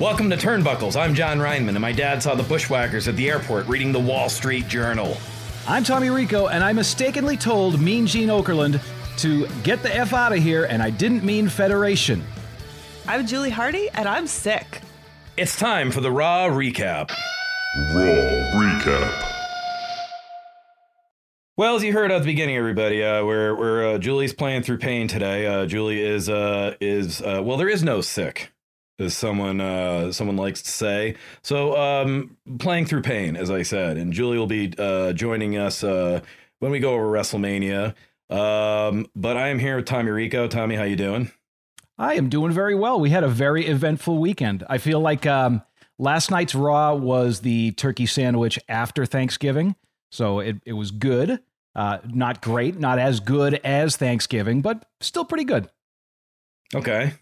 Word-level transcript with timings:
Welcome 0.00 0.30
to 0.30 0.36
Turnbuckles. 0.36 0.94
I'm 0.94 1.12
Jon 1.12 1.38
Rineman, 1.38 1.70
and 1.70 1.80
my 1.80 1.90
dad 1.90 2.22
saw 2.22 2.36
the 2.36 2.44
bushwhackers 2.44 3.08
at 3.08 3.16
the 3.16 3.28
airport 3.28 3.66
reading 3.66 3.90
the 3.90 3.98
Wall 3.98 4.28
Street 4.28 4.68
Journal. 4.68 5.16
I'm 5.66 5.82
Tommy 5.82 6.08
Rico, 6.08 6.46
and 6.46 6.62
I 6.62 6.72
mistakenly 6.72 7.36
told 7.36 7.80
Mean 7.80 8.06
Gene 8.06 8.28
Okerlund 8.28 8.80
to 9.18 9.48
get 9.64 9.82
the 9.82 9.92
F 9.92 10.12
out 10.12 10.32
of 10.32 10.38
here, 10.38 10.66
and 10.66 10.80
I 10.84 10.90
didn't 10.90 11.24
mean 11.24 11.48
Federation. 11.48 12.22
I'm 13.08 13.26
Julie 13.26 13.50
Hardy, 13.50 13.90
and 13.90 14.08
I'm 14.08 14.28
sick. 14.28 14.82
It's 15.36 15.58
time 15.58 15.90
for 15.90 16.00
the 16.00 16.12
Raw 16.12 16.46
Recap. 16.48 17.10
Raw 17.92 18.52
recap. 18.54 19.24
Well, 21.56 21.74
as 21.74 21.82
you 21.82 21.92
heard 21.92 22.12
at 22.12 22.20
the 22.20 22.24
beginning, 22.24 22.56
everybody, 22.56 23.02
uh, 23.02 23.24
we're, 23.24 23.52
we're 23.52 23.94
uh, 23.94 23.98
Julie's 23.98 24.32
playing 24.32 24.62
through 24.62 24.78
pain 24.78 25.08
today. 25.08 25.44
Uh, 25.44 25.66
Julie 25.66 26.00
is 26.00 26.28
uh, 26.28 26.76
is 26.80 27.20
uh, 27.20 27.42
well, 27.42 27.56
there 27.56 27.68
is 27.68 27.82
no 27.82 28.00
sick, 28.00 28.52
as 28.98 29.16
someone 29.16 29.60
uh, 29.60 30.12
someone 30.12 30.36
likes 30.36 30.62
to 30.62 30.70
say. 30.70 31.14
So, 31.42 31.76
um, 31.76 32.36
playing 32.58 32.86
through 32.86 33.02
pain, 33.02 33.36
as 33.36 33.50
I 33.50 33.62
said, 33.62 33.96
and 33.96 34.12
Julie 34.12 34.38
will 34.38 34.46
be 34.46 34.72
uh, 34.78 35.12
joining 35.12 35.56
us 35.56 35.84
uh, 35.84 36.20
when 36.58 36.70
we 36.70 36.80
go 36.80 36.94
over 36.94 37.06
WrestleMania. 37.06 37.94
Um, 38.30 39.06
but 39.16 39.36
I 39.36 39.48
am 39.48 39.58
here 39.58 39.76
with 39.76 39.86
Tommy 39.86 40.10
Rico. 40.10 40.48
Tommy, 40.48 40.76
how 40.76 40.82
you 40.82 40.96
doing? 40.96 41.30
I 41.96 42.14
am 42.14 42.28
doing 42.28 42.52
very 42.52 42.74
well. 42.74 43.00
We 43.00 43.10
had 43.10 43.24
a 43.24 43.28
very 43.28 43.66
eventful 43.66 44.18
weekend. 44.18 44.64
I 44.68 44.78
feel 44.78 45.00
like 45.00 45.26
um, 45.26 45.62
last 45.98 46.30
night's 46.30 46.54
Raw 46.54 46.94
was 46.94 47.40
the 47.40 47.72
turkey 47.72 48.06
sandwich 48.06 48.58
after 48.68 49.06
Thanksgiving, 49.06 49.74
so 50.10 50.40
it, 50.40 50.56
it 50.64 50.74
was 50.74 50.90
good. 50.90 51.40
Uh, 51.74 51.98
not 52.08 52.40
great, 52.40 52.78
not 52.78 52.98
as 52.98 53.20
good 53.20 53.54
as 53.64 53.96
Thanksgiving, 53.96 54.62
but 54.62 54.84
still 55.00 55.24
pretty 55.24 55.44
good. 55.44 55.68
Okay. 56.74 57.12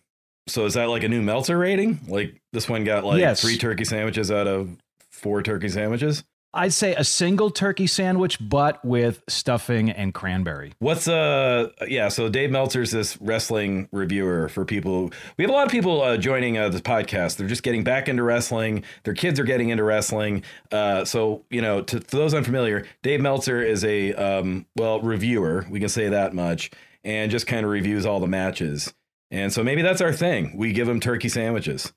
So 0.48 0.64
is 0.64 0.74
that 0.74 0.88
like 0.88 1.02
a 1.02 1.08
new 1.08 1.22
Meltzer 1.22 1.58
rating? 1.58 2.00
Like 2.08 2.40
this 2.52 2.68
one 2.68 2.84
got 2.84 3.04
like 3.04 3.18
Yes. 3.18 3.40
three 3.40 3.56
turkey 3.58 3.84
sandwiches 3.84 4.30
out 4.30 4.46
of 4.46 4.76
four 5.10 5.42
turkey 5.42 5.68
sandwiches? 5.68 6.22
I'd 6.54 6.72
say 6.72 6.94
a 6.94 7.04
single 7.04 7.50
turkey 7.50 7.86
sandwich, 7.86 8.38
but 8.40 8.82
with 8.82 9.22
stuffing 9.28 9.90
and 9.90 10.14
cranberry. 10.14 10.72
What's 10.78 11.06
uh 11.06 11.68
yeah, 11.86 12.08
so 12.08 12.30
Dave 12.30 12.50
Meltzer's 12.50 12.92
this 12.92 13.20
wrestling 13.20 13.88
reviewer 13.92 14.48
for 14.48 14.64
people. 14.64 15.10
We 15.36 15.44
have 15.44 15.50
a 15.50 15.52
lot 15.52 15.66
of 15.66 15.72
people 15.72 16.00
uh, 16.00 16.16
joining 16.16 16.56
uh, 16.56 16.70
this 16.70 16.80
podcast. 16.80 17.36
They're 17.36 17.48
just 17.48 17.62
getting 17.62 17.84
back 17.84 18.08
into 18.08 18.22
wrestling. 18.22 18.84
Their 19.02 19.12
kids 19.12 19.38
are 19.38 19.44
getting 19.44 19.68
into 19.68 19.84
wrestling. 19.84 20.44
Uh, 20.72 21.04
so 21.04 21.44
you 21.50 21.60
know, 21.60 21.82
to, 21.82 22.00
to 22.00 22.16
those 22.16 22.32
unfamiliar, 22.32 22.86
Dave 23.02 23.20
Meltzer 23.20 23.60
is 23.60 23.84
a 23.84 24.14
um, 24.14 24.64
well 24.76 25.00
reviewer. 25.02 25.66
We 25.68 25.78
can 25.80 25.90
say 25.90 26.08
that 26.08 26.32
much, 26.32 26.70
and 27.04 27.30
just 27.30 27.46
kind 27.46 27.66
of 27.66 27.70
reviews 27.72 28.06
all 28.06 28.20
the 28.20 28.28
matches. 28.28 28.94
And 29.30 29.52
so 29.52 29.62
maybe 29.64 29.82
that's 29.82 30.00
our 30.00 30.12
thing. 30.12 30.56
We 30.56 30.72
give 30.72 30.86
them 30.86 31.00
turkey 31.00 31.28
sandwiches. 31.28 31.92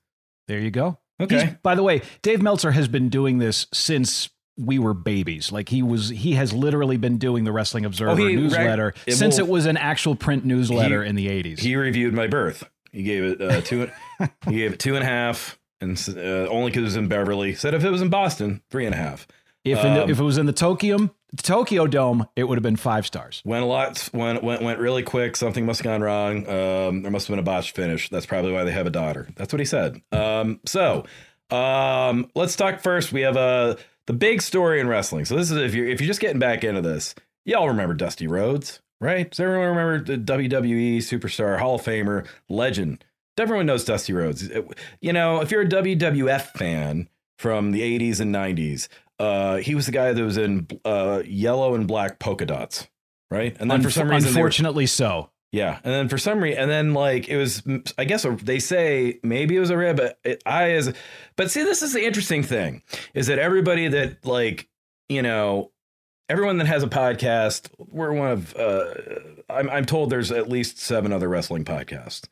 There 0.48 0.58
you 0.58 0.70
go. 0.70 0.98
Okay. 1.20 1.36
He's- 1.40 1.56
by 1.62 1.74
the 1.74 1.82
way, 1.82 2.02
Dave 2.22 2.42
Meltzer 2.42 2.72
has 2.72 2.88
been 2.88 3.08
doing 3.08 3.38
this 3.38 3.66
since 3.72 4.30
we 4.58 4.78
were 4.78 4.94
babies. 4.94 5.52
Like 5.52 5.68
he 5.68 5.82
was, 5.82 6.08
he 6.08 6.32
has 6.34 6.52
literally 6.52 6.96
been 6.96 7.18
doing 7.18 7.44
the 7.44 7.52
Wrestling 7.52 7.84
Observer 7.84 8.12
Oh, 8.12 8.26
he- 8.26 8.36
newsletter 8.36 8.94
it 9.06 9.14
since 9.14 9.38
will- 9.38 9.46
it 9.46 9.50
was 9.50 9.66
an 9.66 9.76
actual 9.76 10.14
print 10.16 10.44
newsletter 10.44 11.02
He- 11.04 11.08
in 11.08 11.14
the 11.16 11.28
eighties. 11.28 11.60
He 11.60 11.76
reviewed 11.76 12.14
my 12.14 12.26
birth. 12.26 12.64
He 12.92 13.02
gave 13.04 13.22
it 13.22 13.40
uh, 13.40 13.60
two. 13.60 13.88
he 14.48 14.56
gave 14.56 14.72
it 14.72 14.80
two 14.80 14.96
and 14.96 15.04
a 15.04 15.06
half, 15.06 15.58
and 15.80 15.96
uh, 16.16 16.48
only 16.48 16.70
because 16.70 16.80
it 16.80 16.84
was 16.86 16.96
in 16.96 17.06
Beverly. 17.08 17.54
Said 17.54 17.72
if 17.74 17.84
it 17.84 17.90
was 17.90 18.02
in 18.02 18.08
Boston, 18.10 18.62
three 18.70 18.84
and 18.84 18.94
a 18.94 18.98
half. 18.98 19.28
If 19.64 19.78
in 19.84 19.94
the, 19.94 20.02
Um, 20.04 20.10
if 20.10 20.18
it 20.18 20.22
was 20.24 20.38
in 20.38 20.46
the 20.46 20.52
Tokyo 20.52 21.14
Tokyo 21.36 21.86
Dome, 21.86 22.26
it 22.36 22.44
would 22.44 22.58
have 22.58 22.62
been 22.62 22.76
five 22.76 23.06
stars. 23.06 23.42
Went 23.44 23.62
a 23.62 23.66
lot. 23.66 24.08
Went 24.12 24.42
went 24.42 24.62
went 24.62 24.78
really 24.78 25.02
quick. 25.02 25.36
Something 25.36 25.64
must 25.66 25.80
have 25.80 25.84
gone 25.84 26.02
wrong. 26.02 26.48
Um, 26.48 27.02
there 27.02 27.10
must 27.10 27.28
have 27.28 27.32
been 27.32 27.38
a 27.38 27.44
botched 27.44 27.76
finish. 27.76 28.08
That's 28.08 28.26
probably 28.26 28.52
why 28.52 28.64
they 28.64 28.72
have 28.72 28.86
a 28.86 28.90
daughter. 28.90 29.28
That's 29.36 29.52
what 29.52 29.60
he 29.60 29.66
said. 29.66 30.00
Um, 30.12 30.60
so, 30.66 31.04
um, 31.50 32.30
let's 32.34 32.56
talk 32.56 32.80
first. 32.80 33.12
We 33.12 33.20
have 33.22 33.36
uh, 33.36 33.76
the 34.06 34.12
big 34.12 34.42
story 34.42 34.80
in 34.80 34.88
wrestling. 34.88 35.24
So 35.24 35.36
this 35.36 35.50
is 35.50 35.56
if 35.56 35.74
you're 35.74 35.86
if 35.86 36.00
you're 36.00 36.08
just 36.08 36.20
getting 36.20 36.40
back 36.40 36.64
into 36.64 36.80
this, 36.80 37.14
y'all 37.44 37.68
remember 37.68 37.94
Dusty 37.94 38.26
Rhodes, 38.26 38.80
right? 39.00 39.30
Does 39.30 39.40
everyone 39.40 39.68
remember 39.68 40.04
the 40.04 40.18
WWE 40.18 40.98
superstar, 40.98 41.58
Hall 41.58 41.76
of 41.76 41.82
Famer, 41.82 42.26
legend? 42.48 43.04
Everyone 43.38 43.66
knows 43.66 43.84
Dusty 43.84 44.12
Rhodes. 44.12 44.50
You 45.00 45.12
know, 45.12 45.40
if 45.40 45.50
you're 45.50 45.62
a 45.62 45.68
WWF 45.68 46.50
fan 46.58 47.08
from 47.38 47.70
the 47.70 47.80
80s 47.80 48.20
and 48.20 48.34
90s, 48.34 48.88
uh, 49.20 49.56
he 49.58 49.74
was 49.74 49.86
the 49.86 49.92
guy 49.92 50.12
that 50.12 50.22
was 50.24 50.36
in 50.36 50.66
uh, 50.84 51.22
yellow 51.24 51.74
and 51.74 51.86
black 51.86 52.18
polka 52.18 52.46
dots, 52.46 52.88
right? 53.30 53.56
And 53.60 53.70
then 53.70 53.82
for 53.82 53.90
some 53.90 54.08
reason, 54.08 54.32
they 54.32 54.40
were- 54.40 54.46
unfortunately, 54.46 54.86
so 54.86 55.30
yeah, 55.52 55.78
and 55.84 55.92
then 55.92 56.08
for 56.08 56.16
some 56.16 56.42
reason, 56.42 56.60
and 56.62 56.70
then 56.70 56.94
like 56.94 57.28
it 57.28 57.36
was, 57.36 57.62
I 57.98 58.04
guess 58.04 58.24
they 58.42 58.58
say 58.58 59.18
maybe 59.22 59.56
it 59.56 59.60
was 59.60 59.70
a 59.70 59.76
rib, 59.76 59.96
but 59.98 60.18
it, 60.24 60.42
I 60.46 60.70
as, 60.72 60.94
but 61.36 61.50
see, 61.50 61.62
this 61.64 61.82
is 61.82 61.92
the 61.92 62.04
interesting 62.04 62.42
thing 62.42 62.82
is 63.14 63.26
that 63.26 63.38
everybody 63.38 63.88
that 63.88 64.24
like, 64.24 64.68
you 65.08 65.22
know, 65.22 65.70
everyone 66.28 66.58
that 66.58 66.68
has 66.68 66.82
a 66.84 66.88
podcast, 66.88 67.68
we're 67.78 68.12
one 68.12 68.30
of, 68.30 68.56
uh, 68.56 68.94
I'm, 69.50 69.68
I'm 69.68 69.84
told 69.86 70.10
there's 70.10 70.30
at 70.30 70.48
least 70.48 70.78
seven 70.78 71.12
other 71.12 71.28
wrestling 71.28 71.64
podcasts, 71.64 72.28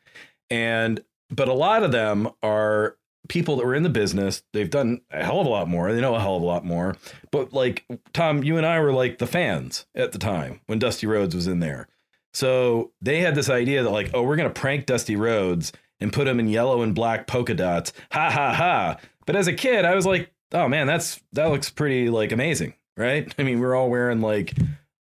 and 0.49 1.01
but 1.31 1.49
a 1.49 1.53
lot 1.55 1.83
of 1.83 1.91
them 1.93 2.29
are 2.43 2.97
people 3.29 3.57
that 3.57 3.67
were 3.67 3.75
in 3.75 3.83
the 3.83 3.89
business. 3.89 4.43
They've 4.53 4.71
done 4.71 5.03
a 5.11 5.25
hell 5.25 5.41
of 5.41 5.47
a 5.47 5.51
lot 5.51 5.69
more. 5.69 5.93
They 5.93 6.01
know 6.01 6.15
a 6.15 6.21
hell 6.21 6.37
of 6.37 6.43
a 6.43 6.47
lot 6.47 6.65
more. 6.65 6.97
But 7.31 7.53
like 7.53 7.85
Tom, 8.13 8.43
you 8.43 8.57
and 8.57 8.67
I 8.67 8.81
were 8.81 8.93
like 8.93 9.19
the 9.19 9.27
fans 9.27 9.87
at 9.95 10.13
the 10.13 10.19
time 10.19 10.61
when 10.67 10.79
Dusty 10.79 11.07
Rhodes 11.07 11.35
was 11.35 11.47
in 11.47 11.61
there. 11.61 11.89
So 12.33 12.93
they 13.01 13.21
had 13.21 13.35
this 13.35 13.51
idea 13.51 13.83
that 13.83 13.91
like, 13.91 14.11
oh, 14.15 14.23
we're 14.23 14.37
gonna 14.37 14.51
prank 14.51 14.87
Dusty 14.87 15.17
Rhodes 15.17 15.73
and 16.01 16.13
put 16.13 16.29
him 16.29 16.41
in 16.41 16.49
yellow 16.49 16.83
and 16.83 16.95
black 16.95 17.27
polka 17.27 17.55
dots. 17.55 17.93
Ha 18.13 18.31
ha 18.31 18.55
ha. 18.55 18.97
But 19.27 19.37
as 19.37 19.47
a 19.47 19.53
kid, 19.53 19.85
I 19.85 19.95
was 19.95 20.07
like, 20.07 20.31
oh 20.53 20.69
man, 20.69 20.87
that's 20.87 21.21
that 21.33 21.51
looks 21.51 21.71
pretty 21.71 22.09
like 22.09 22.33
amazing, 22.33 22.75
right? 22.97 23.33
I 23.39 23.43
mean, 23.43 23.61
we're 23.61 23.75
all 23.75 23.91
wearing 23.91 24.21
like 24.21 24.55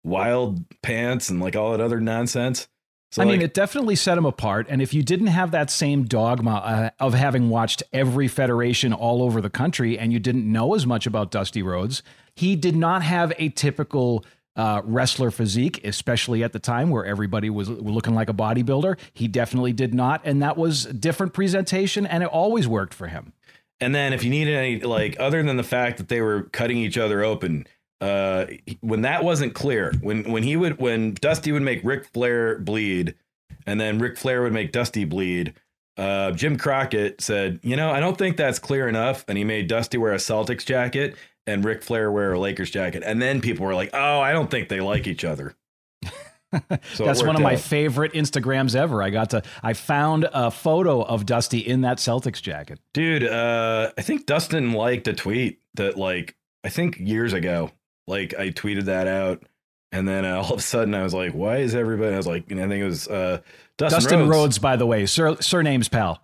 wild 0.04 0.64
pants 0.82 1.28
and 1.28 1.40
like 1.40 1.56
all 1.56 1.72
that 1.72 1.80
other 1.80 2.00
nonsense. 2.00 2.68
So 3.10 3.22
I 3.22 3.24
mean, 3.24 3.40
it 3.40 3.54
definitely 3.54 3.96
set 3.96 4.18
him 4.18 4.26
apart. 4.26 4.66
And 4.68 4.82
if 4.82 4.92
you 4.92 5.02
didn't 5.02 5.28
have 5.28 5.52
that 5.52 5.70
same 5.70 6.04
dogma 6.04 6.56
uh, 6.56 6.90
of 7.00 7.14
having 7.14 7.48
watched 7.48 7.82
every 7.92 8.28
federation 8.28 8.92
all 8.92 9.22
over 9.22 9.40
the 9.40 9.48
country 9.48 9.98
and 9.98 10.12
you 10.12 10.18
didn't 10.18 10.50
know 10.50 10.74
as 10.74 10.86
much 10.86 11.06
about 11.06 11.30
Dusty 11.30 11.62
Rhodes, 11.62 12.02
he 12.34 12.54
did 12.54 12.76
not 12.76 13.02
have 13.02 13.32
a 13.38 13.48
typical 13.48 14.24
uh, 14.56 14.82
wrestler 14.84 15.30
physique, 15.30 15.80
especially 15.84 16.42
at 16.42 16.52
the 16.52 16.58
time 16.58 16.90
where 16.90 17.06
everybody 17.06 17.48
was 17.48 17.70
looking 17.70 18.14
like 18.14 18.28
a 18.28 18.34
bodybuilder. 18.34 18.98
He 19.14 19.26
definitely 19.28 19.72
did 19.72 19.94
not. 19.94 20.20
And 20.24 20.42
that 20.42 20.58
was 20.58 20.84
different 20.84 21.32
presentation, 21.32 22.04
and 22.04 22.22
it 22.22 22.28
always 22.28 22.68
worked 22.68 22.92
for 22.92 23.06
him. 23.06 23.32
And 23.80 23.94
then 23.94 24.12
if 24.12 24.24
you 24.24 24.30
needed 24.30 24.56
any 24.56 24.80
like 24.80 25.16
other 25.20 25.42
than 25.42 25.56
the 25.56 25.62
fact 25.62 25.98
that 25.98 26.08
they 26.08 26.20
were 26.20 26.42
cutting 26.44 26.78
each 26.78 26.98
other 26.98 27.22
open, 27.22 27.66
uh 28.00 28.46
when 28.80 29.02
that 29.02 29.24
wasn't 29.24 29.54
clear, 29.54 29.92
when 30.00 30.30
when 30.30 30.42
he 30.42 30.56
would 30.56 30.78
when 30.80 31.14
Dusty 31.14 31.52
would 31.52 31.62
make 31.62 31.80
Ric 31.84 32.06
Flair 32.06 32.58
bleed 32.58 33.14
and 33.66 33.80
then 33.80 33.98
Ric 33.98 34.16
Flair 34.16 34.42
would 34.42 34.52
make 34.52 34.72
Dusty 34.72 35.04
bleed, 35.04 35.54
uh 35.96 36.30
Jim 36.32 36.56
Crockett 36.56 37.20
said, 37.20 37.60
"You 37.62 37.76
know, 37.76 37.90
I 37.90 38.00
don't 38.00 38.16
think 38.16 38.36
that's 38.36 38.58
clear 38.58 38.88
enough." 38.88 39.24
And 39.28 39.36
he 39.36 39.44
made 39.44 39.68
Dusty 39.68 39.98
wear 39.98 40.12
a 40.12 40.18
Celtics 40.18 40.64
jacket 40.64 41.16
and 41.46 41.64
Ric 41.64 41.82
Flair 41.82 42.12
wear 42.12 42.34
a 42.34 42.38
Lakers 42.38 42.70
jacket. 42.70 43.02
And 43.04 43.20
then 43.20 43.40
people 43.40 43.66
were 43.66 43.74
like, 43.74 43.90
"Oh, 43.92 44.20
I 44.20 44.32
don't 44.32 44.50
think 44.50 44.68
they 44.68 44.80
like 44.80 45.06
each 45.06 45.24
other." 45.24 45.54
So 46.94 47.04
That's 47.04 47.22
one 47.22 47.36
of 47.36 47.42
my 47.42 47.56
favorite 47.56 48.14
Instagrams 48.14 48.74
ever. 48.74 49.02
I 49.02 49.10
got 49.10 49.30
to, 49.30 49.42
I 49.62 49.74
found 49.74 50.26
a 50.32 50.50
photo 50.50 51.02
of 51.02 51.26
Dusty 51.26 51.58
in 51.58 51.82
that 51.82 51.98
Celtics 51.98 52.40
jacket. 52.40 52.80
Dude, 52.94 53.24
uh, 53.24 53.90
I 53.98 54.00
think 54.00 54.24
Dustin 54.24 54.72
liked 54.72 55.06
a 55.08 55.12
tweet 55.12 55.60
that, 55.74 55.98
like, 55.98 56.36
I 56.64 56.70
think 56.70 56.98
years 56.98 57.34
ago, 57.34 57.70
like, 58.08 58.34
I 58.38 58.50
tweeted 58.50 58.84
that 58.86 59.06
out. 59.06 59.42
And 59.92 60.06
then 60.08 60.24
uh, 60.24 60.36
all 60.42 60.52
of 60.54 60.58
a 60.58 60.62
sudden 60.62 60.94
I 60.94 61.02
was 61.02 61.14
like, 61.14 61.32
why 61.32 61.58
is 61.58 61.74
everybody? 61.74 62.14
I 62.14 62.16
was 62.16 62.26
like, 62.26 62.50
and 62.50 62.60
I 62.60 62.66
think 62.68 62.82
it 62.82 62.86
was 62.86 63.06
uh, 63.08 63.40
Dustin, 63.76 63.96
Dustin 64.00 64.18
Rhodes. 64.20 64.30
Rhodes, 64.30 64.58
by 64.58 64.76
the 64.76 64.86
way, 64.86 65.06
sur- 65.06 65.40
surnames, 65.40 65.88
pal. 65.88 66.22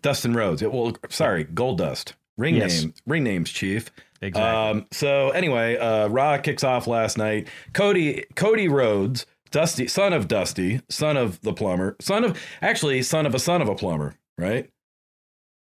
Dustin 0.00 0.34
Rhodes. 0.34 0.62
Yeah, 0.62 0.68
well, 0.68 0.96
sorry, 1.10 1.44
Goldust. 1.44 2.14
Ring 2.36 2.56
Yes. 2.56 2.82
name, 2.82 2.94
ring 3.06 3.24
names, 3.24 3.50
Chief. 3.50 3.90
Exactly. 4.20 4.80
Um, 4.80 4.86
so 4.90 5.30
anyway, 5.30 5.76
uh, 5.76 6.08
Raw 6.08 6.38
kicks 6.38 6.64
off 6.64 6.86
last 6.86 7.18
night. 7.18 7.48
Cody 7.72 8.24
Cody 8.34 8.68
Rhodes, 8.68 9.26
Dusty, 9.50 9.86
son 9.86 10.12
of 10.12 10.28
Dusty, 10.28 10.80
son 10.88 11.16
of 11.16 11.40
the 11.42 11.52
plumber, 11.52 11.96
son 12.00 12.24
of 12.24 12.40
actually 12.62 13.02
son 13.02 13.26
of 13.26 13.34
a 13.34 13.38
son 13.38 13.60
of 13.60 13.68
a 13.68 13.74
plumber, 13.74 14.14
right? 14.38 14.68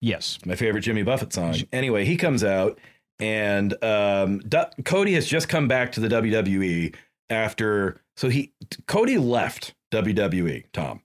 yes. 0.01 0.39
My 0.45 0.55
favorite 0.55 0.81
Jimmy 0.81 1.03
Buffett 1.03 1.33
song. 1.33 1.55
Anyway, 1.71 2.05
he 2.05 2.17
comes 2.17 2.43
out 2.43 2.79
and 3.19 3.73
um, 3.83 4.39
Du- 4.39 4.69
Cody 4.85 5.13
has 5.13 5.25
just 5.25 5.49
come 5.49 5.67
back 5.67 5.91
to 5.93 5.99
the 5.99 6.07
WWE 6.07 6.95
after. 7.29 8.01
So 8.15 8.29
he 8.29 8.53
Cody 8.87 9.17
left 9.17 9.73
WWE, 9.91 10.65
Tom. 10.73 11.01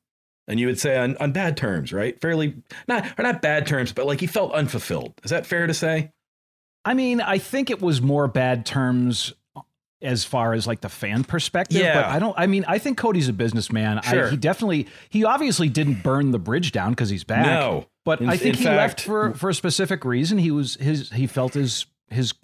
And 0.48 0.58
you 0.58 0.66
would 0.66 0.78
say 0.80 0.98
on, 0.98 1.16
on 1.18 1.32
bad 1.32 1.56
terms, 1.56 1.92
right? 1.92 2.20
Fairly 2.20 2.54
not 2.88 3.06
or 3.18 3.22
not 3.22 3.40
bad 3.42 3.66
terms, 3.66 3.92
but 3.92 4.06
like 4.06 4.20
he 4.20 4.26
felt 4.26 4.52
unfulfilled. 4.52 5.14
Is 5.24 5.30
that 5.30 5.46
fair 5.46 5.66
to 5.66 5.74
say? 5.74 6.10
I 6.84 6.94
mean, 6.94 7.20
I 7.20 7.38
think 7.38 7.70
it 7.70 7.80
was 7.80 8.02
more 8.02 8.26
bad 8.26 8.66
terms 8.66 9.32
as 10.02 10.24
far 10.24 10.52
as 10.52 10.66
like 10.66 10.80
the 10.80 10.88
fan 10.88 11.22
perspective. 11.22 11.80
Yeah. 11.80 11.94
But 11.94 12.04
I 12.06 12.18
don't, 12.18 12.34
I 12.36 12.48
mean, 12.48 12.64
I 12.66 12.78
think 12.78 12.98
Cody's 12.98 13.28
a 13.28 13.32
businessman. 13.32 14.02
Sure. 14.02 14.26
I, 14.26 14.30
he 14.30 14.36
definitely, 14.36 14.88
he 15.10 15.22
obviously 15.24 15.68
didn't 15.68 16.02
burn 16.02 16.32
the 16.32 16.40
bridge 16.40 16.72
down 16.72 16.90
because 16.90 17.08
he's 17.08 17.22
back. 17.22 17.46
No. 17.46 17.86
But 18.04 18.20
In- 18.20 18.28
I 18.28 18.36
think 18.36 18.56
he 18.56 18.64
fact- 18.64 18.76
left 18.76 19.00
for, 19.02 19.32
for 19.34 19.48
a 19.50 19.54
specific 19.54 20.04
reason. 20.04 20.38
He 20.38 20.50
was, 20.50 20.74
his, 20.74 21.10
he 21.10 21.28
felt 21.28 21.54
his, 21.54 21.86
his 22.12 22.34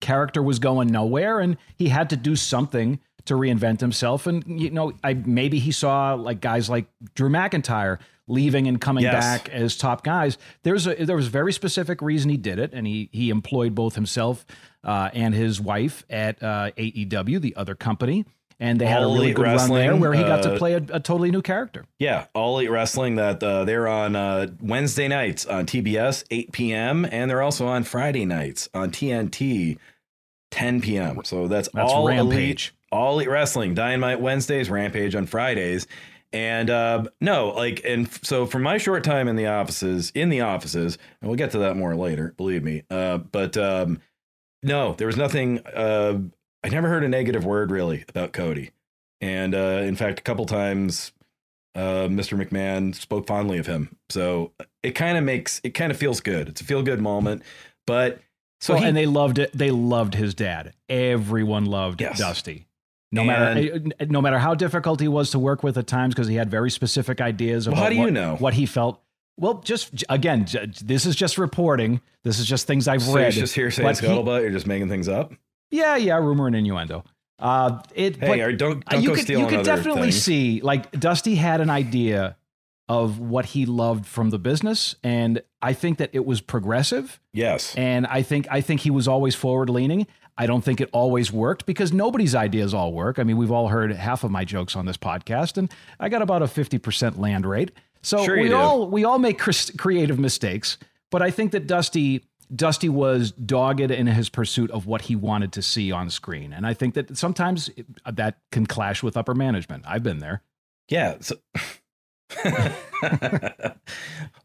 character 0.00 0.42
was 0.42 0.58
going 0.58 0.88
nowhere 0.88 1.40
and 1.40 1.56
he 1.76 1.88
had 1.88 2.10
to 2.10 2.16
do 2.16 2.36
something 2.36 3.00
to 3.24 3.34
reinvent 3.34 3.80
himself. 3.80 4.26
And, 4.26 4.60
you 4.60 4.70
know, 4.70 4.92
I, 5.02 5.14
maybe 5.14 5.58
he 5.58 5.72
saw 5.72 6.14
like 6.14 6.40
guys 6.40 6.68
like 6.68 6.86
Drew 7.14 7.30
McIntyre 7.30 7.98
leaving 8.26 8.68
and 8.68 8.80
coming 8.80 9.04
Yes. 9.04 9.22
back 9.24 9.48
as 9.48 9.76
top 9.76 10.04
guys. 10.04 10.36
There's 10.62 10.86
a 10.86 10.94
there 10.94 11.16
was 11.16 11.28
a 11.28 11.30
very 11.30 11.52
specific 11.52 12.02
reason 12.02 12.30
he 12.30 12.36
did 12.36 12.58
it, 12.58 12.72
and 12.74 12.86
he 12.86 13.08
he 13.12 13.30
employed 13.30 13.74
both 13.74 13.94
himself 13.94 14.44
uh, 14.82 15.10
and 15.14 15.34
his 15.34 15.60
wife 15.60 16.04
at 16.10 16.42
uh, 16.42 16.70
AEW, 16.76 17.40
the 17.40 17.56
other 17.56 17.74
company, 17.74 18.24
and 18.60 18.80
they 18.80 18.86
had 18.86 19.02
a 19.02 19.06
All 19.06 19.14
really 19.14 19.32
good 19.32 19.42
run 19.42 19.70
there 19.70 19.96
where 19.96 20.12
he 20.12 20.22
got 20.22 20.42
to 20.44 20.54
uh, 20.54 20.58
play 20.58 20.74
a, 20.74 20.78
a 20.78 21.00
totally 21.00 21.30
new 21.30 21.42
character. 21.42 21.84
Yeah, 21.98 22.26
All 22.34 22.58
Elite 22.58 22.70
Wrestling. 22.70 23.16
That 23.16 23.42
uh, 23.42 23.64
they're 23.64 23.88
on 23.88 24.16
uh, 24.16 24.48
Wednesday 24.60 25.08
nights 25.08 25.46
on 25.46 25.66
TBS, 25.66 26.24
8 26.30 26.52
p.m., 26.52 27.06
and 27.10 27.30
they're 27.30 27.42
also 27.42 27.66
on 27.66 27.84
Friday 27.84 28.24
nights 28.24 28.68
on 28.74 28.90
TNT, 28.90 29.78
10 30.50 30.80
p.m. 30.80 31.20
So 31.24 31.48
that's, 31.48 31.68
That's 31.72 31.92
all 31.92 32.06
Rampage. 32.06 32.28
Elite, 32.30 32.72
all 32.92 33.14
Elite 33.14 33.28
Wrestling. 33.30 33.74
Dynamite 33.74 34.20
Wednesdays, 34.20 34.70
Rampage 34.70 35.14
on 35.14 35.26
Fridays, 35.26 35.86
and 36.32 36.68
uh, 36.68 37.04
no, 37.20 37.50
like, 37.50 37.82
and 37.84 38.10
so 38.24 38.44
for 38.46 38.58
my 38.58 38.78
short 38.78 39.04
time 39.04 39.28
in 39.28 39.36
the 39.36 39.46
offices, 39.46 40.10
in 40.14 40.30
the 40.30 40.40
offices, 40.40 40.98
and 41.20 41.30
we'll 41.30 41.38
get 41.38 41.52
to 41.52 41.58
that 41.58 41.76
more 41.76 41.94
later. 41.94 42.34
Believe 42.36 42.64
me. 42.64 42.82
Uh, 42.90 43.18
but 43.18 43.56
um, 43.56 44.00
no, 44.62 44.94
there 44.94 45.06
was 45.06 45.16
nothing. 45.16 45.60
I 46.64 46.68
never 46.68 46.88
heard 46.88 47.04
a 47.04 47.08
negative 47.08 47.44
word 47.44 47.70
really 47.70 48.04
about 48.08 48.32
Cody. 48.32 48.70
And 49.20 49.54
uh, 49.54 49.82
in 49.84 49.96
fact, 49.96 50.18
a 50.18 50.22
couple 50.22 50.46
times, 50.46 51.12
uh, 51.74 52.08
Mr. 52.08 52.42
McMahon 52.42 52.94
spoke 52.94 53.26
fondly 53.26 53.58
of 53.58 53.66
him. 53.66 53.96
So 54.08 54.52
it 54.82 54.92
kind 54.92 55.16
of 55.18 55.24
makes 55.24 55.60
it 55.62 55.70
kind 55.70 55.90
of 55.92 55.98
feels 55.98 56.20
good. 56.20 56.48
It's 56.48 56.60
a 56.60 56.64
feel 56.64 56.82
good 56.82 57.00
moment. 57.00 57.42
But 57.86 58.20
so 58.60 58.74
Well, 58.74 58.82
he, 58.82 58.88
and 58.88 58.96
they 58.96 59.06
loved 59.06 59.38
it. 59.38 59.50
They 59.52 59.70
loved 59.70 60.14
his 60.14 60.34
dad. 60.34 60.72
Everyone 60.88 61.66
loved 61.66 62.00
Yes. 62.00 62.18
Dusty. 62.18 62.66
No 63.12 63.22
matter 63.24 63.60
eh, 64.00 64.06
no 64.08 64.20
matter 64.20 64.38
how 64.38 64.54
difficult 64.54 64.98
he 65.00 65.06
was 65.08 65.30
to 65.30 65.38
work 65.38 65.62
with 65.62 65.76
at 65.78 65.86
times, 65.86 66.14
because 66.14 66.26
he 66.28 66.34
had 66.36 66.50
very 66.50 66.70
specific 66.70 67.20
ideas 67.20 67.66
Well, 67.68 67.74
about 67.74 67.82
how 67.84 67.88
do 67.90 67.94
you 67.96 68.00
what, 68.02 68.12
know? 68.12 68.36
what 68.36 68.54
he 68.54 68.66
felt. 68.66 69.00
Well, 69.38 69.54
just 69.64 70.04
again, 70.08 70.46
j- 70.46 70.66
this 70.82 71.06
is 71.06 71.14
just 71.14 71.38
reporting. 71.38 72.00
This 72.24 72.38
is 72.40 72.46
just 72.46 72.66
things 72.66 72.88
I've 72.88 73.02
so 73.02 73.14
read. 73.14 73.28
it's 73.28 73.36
just 73.36 73.54
hearsay 73.54 73.82
But 73.82 73.88
and 73.90 73.98
he- 73.98 74.06
scuttlebutt. 74.06 74.40
You're 74.42 74.50
just 74.50 74.66
making 74.66 74.88
things 74.88 75.08
up. 75.08 75.32
Yeah, 75.74 75.96
yeah, 75.96 76.16
rumor 76.16 76.46
and 76.46 76.56
innuendo. 76.56 77.04
Uh, 77.38 77.82
it. 77.94 78.16
Hey, 78.16 78.28
but 78.28 78.58
don't 78.58 78.84
don't 78.84 79.02
you 79.02 79.08
go 79.08 79.14
could, 79.16 79.24
stealing 79.24 79.44
You 79.44 79.56
could 79.56 79.66
definitely 79.66 80.02
things. 80.12 80.22
see, 80.22 80.60
like 80.60 80.90
Dusty 80.92 81.34
had 81.34 81.60
an 81.60 81.68
idea 81.68 82.36
of 82.88 83.18
what 83.18 83.46
he 83.46 83.66
loved 83.66 84.06
from 84.06 84.30
the 84.30 84.38
business, 84.38 84.94
and 85.02 85.42
I 85.60 85.72
think 85.72 85.98
that 85.98 86.10
it 86.12 86.24
was 86.24 86.40
progressive. 86.40 87.20
Yes. 87.32 87.74
And 87.76 88.06
I 88.06 88.22
think 88.22 88.46
I 88.50 88.60
think 88.60 88.82
he 88.82 88.90
was 88.90 89.08
always 89.08 89.34
forward 89.34 89.68
leaning. 89.68 90.06
I 90.36 90.46
don't 90.46 90.62
think 90.62 90.80
it 90.80 90.90
always 90.92 91.32
worked 91.32 91.64
because 91.64 91.92
nobody's 91.92 92.34
ideas 92.34 92.74
all 92.74 92.92
work. 92.92 93.18
I 93.18 93.22
mean, 93.24 93.36
we've 93.36 93.52
all 93.52 93.68
heard 93.68 93.92
half 93.92 94.24
of 94.24 94.30
my 94.30 94.44
jokes 94.44 94.76
on 94.76 94.86
this 94.86 94.96
podcast, 94.96 95.56
and 95.56 95.72
I 95.98 96.08
got 96.08 96.22
about 96.22 96.42
a 96.42 96.46
fifty 96.48 96.78
percent 96.78 97.18
land 97.18 97.46
rate. 97.46 97.72
So 98.02 98.24
Sure 98.24 98.38
we 98.38 98.52
all 98.52 98.88
we 98.88 99.04
all 99.04 99.18
make 99.18 99.38
creative 99.38 100.18
mistakes. 100.18 100.78
But 101.10 101.22
I 101.22 101.30
think 101.30 101.52
that 101.52 101.66
Dusty 101.66 102.24
Dusty 102.54 102.88
was 102.88 103.32
dogged 103.32 103.80
in 103.90 104.06
his 104.06 104.28
pursuit 104.28 104.70
of 104.70 104.86
what 104.86 105.02
he 105.02 105.16
wanted 105.16 105.52
to 105.52 105.62
see 105.62 105.90
on 105.92 106.10
screen, 106.10 106.52
and 106.52 106.66
I 106.66 106.74
think 106.74 106.94
that 106.94 107.16
sometimes 107.16 107.68
it- 107.76 107.86
that 108.16 108.38
can 108.52 108.66
clash 108.66 109.02
with 109.02 109.16
upper 109.16 109.34
management. 109.34 109.84
I've 109.86 110.02
been 110.02 110.18
there. 110.18 110.42
Yeah. 110.88 111.16
So, 111.20 111.36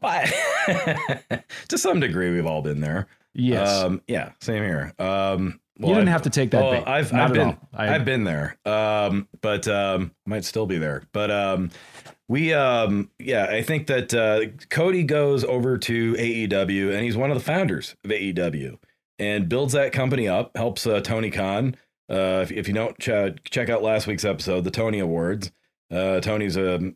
to 1.68 1.78
some 1.78 2.00
degree, 2.00 2.30
we've 2.30 2.46
all 2.46 2.62
been 2.62 2.80
there. 2.80 3.06
Yes. 3.34 3.82
Um, 3.82 4.02
yeah. 4.06 4.30
Same 4.40 4.62
here. 4.62 4.92
Um, 4.98 5.60
You 5.78 5.86
didn't 5.88 6.02
I've- 6.02 6.10
have 6.10 6.22
to 6.22 6.30
take 6.30 6.50
that 6.52 6.62
well, 6.62 6.72
bait. 6.72 6.84
I've, 6.86 7.12
I've 7.12 7.32
been. 7.32 7.56
I- 7.72 7.86
have 7.86 8.04
been 8.04 8.24
there. 8.24 8.56
Um, 8.64 9.28
but 9.40 9.66
um, 9.68 10.12
might 10.26 10.44
still 10.44 10.66
be 10.66 10.78
there. 10.78 11.02
But 11.12 11.30
um, 11.30 11.70
we, 12.30 12.54
um, 12.54 13.10
yeah, 13.18 13.46
I 13.46 13.60
think 13.60 13.88
that 13.88 14.14
uh, 14.14 14.52
Cody 14.68 15.02
goes 15.02 15.42
over 15.42 15.76
to 15.78 16.14
AEW, 16.14 16.94
and 16.94 17.02
he's 17.02 17.16
one 17.16 17.32
of 17.32 17.36
the 17.36 17.42
founders 17.42 17.96
of 18.04 18.12
AEW, 18.12 18.78
and 19.18 19.48
builds 19.48 19.72
that 19.72 19.92
company 19.92 20.28
up. 20.28 20.56
Helps 20.56 20.86
uh, 20.86 21.00
Tony 21.00 21.32
Khan. 21.32 21.74
Uh, 22.08 22.38
if, 22.44 22.52
if 22.52 22.68
you 22.68 22.74
don't 22.74 22.96
ch- 23.00 23.36
check 23.50 23.68
out 23.68 23.82
last 23.82 24.06
week's 24.06 24.24
episode, 24.24 24.62
the 24.62 24.70
Tony 24.70 25.00
Awards. 25.00 25.50
Uh, 25.90 26.20
Tony's 26.20 26.56
a 26.56 26.92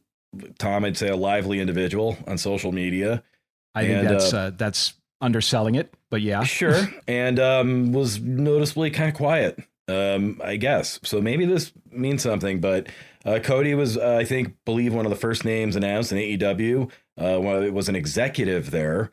Tom, 0.60 0.84
I'd 0.84 0.96
say 0.96 1.08
a 1.08 1.16
lively 1.16 1.58
individual 1.58 2.16
on 2.28 2.38
social 2.38 2.70
media. 2.70 3.24
I 3.74 3.86
think 3.86 4.06
that's 4.08 4.32
uh, 4.32 4.38
uh, 4.38 4.50
that's 4.56 4.94
underselling 5.20 5.74
it, 5.74 5.92
but 6.10 6.20
yeah, 6.22 6.44
Sure. 6.44 6.80
and 7.08 7.40
um, 7.40 7.92
was 7.92 8.20
noticeably 8.20 8.92
kind 8.92 9.08
of 9.10 9.16
quiet, 9.16 9.58
um, 9.88 10.40
I 10.44 10.54
guess. 10.58 11.00
So 11.02 11.20
maybe 11.20 11.44
this 11.44 11.72
means 11.90 12.22
something, 12.22 12.60
but 12.60 12.88
uh, 13.24 13.38
Cody 13.38 13.74
was, 13.74 13.96
uh, 13.96 14.16
I 14.20 14.24
think, 14.24 14.56
believe 14.64 14.94
one 14.94 15.06
of 15.06 15.10
the 15.10 15.16
first 15.16 15.44
names 15.44 15.76
announced 15.76 16.12
in 16.12 16.18
AEW. 16.18 16.90
Uh, 17.16 17.40
well, 17.40 17.62
it 17.62 17.72
was 17.72 17.88
an 17.88 17.96
executive 17.96 18.70
there. 18.70 19.12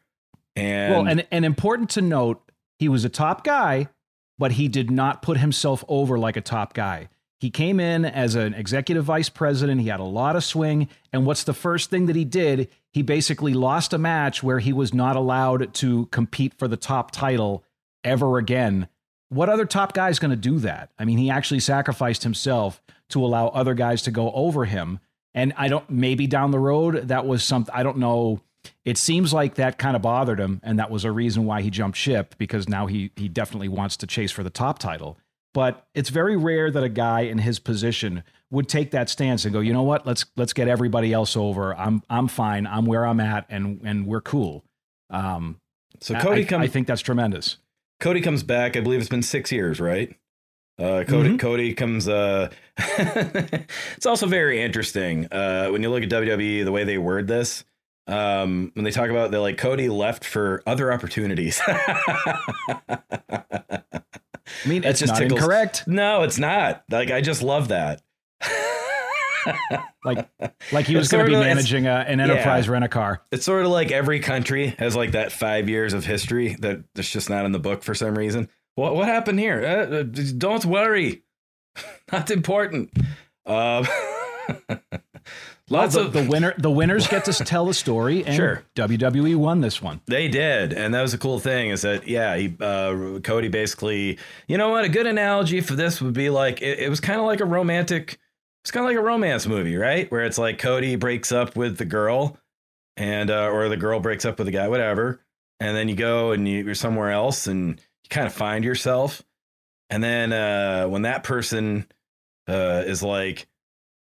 And, 0.55 0.93
well, 0.93 1.07
and 1.07 1.25
and 1.31 1.45
important 1.45 1.89
to 1.91 2.01
note, 2.01 2.41
he 2.77 2.89
was 2.89 3.05
a 3.05 3.09
top 3.09 3.43
guy, 3.43 3.87
but 4.37 4.53
he 4.53 4.67
did 4.67 4.91
not 4.91 5.21
put 5.21 5.37
himself 5.37 5.83
over 5.87 6.19
like 6.19 6.35
a 6.35 6.41
top 6.41 6.73
guy. 6.73 7.07
He 7.39 7.49
came 7.49 7.79
in 7.79 8.05
as 8.05 8.35
an 8.35 8.53
executive 8.53 9.03
vice 9.05 9.29
president. 9.29 9.81
He 9.81 9.87
had 9.87 9.99
a 9.99 10.03
lot 10.03 10.35
of 10.35 10.43
swing. 10.43 10.89
And 11.11 11.25
what's 11.25 11.43
the 11.43 11.55
first 11.55 11.89
thing 11.89 12.05
that 12.05 12.15
he 12.15 12.23
did? 12.23 12.69
He 12.91 13.01
basically 13.01 13.55
lost 13.55 13.93
a 13.93 13.97
match 13.97 14.43
where 14.43 14.59
he 14.59 14.71
was 14.71 14.93
not 14.93 15.15
allowed 15.15 15.73
to 15.75 16.05
compete 16.07 16.53
for 16.53 16.67
the 16.67 16.77
top 16.77 17.09
title 17.09 17.63
ever 18.03 18.37
again. 18.37 18.89
What 19.31 19.47
other 19.47 19.65
top 19.65 19.93
guy 19.93 20.09
is 20.09 20.19
going 20.19 20.31
to 20.31 20.35
do 20.35 20.59
that? 20.59 20.91
I 20.99 21.05
mean, 21.05 21.17
he 21.17 21.29
actually 21.29 21.61
sacrificed 21.61 22.23
himself 22.23 22.81
to 23.09 23.23
allow 23.23 23.47
other 23.47 23.73
guys 23.73 24.01
to 24.01 24.11
go 24.11 24.29
over 24.33 24.65
him. 24.65 24.99
And 25.33 25.53
I 25.55 25.69
don't, 25.69 25.89
maybe 25.89 26.27
down 26.27 26.51
the 26.51 26.59
road, 26.59 27.07
that 27.07 27.25
was 27.25 27.41
something, 27.41 27.73
I 27.73 27.81
don't 27.81 27.97
know. 27.97 28.41
It 28.83 28.97
seems 28.97 29.31
like 29.31 29.55
that 29.55 29.77
kind 29.77 29.95
of 29.95 30.01
bothered 30.01 30.37
him. 30.37 30.59
And 30.63 30.79
that 30.79 30.91
was 30.91 31.05
a 31.05 31.13
reason 31.13 31.45
why 31.45 31.61
he 31.61 31.69
jumped 31.69 31.97
ship 31.97 32.35
because 32.37 32.67
now 32.67 32.87
he, 32.87 33.11
he 33.15 33.29
definitely 33.29 33.69
wants 33.69 33.95
to 33.97 34.07
chase 34.07 34.31
for 34.31 34.43
the 34.43 34.49
top 34.49 34.79
title. 34.79 35.17
But 35.53 35.87
it's 35.93 36.09
very 36.09 36.35
rare 36.35 36.69
that 36.69 36.83
a 36.83 36.89
guy 36.89 37.21
in 37.21 37.37
his 37.37 37.57
position 37.57 38.23
would 38.49 38.67
take 38.67 38.91
that 38.91 39.09
stance 39.09 39.45
and 39.45 39.53
go, 39.53 39.61
you 39.61 39.71
know 39.71 39.83
what, 39.83 40.05
let's 40.05 40.25
let's 40.37 40.53
get 40.53 40.67
everybody 40.67 41.11
else 41.11 41.35
over. 41.35 41.75
I'm 41.75 42.03
I'm 42.09 42.27
fine. 42.27 42.65
I'm 42.65 42.85
where 42.85 43.05
I'm 43.05 43.19
at, 43.19 43.45
and 43.49 43.81
and 43.83 44.05
we're 44.05 44.21
cool. 44.21 44.63
Um, 45.09 45.59
so 45.99 46.15
Cody 46.19 46.41
I, 46.41 46.45
comes. 46.45 46.63
I 46.63 46.67
think 46.67 46.87
that's 46.87 47.01
tremendous. 47.01 47.57
Cody 48.01 48.19
comes 48.19 48.43
back. 48.43 48.75
I 48.75 48.81
believe 48.81 48.99
it's 48.99 49.09
been 49.09 49.23
six 49.23 49.51
years, 49.51 49.79
right? 49.79 50.13
Uh, 50.79 51.03
Cody 51.07 51.29
Mhm. 51.29 51.39
Cody 51.39 51.73
comes. 51.73 52.09
Uh, 52.09 52.49
it's 52.77 54.05
also 54.05 54.25
very 54.27 54.61
interesting 54.61 55.27
uh, 55.31 55.69
when 55.69 55.81
you 55.83 55.89
look 55.89 56.03
at 56.03 56.09
WWE 56.09 56.65
the 56.65 56.71
way 56.71 56.83
they 56.83 56.97
word 56.97 57.27
this. 57.27 57.63
Um, 58.07 58.71
when 58.73 58.83
they 58.83 58.91
talk 58.91 59.09
about 59.11 59.29
they're 59.31 59.39
like 59.39 59.57
Cody 59.57 59.87
left 59.87 60.25
for 60.25 60.63
other 60.65 60.91
opportunities. 60.91 61.61
I 61.67 63.03
mean, 64.65 64.83
it's 64.83 64.99
just 64.99 65.13
not 65.13 65.19
tickles- 65.19 65.39
incorrect. 65.39 65.83
No, 65.87 66.23
it's 66.23 66.39
not. 66.39 66.83
Like 66.89 67.11
I 67.11 67.21
just 67.21 67.41
love 67.43 67.67
that. 67.69 68.01
like 70.05 70.29
like 70.71 70.85
he 70.85 70.95
was 70.95 71.09
going 71.09 71.25
to 71.25 71.31
be 71.31 71.37
managing 71.37 71.87
a, 71.87 72.05
an 72.07 72.19
yeah. 72.19 72.25
enterprise 72.25 72.69
rent 72.69 72.83
a 72.83 72.89
car. 72.89 73.21
It's 73.31 73.45
sort 73.45 73.65
of 73.65 73.71
like 73.71 73.91
every 73.91 74.19
country 74.19 74.75
has 74.79 74.95
like 74.95 75.11
that 75.11 75.31
five 75.31 75.69
years 75.69 75.93
of 75.93 76.05
history 76.05 76.55
that 76.59 76.83
it's 76.95 77.09
just 77.09 77.29
not 77.29 77.45
in 77.45 77.51
the 77.51 77.59
book 77.59 77.83
for 77.83 77.93
some 77.93 78.17
reason. 78.17 78.49
What 78.75 78.95
what 78.95 79.07
happened 79.07 79.39
here? 79.39 79.63
Uh, 79.65 79.95
uh, 79.97 80.03
don't 80.37 80.65
worry, 80.65 81.23
not 82.11 82.31
important. 82.31 82.91
Um, 83.45 83.87
lots 85.69 85.95
the, 85.95 86.01
of 86.01 86.13
the 86.13 86.23
winner 86.23 86.53
the 86.57 86.71
winners 86.71 87.07
get 87.07 87.25
to 87.25 87.33
tell 87.33 87.65
the 87.65 87.73
story 87.73 88.23
and 88.25 88.35
Sure. 88.35 88.63
WWE 88.75 89.35
won 89.35 89.61
this 89.61 89.81
one. 89.81 90.01
They 90.05 90.27
did, 90.27 90.73
and 90.73 90.93
that 90.93 91.01
was 91.01 91.13
a 91.13 91.17
cool 91.17 91.39
thing. 91.39 91.69
Is 91.69 91.81
that 91.81 92.07
yeah? 92.07 92.35
He 92.37 92.55
uh, 92.59 93.19
Cody 93.23 93.49
basically, 93.49 94.17
you 94.47 94.57
know 94.57 94.69
what? 94.69 94.85
A 94.85 94.89
good 94.89 95.07
analogy 95.07 95.61
for 95.61 95.75
this 95.75 96.01
would 96.01 96.13
be 96.13 96.29
like 96.29 96.61
it, 96.61 96.79
it 96.79 96.89
was 96.89 96.99
kind 96.99 97.19
of 97.19 97.25
like 97.25 97.39
a 97.39 97.45
romantic. 97.45 98.19
It's 98.63 98.71
kind 98.71 98.85
of 98.85 98.89
like 98.89 98.97
a 98.97 99.05
romance 99.05 99.47
movie, 99.47 99.75
right? 99.75 100.11
Where 100.11 100.23
it's 100.23 100.37
like 100.37 100.59
Cody 100.59 100.95
breaks 100.95 101.31
up 101.31 101.55
with 101.55 101.77
the 101.77 101.85
girl, 101.85 102.37
and 102.95 103.31
uh, 103.31 103.49
or 103.49 103.69
the 103.69 103.77
girl 103.77 103.99
breaks 103.99 104.25
up 104.25 104.37
with 104.37 104.45
the 104.45 104.51
guy, 104.51 104.67
whatever, 104.67 105.19
and 105.59 105.75
then 105.75 105.89
you 105.89 105.95
go 105.95 106.31
and 106.31 106.47
you, 106.47 106.63
you're 106.63 106.75
somewhere 106.75 107.11
else, 107.11 107.47
and 107.47 107.79
you 107.79 108.09
kind 108.09 108.27
of 108.27 108.33
find 108.33 108.63
yourself, 108.63 109.23
and 109.89 110.03
then 110.03 110.31
uh, 110.31 110.85
when 110.87 111.01
that 111.03 111.23
person 111.23 111.87
uh, 112.47 112.83
is 112.85 113.01
like, 113.01 113.47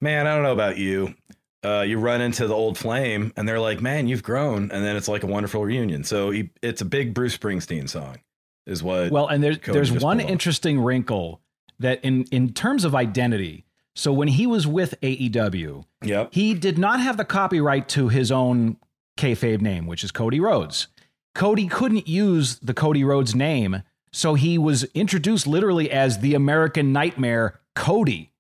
man, 0.02 0.28
I 0.28 0.34
don't 0.34 0.44
know 0.44 0.54
about 0.54 0.78
you. 0.78 1.16
Uh, 1.64 1.82
you 1.82 2.00
run 2.00 2.22
into 2.22 2.48
the 2.48 2.54
old 2.54 2.78
flame, 2.78 3.34
and 3.36 3.48
they're 3.48 3.60
like, 3.60 3.82
"Man, 3.82 4.08
you've 4.08 4.24
grown," 4.24 4.72
and 4.72 4.84
then 4.86 4.96
it's 4.96 5.10
like 5.10 5.24
a 5.24 5.28
wonderful 5.28 5.62
reunion. 5.64 6.06
So 6.06 6.32
he, 6.32 6.52
it's 6.62 6.82
a 6.82 6.86
big 6.86 7.14
Bruce 7.14 7.38
Springsteen 7.38 7.90
song, 7.90 8.18
is 8.66 8.82
what. 8.82 9.12
Well, 9.12 9.28
and 9.28 9.44
there's 9.44 9.58
Cody 9.58 9.74
there's 9.78 9.92
one 9.92 10.22
interesting 10.22 10.80
wrinkle 10.80 11.42
that 11.80 12.04
in 12.04 12.24
in 12.32 12.54
terms 12.54 12.86
of 12.86 12.96
identity. 12.96 13.66
So 13.96 14.14
when 14.14 14.30
he 14.30 14.48
was 14.48 14.66
with 14.66 15.00
AEW, 15.02 15.86
yep. 16.04 16.30
he 16.32 16.54
did 16.54 16.78
not 16.78 17.00
have 17.00 17.18
the 17.18 17.26
copyright 17.26 17.90
to 17.90 18.08
his 18.10 18.32
own 18.32 18.78
kayfabe 19.18 19.62
name, 19.62 19.88
which 19.88 20.04
is 20.04 20.12
Cody 20.12 20.40
Rhodes. 20.40 20.88
Cody 21.36 21.68
couldn't 21.68 22.08
use 22.08 22.60
the 22.60 22.74
Cody 22.74 23.04
Rhodes 23.04 23.36
name, 23.36 23.84
so 24.12 24.34
he 24.34 24.58
was 24.58 24.86
introduced 24.96 25.46
literally 25.46 25.92
as 25.92 26.20
the 26.20 26.34
American 26.34 26.92
Nightmare 26.92 27.60
Cody, 27.76 28.32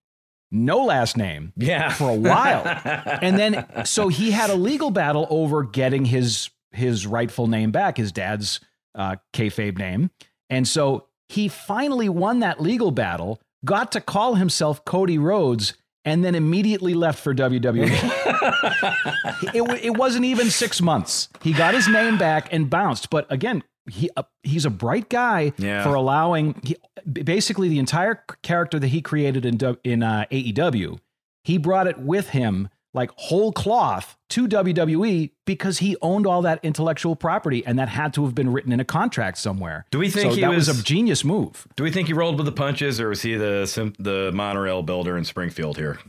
no 0.51 0.83
last 0.85 1.15
name. 1.15 1.53
Yeah. 1.55 1.91
for 1.91 2.09
a 2.09 2.15
while. 2.15 2.63
and 3.21 3.37
then 3.37 3.85
so 3.85 4.07
he 4.07 4.31
had 4.31 4.49
a 4.49 4.55
legal 4.55 4.91
battle 4.91 5.27
over 5.29 5.63
getting 5.63 6.05
his 6.05 6.49
his 6.71 7.05
rightful 7.05 7.47
name 7.47 7.71
back, 7.71 7.97
his 7.97 8.11
dad's 8.11 8.59
uh, 8.95 9.15
kayfabe 9.33 9.77
name, 9.77 10.11
and 10.49 10.67
so 10.67 11.07
he 11.27 11.47
finally 11.47 12.09
won 12.09 12.39
that 12.39 12.61
legal 12.61 12.91
battle, 12.91 13.39
got 13.65 13.91
to 13.93 14.01
call 14.01 14.35
himself 14.35 14.83
Cody 14.85 15.17
Rhodes, 15.17 15.73
and 16.05 16.23
then 16.23 16.33
immediately 16.35 16.93
left 16.93 17.19
for 17.19 17.33
WWE. 17.35 17.89
it, 19.53 19.85
it 19.85 19.97
wasn't 19.97 20.25
even 20.25 20.49
six 20.49 20.81
months. 20.81 21.29
He 21.41 21.53
got 21.53 21.73
his 21.73 21.87
name 21.87 22.17
back 22.17 22.49
and 22.51 22.69
bounced. 22.69 23.09
But 23.09 23.31
again, 23.31 23.63
he 23.89 24.09
uh, 24.15 24.23
he's 24.43 24.65
a 24.65 24.69
bright 24.69 25.09
guy 25.09 25.51
Yeah. 25.57 25.83
for 25.83 25.93
allowing 25.95 26.59
he, 26.63 26.75
basically 27.11 27.69
the 27.69 27.79
entire 27.79 28.23
character 28.43 28.79
that 28.79 28.87
he 28.87 29.01
created 29.01 29.45
in 29.45 29.57
in 29.83 30.03
uh, 30.03 30.25
AEW. 30.31 30.99
He 31.43 31.57
brought 31.57 31.87
it 31.87 31.97
with 31.99 32.29
him 32.29 32.69
like 32.93 33.11
whole 33.17 33.51
cloth 33.51 34.17
to 34.29 34.47
WWE 34.47 35.31
because 35.45 35.77
he 35.79 35.95
owned 36.01 36.25
all 36.25 36.41
that 36.41 36.59
intellectual 36.63 37.15
property 37.15 37.63
and 37.65 37.77
that 37.77 37.87
had 37.89 38.13
to 38.15 38.23
have 38.25 38.33
been 38.33 38.51
written 38.51 38.71
in 38.71 38.79
a 38.79 38.85
contract 38.85 39.37
somewhere. 39.37 39.85
Do 39.91 39.99
we 39.99 40.09
think 40.09 40.31
so 40.31 40.35
he 40.35 40.41
that 40.41 40.49
was, 40.49 40.67
was- 40.67 40.79
a 40.79 40.83
genius 40.83 41.23
move? 41.23 41.67
Do 41.75 41.83
we 41.83 41.91
think 41.91 42.07
he 42.07 42.13
rolled 42.13 42.37
with 42.37 42.45
the 42.45 42.51
punches, 42.51 42.99
or 42.99 43.09
was 43.09 43.21
he 43.21 43.35
the 43.35 43.93
the 43.99 44.31
monorail 44.33 44.81
builder 44.83 45.17
in 45.17 45.23
Springfield 45.25 45.77
here? 45.77 45.99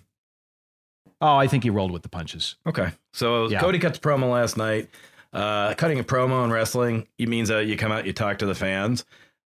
Oh, 1.21 1.37
I 1.37 1.47
think 1.49 1.65
he 1.65 1.71
rolled 1.71 1.91
with 1.93 2.03
the 2.03 2.09
punches. 2.09 2.57
Okay, 2.67 2.89
so 3.13 3.49
Yeah. 3.51 3.61
Cody 3.61 3.79
cut 3.79 3.93
the 3.95 4.01
promo 4.01 4.31
last 4.33 4.57
night. 4.57 4.89
Uh, 5.33 5.75
cutting 5.75 5.99
a 6.01 6.05
promo 6.05 6.45
in 6.45 6.51
wrestling, 6.51 7.07
it 7.19 7.29
means 7.29 7.51
that 7.51 7.67
you 7.67 7.77
come 7.77 7.93
out, 7.93 8.05
you 8.05 8.13
talk 8.13 8.39
to 8.39 8.47
the 8.47 8.55
fans, 8.55 9.05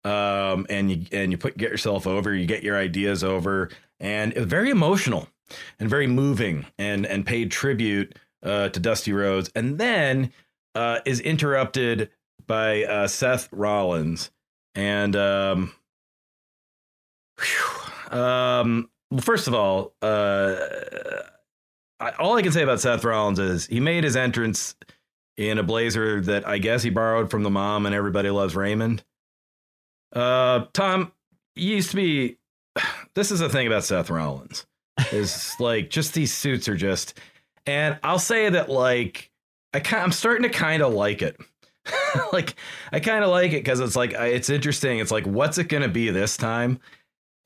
um, 0.04 0.66
and 0.68 0.90
you 0.90 1.06
and 1.12 1.32
you 1.32 1.38
put 1.38 1.56
get 1.56 1.70
yourself 1.70 2.06
over, 2.06 2.34
you 2.34 2.44
get 2.44 2.62
your 2.62 2.76
ideas 2.76 3.24
over, 3.24 3.70
and 3.98 4.32
it 4.32 4.38
was 4.40 4.46
very 4.48 4.68
emotional 4.70 5.26
and 5.78 5.88
very 5.88 6.06
moving, 6.06 6.66
and 6.78 7.06
and 7.06 7.26
paid 7.26 7.50
tribute 7.50 8.16
uh, 8.42 8.68
to 8.70 8.80
Dusty 8.80 9.12
Rhodes, 9.12 9.50
and 9.54 9.78
then 9.78 10.32
uh, 10.74 11.00
is 11.04 11.20
interrupted 11.20 12.10
by 12.46 12.84
uh, 12.84 13.06
Seth 13.08 13.48
Rollins, 13.52 14.30
and 14.74 15.14
um, 15.16 15.72
whew, 17.38 18.18
um, 18.18 18.90
well, 19.10 19.20
first 19.20 19.48
of 19.48 19.54
all, 19.54 19.94
uh, 20.02 20.56
I, 21.98 22.10
all 22.18 22.36
I 22.36 22.42
can 22.42 22.52
say 22.52 22.62
about 22.62 22.80
Seth 22.80 23.04
Rollins 23.04 23.38
is 23.38 23.66
he 23.66 23.80
made 23.80 24.04
his 24.04 24.16
entrance 24.16 24.74
in 25.36 25.58
a 25.58 25.62
blazer 25.62 26.20
that 26.22 26.46
I 26.46 26.58
guess 26.58 26.82
he 26.82 26.90
borrowed 26.90 27.30
from 27.30 27.42
the 27.42 27.50
mom 27.50 27.86
and 27.86 27.94
everybody 27.94 28.30
loves 28.30 28.54
Raymond. 28.54 29.02
Uh, 30.12 30.66
Tom, 30.72 31.12
used 31.54 31.90
to 31.90 31.96
be. 31.96 32.36
This 33.16 33.32
is 33.32 33.40
the 33.40 33.48
thing 33.48 33.66
about 33.66 33.82
Seth 33.82 34.08
Rollins 34.08 34.66
is 35.12 35.54
like 35.58 35.90
just 35.90 36.14
these 36.14 36.32
suits 36.32 36.68
are 36.68 36.76
just, 36.76 37.18
and 37.66 37.98
I'll 38.02 38.18
say 38.18 38.48
that 38.48 38.68
like 38.68 39.30
I 39.72 39.80
kind, 39.80 40.02
I'm 40.02 40.12
starting 40.12 40.42
to 40.50 40.56
kind 40.56 40.82
of 40.82 40.92
like 40.92 41.22
it. 41.22 41.36
like 42.32 42.54
I 42.92 43.00
kind 43.00 43.24
of 43.24 43.30
like 43.30 43.52
it 43.52 43.64
because 43.64 43.80
it's 43.80 43.96
like 43.96 44.12
it's 44.12 44.50
interesting. 44.50 44.98
It's 44.98 45.10
like 45.10 45.26
what's 45.26 45.58
it 45.58 45.68
gonna 45.68 45.88
be 45.88 46.10
this 46.10 46.36
time? 46.36 46.80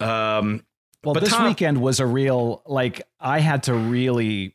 Um, 0.01 0.65
Well, 1.05 1.15
But 1.15 1.21
this 1.21 1.33
Tom- 1.33 1.47
weekend 1.47 1.81
was 1.81 2.01
a 2.01 2.07
real 2.07 2.63
like 2.67 3.03
I 3.21 3.41
had 3.41 3.65
to 3.65 3.75
really 3.75 4.55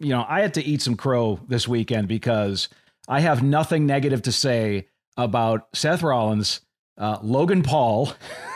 you 0.00 0.08
know, 0.08 0.26
I 0.28 0.40
had 0.40 0.54
to 0.54 0.62
eat 0.64 0.82
some 0.82 0.96
crow 0.96 1.38
this 1.46 1.68
weekend 1.68 2.08
because 2.08 2.68
I 3.08 3.20
have 3.20 3.42
nothing 3.42 3.86
negative 3.86 4.22
to 4.22 4.32
say 4.32 4.88
about 5.16 5.68
Seth 5.74 6.02
Rollins, 6.02 6.60
uh, 6.98 7.18
Logan 7.22 7.62
Paul. 7.62 8.12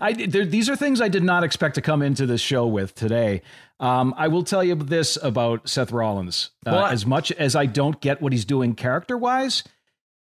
I 0.00 0.12
there, 0.12 0.44
these 0.44 0.68
are 0.68 0.76
things 0.76 1.00
I 1.00 1.08
did 1.08 1.22
not 1.24 1.44
expect 1.44 1.74
to 1.76 1.80
come 1.82 2.02
into 2.02 2.26
this 2.26 2.40
show 2.40 2.66
with 2.66 2.94
today. 2.94 3.42
Um, 3.80 4.14
I 4.16 4.28
will 4.28 4.42
tell 4.44 4.64
you 4.64 4.74
this 4.74 5.18
about 5.22 5.68
Seth 5.68 5.92
Rollins. 5.92 6.50
Uh, 6.66 6.86
as 6.90 7.04
much 7.04 7.30
as 7.32 7.54
I 7.54 7.66
don't 7.66 8.00
get 8.00 8.22
what 8.22 8.32
he's 8.32 8.44
doing 8.44 8.74
character 8.74 9.18
wise, 9.18 9.62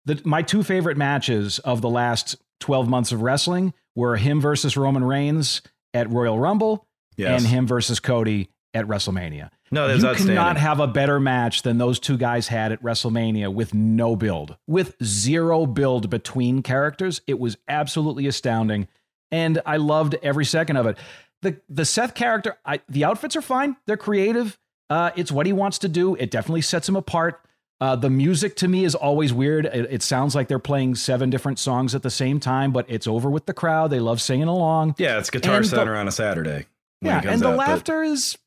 the, 0.05 0.21
my 0.23 0.41
two 0.41 0.63
favorite 0.63 0.97
matches 0.97 1.59
of 1.59 1.81
the 1.81 1.89
last 1.89 2.35
12 2.61 2.87
months 2.87 3.11
of 3.11 3.21
wrestling 3.21 3.73
were 3.95 4.15
him 4.17 4.39
versus 4.39 4.77
Roman 4.77 5.03
Reigns 5.03 5.61
at 5.93 6.09
Royal 6.09 6.39
Rumble 6.39 6.87
Yes. 7.17 7.41
and 7.41 7.49
him 7.51 7.67
versus 7.67 7.99
Cody 7.99 8.49
at 8.73 8.85
WrestleMania. 8.87 9.49
No, 9.71 9.87
that's 9.87 10.03
outstanding. 10.03 10.35
you 10.35 10.39
cannot 10.39 10.57
have 10.57 10.79
a 10.79 10.87
better 10.87 11.19
match 11.19 11.61
than 11.61 11.77
those 11.77 11.99
two 11.99 12.17
guys 12.17 12.47
had 12.47 12.71
at 12.71 12.81
WrestleMania 12.83 13.53
with 13.53 13.73
no 13.73 14.15
build, 14.15 14.57
with 14.67 14.95
zero 15.03 15.65
build 15.65 16.09
between 16.09 16.61
characters. 16.61 17.21
It 17.27 17.39
was 17.39 17.57
absolutely 17.67 18.27
astounding, 18.27 18.87
and 19.31 19.61
I 19.65 19.77
loved 19.77 20.15
every 20.23 20.45
second 20.45 20.77
of 20.77 20.87
it. 20.87 20.97
the 21.41 21.57
The 21.69 21.85
Seth 21.85 22.13
character, 22.15 22.57
I, 22.65 22.81
the 22.89 23.03
outfits 23.05 23.35
are 23.35 23.41
fine; 23.41 23.77
they're 23.87 23.97
creative. 23.97 24.57
Uh, 24.89 25.11
it's 25.15 25.31
what 25.31 25.45
he 25.45 25.53
wants 25.53 25.79
to 25.79 25.87
do. 25.87 26.15
It 26.15 26.31
definitely 26.31 26.61
sets 26.61 26.87
him 26.89 26.95
apart. 26.97 27.41
Uh, 27.79 27.95
the 27.95 28.09
music 28.09 28.55
to 28.57 28.67
me 28.67 28.83
is 28.85 28.93
always 28.93 29.31
weird. 29.33 29.65
It, 29.65 29.87
it 29.89 30.03
sounds 30.03 30.35
like 30.35 30.47
they're 30.49 30.59
playing 30.59 30.95
seven 30.95 31.29
different 31.31 31.57
songs 31.59 31.95
at 31.95 32.03
the 32.03 32.09
same 32.11 32.39
time, 32.39 32.71
but 32.73 32.85
it's 32.89 33.07
over 33.07 33.29
with 33.29 33.45
the 33.47 33.53
crowd. 33.53 33.89
They 33.89 33.99
love 34.01 34.21
singing 34.21 34.47
along. 34.49 34.95
yeah, 34.99 35.17
it's 35.17 35.29
Guitar 35.31 35.55
and 35.55 35.65
the- 35.65 35.69
Center 35.69 35.95
on 35.95 36.07
a 36.07 36.11
Saturday. 36.11 36.65
Yeah, 37.01 37.21
and 37.25 37.41
the 37.41 37.47
out, 37.47 37.57
but- 37.57 37.67
laughter 37.69 38.03
is, 38.03 38.35
eh, 38.35 38.37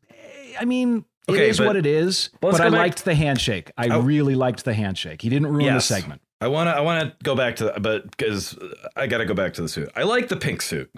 I 0.59 0.65
mean, 0.65 1.05
Okay, 1.29 1.47
it 1.47 1.51
is 1.51 1.61
what 1.61 1.77
it 1.77 1.87
is. 1.87 2.31
But 2.41 2.55
I 2.61 2.65
back- 2.65 2.73
liked 2.73 3.05
the 3.05 3.15
handshake. 3.15 3.71
I 3.79 3.89
Oh. 3.89 4.01
really 4.01 4.35
liked 4.35 4.65
the 4.65 4.75
handshake. 4.75 5.23
He 5.23 5.29
didn't 5.31 5.49
ruin 5.49 5.65
Yes. 5.67 5.89
the 5.89 5.95
segment. 5.95 6.21
I 6.41 6.49
want 6.49 6.69
to 6.69 6.73
I 6.77 6.81
want 6.81 7.03
to 7.03 7.17
go 7.25 7.35
back 7.35 7.57
to 7.57 7.65
the, 7.65 7.81
but 7.81 8.11
because 8.11 8.59
I 8.97 9.07
got 9.07 9.19
to 9.19 9.25
go 9.25 9.33
back 9.35 9.55
to 9.55 9.63
the 9.63 9.69
suit. 9.69 9.89
I 9.97 10.03
like 10.03 10.29
the 10.29 10.37
pink 10.37 10.61
suit. 10.61 10.91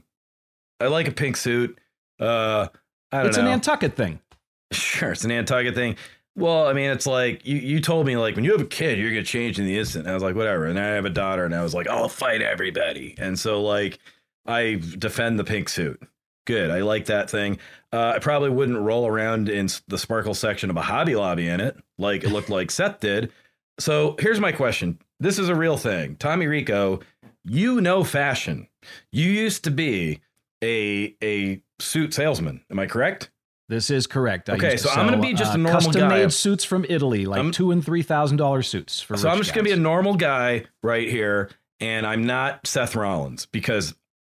I 0.81 0.87
like 0.89 1.07
a 1.09 1.13
pink 1.13 1.37
suit. 1.37 1.79
Uh, 2.21 2.67
I 3.13 3.19
don't 3.19 3.27
It's 3.27 3.37
know. 3.37 3.45
a 3.45 3.47
Nantucket 3.47 3.95
thing. 3.95 4.21
Sure, 4.73 5.13
it's 5.13 5.23
an 5.23 5.29
Nantucket 5.29 5.77
thing. 5.77 5.95
Well, 6.35 6.67
I 6.67 6.73
mean, 6.73 6.91
it's 6.91 7.07
like 7.07 7.47
you, 7.47 7.57
you 7.57 7.81
told 7.81 8.05
me 8.07 8.17
like 8.17 8.35
when 8.35 8.45
you 8.45 8.51
have 8.53 8.61
a 8.61 8.65
kid, 8.67 8.99
you're 8.99 9.11
gonna 9.11 9.23
change 9.23 9.61
in 9.61 9.65
the 9.65 9.79
instant. 9.79 10.05
And 10.07 10.11
I 10.11 10.15
was 10.15 10.23
like, 10.25 10.35
whatever. 10.35 10.67
And 10.67 10.79
I 10.79 10.87
have 10.89 11.05
a 11.05 11.11
daughter, 11.11 11.45
and 11.45 11.55
I 11.55 11.63
was 11.63 11.73
like, 11.73 11.89
I'll 11.89 12.09
fight 12.09 12.43
everybody. 12.43 13.15
And 13.17 13.39
so 13.39 13.63
like 13.63 14.01
I 14.45 14.81
defend 14.99 15.39
the 15.39 15.45
pink 15.45 15.69
suit. 15.69 16.03
Good. 16.47 16.71
I 16.71 16.81
like 16.81 17.07
that 17.07 17.29
thing. 17.29 17.59
Uh, 17.93 18.15
I 18.17 18.19
probably 18.19 18.51
wouldn't 18.51 18.79
roll 18.79 19.07
around 19.07 19.49
in 19.51 19.69
the 19.89 19.99
sparkle 19.99 20.33
section 20.35 20.71
of 20.71 20.77
a 20.77 20.83
Hobby 20.83 21.15
Lobby 21.15 21.49
in 21.49 21.61
it, 21.61 21.77
like 21.99 22.25
it 22.25 22.31
looked 22.31 22.49
like 22.51 22.71
Seth 22.71 23.01
did. 23.01 23.31
So 23.79 24.17
here's 24.19 24.41
my 24.41 24.53
question. 24.53 24.99
This 25.21 25.39
is 25.39 25.49
a 25.49 25.55
real 25.55 25.77
thing. 25.77 26.17
Tommy 26.17 26.47
Rico, 26.47 27.01
you 27.45 27.81
know 27.81 28.03
fashion. 28.05 28.69
You 29.13 29.31
used 29.31 29.65
to 29.65 29.71
be 29.71 30.21
a 30.65 31.15
a 31.23 31.61
suit 31.79 32.15
salesman. 32.15 32.63
Am 32.71 32.79
I 32.79 32.87
correct? 32.87 33.31
This 33.69 33.91
is 33.91 34.07
correct. 34.07 34.49
I 34.49 34.55
Okay, 34.55 34.71
to 34.73 34.79
so 34.79 34.91
I'm 34.91 35.07
gonna 35.07 35.21
be 35.21 35.35
just 35.35 35.51
uh, 35.53 35.55
a 35.55 35.59
normal 35.59 35.81
custom 35.81 36.01
guy. 36.09 36.09
made 36.21 36.33
suits 36.33 36.65
from 36.65 36.87
Italy, 36.89 37.27
like 37.27 37.39
I'm- 37.39 37.51
two 37.51 37.73
and 37.73 37.85
three 37.85 38.03
thousand 38.03 38.37
dollar 38.37 38.63
suits 38.63 39.01
for. 39.01 39.17
So 39.17 39.29
I'm 39.29 39.39
just 39.39 39.53
gonna 39.53 39.65
be 39.65 39.73
a 39.73 39.77
normal 39.77 40.15
guy 40.15 40.65
right 40.83 41.09
here, 41.09 41.51
and 41.81 42.07
I'm 42.07 42.25
not 42.27 42.67
Seth 42.67 42.95
Rollins 42.95 43.47
because 43.47 43.95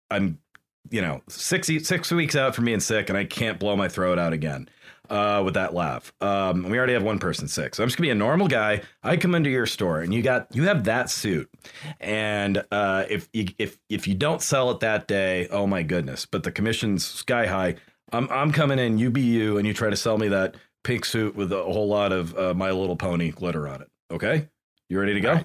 I'm 0.10 0.39
you 0.91 1.01
know, 1.01 1.22
six 1.27 1.67
six 1.67 2.12
weeks 2.12 2.36
out 2.36 2.55
from 2.55 2.65
being 2.65 2.79
sick, 2.79 3.10
and 3.10 3.17
I 3.17 3.25
can't 3.25 3.60
blow 3.60 3.75
my 3.75 3.88
throat 3.88 4.19
out 4.19 4.34
again 4.34 4.69
uh, 5.10 5.41
with 5.43 5.55
that 5.55 5.74
laugh. 5.74 6.13
Um, 6.22 6.63
we 6.63 6.77
already 6.77 6.93
have 6.93 7.03
one 7.03 7.19
person 7.19 7.48
sick, 7.48 7.75
so 7.75 7.84
I'm 7.84 7.89
just 7.89 7.98
gonna 7.98 8.08
be 8.08 8.12
a 8.12 8.15
normal 8.15 8.48
guy. 8.48 8.81
I 9.03 9.17
come 9.17 9.36
into 9.36 9.50
your 9.50 9.65
store, 9.65 10.01
and 10.01 10.13
you 10.13 10.22
got 10.22 10.48
you 10.55 10.63
have 10.63 10.84
that 10.86 11.10
suit, 11.10 11.50
and 12.00 12.63
uh, 12.72 13.05
if 13.10 13.29
you, 13.34 13.48
if 13.58 13.77
if 13.89 14.08
you 14.08 14.15
don't 14.15 14.41
sell 14.41 14.72
it 14.72 14.79
that 14.81 15.08
day, 15.08 15.48
oh 15.50 15.67
my 15.67 15.84
goodness! 15.84 16.25
But 16.25 16.43
the 16.43 16.51
commission's 16.51 17.05
sky 17.05 17.46
high. 17.46 17.75
I'm 18.12 18.29
I'm 18.29 18.51
coming 18.51 18.79
in, 18.79 18.98
you 18.98 19.10
be 19.12 19.22
you, 19.22 19.58
and 19.58 19.67
you 19.67 19.74
try 19.74 19.89
to 19.89 19.98
sell 19.98 20.17
me 20.17 20.27
that 20.29 20.55
pink 20.84 21.05
suit 21.05 21.36
with 21.36 21.51
a 21.51 21.63
whole 21.63 21.88
lot 21.88 22.12
of 22.12 22.38
uh, 22.38 22.53
My 22.53 22.72
Little 22.72 22.96
Pony 22.96 23.31
glitter 23.31 23.67
on 23.67 23.81
it. 23.81 23.89
Okay, 24.12 24.48
you 24.89 25.00
ready 25.00 25.13
to 25.13 25.22
go? 25.22 25.39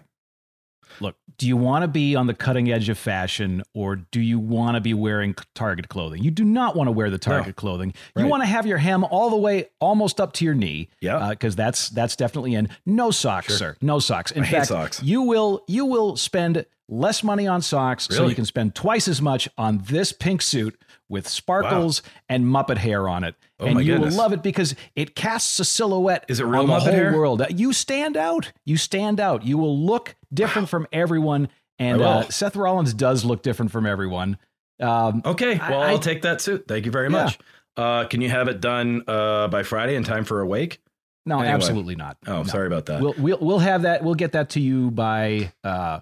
Look, 1.00 1.16
do 1.38 1.46
you 1.48 1.56
want 1.56 1.82
to 1.82 1.88
be 1.88 2.14
on 2.14 2.26
the 2.26 2.34
cutting 2.34 2.70
edge 2.70 2.88
of 2.88 2.96
fashion 2.98 3.62
or 3.74 3.96
do 3.96 4.20
you 4.20 4.38
want 4.38 4.76
to 4.76 4.80
be 4.80 4.94
wearing 4.94 5.34
Target 5.54 5.88
clothing? 5.88 6.22
You 6.22 6.30
do 6.30 6.44
not 6.44 6.76
want 6.76 6.86
to 6.88 6.92
wear 6.92 7.10
the 7.10 7.18
Target 7.18 7.48
No. 7.48 7.52
clothing. 7.54 7.94
You 8.16 8.26
want 8.26 8.42
to 8.42 8.46
have 8.46 8.66
your 8.66 8.78
hem 8.78 9.04
all 9.04 9.30
the 9.30 9.36
way 9.36 9.68
almost 9.80 10.20
up 10.20 10.32
to 10.34 10.44
your 10.44 10.54
knee. 10.54 10.88
Yeah. 11.00 11.16
Uh, 11.16 11.30
because 11.30 11.56
that's 11.56 11.88
that's 11.90 12.16
definitely 12.16 12.54
in. 12.54 12.68
No 12.86 13.10
socks, 13.10 13.56
sir. 13.56 13.76
No 13.80 13.98
socks. 13.98 14.30
In 14.30 14.44
I 14.44 14.46
fact, 14.46 14.66
socks. 14.68 15.02
you 15.02 15.22
will 15.22 15.64
you 15.66 15.84
will 15.86 16.16
spend 16.16 16.64
less 16.88 17.24
money 17.24 17.46
on 17.46 17.62
socks 17.62 18.06
so 18.10 18.26
you 18.28 18.34
can 18.34 18.44
spend 18.44 18.74
twice 18.74 19.08
as 19.08 19.22
much 19.22 19.48
on 19.56 19.78
this 19.86 20.12
pink 20.12 20.42
suit 20.42 20.78
with 21.08 21.26
sparkles 21.26 22.02
and 22.28 22.44
Muppet 22.44 22.76
hair 22.78 23.08
on 23.08 23.24
it. 23.24 23.34
Oh 23.60 23.66
and 23.66 23.80
you 23.80 23.94
goodness. 23.94 24.14
will 24.14 24.18
love 24.22 24.32
it 24.32 24.42
because 24.42 24.74
it 24.94 25.14
casts 25.14 25.58
a 25.60 25.64
silhouette 25.64 26.24
Is 26.28 26.40
it 26.40 26.44
real 26.44 26.60
on 26.62 26.66
the 26.66 26.72
Muppet 26.74 26.80
whole 26.82 26.92
hair? 26.92 27.12
world. 27.16 27.42
You 27.50 27.72
stand 27.72 28.16
out. 28.16 28.52
You 28.64 28.76
stand 28.76 29.18
out. 29.20 29.44
You 29.44 29.56
will 29.58 29.78
look 29.78 30.14
different 30.34 30.68
from 30.68 30.86
everyone. 30.92 31.48
And 31.78 32.00
uh, 32.02 32.28
Seth 32.30 32.56
Rollins 32.56 32.94
does 32.94 33.24
look 33.24 33.42
different 33.42 33.72
from 33.72 33.86
everyone. 33.86 34.38
Um, 34.80 35.22
Okay, 35.24 35.56
well, 35.58 35.82
I- 35.82 35.88
I'll 35.90 35.98
take 35.98 36.22
that 36.22 36.40
suit. 36.40 36.66
Thank 36.68 36.84
you 36.86 36.92
very 36.92 37.06
Yeah. 37.06 37.24
much. 37.24 37.38
Uh, 37.76 38.04
can 38.04 38.20
you 38.20 38.28
have 38.30 38.46
it 38.48 38.60
done 38.60 39.02
uh, 39.08 39.48
by 39.48 39.62
Friday 39.64 39.96
in 39.96 40.04
time 40.04 40.24
for 40.24 40.40
a 40.40 40.46
wake? 40.46 40.80
no, 41.26 41.38
Anyway. 41.40 41.52
absolutely 41.54 41.96
not. 41.96 42.16
Oh, 42.26 42.38
No. 42.38 42.44
sorry 42.44 42.66
about 42.68 42.86
that. 42.86 43.00
We'll, 43.00 43.14
we'll 43.18 43.38
we'll 43.40 43.58
have 43.58 43.82
that. 43.82 44.04
We'll 44.04 44.14
get 44.14 44.32
that 44.32 44.50
to 44.50 44.60
you 44.60 44.90
by 44.92 45.52
uh, 45.64 46.00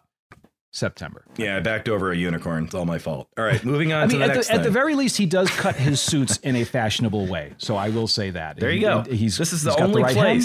September. 0.72 1.24
yeah, 1.36 1.56
I 1.56 1.60
backed 1.60 1.88
over 1.88 2.12
a 2.12 2.16
unicorn. 2.16 2.64
It's 2.64 2.74
all 2.74 2.84
my 2.86 2.98
fault. 2.98 3.28
All 3.38 3.44
right, 3.44 3.62
moving 3.64 3.92
on 3.92 4.02
I 4.04 4.06
to 4.06 4.12
mean, 4.12 4.18
the 4.20 4.24
at 4.26 4.34
next 4.34 4.48
the, 4.48 4.54
at 4.54 4.62
the 4.62 4.70
very 4.70 4.94
least, 4.94 5.16
he 5.18 5.26
does 5.26 5.48
cut 5.50 5.76
his 5.76 6.00
suits 6.10 6.38
in 6.38 6.56
a 6.56 6.64
fashionable 6.64 7.26
way. 7.26 7.52
So 7.58 7.76
I 7.76 7.90
will 7.90 8.08
say 8.08 8.30
that. 8.30 8.56
there 8.58 8.70
you 8.70 8.76
He- 8.78 8.82
go. 8.82 9.02
he- 9.02 9.16
He's 9.16 9.36
this 9.38 9.52
is 9.52 9.62
he's 9.62 9.72
the 9.72 9.78
got 9.78 9.80
only 9.88 10.02
right 10.02 10.16
hem. 10.16 10.40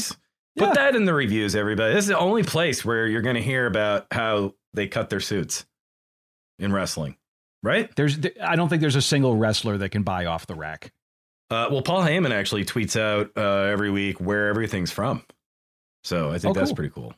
Put 0.58 0.70
Yeah. 0.70 0.74
that 0.74 0.96
in 0.96 1.06
the 1.06 1.14
reviews, 1.14 1.56
everybody. 1.56 1.94
This 1.94 2.06
is 2.06 2.10
the 2.10 2.18
only 2.18 2.44
place 2.44 2.84
where 2.84 3.08
you're 3.08 3.22
going 3.22 3.36
to 3.36 3.42
hear 3.42 3.66
about 3.68 4.08
how 4.12 4.56
they 4.74 4.88
cut 4.88 5.10
their 5.10 5.20
suits 5.20 5.66
in 6.60 6.74
wrestling, 6.74 7.16
right? 7.64 7.94
There's, 7.96 8.18
I 8.44 8.56
don't 8.56 8.68
think 8.70 8.82
there's 8.82 8.96
a 8.96 9.02
single 9.02 9.36
wrestler 9.36 9.78
that 9.78 9.90
can 9.90 10.04
buy 10.04 10.26
off 10.26 10.48
the 10.48 10.56
rack. 10.56 10.92
Uh, 11.50 11.68
well, 11.72 11.82
Paul 11.82 12.02
Heyman 12.02 12.32
actually 12.32 12.66
tweets 12.66 13.00
out 13.00 13.32
uh, 13.38 13.72
every 13.72 13.90
week 13.92 14.20
where 14.20 14.48
everything's 14.50 14.92
from. 14.92 15.24
So 16.04 16.30
I 16.32 16.40
think 16.40 16.56
Oh, 16.58 16.60
that's 16.60 16.72
cool. 16.72 16.76
pretty 16.76 16.94
cool. 16.94 17.14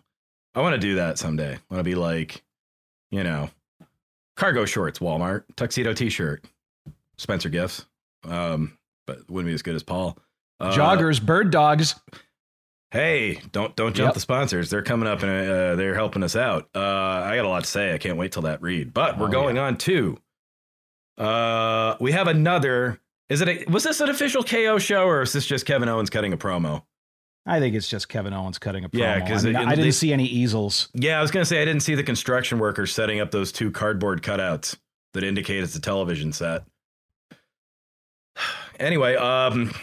I 0.55 0.61
want 0.61 0.73
to 0.75 0.79
do 0.79 0.95
that 0.95 1.17
someday. 1.17 1.53
I 1.53 1.59
want 1.69 1.79
to 1.79 1.83
be 1.83 1.95
like, 1.95 2.43
you 3.11 3.23
know, 3.23 3.49
cargo 4.35 4.65
shorts, 4.65 4.99
Walmart, 4.99 5.43
tuxedo 5.55 5.93
T-shirt, 5.93 6.43
Spencer 7.17 7.49
Gifts. 7.49 7.85
Um, 8.27 8.77
but 9.07 9.29
wouldn't 9.29 9.49
be 9.49 9.53
as 9.53 9.61
good 9.61 9.75
as 9.75 9.83
Paul. 9.83 10.17
Uh, 10.59 10.73
Joggers, 10.73 11.23
bird 11.25 11.51
dogs. 11.51 11.95
Hey, 12.91 13.39
don't 13.51 13.75
don't 13.75 13.95
jump 13.95 14.07
Yep. 14.09 14.13
the 14.15 14.19
sponsors. 14.19 14.69
They're 14.69 14.81
coming 14.81 15.07
up 15.07 15.21
and 15.21 15.29
uh, 15.31 15.75
they're 15.75 15.93
helping 15.93 16.23
us 16.23 16.35
out. 16.35 16.69
Uh, 16.73 16.79
I 16.79 17.35
got 17.35 17.45
a 17.45 17.49
lot 17.49 17.63
to 17.63 17.69
say. 17.69 17.93
I 17.93 17.97
can't 17.99 18.17
wait 18.17 18.31
till 18.31 18.41
that 18.43 18.61
read. 18.61 18.93
But 18.93 19.19
we're 19.19 19.27
Oh, 19.27 19.31
going 19.31 19.57
on 19.59 19.77
to. 19.77 20.17
Uh, 21.17 21.95
we 21.99 22.11
have 22.13 22.27
another. 22.27 22.99
Is 23.29 23.41
it? 23.41 23.47
A, 23.47 23.65
was 23.69 23.83
this 23.83 23.99
an 23.99 24.09
official 24.09 24.43
KO 24.43 24.79
show 24.79 25.03
or 25.05 25.21
is 25.21 25.33
this 25.33 25.45
just 25.45 25.65
Kevin 25.67 25.87
Owens 25.87 26.09
cutting 26.09 26.33
a 26.33 26.37
promo? 26.37 26.83
I 27.45 27.59
think 27.59 27.75
it's 27.75 27.87
just 27.87 28.09
Kevin 28.09 28.33
Owens 28.33 28.57
cutting 28.57 28.83
a 28.85 28.89
promo. 28.89 28.99
Yeah, 28.99 29.27
'cause 29.27 29.45
I, 29.45 29.49
mean, 29.49 29.55
I 29.57 29.69
didn't 29.69 29.85
they- 29.85 29.91
see 29.91 30.11
any 30.11 30.25
easels. 30.25 30.89
Yeah, 30.93 31.19
I 31.19 31.21
was 31.21 31.29
gonna 31.31 31.45
say 31.45 31.61
I 31.61 31.65
didn't 31.65 31.81
see 31.83 31.93
the 31.95 32.03
construction 32.03 32.57
workers 32.59 32.91
setting 32.93 33.19
up 33.19 33.29
those 33.31 33.51
two 33.51 33.69
cardboard 33.71 34.23
cutouts 34.23 34.77
that 35.13 35.23
indicate 35.23 35.61
it's 35.63 35.75
a 35.75 35.81
television 35.81 36.33
set. 36.33 36.63
Anyway, 38.79 39.13
um, 39.15 39.73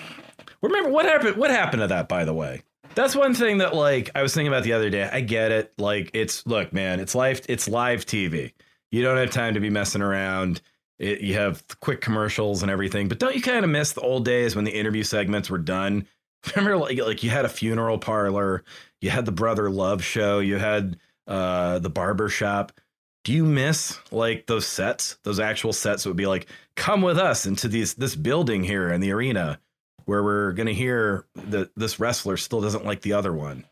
remember 0.62 0.88
what 0.88 1.05
happened? 1.05 1.37
What 1.37 1.51
happened 1.51 1.83
to 1.83 1.87
that? 1.88 2.09
By 2.09 2.25
the 2.25 2.33
way, 2.33 2.62
that's 2.97 3.15
one 3.15 3.35
thing 3.35 3.59
that 3.59 3.75
like 3.75 4.11
I 4.15 4.23
was 4.23 4.35
thinking 4.35 4.49
about 4.49 4.65
the 4.65 4.73
other 4.73 4.91
day. 4.91 5.09
I 5.11 5.21
get 5.21 5.53
it. 5.53 5.73
Like 5.79 6.11
it's 6.15 6.45
look, 6.47 6.73
man, 6.73 6.99
it's 6.99 7.15
live. 7.15 7.43
It's 7.49 7.69
live 7.69 8.07
TV. 8.07 8.53
You 8.91 9.03
don't 9.03 9.19
have 9.19 9.31
time 9.31 9.55
to 9.55 9.61
be 9.61 9.71
messing 9.71 10.03
around. 10.03 10.63
It, 10.99 11.21
you 11.21 11.35
have 11.35 11.63
quick 11.81 12.01
commercials 12.01 12.63
and 12.63 12.71
everything, 12.71 13.07
but 13.07 13.19
don't 13.19 13.35
you 13.35 13.43
kind 13.43 13.65
of 13.65 13.71
miss 13.71 13.93
the 13.93 14.01
old 14.01 14.25
days 14.25 14.57
when 14.57 14.65
the 14.65 14.73
interview 14.73 15.03
segments 15.03 15.51
were 15.51 15.59
done? 15.59 16.07
Remember, 16.57 16.79
like 16.79 16.99
like 16.99 17.23
you 17.23 17.29
had 17.29 17.45
a 17.45 17.51
funeral 17.51 17.99
parlor, 17.99 18.65
you 19.03 19.11
had 19.11 19.27
the 19.27 19.33
brother 19.33 19.71
love 19.71 20.03
show, 20.03 20.39
you 20.39 20.57
had 20.57 20.99
uh, 21.27 21.79
the 21.79 21.91
barber 21.91 22.31
shop. 22.31 22.73
Do 23.25 23.33
you 23.33 23.45
miss 23.45 23.99
like 24.11 24.47
those 24.47 24.67
sets, 24.67 25.19
those 25.23 25.41
actual 25.41 25.75
sets 25.75 26.05
that 26.05 26.11
would 26.11 26.17
be 26.17 26.27
like, 26.27 26.47
come 26.77 27.03
with 27.03 27.19
us 27.19 27.45
into 27.45 27.69
these 27.69 27.93
this 27.95 28.17
building 28.17 28.65
here 28.65 28.91
in 28.91 29.03
the 29.03 29.13
arena 29.13 29.59
where 30.07 30.23
we're 30.23 30.53
gonna 30.53 30.73
hear 30.73 31.27
that 31.35 31.71
this 31.77 32.01
wrestler 32.01 32.37
still 32.37 32.61
doesn't 32.61 32.85
like 32.85 33.03
the 33.03 33.12
other 33.12 33.33
one. 33.33 33.64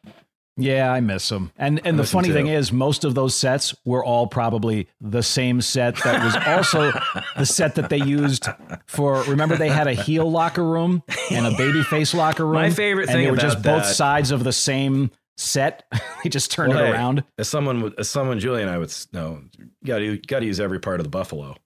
Yeah, 0.56 0.92
I 0.92 1.00
miss 1.00 1.28
them. 1.28 1.50
And 1.56 1.80
and 1.84 1.98
the 1.98 2.04
funny 2.04 2.30
thing 2.30 2.46
is, 2.46 2.70
most 2.72 3.04
of 3.04 3.16
those 3.16 3.34
sets 3.34 3.74
were 3.84 4.04
all 4.04 4.28
probably 4.28 4.86
the 5.00 5.22
same 5.22 5.60
set 5.60 5.96
that 6.04 6.22
was 6.24 6.36
also 6.46 6.92
the 7.36 7.44
set 7.44 7.74
that 7.74 7.90
they 7.90 7.98
used 7.98 8.46
for. 8.86 9.22
Remember, 9.24 9.56
they 9.56 9.68
had 9.68 9.88
a 9.88 9.94
heel 9.94 10.30
locker 10.30 10.64
room 10.64 11.02
and 11.32 11.44
a 11.46 11.50
babyface 11.50 12.14
locker 12.14 12.44
room. 12.44 12.54
My 12.54 12.70
favorite 12.70 13.08
and 13.08 13.16
thing 13.16 13.24
they 13.24 13.30
were 13.32 13.36
just 13.36 13.62
both 13.62 13.82
that- 13.82 13.94
sides 13.94 14.30
of 14.30 14.44
the 14.44 14.52
same 14.52 15.10
set. 15.36 15.84
they 16.22 16.30
just 16.30 16.52
turned 16.52 16.72
Well, 16.72 16.84
it 16.84 16.86
hey, 16.86 16.92
around. 16.92 17.24
As 17.36 17.48
someone, 17.48 17.92
as 17.98 18.08
someone, 18.08 18.38
Julie 18.38 18.62
and 18.62 18.70
I 18.70 18.78
would 18.78 18.94
know. 19.12 19.42
got 19.84 19.98
to 19.98 20.18
got 20.18 20.38
to 20.38 20.46
use 20.46 20.60
every 20.60 20.78
part 20.78 21.00
of 21.00 21.04
the 21.04 21.10
buffalo. 21.10 21.56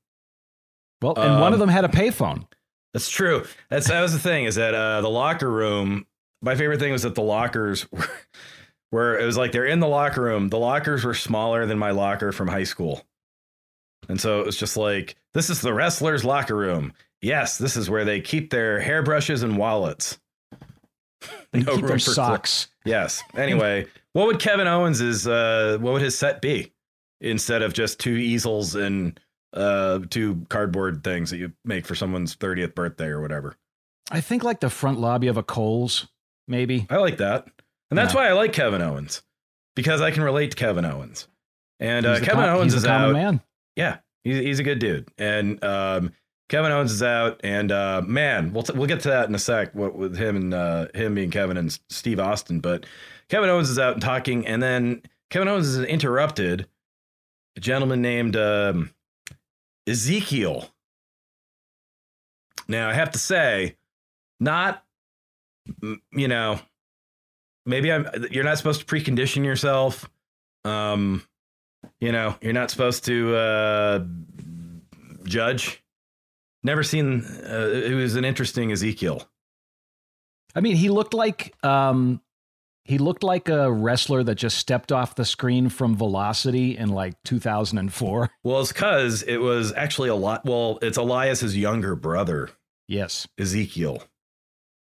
Well, 1.03 1.13
and 1.19 1.35
one 1.35 1.49
um, 1.49 1.53
of 1.53 1.59
them 1.59 1.69
had 1.69 1.85
a 1.85 1.89
payphone. 1.89 2.47
That's 2.95 3.09
true. 3.11 3.45
That's 3.71 3.89
that 3.89 4.01
was 4.01 4.13
the 4.13 4.19
thing 4.19 4.45
is 4.45 4.55
that 4.57 4.75
uh, 4.75 5.01
the 5.01 5.11
locker 5.11 5.51
room. 5.51 6.07
My 6.41 6.55
favorite 6.55 6.79
thing 6.79 6.93
was 6.93 7.03
that 7.03 7.15
the 7.15 7.23
lockers 7.23 7.91
were, 7.93 8.09
were 8.93 9.19
it 9.19 9.25
was 9.27 9.37
like 9.37 9.53
they're 9.53 9.67
in 9.67 9.81
the 9.81 9.89
locker 9.89 10.23
room. 10.23 10.49
The 10.49 10.59
lockers 10.59 11.05
were 11.05 11.15
smaller 11.15 11.67
than 11.67 11.79
my 11.79 11.91
locker 11.91 12.33
from 12.33 12.49
high 12.49 12.65
school, 12.65 13.05
and 14.09 14.21
so 14.21 14.41
it 14.41 14.47
was 14.47 14.57
just 14.57 14.77
like 14.77 15.17
this 15.35 15.51
is 15.51 15.61
the 15.61 15.75
wrestlers' 15.75 16.25
locker 16.25 16.57
room. 16.57 16.93
Yes, 17.21 17.59
this 17.59 17.77
is 17.77 17.91
where 17.91 18.05
they 18.05 18.21
keep 18.21 18.51
their 18.51 18.81
hairbrushes 18.81 19.43
and 19.43 19.57
wallets. 19.59 20.19
They 21.51 21.61
No 21.61 21.73
keep 21.73 21.81
their 21.81 21.91
room 21.91 21.99
for 21.99 22.13
socks. 22.13 22.69
Yes. 22.85 23.23
Anyway, 23.35 23.87
what 24.13 24.27
would 24.27 24.39
Kevin 24.39 24.67
Owens's 24.67 25.27
uh 25.27 25.79
what 25.81 25.95
would 25.95 26.03
his 26.03 26.17
set 26.17 26.41
be 26.41 26.73
instead 27.21 27.63
of 27.63 27.73
just 27.73 27.99
two 27.99 28.17
easels 28.17 28.75
and 28.75 29.19
uh 29.53 30.01
two 30.11 30.45
cardboard 30.49 31.03
things 31.05 31.31
that 31.31 31.39
you 31.39 31.53
make 31.65 31.87
for 31.87 31.95
someone's 31.95 32.37
30th 32.37 32.75
birthday 32.75 33.07
or 33.07 33.21
whatever? 33.21 33.57
I 34.11 34.21
think 34.21 34.43
like 34.45 34.61
the 34.61 34.71
front 34.71 34.99
lobby 35.01 35.27
of 35.29 35.37
a 35.37 35.43
Kohl's, 35.43 36.09
maybe. 36.47 36.87
I 36.91 36.97
like 36.97 37.19
that. 37.19 37.47
And 37.91 37.97
that's 37.99 38.15
Yeah. 38.15 38.21
why 38.21 38.29
I 38.29 38.33
like 38.33 38.53
Kevin 38.53 38.83
Owens 38.83 39.23
because 39.77 40.01
I 40.01 40.11
can 40.11 40.23
relate 40.23 40.51
to 40.53 40.57
Kevin 40.57 40.85
Owens. 40.85 41.29
And 41.81 42.05
uh, 42.07 42.19
Kevin 42.21 42.45
com- 42.45 42.57
Owens 42.59 42.75
is 42.75 42.85
out. 42.85 43.13
man. 43.13 43.41
Yeah, 43.77 43.99
he's, 44.25 44.39
he's 44.39 44.59
a 44.59 44.63
good 44.65 44.79
dude. 44.81 45.09
And 45.19 45.63
um, 45.63 46.13
Kevin 46.49 46.73
Owens 46.73 46.91
is 46.93 47.03
out. 47.03 47.41
And 47.45 47.71
uh, 47.71 48.03
man, 48.05 48.53
we'll, 48.53 48.65
t- 48.65 48.73
we'll 48.75 48.89
get 48.89 49.01
to 49.01 49.09
that 49.11 49.29
in 49.29 49.35
a 49.35 49.39
sec 49.39 49.75
what, 49.75 49.95
with 49.95 50.17
him 50.17 50.37
and 50.37 50.55
uh, 50.55 50.87
him 50.95 51.15
being 51.15 51.31
Kevin 51.31 51.57
and 51.57 51.79
Steve 51.89 52.19
Austin. 52.19 52.61
But 52.61 52.85
Kevin 53.29 53.49
Owens 53.49 53.71
is 53.71 53.79
out 53.79 53.93
and 53.95 54.03
talking. 54.03 54.47
And 54.47 54.63
then 54.63 55.03
Kevin 55.31 55.49
Owens 55.49 55.69
is 55.69 55.85
interrupted. 55.85 56.67
A 57.57 57.61
gentleman 57.61 58.03
named 58.03 58.37
um, 58.37 58.91
Ezekiel. 59.89 60.69
Now, 62.69 62.91
I 62.91 62.95
have 62.95 63.13
to 63.13 63.19
say, 63.19 63.77
not, 64.39 64.85
you 66.13 66.29
know, 66.29 66.61
maybe 67.65 67.91
I'm, 67.91 68.07
you're 68.31 68.45
not 68.45 68.59
supposed 68.59 68.81
to 68.81 68.87
precondition 68.87 69.45
yourself. 69.45 70.09
Um, 70.65 71.23
you 72.01 72.13
know, 72.13 72.37
you're 72.41 72.53
not 72.53 72.71
supposed 72.71 73.05
to 73.07 73.35
uh, 73.37 74.05
judge. 75.25 75.83
Never 76.63 76.83
seen. 76.83 77.25
Uh, 77.25 77.71
it 77.73 77.95
was 77.95 78.17
an 78.17 78.25
interesting 78.25 78.73
Ezekiel. 78.73 79.29
I 80.55 80.61
mean, 80.61 80.77
he 80.77 80.89
looked 80.89 81.15
like 81.15 81.55
um, 81.63 82.21
he 82.89 82.97
looked 82.99 83.23
like 83.23 83.49
a 83.51 83.71
wrestler 83.71 84.23
that 84.25 84.37
just 84.37 84.57
stepped 84.57 84.91
off 84.93 85.15
the 85.15 85.25
screen 85.27 85.69
from 85.69 85.95
Velocity 85.95 86.77
in 86.77 86.89
like 86.89 87.23
2004. 87.25 88.31
Well, 88.43 88.61
it's 88.63 88.73
because 88.73 89.23
it 89.23 89.37
was 89.37 89.75
actually 89.75 90.09
a 90.09 90.15
lot. 90.15 90.45
Well, 90.47 90.79
it's 90.81 90.97
Elias's 90.97 91.57
younger 91.57 91.95
brother, 91.95 92.49
Yes. 92.87 93.29
Ezekiel. 93.39 94.03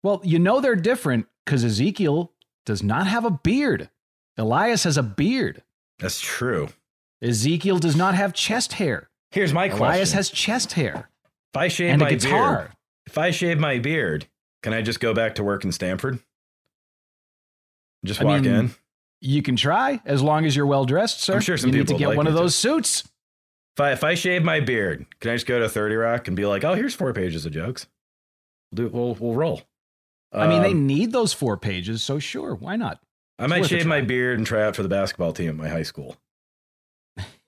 Well, 0.01 0.19
you 0.23 0.39
know 0.39 0.59
they're 0.59 0.75
different 0.75 1.27
because 1.45 1.63
Ezekiel 1.63 2.33
does 2.65 2.81
not 2.81 3.05
have 3.05 3.25
a 3.25 3.29
beard. 3.31 3.89
Elias 4.37 4.83
has 4.85 4.97
a 4.97 5.03
beard. 5.03 5.61
That's 5.99 6.19
true. 6.19 6.69
Ezekiel 7.21 7.77
does 7.77 7.95
not 7.95 8.15
have 8.15 8.33
chest 8.33 8.73
hair. 8.73 9.09
Here's 9.29 9.53
my 9.53 9.67
question. 9.69 9.85
Elias 9.85 10.11
has 10.13 10.29
chest 10.31 10.73
hair. 10.73 11.09
If 11.53 11.57
I 11.57 11.67
shave 11.67 11.93
and 11.93 12.01
a 12.01 12.05
my 12.05 12.09
guitar. 12.15 12.55
beard, 12.57 12.71
if 13.05 13.17
I 13.19 13.29
shave 13.29 13.59
my 13.59 13.77
beard, 13.77 14.25
can 14.63 14.73
I 14.73 14.81
just 14.81 14.99
go 14.99 15.13
back 15.13 15.35
to 15.35 15.43
work 15.43 15.63
in 15.63 15.71
Stamford? 15.71 16.19
Just 18.05 18.21
I 18.21 18.25
walk 18.25 18.41
mean, 18.41 18.53
in. 18.53 18.75
You 19.21 19.41
can 19.41 19.55
try 19.55 20.01
as 20.05 20.21
long 20.21 20.45
as 20.45 20.55
you're 20.55 20.65
well 20.65 20.85
dressed, 20.85 21.21
sir. 21.21 21.35
I'm 21.35 21.41
sure 21.41 21.57
some 21.57 21.69
you 21.69 21.77
need 21.77 21.87
to 21.87 21.93
people 21.93 21.99
get 21.99 22.07
like 22.09 22.17
one 22.17 22.27
of 22.27 22.33
to. 22.33 22.39
those 22.39 22.55
suits. 22.55 23.01
If 23.75 23.81
I 23.81 23.91
if 23.93 24.03
I 24.03 24.13
shave 24.15 24.43
my 24.43 24.59
beard, 24.59 25.05
can 25.19 25.31
I 25.31 25.35
just 25.35 25.45
go 25.47 25.59
to 25.59 25.69
Thirty 25.69 25.95
Rock 25.95 26.27
and 26.27 26.35
be 26.35 26.45
like, 26.45 26.63
"Oh, 26.63 26.73
here's 26.73 26.93
four 26.93 27.13
pages 27.13 27.45
of 27.45 27.53
jokes." 27.53 27.87
We'll 28.71 28.89
do. 28.89 28.95
We'll 28.95 29.13
we'll 29.15 29.33
roll. 29.35 29.61
I 30.31 30.47
mean, 30.47 30.61
they 30.63 30.71
Um, 30.71 30.87
need 30.87 31.11
those 31.11 31.31
four 31.31 31.57
pages, 31.57 32.03
so 32.03 32.17
sure, 32.19 32.55
why 32.55 32.75
not? 32.75 32.99
I 33.39 33.47
might 33.47 33.65
shave 33.67 33.85
my 33.85 34.01
beard 34.01 34.37
and 34.39 34.45
try 34.47 34.63
out 34.63 34.75
for 34.75 34.83
the 34.83 34.89
basketball 34.89 35.31
team 35.31 35.49
at 35.49 35.55
my 35.55 35.69
high 35.69 35.83
school, 35.83 36.17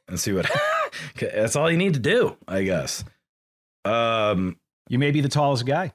and 0.07 0.19
see 0.19 0.31
what. 0.33 0.49
That's 1.19 1.55
all 1.55 1.69
you 1.69 1.77
need 1.77 1.93
to 1.95 1.99
do, 1.99 2.37
I 2.47 2.63
guess. 2.63 3.03
Um, 3.83 4.57
You 4.87 4.97
may 4.99 5.11
be 5.11 5.21
the 5.21 5.29
tallest 5.29 5.65
guy. 5.65 5.93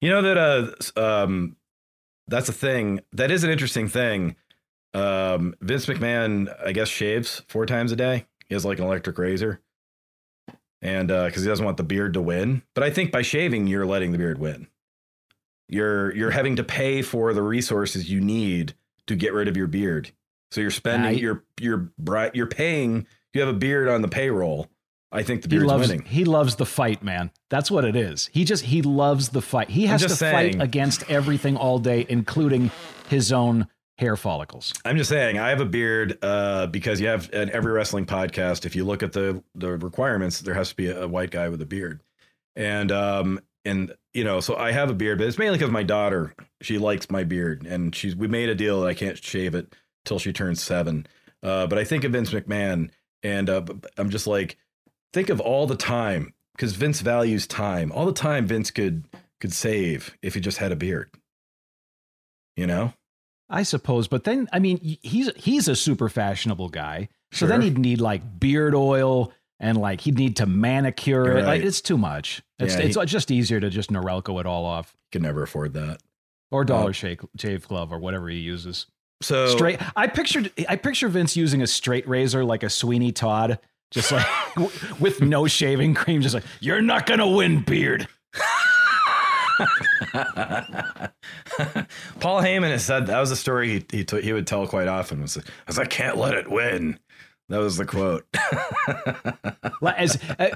You 0.00 0.10
know 0.10 0.22
that 0.22 0.36
uh 0.96 1.22
um 1.24 1.56
that's 2.32 2.48
a 2.48 2.52
thing. 2.52 3.00
That 3.12 3.30
is 3.30 3.44
an 3.44 3.50
interesting 3.50 3.88
thing. 3.88 4.34
Um 4.94 5.54
Vince 5.60 5.86
McMahon 5.86 6.54
I 6.64 6.72
guess 6.72 6.88
shaves 6.88 7.42
four 7.48 7.64
times 7.66 7.92
a 7.92 7.96
day. 7.96 8.26
He 8.48 8.54
has 8.54 8.64
like 8.64 8.78
an 8.78 8.84
electric 8.84 9.16
razor. 9.18 9.60
And 10.80 11.10
uh 11.10 11.30
cuz 11.30 11.42
he 11.42 11.48
doesn't 11.48 11.64
want 11.64 11.76
the 11.76 11.84
beard 11.84 12.14
to 12.14 12.20
win. 12.22 12.62
But 12.74 12.84
I 12.84 12.90
think 12.90 13.12
by 13.12 13.22
shaving 13.22 13.66
you're 13.66 13.86
letting 13.86 14.12
the 14.12 14.18
beard 14.18 14.38
win. 14.38 14.66
You're 15.68 16.14
you're 16.14 16.30
having 16.32 16.56
to 16.56 16.64
pay 16.64 17.02
for 17.02 17.32
the 17.32 17.42
resources 17.42 18.10
you 18.10 18.20
need 18.20 18.74
to 19.06 19.14
get 19.16 19.32
rid 19.32 19.48
of 19.48 19.56
your 19.56 19.66
beard. 19.68 20.10
So 20.50 20.60
you're 20.60 20.70
spending 20.70 21.10
I- 21.10 21.20
you're 21.20 21.44
you're 21.60 21.92
you're 22.34 22.46
paying 22.46 23.06
you 23.32 23.40
have 23.40 23.48
a 23.48 23.58
beard 23.58 23.88
on 23.88 24.02
the 24.02 24.08
payroll. 24.08 24.68
I 25.12 25.22
think 25.22 25.42
the 25.42 25.46
He 25.48 25.50
beard's 25.56 25.66
loves 25.66 25.88
winning. 25.88 26.04
he 26.06 26.24
loves 26.24 26.56
the 26.56 26.66
fight, 26.66 27.02
man. 27.02 27.30
That's 27.50 27.70
what 27.70 27.84
it 27.84 27.94
is. 27.96 28.30
He 28.32 28.44
just 28.44 28.64
he 28.64 28.80
loves 28.82 29.28
the 29.28 29.42
fight. 29.42 29.68
He 29.70 29.86
has 29.86 30.00
to 30.02 30.08
just 30.08 30.20
fight 30.20 30.60
against 30.60 31.08
everything 31.10 31.56
all 31.56 31.78
day, 31.78 32.06
including 32.08 32.70
his 33.08 33.30
own 33.32 33.68
hair 33.98 34.16
follicles. 34.16 34.72
I'm 34.84 34.96
just 34.96 35.10
saying, 35.10 35.38
I 35.38 35.50
have 35.50 35.60
a 35.60 35.66
beard 35.66 36.18
uh, 36.22 36.66
because 36.68 36.98
you 37.00 37.08
have 37.08 37.28
in 37.32 37.50
every 37.50 37.72
wrestling 37.72 38.06
podcast. 38.06 38.64
If 38.64 38.74
you 38.74 38.84
look 38.84 39.02
at 39.02 39.12
the 39.12 39.42
the 39.54 39.70
requirements, 39.76 40.40
there 40.40 40.54
has 40.54 40.70
to 40.70 40.76
be 40.76 40.86
a, 40.88 41.02
a 41.02 41.08
white 41.08 41.30
guy 41.30 41.48
with 41.50 41.60
a 41.60 41.66
beard, 41.66 42.00
and 42.56 42.90
um 42.90 43.40
and 43.64 43.94
you 44.14 44.24
know, 44.24 44.40
so 44.40 44.56
I 44.56 44.72
have 44.72 44.90
a 44.90 44.94
beard, 44.94 45.18
but 45.18 45.26
it's 45.28 45.38
mainly 45.38 45.58
because 45.58 45.70
my 45.70 45.82
daughter 45.82 46.34
she 46.62 46.78
likes 46.78 47.10
my 47.10 47.22
beard, 47.24 47.66
and 47.66 47.94
she's 47.94 48.16
we 48.16 48.28
made 48.28 48.48
a 48.48 48.54
deal 48.54 48.80
that 48.80 48.86
I 48.88 48.94
can't 48.94 49.22
shave 49.22 49.54
it 49.54 49.74
till 50.04 50.18
she 50.18 50.32
turns 50.32 50.62
seven. 50.62 51.06
Uh, 51.42 51.66
but 51.66 51.78
I 51.78 51.84
think 51.84 52.04
of 52.04 52.12
Vince 52.12 52.30
McMahon, 52.30 52.90
and 53.22 53.50
uh, 53.50 53.62
I'm 53.98 54.10
just 54.10 54.26
like, 54.26 54.56
think 55.12 55.28
of 55.30 55.40
all 55.40 55.66
the 55.66 55.76
time 55.76 56.32
because 56.56 56.74
Vince 56.74 57.00
values 57.00 57.46
time. 57.46 57.92
All 57.92 58.06
the 58.06 58.12
time 58.12 58.46
Vince 58.46 58.70
could 58.70 59.04
could 59.40 59.52
save 59.52 60.16
if 60.22 60.34
he 60.34 60.40
just 60.40 60.58
had 60.58 60.72
a 60.72 60.76
beard. 60.76 61.10
You 62.56 62.66
know. 62.66 62.92
I 63.48 63.64
suppose, 63.64 64.08
but 64.08 64.24
then 64.24 64.48
I 64.52 64.58
mean, 64.58 64.78
he's 65.02 65.30
he's 65.36 65.68
a 65.68 65.76
super 65.76 66.08
fashionable 66.08 66.70
guy. 66.70 67.08
So 67.32 67.46
then 67.46 67.60
he'd 67.62 67.78
need 67.78 68.00
like 68.00 68.38
beard 68.40 68.74
oil 68.74 69.32
and 69.60 69.76
like 69.78 70.00
he'd 70.02 70.18
need 70.18 70.36
to 70.36 70.46
manicure 70.46 71.38
it. 71.38 71.44
Like 71.44 71.62
it's 71.62 71.80
too 71.80 71.96
much. 71.98 72.42
It's 72.58 72.74
Yeah, 72.74 72.80
it's 72.82 72.96
he- 72.98 73.06
just 73.06 73.30
easier 73.30 73.60
to 73.60 73.68
just 73.70 73.90
Norelco 73.90 74.38
it 74.40 74.46
all 74.46 74.64
off 74.66 74.94
Can 75.12 75.22
never 75.22 75.42
afford 75.42 75.74
that. 75.74 76.00
or 76.50 76.64
Dollar 76.64 76.90
Oh. 76.90 76.92
Shave 76.92 77.20
Shave 77.38 77.66
Glove 77.68 77.92
or 77.92 77.98
whatever 77.98 78.28
he 78.28 78.38
uses. 78.38 78.86
So 79.22 79.46
straight. 79.48 79.78
I 79.96 80.06
pictured 80.08 80.50
I 80.68 80.76
picture 80.76 81.08
Vince 81.08 81.36
using 81.36 81.60
a 81.62 81.66
straight 81.66 82.08
razor 82.08 82.44
like 82.44 82.62
a 82.62 82.70
Sweeney 82.70 83.12
Todd, 83.12 83.58
just 83.92 84.10
like 84.10 84.26
with 85.00 85.20
no 85.20 85.46
shaving 85.46 85.94
cream. 85.94 86.22
Just 86.22 86.34
like 86.34 86.44
you're 86.60 86.82
not 86.82 87.06
gonna 87.06 87.28
win, 87.28 87.60
beard. 87.62 88.08
Paul 92.18 92.42
Heyman 92.42 92.70
has 92.70 92.84
said 92.84 93.06
that 93.06 93.20
was 93.20 93.30
a 93.30 93.36
story 93.36 93.68
he 93.68 93.98
he, 93.98 94.04
t- 94.04 94.22
he 94.22 94.32
would 94.32 94.46
tell 94.46 94.66
quite 94.66 94.88
often. 94.88 95.22
Was, 95.22 95.38
was 95.66 95.78
I 95.78 95.84
can't 95.84 96.16
let 96.16 96.34
it 96.34 96.50
win. 96.50 96.98
That 97.48 97.58
was 97.58 97.76
the 97.76 97.84
quote. 97.84 98.24
As 99.96 100.18
uh, 100.38 100.48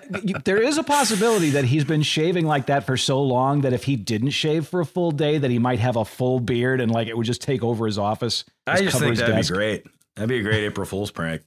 there 0.44 0.62
is 0.62 0.79
a 0.79 0.83
possibility 0.83 1.51
that 1.51 1.64
he's 1.64 1.85
been 1.85 2.03
shaving 2.03 2.46
like 2.46 2.66
that 2.66 2.87
for 2.87 2.96
so 2.96 3.22
long 3.22 3.61
that 3.62 3.75
if 3.75 3.85
he 3.85 3.96
didn't 3.96 4.31
shave 4.31 4.66
for 4.66 4.81
a 4.81 4.87
full 4.87 5.11
day, 5.11 5.37
that 5.37 5.51
he 5.51 5.59
might 5.59 5.79
have 5.79 5.96
a 5.96 6.07
full 6.07 6.40
beard 6.40 6.81
and 6.81 6.90
like 6.90 7.09
it 7.09 7.16
would 7.16 7.27
just 7.27 7.42
take 7.42 7.62
over 7.62 7.85
his 7.85 7.99
office. 7.99 8.44
I 8.66 8.81
just 8.81 8.99
think 8.99 9.16
that'd 9.16 9.35
desk. 9.35 9.53
be 9.53 9.57
great. 9.57 9.87
That'd 10.14 10.31
be 10.31 10.38
a 10.38 10.42
great 10.42 10.64
April 10.64 10.87
Fool's 10.87 11.11
prank. 11.11 11.42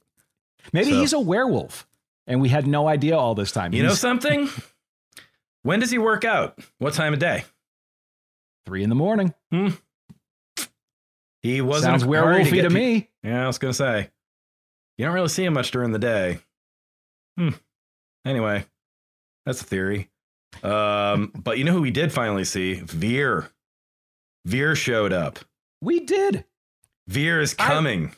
Maybe 0.72 0.90
So- 0.90 1.00
he's 1.00 1.12
a 1.12 1.20
werewolf, 1.20 1.86
and 2.26 2.40
we 2.40 2.48
had 2.48 2.66
no 2.66 2.88
idea 2.88 3.16
all 3.16 3.34
this 3.34 3.52
time. 3.52 3.72
You 3.74 3.82
know 3.82 3.94
something? 3.94 4.48
When 5.62 5.80
does 5.80 5.90
he 5.90 5.98
work 5.98 6.24
out? 6.24 6.58
What 6.78 6.94
time 6.94 7.12
of 7.12 7.18
day? 7.18 7.44
three 8.66 8.82
in 8.84 8.88
the 8.88 8.94
morning. 8.94 9.34
He 11.42 11.60
wasn't 11.60 12.00
Sounds 12.00 12.04
werewolfy 12.04 12.62
to 12.62 12.68
pe- 12.68 12.74
me. 12.74 13.10
Yeah, 13.22 13.44
I 13.44 13.46
was 13.46 13.58
gonna 13.58 13.72
say. 13.74 14.10
You 14.98 15.06
don't 15.06 15.14
really 15.14 15.28
see 15.28 15.44
him 15.44 15.54
much 15.54 15.70
during 15.70 15.92
the 15.92 15.98
day. 15.98 16.38
Hmm. 17.38 17.50
Anyway, 18.26 18.66
that's 19.46 19.62
a 19.62 19.64
theory. 19.64 20.10
Um, 20.62 21.32
but 21.42 21.56
you 21.58 21.64
know 21.64 21.72
who 21.72 21.80
we 21.80 21.90
did 21.90 22.12
finally 22.12 22.44
see? 22.44 22.74
Veer. 22.74 23.48
Veer 24.44 24.76
showed 24.76 25.12
up. 25.12 25.38
We 25.80 26.00
did. 26.00 26.44
Veer 27.08 27.40
is 27.40 27.54
coming. 27.54 28.12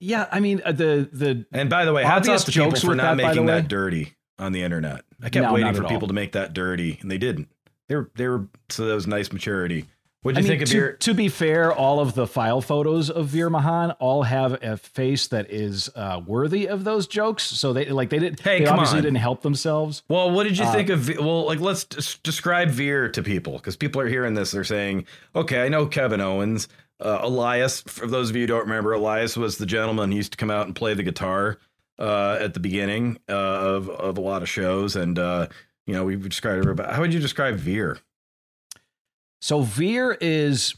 Yeah, 0.00 0.26
I 0.30 0.40
mean 0.40 0.62
uh, 0.64 0.72
the 0.72 1.08
the 1.12 1.44
and 1.52 1.68
by 1.68 1.84
the 1.84 1.92
way, 1.92 2.04
hats 2.04 2.28
off 2.28 2.44
to 2.44 2.52
people 2.52 2.70
jokes 2.70 2.82
for 2.82 2.94
not 2.94 3.16
that, 3.16 3.26
making 3.28 3.46
that 3.46 3.68
dirty 3.68 4.14
on 4.38 4.52
the 4.52 4.62
internet. 4.62 5.02
I 5.22 5.28
kept 5.30 5.44
No, 5.44 5.52
waiting 5.54 5.74
for 5.74 5.82
people 5.82 6.02
all. 6.02 6.08
to 6.08 6.14
make 6.14 6.32
that 6.32 6.52
dirty, 6.54 6.98
and 7.02 7.10
they 7.10 7.18
didn't. 7.18 7.48
They 7.88 7.96
were 7.96 8.10
they 8.14 8.28
were 8.28 8.46
so 8.68 8.86
that 8.86 8.94
was 8.94 9.06
nice 9.06 9.32
maturity. 9.32 9.86
What 10.22 10.34
do 10.34 10.40
you 10.40 10.48
mean, 10.48 10.58
think 10.58 10.62
of 10.62 10.68
to, 10.70 10.74
Veer? 10.74 10.92
to 10.94 11.14
be 11.14 11.28
fair, 11.28 11.72
all 11.72 12.00
of 12.00 12.14
the 12.14 12.26
file 12.26 12.60
photos 12.60 13.08
of 13.08 13.28
Veer 13.28 13.48
Mahaan 13.48 13.94
all 14.00 14.24
have 14.24 14.60
a 14.64 14.76
face 14.76 15.28
that 15.28 15.48
is 15.50 15.88
uh, 15.94 16.20
worthy 16.26 16.66
of 16.66 16.82
those 16.82 17.06
jokes. 17.06 17.44
So 17.44 17.72
they 17.72 17.86
like 17.86 18.10
they 18.10 18.18
didn't. 18.18 18.40
Hey, 18.40 18.60
they 18.60 18.66
obviously 18.66 18.98
on. 18.98 19.04
didn't 19.04 19.18
help 19.18 19.42
themselves. 19.42 20.02
Well, 20.08 20.30
what 20.32 20.42
did 20.44 20.58
you 20.58 20.64
Uh, 20.64 20.72
think 20.72 20.90
of? 20.90 21.08
Well, 21.18 21.46
like 21.46 21.60
let's 21.60 21.84
des- 21.84 22.18
describe 22.24 22.68
Veer 22.70 23.08
to 23.10 23.22
people 23.22 23.54
because 23.54 23.76
people 23.76 24.00
are 24.00 24.08
hearing 24.08 24.34
this. 24.34 24.50
They're 24.50 24.64
saying, 24.64 25.06
"Okay, 25.36 25.64
I 25.64 25.68
know 25.68 25.86
Kevin 25.86 26.20
Owens, 26.20 26.66
uh, 27.00 27.20
Elias." 27.22 27.82
For 27.82 28.06
those 28.06 28.30
of 28.30 28.36
you 28.36 28.42
who 28.42 28.46
don't 28.46 28.66
remember, 28.66 28.92
Elias 28.92 29.36
was 29.36 29.58
the 29.58 29.66
gentleman 29.66 30.10
who 30.10 30.16
used 30.16 30.32
to 30.32 30.38
come 30.38 30.50
out 30.50 30.66
and 30.66 30.74
play 30.74 30.94
the 30.94 31.02
guitar 31.02 31.58
uh, 31.98 32.38
at 32.40 32.54
the 32.54 32.60
beginning 32.60 33.18
uh, 33.28 33.32
of 33.32 33.88
of 33.90 34.18
a 34.18 34.20
lot 34.20 34.42
of 34.42 34.48
shows, 34.48 34.96
and 34.96 35.18
uh, 35.18 35.48
you 35.86 35.94
know 35.94 36.04
we 36.04 36.16
described 36.16 36.58
everybody. 36.58 36.92
How 36.92 37.00
would 37.00 37.14
you 37.14 37.20
describe 37.20 37.56
Veer? 37.56 37.98
So 39.40 39.62
Veer 39.62 40.16
is 40.20 40.74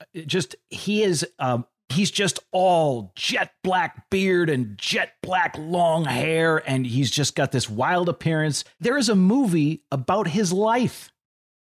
uh, 0.00 0.20
just 0.26 0.56
he 0.70 1.02
is 1.02 1.26
um 1.38 1.66
he's 1.88 2.10
just 2.10 2.40
all 2.52 3.12
jet 3.14 3.52
black 3.62 4.10
beard 4.10 4.50
and 4.50 4.76
jet 4.78 5.14
black 5.22 5.56
long 5.58 6.04
hair 6.04 6.62
and 6.68 6.86
he's 6.86 7.10
just 7.10 7.34
got 7.34 7.52
this 7.52 7.68
wild 7.68 8.08
appearance. 8.08 8.64
There 8.80 8.96
is 8.96 9.08
a 9.08 9.14
movie 9.14 9.82
about 9.92 10.28
his 10.28 10.52
life. 10.52 11.12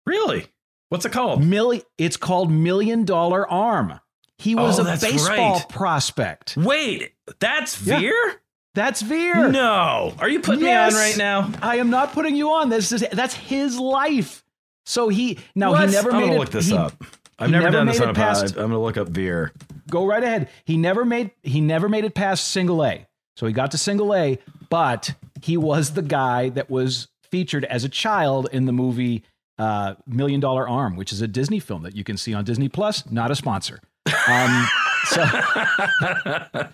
Really? 0.05 0.47
What's 0.89 1.05
it 1.05 1.11
called? 1.11 1.41
Milli- 1.41 1.83
it's 1.97 2.17
called 2.17 2.51
Million 2.51 3.05
Dollar 3.05 3.49
Arm. 3.49 3.99
He 4.37 4.53
was 4.55 4.79
Oh, 4.79 4.83
a 4.83 4.97
baseball 4.97 5.55
right. 5.55 5.69
prospect. 5.69 6.57
Wait, 6.57 7.13
that's 7.39 7.81
Yeah. 7.85 7.99
Veer? 7.99 8.41
That's 8.75 9.01
Veer. 9.01 9.49
No, 9.49 10.13
are 10.19 10.27
you 10.27 10.41
putting 10.41 10.61
Yes. 10.65 10.91
me 10.93 10.99
on 10.99 11.03
right 11.05 11.17
now? 11.17 11.51
I 11.61 11.77
am 11.77 11.89
not 11.89 12.11
putting 12.11 12.35
you 12.35 12.51
on. 12.51 12.69
This 12.69 12.91
is 12.91 13.05
that's 13.13 13.33
his 13.33 13.79
life. 13.79 14.43
So 14.85 15.07
he 15.09 15.39
now 15.55 15.71
What? 15.71 15.87
he 15.89 15.95
never 15.95 16.11
I'm 16.11 16.17
made 16.17 16.23
gonna 16.25 16.35
it. 16.35 16.39
look 16.39 16.51
this 16.51 16.67
he- 16.67 16.75
up. 16.77 16.93
I've 17.39 17.49
never, 17.49 17.63
never 17.65 17.77
done 17.77 17.87
this 17.87 17.99
on 17.99 18.07
a 18.07 18.11
it 18.11 18.15
pod. 18.15 18.23
past- 18.23 18.55
I'm 18.57 18.63
gonna 18.63 18.79
look 18.79 18.97
up 18.97 19.07
Veer. 19.09 19.51
Go 19.89 20.05
right 20.05 20.21
ahead. 20.23 20.49
He 20.65 20.75
never 20.77 21.05
made 21.05 21.31
he 21.43 21.61
never 21.61 21.87
made 21.89 22.03
it 22.05 22.13
past 22.13 22.49
single 22.49 22.83
A. 22.85 23.07
So 23.37 23.47
he 23.47 23.53
got 23.53 23.71
to 23.71 23.77
single 23.77 24.13
A, 24.13 24.37
but 24.69 25.13
he 25.41 25.55
was 25.57 25.91
the 25.93 26.01
guy 26.01 26.49
that 26.49 26.69
was 26.69 27.07
featured 27.31 27.63
as 27.65 27.83
a 27.85 27.89
child 27.89 28.49
in 28.51 28.65
the 28.65 28.71
movie 28.73 29.23
uh, 29.57 29.95
Million 30.05 30.39
Dollar 30.39 30.67
Arm, 30.67 30.95
which 30.95 31.11
is 31.13 31.21
a 31.21 31.27
Disney 31.27 31.59
film 31.59 31.83
that 31.83 31.95
you 31.95 32.03
can 32.03 32.17
see 32.17 32.33
on 32.33 32.43
Disney 32.43 32.69
Plus. 32.69 33.09
Not 33.11 33.31
a 33.31 33.35
sponsor. 33.35 33.79
Um, 34.27 34.67
so 35.05 35.25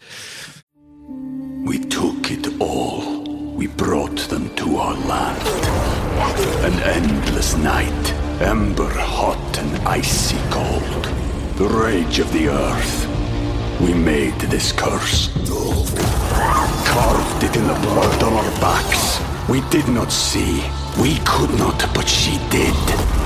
We 1.64 1.78
took 1.80 2.32
it 2.32 2.60
all. 2.60 3.22
We 3.56 3.68
brought 3.68 4.18
them 4.30 4.54
to 4.56 4.78
our 4.78 4.96
land. 4.96 5.48
An 6.66 6.80
endless 6.82 7.56
night, 7.56 8.14
ember 8.42 8.90
hot 8.90 9.58
and 9.60 9.88
icy 9.88 10.38
cold. 10.50 11.06
The 11.58 11.68
rage 11.68 12.20
of 12.20 12.32
the 12.34 12.48
earth. 12.50 13.08
We 13.80 13.94
made 13.94 14.40
this 14.42 14.72
curse. 14.72 15.30
Carved 16.88 17.44
it 17.44 17.56
in 17.56 17.68
the 17.68 17.80
blood 17.82 18.24
on 18.24 18.34
our 18.34 18.52
backs. 18.60 19.22
We 19.48 19.62
did 19.70 19.88
not 19.88 20.12
see. 20.12 20.64
We 21.00 21.18
could 21.26 21.50
not, 21.58 21.80
but 21.94 22.08
she 22.08 22.38
did. 22.50 22.76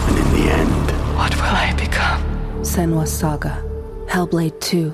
And 0.07 0.17
in 0.17 0.31
the 0.33 0.51
end, 0.51 0.91
What 1.17 1.35
will 1.35 1.43
I 1.43 1.73
become? 1.77 2.21
Senua 2.61 3.07
Saga. 3.07 3.61
Hellblade 4.07 4.59
2. 4.61 4.93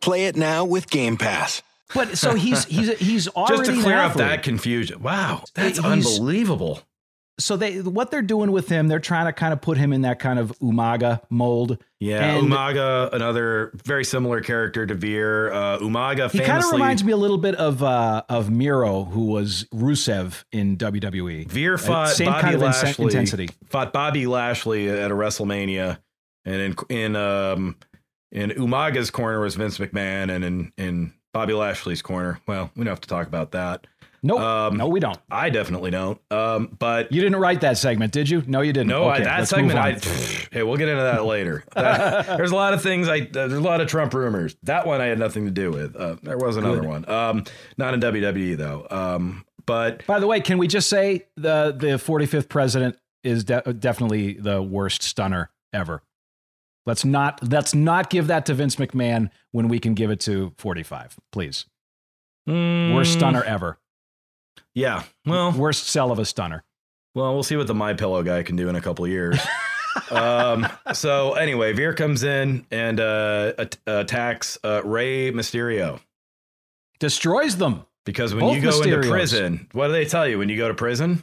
Play 0.00 0.26
it 0.26 0.36
now 0.36 0.64
with 0.64 0.90
Game 0.90 1.16
Pass. 1.16 1.62
but 1.94 2.18
so 2.18 2.34
he's 2.34 2.64
he's 2.66 2.98
he's 2.98 3.28
already 3.28 3.56
Just 3.64 3.70
to 3.78 3.82
clear 3.82 3.96
up 3.98 4.14
that 4.14 4.42
confusion. 4.42 5.02
Wow, 5.02 5.44
that's 5.54 5.78
He's- 5.78 5.84
unbelievable. 5.92 6.82
So 7.38 7.56
they 7.56 7.80
what 7.80 8.10
they're 8.10 8.22
doing 8.22 8.50
with 8.52 8.68
him, 8.68 8.88
they're 8.88 8.98
trying 9.00 9.26
to 9.26 9.32
kind 9.32 9.52
of 9.52 9.60
put 9.60 9.78
him 9.78 9.92
in 9.92 10.02
that 10.02 10.18
kind 10.18 10.38
of 10.38 10.52
Umaga 10.60 11.20
mold. 11.30 11.78
Yeah, 12.00 12.36
And- 12.36 12.46
Umaga, 12.48 13.12
another 13.12 13.72
very 13.84 14.04
similar 14.04 14.40
character 14.40 14.86
to 14.86 14.94
Veer. 14.94 15.52
Uh, 15.52 15.78
Umaga 15.78 16.30
He 16.30 16.40
kind 16.40 16.62
of 16.64 16.70
reminds 16.72 17.02
me 17.02 17.12
a 17.12 17.16
little 17.16 17.38
bit 17.38 17.54
of 17.56 17.82
uh, 17.82 18.22
of 18.28 18.50
Miro, 18.50 19.04
who 19.04 19.26
was 19.26 19.64
Rusev 19.74 20.44
in 20.52 20.76
WWE. 20.76 21.48
Veer 21.48 21.78
fought 21.78 22.08
Uh, 22.08 22.10
same 22.10 22.26
Bobby 22.28 22.42
kind 22.42 22.54
of 22.56 22.60
Lashley. 22.62 23.04
intensity. 23.06 23.48
Fought 23.70 23.92
Bobby 23.92 24.26
Lashley 24.26 24.88
at 24.88 25.10
a 25.10 25.14
WrestleMania, 25.14 25.98
and 26.44 26.54
in 26.60 26.76
in 26.96 27.16
um 27.16 27.76
in 28.30 28.50
Umaga's 28.50 29.10
corner 29.10 29.40
was 29.40 29.54
Vince 29.54 29.78
McMahon, 29.78 30.30
and 30.34 30.44
in 30.44 30.72
in 30.76 31.12
Bobby 31.32 31.52
Lashley's 31.52 32.02
corner, 32.02 32.40
well, 32.46 32.70
we 32.76 32.84
don't 32.84 32.92
have 32.92 33.00
to 33.00 33.08
talk 33.08 33.26
about 33.26 33.52
that. 33.52 33.86
Nope, 34.22 34.40
Um, 34.40 34.76
no, 34.76 34.88
we 34.88 35.00
don't. 35.00 35.18
I 35.30 35.50
definitely 35.50 35.90
don't. 35.90 36.20
Um, 36.30 36.74
but 36.78 37.12
You 37.12 37.20
didn't 37.20 37.38
write 37.38 37.60
that 37.60 37.78
segment, 37.78 38.12
did 38.12 38.28
you? 38.28 38.42
No, 38.46 38.60
you 38.62 38.72
didn't. 38.72 38.88
no, 38.88 39.08
I, 39.08 39.20
that 39.20 39.48
segment. 39.48 39.78
I 39.78 39.92
hey, 40.50 40.62
we'll 40.62 40.76
get 40.76 40.88
into 40.88 41.02
that 41.02 41.24
later. 41.24 41.64
That- 41.74 42.26
there's 42.36 42.50
a 42.50 42.56
lot 42.56 42.74
of 42.74 42.82
things. 42.82 43.08
I 43.08 43.20
there's 43.20 43.52
a 43.52 43.60
lot 43.60 43.80
of 43.80 43.88
Trump 43.88 44.14
rumors. 44.14 44.56
That 44.64 44.86
one 44.86 45.00
I 45.00 45.06
had 45.06 45.18
nothing 45.18 45.44
to 45.44 45.50
do 45.50 45.70
with. 45.70 45.94
Uh, 45.94 46.16
there 46.22 46.38
was 46.38 46.56
another 46.56 46.82
one. 46.82 47.08
Um, 47.08 47.44
not 47.76 47.94
in 47.94 48.00
WWE 48.00 48.56
though. 48.56 48.86
Um, 48.90 49.44
but 49.66 50.04
By 50.06 50.18
the 50.18 50.26
way, 50.26 50.40
can 50.40 50.58
we 50.58 50.66
just 50.66 50.88
say 50.88 51.26
the 51.36 51.74
the 51.78 51.86
45th 51.98 52.48
president 52.48 52.96
is 53.22 53.44
de- 53.44 53.60
definitely 53.74 54.32
the 54.32 54.62
worst 54.62 55.02
stunner 55.02 55.50
ever? 55.72 56.02
Let's 56.86 57.04
not 57.04 57.46
let's 57.46 57.74
not 57.74 58.08
give 58.08 58.28
that 58.28 58.46
to 58.46 58.54
Vince 58.54 58.76
McMahon 58.76 59.30
when 59.52 59.68
we 59.68 59.78
can 59.78 59.92
give 59.94 60.10
it 60.10 60.20
to 60.20 60.54
45, 60.56 61.16
please. 61.32 61.66
Worst 62.46 62.56
mm, 62.56 63.06
stunner 63.12 63.42
ever. 63.44 63.78
Yeah. 64.74 65.04
Well, 65.26 65.52
Worst 65.52 65.86
sell 65.88 66.10
of 66.10 66.18
a 66.18 66.24
stunner. 66.24 66.64
Well, 67.14 67.32
we'll 67.34 67.42
see 67.42 67.56
what 67.56 67.66
the 67.66 67.74
My 67.74 67.94
Pillow 67.94 68.22
guy 68.22 68.42
can 68.42 68.56
do 68.56 68.68
in 68.68 68.76
a 68.76 68.80
couple 68.80 69.04
of 69.04 69.10
years. 69.10 69.38
um, 70.10 70.66
so 70.92 71.34
anyway, 71.34 71.72
Veer 71.72 71.92
comes 71.94 72.22
in 72.22 72.66
and 72.70 73.00
uh, 73.00 73.52
at- 73.58 73.76
attacks 73.86 74.58
uh, 74.62 74.82
Rey 74.84 75.32
Mysterio 75.32 76.00
Destroys 77.00 77.56
them. 77.56 77.84
because 78.04 78.34
when 78.34 78.40
Both 78.40 78.56
you 78.56 78.62
go 78.62 78.80
into 78.82 79.08
prison, 79.08 79.68
what 79.72 79.86
do 79.88 79.92
they 79.92 80.04
tell 80.04 80.26
you 80.28 80.38
when 80.38 80.48
you 80.48 80.56
go 80.56 80.68
to 80.68 80.74
prison? 80.74 81.22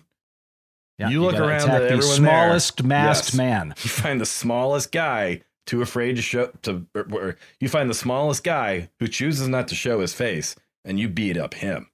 Yeah, 0.97 1.09
You 1.09 1.21
look 1.21 1.35
around 1.35 1.69
at 1.69 1.79
the 1.79 1.85
everyone 1.89 1.99
there. 1.99 2.01
smallest 2.01 2.83
masked 2.83 3.27
Yes. 3.29 3.35
man. 3.35 3.73
You 3.83 3.89
find 3.89 4.21
the 4.21 4.25
smallest 4.25 4.91
guy 4.93 5.41
too 5.65 5.81
afraid 5.81 6.15
to 6.15 6.21
show 6.21 6.47
to. 6.63 6.85
Or, 6.95 7.07
or 7.11 7.35
you 7.59 7.67
find 7.67 7.89
the 7.89 7.93
smallest 7.95 8.43
guy 8.45 8.89
who 8.99 9.07
chooses 9.07 9.47
not 9.49 9.67
to 9.69 9.75
show 9.75 9.99
his 9.99 10.13
face, 10.13 10.55
and 10.85 10.97
you 10.99 11.09
beat 11.09 11.37
up 11.37 11.53
him 11.55 11.89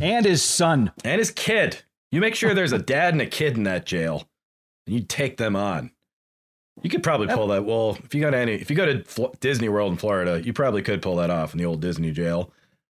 And 0.00 0.24
his 0.26 0.42
son. 0.42 0.92
and 1.04 1.18
his 1.18 1.30
kid. 1.30 1.78
You 2.12 2.20
make 2.20 2.34
sure 2.34 2.54
there's 2.54 2.72
a 2.72 2.78
dad 2.78 3.14
and 3.14 3.20
a 3.20 3.26
kid 3.26 3.56
in 3.56 3.64
that 3.64 3.84
jail, 3.86 4.28
and 4.86 4.94
you 4.94 5.02
take 5.02 5.36
them 5.36 5.56
on. 5.56 5.90
You 6.82 6.90
could 6.90 7.02
probably 7.02 7.26
pull 7.28 7.48
that. 7.48 7.64
Well, 7.64 7.98
if 8.04 8.14
you 8.14 8.20
go 8.20 8.30
to 8.30 8.36
any, 8.36 8.52
if 8.54 8.70
you 8.70 8.76
go 8.76 8.86
to 9.00 9.30
Disney 9.40 9.68
World 9.68 9.92
in 9.92 9.98
Florida, 9.98 10.42
you 10.44 10.52
probably 10.52 10.82
could 10.82 11.00
pull 11.02 11.16
that 11.16 11.30
off 11.30 11.52
in 11.54 11.58
the 11.58 11.64
old 11.64 11.80
Disney 11.80 12.10
jail. 12.12 12.52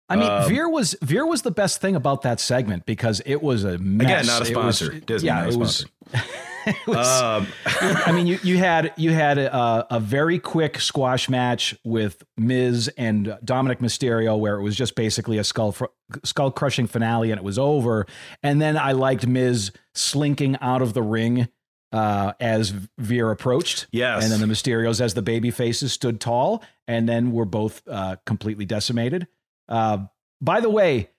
I 0.07 0.15
mean, 0.17 0.29
Um, 0.29 0.47
Veer 0.49 0.69
was 0.69 0.95
Veer 1.01 1.25
was 1.25 1.41
the 1.41 1.51
best 1.51 1.81
thing 1.81 1.95
about 1.95 2.21
that 2.21 2.39
segment 2.39 2.85
because 2.85 3.21
it 3.25 3.41
was 3.41 3.63
a 3.63 3.77
mess. 3.79 4.05
Again, 4.05 4.25
not 4.27 4.47
a 4.47 4.51
It 4.51 4.55
was- 4.57 4.77
sponsor. 4.77 4.99
Disney, 4.99 5.27
yeah, 5.27 5.35
not 5.35 5.45
a 5.45 5.49
it 5.49 5.55
was. 5.57 5.75
sponsor. 5.77 5.89
it 6.13 6.21
was- 6.87 7.21
Um, 7.21 7.47
I 7.65 8.11
mean, 8.11 8.27
you, 8.27 8.39
you 8.43 8.57
had 8.57 8.93
you 8.97 9.11
had 9.11 9.37
a, 9.37 9.87
a 9.95 9.99
very 9.99 10.39
quick 10.39 10.79
squash 10.79 11.29
match 11.29 11.75
with 11.83 12.23
Miz 12.37 12.89
and 12.97 13.27
Dominik 13.43 13.77
Mysterio, 13.79 14.37
where 14.39 14.55
it 14.57 14.63
was 14.63 14.75
just 14.75 14.95
basically 14.95 15.37
a 15.37 15.43
skull 15.43 15.71
fr- 15.71 15.85
skull 16.23 16.51
crushing 16.51 16.87
finale, 16.87 17.31
and 17.31 17.37
it 17.39 17.43
was 17.43 17.57
over. 17.59 18.05
And 18.43 18.61
then 18.61 18.77
I 18.77 18.91
liked 18.93 19.25
Miz 19.27 19.71
slinking 19.95 20.57
out 20.61 20.81
of 20.81 20.93
the 20.93 21.01
ring 21.01 21.47
uh, 21.91 22.33
as 22.39 22.69
Veer 22.97 23.31
approached. 23.31 23.87
Yes. 23.91 24.23
and 24.23 24.31
then 24.31 24.39
the 24.39 24.53
Mysterios 24.53 25.01
as 25.01 25.13
the 25.13 25.21
baby 25.21 25.51
faces 25.51 25.91
stood 25.93 26.19
tall, 26.21 26.63
and 26.87 27.07
then 27.07 27.31
were 27.31 27.45
both 27.45 27.81
uh, 27.87 28.15
completely 28.25 28.65
decimated. 28.65 29.27
Uh, 29.67 30.05
by 30.41 30.59
the 30.61 30.69
way, 30.69 31.09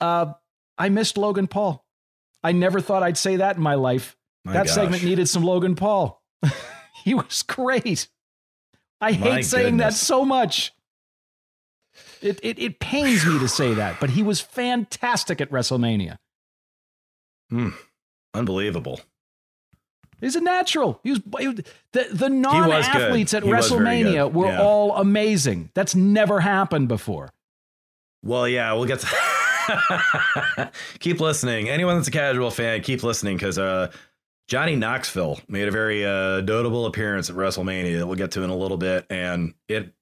uh, 0.00 0.32
I 0.76 0.88
missed 0.88 1.16
Logan 1.16 1.46
Paul. 1.46 1.84
I 2.42 2.52
never 2.52 2.80
thought 2.80 3.02
I'd 3.02 3.16
say 3.18 3.36
that 3.36 3.56
in 3.56 3.62
my 3.62 3.74
life 3.74 4.16
my 4.48 4.54
that 4.54 4.66
gosh. 4.66 4.74
segment 4.74 5.02
needed 5.04 5.28
some 5.28 5.42
Logan 5.44 5.74
Paul. 5.76 6.22
he 7.04 7.14
was 7.14 7.42
great. 7.42 8.08
I 9.00 9.12
hate 9.12 9.30
My 9.30 9.40
saying 9.42 9.76
that 9.78 9.92
so 9.94 10.24
much. 10.24 10.72
It, 12.20 12.40
it 12.42 12.58
it 12.58 12.80
pains 12.80 13.24
me 13.24 13.38
to 13.38 13.48
say 13.60 13.74
that, 13.74 14.00
but 14.00 14.10
he 14.10 14.22
was 14.22 14.40
fantastic 14.40 15.40
at 15.40 15.50
WrestleMania. 15.50 16.18
unbelievable. 18.34 19.00
He's 20.20 20.34
a 20.34 20.40
natural. 20.40 21.00
He 21.04 21.10
was, 21.10 21.20
he 21.38 21.46
the 21.92 22.08
the 22.12 22.28
non 22.28 22.72
athletes 22.72 23.34
at 23.34 23.44
He 23.44 23.50
WrestleMania 23.50 24.32
were 24.32 24.46
Yeah. 24.46 24.60
all 24.62 24.96
amazing. 24.96 25.70
That's 25.74 25.94
never 25.94 26.40
happened 26.40 26.88
before. 26.88 27.30
Well, 28.24 28.48
yeah, 28.48 28.72
we'll 28.72 28.86
get 28.86 28.98
to 29.00 30.70
keep 30.98 31.20
listening. 31.20 31.68
Anyone 31.68 31.96
that's 31.96 32.08
a 32.08 32.10
casual 32.10 32.50
fan, 32.50 32.80
keep 32.82 33.04
listening 33.04 33.36
because 33.36 33.58
uh, 33.58 33.92
Johnny 34.48 34.74
Knoxville 34.76 35.38
made 35.46 35.68
a 35.68 35.70
very 35.70 36.04
uh, 36.04 36.40
notable 36.40 36.86
appearance 36.86 37.28
at 37.30 37.36
WrestleMania 37.36 37.98
that 37.98 38.06
we'll 38.06 38.16
get 38.16 38.30
to 38.32 38.42
in 38.42 38.50
a 38.50 38.56
little 38.56 38.78
bit, 38.78 39.06
and 39.10 39.54
it 39.68 39.92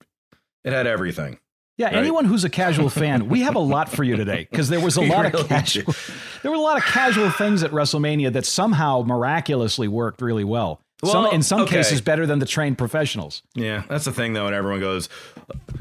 it 0.64 0.72
had 0.72 0.86
everything. 0.86 1.38
Yeah, 1.78 1.86
Right. 1.88 1.96
anyone 1.96 2.24
who's 2.24 2.44
a 2.44 2.48
casual 2.48 2.88
fan, 2.88 3.28
we 3.28 3.40
have 3.42 3.54
a 3.54 3.58
lot 3.60 3.90
for 3.90 4.02
you 4.02 4.16
today 4.16 4.46
because 4.50 4.68
there 4.70 4.80
was 4.80 4.96
a 4.96 5.00
lot 5.02 5.26
really 5.30 5.40
of 5.42 5.48
casual. 5.48 5.94
There 6.42 6.50
were 6.50 6.56
a 6.56 6.60
lot 6.60 6.78
of 6.78 6.84
casual 6.84 7.28
things 7.30 7.62
at 7.62 7.70
WrestleMania 7.70 8.32
that 8.32 8.46
somehow 8.46 9.02
miraculously 9.06 9.86
worked 9.88 10.22
really 10.22 10.44
well. 10.44 10.80
some, 11.04 11.24
Well, 11.24 11.32
in 11.32 11.42
some 11.42 11.62
okay. 11.62 11.76
cases, 11.76 12.00
better 12.00 12.24
than 12.24 12.38
the 12.38 12.46
trained 12.46 12.78
professionals. 12.78 13.42
Yeah, 13.54 13.82
that's 13.90 14.06
the 14.06 14.12
thing 14.12 14.32
though. 14.32 14.44
When 14.46 14.54
everyone 14.54 14.80
goes, 14.80 15.10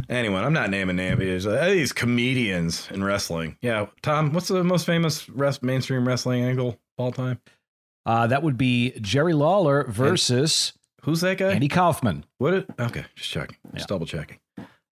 anyone, 0.10 0.44
I'm 0.44 0.52
not 0.54 0.70
naming 0.70 0.98
names. 0.98 1.46
Uh, 1.46 1.66
these 1.70 1.94
comedians 1.94 2.90
in 2.92 3.02
wrestling. 3.04 3.58
Yeah, 3.62 3.86
Tom, 4.02 4.34
what's 4.34 4.50
the 4.50 4.64
most 4.66 4.86
famous 4.86 5.30
res- 5.30 5.62
mainstream 5.64 6.06
wrestling 6.06 6.44
angle 6.44 6.70
of 6.70 6.78
all 6.98 7.12
time? 7.14 7.40
Uh, 8.06 8.28
that 8.28 8.44
would 8.44 8.58
be 8.58 8.92
Jerry 9.02 9.34
Lawler 9.34 9.86
versus 9.86 10.74
Who's 11.04 11.22
that 11.22 11.38
guy? 11.38 11.52
Andy 11.54 11.68
Kaufman. 11.68 12.26
What? 12.38 12.54
It, 12.54 12.68
okay, 12.80 13.06
just 13.16 13.30
checking, 13.30 13.58
just 13.74 13.88
double 13.88 14.06
checking. 14.06 14.38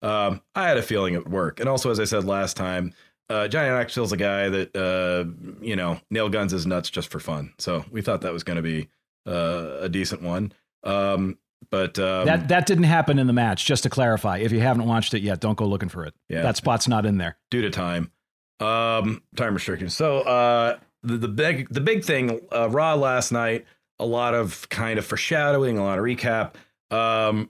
Um, 0.02 0.42
I 0.54 0.68
had 0.68 0.78
a 0.78 0.84
feeling 0.84 1.14
it 1.14 1.24
would 1.24 1.32
work, 1.32 1.60
and 1.60 1.70
also 1.70 1.90
as 1.90 2.00
I 2.00 2.04
said 2.04 2.24
last 2.26 2.58
time, 2.58 2.94
uh, 3.30 3.48
Johnny 3.48 3.70
Knoxville's 3.70 4.12
a 4.12 4.18
guy 4.18 4.50
that 4.50 4.76
uh, 4.76 5.64
you 5.64 5.76
know 5.76 6.00
nail 6.10 6.30
guns 6.30 6.52
his 6.52 6.66
nuts 6.68 6.90
just 6.90 7.10
for 7.10 7.20
fun. 7.20 7.54
So 7.58 7.86
we 7.90 8.02
thought 8.02 8.22
that 8.22 8.34
was 8.34 8.44
going 8.44 8.58
to 8.58 8.62
be 8.62 8.90
uh, 9.28 9.78
a 9.82 9.90
decent 9.90 10.22
one. 10.22 10.52
Um, 10.84 11.38
but 11.72 11.98
um, 11.98 12.26
that 12.26 12.50
that 12.50 12.66
didn't 12.66 12.84
happen 12.84 13.18
in 13.18 13.28
the 13.28 13.34
match. 13.34 13.66
Just 13.66 13.84
to 13.84 13.90
clarify, 13.90 14.40
if 14.40 14.52
you 14.52 14.60
haven't 14.60 14.86
watched 14.86 15.14
it 15.14 15.22
yet, 15.24 15.40
don't 15.40 15.58
go 15.58 15.66
looking 15.66 15.90
for 15.90 16.04
it. 16.06 16.14
Yeah. 16.30 16.42
that 16.42 16.58
spot's 16.58 16.88
not 16.88 17.06
in 17.06 17.18
there. 17.18 17.38
due 17.50 17.62
to 17.62 17.70
time, 17.70 18.12
um, 18.60 19.24
time 19.36 19.54
restrictions. 19.54 19.96
So 19.96 20.20
uh, 20.20 20.78
the, 21.04 21.18
the 21.18 21.28
big 21.28 21.70
the 21.70 21.82
big 21.82 22.04
thing, 22.04 22.40
uh, 22.52 22.70
Raw 22.70 22.96
last 22.96 23.32
night, 23.32 23.66
a 24.00 24.06
lot 24.06 24.34
of 24.34 24.68
kind 24.70 24.98
of 25.00 25.06
foreshadowing, 25.06 25.78
a 25.78 25.84
lot 25.84 26.00
of 26.00 26.06
recap. 26.06 26.54
Um, 26.92 27.50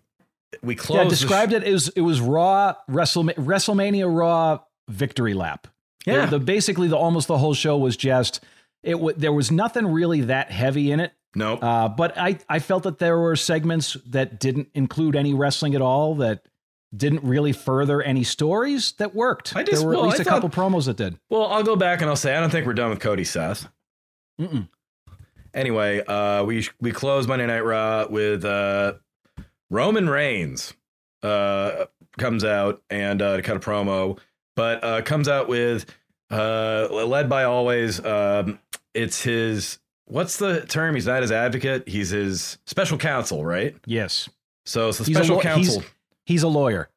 we 0.61 0.75
closed. 0.75 1.03
yeah, 1.03 1.09
described 1.09 1.53
it 1.53 1.63
as 1.63 1.89
it 1.89 2.01
was 2.01 2.21
Raw 2.21 2.73
WrestleMania, 2.89 3.35
WrestleMania 3.35 4.15
Raw 4.19 4.59
victory 4.89 5.33
lap. 5.33 5.67
Yeah. 6.05 6.25
the, 6.25 6.37
the- 6.37 6.45
basically 6.45 6.87
the 6.87 6.97
almost 6.97 7.27
the 7.27 7.37
whole 7.37 7.53
show 7.53 7.77
was 7.77 7.95
just 7.97 8.41
it. 8.83 8.93
W- 8.93 9.15
there 9.17 9.33
was 9.33 9.51
nothing 9.51 9.87
really 9.87 10.21
that 10.21 10.51
heavy 10.51 10.91
in 10.91 10.99
it. 10.99 11.13
Nope. 11.35 11.63
Uh, 11.63 11.89
but 11.89 12.15
I, 12.17 12.37
I 12.47 12.59
felt 12.59 12.83
that 12.83 12.99
there 12.99 13.17
were 13.17 13.35
segments 13.35 13.97
that 14.07 14.39
didn't 14.39 14.69
include 14.75 15.15
any 15.15 15.33
wrestling 15.33 15.73
at 15.73 15.81
all 15.81 16.13
that 16.15 16.45
didn't 16.95 17.23
really 17.23 17.51
further 17.53 18.01
any 18.01 18.23
stories 18.23 18.93
that 18.99 19.15
worked. 19.15 19.56
I 19.56 19.63
just- 19.63 19.79
there 19.82 19.88
were 19.88 19.93
well, 19.95 20.06
at 20.06 20.17
least 20.17 20.19
I 20.21 20.23
a 20.23 20.25
couple 20.41 20.49
promos 20.49 20.86
that 20.86 20.97
did. 20.97 21.17
Well, 21.29 21.45
I'll 21.47 21.63
go 21.63 21.75
back 21.75 22.01
and 22.01 22.10
I'll 22.10 22.15
say 22.15 22.36
I 22.36 22.39
don't 22.39 22.49
think 22.49 22.65
we're 22.67 22.73
done 22.73 22.89
with 22.89 22.99
Cody 22.99 23.23
Seth. 23.23 23.67
Mm-mm. 24.39 24.67
Anyway, 25.53 26.03
uh, 26.06 26.43
we 26.43 26.67
we 26.82 26.91
close 26.91 27.27
Monday 27.27 27.45
Night 27.45 27.62
Raw 27.63 28.08
with 28.10 28.43
uh, 28.43 28.93
Roman 29.69 30.10
Reigns 30.10 30.73
uh, 31.21 31.86
comes 32.17 32.43
out 32.43 32.82
and 32.89 33.21
uh, 33.21 33.36
to 33.38 33.41
cut 33.43 33.58
a 33.58 33.60
promo, 33.60 34.17
but 34.56 34.84
uh, 34.84 35.01
comes 35.03 35.27
out 35.27 35.47
with 35.47 35.86
uh, 36.32 36.88
led 36.91 37.29
by 37.29 37.43
always. 37.43 38.03
Um, 38.03 38.60
it's 38.95 39.21
his 39.21 39.77
what's 40.06 40.38
the 40.38 40.62
term? 40.65 40.95
He's 40.95 41.06
not 41.06 41.21
his 41.21 41.32
advocate. 41.32 41.88
He's 41.88 42.10
his 42.10 42.58
special 42.65 42.97
counsel, 42.97 43.45
right? 43.45 43.75
Yes, 43.86 44.29
So 44.65 44.89
it's 44.89 44.97
the 44.97 45.03
He's 45.06 45.17
a 45.17 45.19
special 45.19 45.39
counsel. 45.39 45.84
He's- 46.25 46.43
a 46.43 46.47
lawyer, 46.47 46.89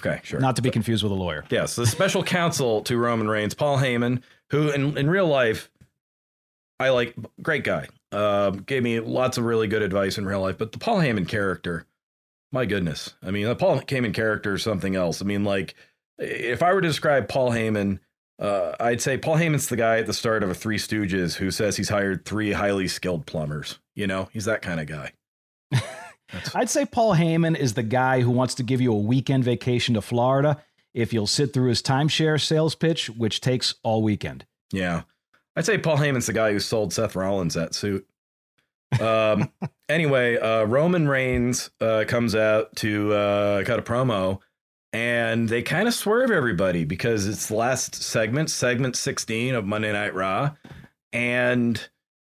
okay, 0.00 0.20
sure. 0.24 0.40
not 0.40 0.56
to 0.56 0.62
be 0.62 0.70
confused 0.70 1.02
with 1.02 1.12
a 1.12 1.16
lawyer. 1.16 1.44
Yes, 1.50 1.76
the 1.76 1.86
special 1.86 2.22
counsel 2.22 2.82
to 2.82 2.96
Roman 2.96 3.28
Reigns, 3.28 3.54
Paul 3.54 3.78
Heyman, 3.78 4.22
who 4.50 4.70
in, 4.70 4.96
in 4.96 5.08
real 5.10 5.26
life, 5.26 5.70
I 6.78 6.90
like, 6.90 7.14
great 7.42 7.64
guy. 7.64 7.88
Um, 8.12 8.58
gave 8.58 8.82
me 8.82 9.00
lots 9.00 9.38
of 9.38 9.44
really 9.44 9.66
good 9.66 9.82
advice 9.82 10.18
in 10.18 10.26
real 10.26 10.40
life. 10.40 10.58
But 10.58 10.72
the 10.72 10.78
Paul 10.78 10.98
Heyman 10.98 11.26
character, 11.26 11.86
my 12.52 12.64
goodness. 12.66 13.14
I 13.22 13.30
mean, 13.30 13.46
the 13.46 13.56
Paul 13.56 13.80
Heyman 13.80 14.14
character 14.14 14.54
is 14.54 14.62
something 14.62 14.94
else. 14.94 15.20
I 15.20 15.24
mean, 15.24 15.44
like, 15.44 15.74
if 16.18 16.62
I 16.62 16.72
were 16.72 16.80
to 16.80 16.88
describe 16.88 17.28
Paul 17.28 17.50
Heyman 17.50 17.98
uh, 18.38 18.72
I'd 18.78 19.00
say 19.00 19.16
Paul 19.16 19.36
Heyman's 19.36 19.68
the 19.68 19.76
guy 19.76 19.98
at 19.98 20.06
the 20.06 20.12
start 20.12 20.42
of 20.42 20.50
a 20.50 20.54
Three 20.54 20.76
Stooges 20.76 21.36
who 21.36 21.50
says 21.50 21.76
he's 21.76 21.88
hired 21.88 22.24
three 22.24 22.52
highly 22.52 22.86
skilled 22.88 23.26
plumbers. 23.26 23.78
You 23.94 24.06
know, 24.06 24.28
he's 24.32 24.44
that 24.44 24.60
kind 24.62 24.78
of 24.80 24.86
guy. 24.86 25.12
I'd 26.54 26.70
say 26.70 26.84
Paul 26.84 27.14
Heyman 27.14 27.56
is 27.56 27.74
the 27.74 27.82
guy 27.82 28.20
who 28.20 28.30
wants 28.30 28.54
to 28.56 28.62
give 28.62 28.80
you 28.80 28.92
a 28.92 28.98
weekend 28.98 29.44
vacation 29.44 29.94
to 29.94 30.02
Florida 30.02 30.62
if 30.94 31.12
you'll 31.12 31.26
sit 31.26 31.52
through 31.52 31.68
his 31.68 31.82
timeshare 31.82 32.40
sales 32.40 32.74
pitch, 32.74 33.10
which 33.10 33.40
takes 33.40 33.74
all 33.82 34.02
weekend. 34.02 34.46
Yeah. 34.72 35.02
I'd 35.54 35.66
say 35.66 35.78
Paul 35.78 35.98
Heyman's 35.98 36.26
the 36.26 36.32
guy 36.32 36.52
who 36.52 36.60
sold 36.60 36.92
Seth 36.92 37.14
Rollins 37.16 37.54
that 37.54 37.74
suit. 37.74 38.06
Um, 39.00 39.50
anyway, 39.88 40.38
uh, 40.38 40.64
Roman 40.64 41.08
Reigns 41.08 41.70
uh, 41.80 42.04
comes 42.08 42.34
out 42.34 42.74
to 42.76 43.12
uh, 43.12 43.64
cut 43.64 43.78
a 43.78 43.82
promo, 43.82 44.40
and 44.92 45.48
they 45.48 45.62
kind 45.62 45.88
of 45.88 45.94
swerve 45.94 46.30
everybody 46.30 46.84
because 46.84 47.26
it's 47.26 47.48
the 47.48 47.56
last 47.56 47.94
segment, 47.94 48.50
segment 48.50 48.96
16 48.96 49.54
of 49.54 49.64
Monday 49.64 49.92
Night 49.92 50.14
Raw. 50.14 50.54
And 51.12 51.88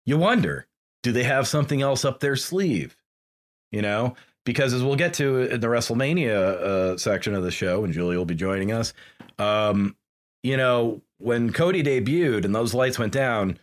you 0.07 0.18
wonder, 0.18 0.66
do 1.02 1.12
they 1.12 1.24
have 1.24 1.46
something 1.46 1.83
else 1.83 2.04
up 2.04 2.20
their 2.20 2.37
sleeve? 2.37 2.96
You 3.74 3.82
know, 3.82 4.14
because 4.44 4.72
as 4.72 4.84
we'll 4.84 4.94
get 4.94 5.14
to 5.14 5.38
in 5.52 5.60
the 5.60 5.66
WrestleMania 5.66 6.30
uh, 6.37 6.96
section 6.96 7.34
of 7.34 7.42
the 7.42 7.50
show, 7.50 7.82
and 7.82 7.92
Julie 7.92 8.16
will 8.16 8.24
be 8.24 8.37
joining 8.37 8.70
us, 8.70 8.94
um, 9.38 9.96
you 10.44 10.56
know, 10.56 11.02
when 11.18 11.52
Cody 11.52 11.82
debuted 11.82 12.44
and 12.44 12.54
those 12.54 12.72
lights 12.72 12.98
went 13.00 13.12
down, 13.12 13.58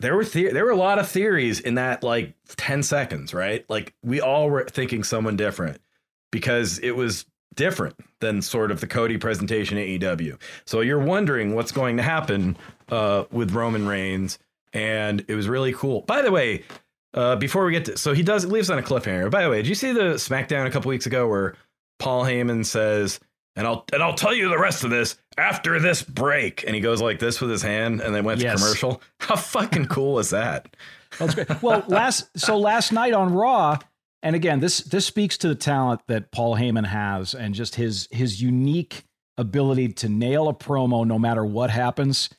there 0.00 0.16
were 0.16 0.24
the- 0.24 0.48
there 0.52 0.64
were 0.64 0.70
a 0.70 0.76
lot 0.76 0.98
of 0.98 1.06
theories 1.06 1.60
in 1.60 1.74
that 1.74 2.02
like 2.02 2.34
10 2.56 2.82
seconds, 2.82 3.34
right? 3.34 3.64
Like 3.68 3.92
we 4.02 4.22
all 4.22 4.48
were 4.48 4.64
thinking 4.64 5.04
someone 5.04 5.36
different 5.36 5.82
because 6.30 6.78
it 6.78 6.92
was 6.92 7.26
different 7.54 7.96
than 8.20 8.40
sort 8.40 8.70
of 8.70 8.80
the 8.80 8.86
Cody 8.86 9.18
presentation 9.18 9.76
at 9.76 9.86
AEW. 9.86 10.38
So 10.64 10.80
you're 10.80 10.98
wondering 10.98 11.54
what's 11.54 11.72
going 11.72 11.98
to 11.98 12.02
happen 12.02 12.56
uh, 12.90 13.24
with 13.30 13.50
Roman 13.52 13.86
Reigns, 13.86 14.38
and 14.72 15.22
it 15.28 15.34
was 15.34 15.46
really 15.46 15.74
cool. 15.74 16.00
By 16.02 16.22
the 16.22 16.30
way, 16.32 16.64
uh, 17.14 17.36
before 17.36 17.64
we 17.64 17.72
get 17.72 17.84
to, 17.86 17.96
so 17.98 18.12
he 18.14 18.22
does 18.22 18.44
leaves 18.46 18.70
on 18.70 18.78
a 18.78 18.82
cliffhanger. 18.82 19.30
By 19.30 19.42
the 19.42 19.50
way, 19.50 19.56
did 19.58 19.68
you 19.68 19.74
see 19.74 19.92
the 19.92 20.14
SmackDown 20.14 20.66
a 20.66 20.70
couple 20.70 20.88
weeks 20.88 21.06
ago 21.06 21.28
where 21.28 21.54
Paul 21.98 22.24
Heyman 22.24 22.64
says, 22.64 23.20
"And 23.56 23.66
I'll 23.66 23.84
and 23.92 24.02
I'll 24.02 24.14
tell 24.14 24.34
you 24.34 24.48
the 24.48 24.58
rest 24.58 24.84
of 24.84 24.90
this 24.90 25.16
after 25.36 25.78
this 25.78 26.02
break," 26.02 26.64
and 26.66 26.74
he 26.74 26.80
goes 26.80 27.00
like 27.02 27.18
this 27.18 27.40
with 27.40 27.50
his 27.50 27.62
hand, 27.62 28.00
and 28.00 28.14
then 28.14 28.24
went 28.24 28.40
Yes. 28.40 28.58
to 28.58 28.64
commercial. 28.64 29.02
How 29.20 29.36
fucking 29.36 29.86
cool 29.86 30.18
is 30.18 30.30
that? 30.30 30.74
That's 31.18 31.34
great. 31.34 31.62
Well, 31.62 31.84
last 31.88 32.30
so 32.36 32.56
last 32.58 32.92
night 32.92 33.12
on 33.12 33.32
Raw, 33.34 33.78
and 34.22 34.34
again, 34.34 34.60
this 34.60 34.78
this 34.78 35.04
speaks 35.06 35.36
to 35.38 35.48
the 35.48 35.54
talent 35.54 36.00
that 36.08 36.30
Paul 36.32 36.56
Heyman 36.56 36.86
has 36.86 37.34
and 37.34 37.54
just 37.54 37.74
his 37.74 38.08
his 38.10 38.40
unique 38.40 39.04
ability 39.38 39.88
to 39.88 40.08
nail 40.08 40.48
a 40.48 40.54
promo 40.54 41.06
no 41.06 41.18
matter 41.18 41.44
what 41.44 41.70
happens. 41.70 42.30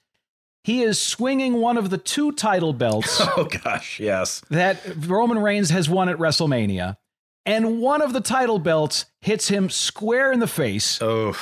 He 0.63 0.81
is 0.83 1.01
swinging 1.01 1.55
one 1.55 1.77
of 1.77 1.89
the 1.89 1.97
two 1.97 2.31
title 2.31 2.71
belts 2.73 3.19
Oh 3.37 3.45
gosh, 3.63 3.99
yes. 3.99 4.41
that 4.49 4.79
Roman 5.07 5.39
Reigns 5.39 5.69
has 5.71 5.89
won 5.89 6.07
at 6.09 6.17
WrestleMania, 6.17 6.97
and 7.45 7.79
one 7.81 8.01
of 8.01 8.13
the 8.13 8.21
title 8.21 8.59
belts 8.59 9.05
hits 9.21 9.47
him 9.49 9.69
square 9.69 10.31
in 10.31 10.39
the 10.39 10.47
face. 10.47 11.01
Oh, 11.01 11.33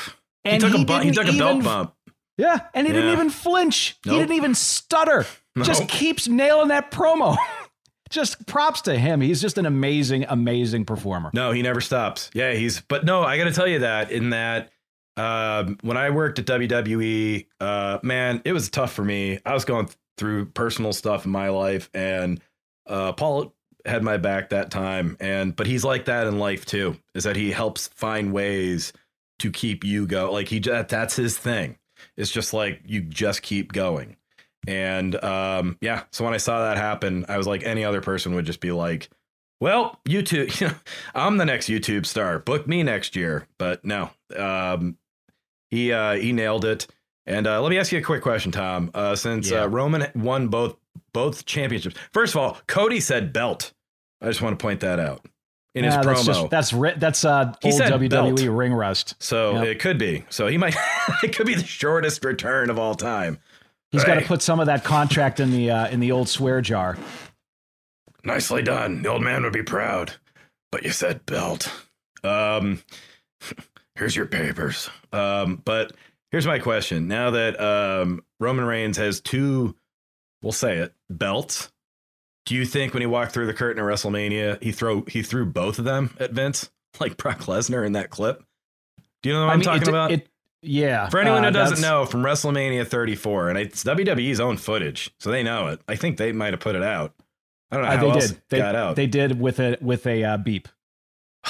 he 0.43 0.49
And 0.51 0.61
took 0.61 0.73
he 0.73 0.81
a 0.81 0.85
bu- 0.85 0.99
he 1.01 1.11
took 1.11 1.27
a 1.27 1.37
belt 1.37 1.63
bump. 1.63 1.93
Yeah, 2.37 2.59
and 2.73 2.87
he 2.87 2.93
didn't 2.93 3.11
even 3.11 3.29
flinch. 3.29 3.97
He 4.03 4.09
didn't 4.09 4.33
even 4.35 4.55
stutter. 4.55 5.27
Just 5.61 5.87
keeps 5.87 6.27
nailing 6.27 6.69
that 6.69 6.89
promo. 6.89 7.37
just 8.09 8.47
props 8.47 8.81
to 8.83 8.97
him. 8.97 9.21
He's 9.21 9.39
just 9.41 9.57
an 9.59 9.65
amazing, 9.67 10.25
amazing 10.27 10.85
performer. 10.85 11.29
No, 11.33 11.51
he 11.51 11.61
never 11.61 11.81
stops. 11.81 12.31
Yeah, 12.33 12.53
he's. 12.53 12.81
But 12.81 13.05
no, 13.05 13.21
I 13.21 13.37
got 13.37 13.43
to 13.43 13.51
tell 13.53 13.67
you 13.67 13.79
that 13.79 14.11
in 14.11 14.31
that 14.31 14.71
um, 15.17 15.77
when 15.81 15.97
I 15.97 16.09
worked 16.09 16.39
at 16.39 16.45
WWE, 16.45 17.45
uh, 17.59 17.99
man, 18.03 18.41
it 18.45 18.53
was 18.53 18.69
tough 18.69 18.93
for 18.93 19.03
me. 19.03 19.39
I 19.45 19.53
was 19.53 19.65
going 19.65 19.89
through 20.17 20.45
personal 20.45 20.93
stuff 20.93 21.25
in 21.25 21.31
my 21.31 21.49
life, 21.49 21.89
and 21.93 22.41
uh, 22.87 23.13
Paul 23.13 23.53
had 23.85 24.03
my 24.03 24.17
back 24.17 24.49
that 24.49 24.71
time. 24.71 25.17
And 25.19 25.55
but 25.55 25.67
he's 25.67 25.83
like 25.83 26.05
that 26.05 26.27
in 26.27 26.39
life 26.39 26.65
too. 26.65 26.97
Is 27.13 27.23
that 27.23 27.35
he 27.35 27.51
helps 27.51 27.87
find 27.89 28.31
ways 28.31 28.93
to 29.39 29.51
keep 29.51 29.83
you 29.83 30.05
go. 30.07 30.31
Like 30.31 30.47
he 30.47 30.59
just 30.59 30.89
that's 30.89 31.15
his 31.15 31.37
thing. 31.37 31.77
It's 32.17 32.31
just 32.31 32.53
like 32.53 32.81
you 32.85 33.01
just 33.01 33.41
keep 33.41 33.73
going. 33.73 34.17
And 34.67 35.21
um, 35.23 35.77
yeah, 35.81 36.03
so 36.11 36.23
when 36.23 36.33
I 36.33 36.37
saw 36.37 36.69
that 36.69 36.77
happen, 36.77 37.25
I 37.27 37.37
was 37.37 37.47
like, 37.47 37.63
any 37.63 37.83
other 37.83 38.01
person 38.01 38.35
would 38.35 38.45
just 38.45 38.59
be 38.59 38.71
like, 38.71 39.09
well, 39.59 39.99
YouTube, 40.07 40.59
you 40.59 40.67
know, 40.67 40.73
I'm 41.15 41.37
the 41.37 41.45
next 41.45 41.67
YouTube 41.67 42.05
star. 42.05 42.39
Book 42.39 42.67
me 42.67 42.83
next 42.83 43.15
year. 43.15 43.47
But 43.57 43.83
no, 43.83 44.11
um, 44.35 44.97
he 45.71 45.91
uh, 45.91 46.13
he 46.13 46.31
nailed 46.33 46.65
it. 46.65 46.85
And 47.25 47.47
uh, 47.47 47.61
let 47.61 47.69
me 47.69 47.77
ask 47.79 47.91
you 47.91 47.99
a 47.99 48.03
quick 48.03 48.21
question, 48.21 48.51
Tom. 48.51 48.91
Uh, 48.93 49.15
since 49.15 49.49
Yeah. 49.49 49.63
uh, 49.63 49.67
Roman 49.67 50.07
won 50.15 50.47
both 50.49 50.75
both 51.13 51.45
championships, 51.45 51.95
first 52.13 52.35
of 52.35 52.41
all, 52.41 52.57
Cody 52.67 52.99
said 52.99 53.33
belt. 53.33 53.73
I 54.21 54.27
just 54.27 54.41
want 54.41 54.57
to 54.59 54.61
point 54.61 54.81
that 54.81 54.99
out 54.99 55.25
in 55.73 55.83
his 55.83 55.95
that's 55.95 56.05
promo. 56.07 56.25
just 56.25 56.49
that's 56.49 56.73
ri- 56.73 56.93
that's 56.97 57.23
uh, 57.25 57.53
He 57.61 57.69
old 57.69 57.77
said 57.77 57.91
WWE 57.93 58.09
belt. 58.09 58.39
ring 58.41 58.73
rust. 58.73 59.15
so 59.19 59.53
Yep. 59.55 59.65
it 59.65 59.79
could 59.79 59.97
be. 59.97 60.25
So 60.29 60.47
he 60.47 60.57
might. 60.57 60.75
it 61.23 61.35
could 61.35 61.47
be 61.47 61.55
the 61.55 61.63
shortest 61.63 62.23
return 62.25 62.69
of 62.69 62.77
all 62.77 62.93
time. 62.95 63.39
He's 63.91 64.03
got 64.05 64.15
to 64.15 64.21
put 64.25 64.41
some 64.41 64.59
of 64.61 64.67
that 64.67 64.83
contract 64.85 65.39
in 65.39 65.51
the 65.51 65.69
uh, 65.71 65.87
in 65.89 65.99
the 65.99 66.11
old 66.11 66.29
swear 66.29 66.61
jar. 66.61 66.97
Nicely 68.23 68.61
done. 68.61 69.01
The 69.01 69.09
old 69.09 69.21
man 69.21 69.43
would 69.43 69.53
be 69.53 69.63
proud. 69.63 70.13
But 70.71 70.83
you 70.83 70.91
said 70.91 71.25
belt. 71.25 71.71
Um, 72.23 72.81
here's 73.95 74.15
your 74.15 74.25
papers. 74.25 74.89
Um, 75.11 75.61
but 75.63 75.93
here's 76.31 76.47
my 76.47 76.59
question. 76.59 77.07
Now 77.07 77.31
that 77.31 77.59
um, 77.59 78.23
Roman 78.39 78.65
Reigns 78.65 78.97
has 78.97 79.21
two, 79.21 79.75
we'll 80.41 80.51
say 80.51 80.77
it, 80.77 80.93
belts, 81.09 81.71
do 82.45 82.55
you 82.55 82.65
think 82.65 82.93
when 82.93 83.01
he 83.01 83.07
walked 83.07 83.33
through 83.33 83.47
the 83.47 83.53
curtain 83.53 83.83
at 83.83 83.85
WrestleMania, 83.87 84.61
he 84.61 84.71
throw 84.71 85.03
he 85.03 85.21
threw 85.21 85.45
both 85.45 85.79
of 85.79 85.85
them 85.85 86.15
at 86.19 86.31
Vince 86.31 86.71
like 86.99 87.17
Brock 87.17 87.41
Lesnar 87.41 87.85
in 87.85 87.93
that 87.93 88.09
clip? 88.09 88.43
Do 89.21 89.29
you 89.29 89.35
know 89.35 89.41
what 89.41 89.49
I 89.49 89.53
I'm 89.53 89.59
mean, 89.59 89.65
talking 89.65 89.81
it, 89.83 89.87
about? 89.87 90.11
It, 90.11 90.27
yeah. 90.63 91.09
For 91.09 91.19
anyone 91.19 91.43
uh, 91.43 91.47
who 91.47 91.53
doesn't 91.53 91.81
that's- 91.81 91.91
know, 91.91 92.05
from 92.05 92.23
WrestleMania 92.23 92.87
34, 92.87 93.49
and 93.49 93.57
it's 93.57 93.83
WWE's 93.83 94.39
own 94.39 94.57
footage, 94.57 95.13
so 95.19 95.31
they 95.31 95.43
know 95.43 95.67
it. 95.67 95.81
I 95.87 95.95
think 95.95 96.17
they 96.17 96.31
might 96.31 96.53
have 96.53 96.59
put 96.59 96.75
it 96.75 96.83
out. 96.83 97.13
I 97.71 97.77
don't 97.77 97.85
know 97.85 97.91
uh, 97.91 97.97
how 97.97 98.03
they 98.03 98.09
else 98.09 98.27
did. 98.29 98.41
They, 98.49 98.57
got 98.57 98.75
out. 98.75 98.95
they 98.95 99.07
did 99.07 99.39
with 99.39 99.59
a 99.59 99.77
with 99.81 100.05
a 100.05 100.23
uh, 100.23 100.37
beep. 100.37 100.67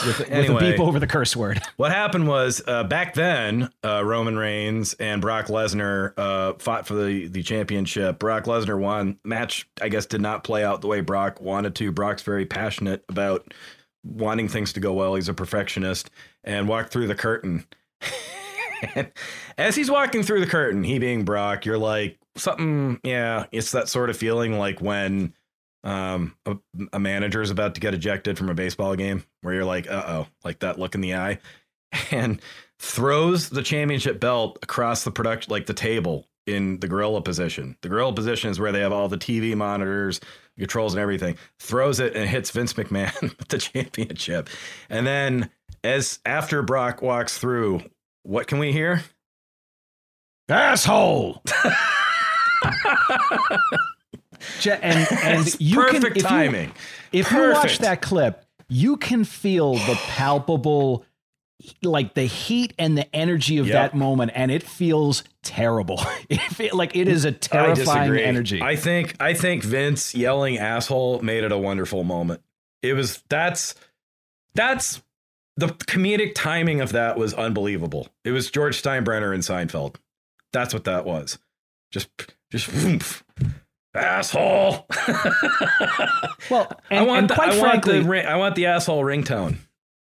With, 0.05 0.19
with 0.29 0.49
a 0.49 0.57
beep 0.59 0.79
over 0.79 0.99
the 0.99 1.07
curse 1.07 1.35
word. 1.35 1.61
What 1.77 1.91
happened 1.91 2.27
was 2.27 2.61
uh, 2.67 2.83
back 2.83 3.15
then, 3.15 3.71
uh, 3.83 4.03
Roman 4.05 4.37
Reigns 4.37 4.93
and 4.93 5.19
Brock 5.19 5.47
Lesnar 5.47 6.13
uh, 6.15 6.53
fought 6.59 6.85
for 6.85 6.93
the, 6.93 7.27
the 7.27 7.41
championship. 7.41 8.19
Brock 8.19 8.43
Lesnar 8.43 8.79
won. 8.79 9.17
Match, 9.23 9.67
I 9.81 9.89
guess, 9.89 10.05
did 10.05 10.21
not 10.21 10.43
play 10.43 10.63
out 10.63 10.81
the 10.81 10.87
way 10.87 11.01
Brock 11.01 11.41
wanted 11.41 11.73
to. 11.75 11.91
Brock's 11.91 12.21
very 12.21 12.45
passionate 12.45 13.03
about 13.09 13.51
wanting 14.03 14.47
things 14.47 14.73
to 14.73 14.79
go 14.79 14.93
well. 14.93 15.15
He's 15.15 15.29
a 15.29 15.33
perfectionist 15.33 16.11
and 16.43 16.67
walked 16.67 16.91
through 16.91 17.07
the 17.07 17.15
curtain. 17.15 17.65
As 19.57 19.75
he's 19.75 19.89
walking 19.89 20.23
through 20.23 20.41
the 20.41 20.47
curtain, 20.47 20.83
he 20.83 20.99
being 20.99 21.23
Brock, 21.25 21.65
you're 21.65 21.77
like, 21.77 22.19
something, 22.35 22.99
yeah, 23.03 23.45
it's 23.51 23.71
that 23.71 23.89
sort 23.89 24.09
of 24.09 24.17
feeling 24.17 24.57
like 24.57 24.81
when 24.81 25.33
um, 25.83 26.35
a, 26.45 26.57
a 26.93 26.99
manager 26.99 27.41
is 27.41 27.49
about 27.49 27.75
to 27.75 27.81
get 27.81 27.93
ejected 27.93 28.37
from 28.37 28.49
a 28.49 28.53
baseball 28.53 28.95
game 28.95 29.23
where 29.41 29.53
you're 29.53 29.65
like, 29.65 29.89
uh 29.89 30.03
oh, 30.07 30.27
like 30.43 30.59
that 30.59 30.79
look 30.79 30.95
in 30.95 31.01
the 31.01 31.15
eye, 31.15 31.39
and 32.11 32.41
throws 32.79 33.49
the 33.49 33.63
championship 33.63 34.19
belt 34.19 34.59
across 34.61 35.03
the 35.03 35.11
production, 35.11 35.51
like 35.51 35.65
the 35.65 35.73
table 35.73 36.27
in 36.47 36.79
the 36.79 36.87
gorilla 36.87 37.21
position. 37.21 37.77
The 37.81 37.89
gorilla 37.89 38.13
position 38.13 38.49
is 38.49 38.59
where 38.59 38.71
they 38.71 38.79
have 38.81 38.91
all 38.91 39.07
the 39.07 39.17
TV 39.17 39.55
monitors, 39.55 40.19
controls, 40.57 40.93
and 40.93 41.01
everything. 41.01 41.37
Throws 41.59 41.99
it 41.99 42.15
and 42.15 42.29
hits 42.29 42.51
Vince 42.51 42.73
McMahon 42.73 43.21
with 43.37 43.47
the 43.47 43.57
championship. 43.57 44.49
And 44.89 45.05
then, 45.05 45.49
as 45.83 46.19
after 46.25 46.61
Brock 46.61 47.01
walks 47.01 47.37
through, 47.37 47.81
what 48.23 48.47
can 48.47 48.59
we 48.59 48.71
hear? 48.71 49.03
Asshole. 50.49 51.41
And 54.67 55.07
and 55.23 55.59
you 55.61 55.77
perfect 55.77 56.03
can 56.03 56.17
if 56.17 56.23
timing. 56.23 56.67
You, 57.11 57.19
if 57.21 57.31
you 57.31 57.51
watch 57.51 57.79
that 57.79 58.01
clip, 58.01 58.45
you 58.69 58.97
can 58.97 59.23
feel 59.25 59.73
the 59.73 59.95
palpable, 60.07 61.03
like 61.83 62.13
the 62.13 62.23
heat 62.23 62.73
and 62.79 62.97
the 62.97 63.13
energy 63.15 63.57
of 63.57 63.67
Yep. 63.67 63.73
that 63.73 63.97
moment, 63.97 64.31
and 64.33 64.49
it 64.51 64.63
feels 64.63 65.23
terrible. 65.43 65.99
It 66.29 66.39
feel, 66.39 66.77
like 66.77 66.95
it 66.95 67.09
is 67.09 67.25
a 67.25 67.31
terrifying 67.33 67.75
disagree. 68.11 68.23
energy. 68.23 68.61
I 68.61 68.77
think 68.77 69.15
I 69.19 69.33
think 69.33 69.63
Vince 69.63 70.15
yelling 70.15 70.57
asshole 70.57 71.21
made 71.21 71.43
it 71.43 71.51
a 71.51 71.57
wonderful 71.57 72.03
moment. 72.05 72.41
It 72.81 72.93
was 72.93 73.21
that's 73.27 73.75
that's 74.55 75.01
the 75.57 75.67
comedic 75.67 76.33
timing 76.33 76.79
of 76.79 76.93
that 76.93 77.17
was 77.17 77.33
unbelievable. 77.33 78.07
It 78.23 78.31
was 78.31 78.49
George 78.49 78.81
Steinbrenner 78.81 79.33
and 79.33 79.43
Seinfeld. 79.43 79.95
That's 80.53 80.73
what 80.73 80.85
that 80.85 81.03
was. 81.05 81.37
Just 81.91 82.07
just. 82.49 82.69
asshole. 83.95 84.85
well, 86.49 86.71
and, 86.89 86.99
I 86.99 87.01
want 87.03 87.27
the, 87.27 87.35
quite 87.35 87.49
I 87.49 87.59
frankly, 87.59 87.93
want 87.95 88.03
the 88.05 88.09
ring, 88.09 88.25
I 88.25 88.35
want 88.37 88.55
the 88.55 88.65
asshole 88.67 89.03
ringtone. 89.03 89.57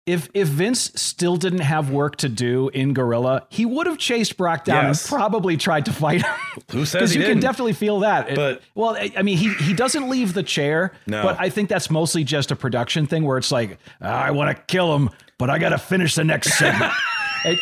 if 0.06 0.28
if 0.34 0.48
Vince 0.48 0.92
still 0.96 1.36
didn't 1.36 1.60
have 1.60 1.90
work 1.90 2.16
to 2.16 2.28
do 2.28 2.68
in 2.70 2.92
Gorilla, 2.94 3.46
he 3.48 3.64
would 3.66 3.86
have 3.86 3.98
chased 3.98 4.36
Brock 4.36 4.64
down 4.64 4.86
Yes. 4.86 5.02
and 5.10 5.18
probably 5.18 5.56
tried 5.56 5.84
to 5.86 5.92
fight 5.92 6.22
him. 6.22 6.34
Who 6.72 6.84
says 6.84 6.92
Because 7.00 7.14
you 7.14 7.20
can 7.22 7.30
didn't? 7.30 7.42
definitely 7.42 7.72
feel 7.74 8.00
that. 8.00 8.30
It- 8.30 8.36
But- 8.36 8.62
well, 8.74 8.96
I 8.96 9.12
I 9.16 9.22
mean, 9.22 9.36
he 9.38 9.52
he 9.54 9.72
doesn't 9.74 10.08
leave 10.08 10.34
the 10.34 10.42
chair, 10.42 10.92
No. 11.06 11.22
but 11.22 11.36
I 11.40 11.48
think 11.50 11.68
that's 11.68 11.90
mostly 11.90 12.24
just 12.24 12.50
a 12.50 12.56
production 12.56 13.06
thing 13.06 13.24
where 13.24 13.38
it's 13.38 13.52
like, 13.52 13.78
ah, 14.02 14.06
I 14.24 14.30
want 14.32 14.56
to 14.56 14.62
kill 14.64 14.94
him, 14.96 15.10
but 15.38 15.48
I 15.50 15.58
got 15.58 15.70
to 15.70 15.78
finish 15.78 16.14
the 16.14 16.24
next 16.24 16.58
segment. 16.58 16.92
It- 17.45 17.61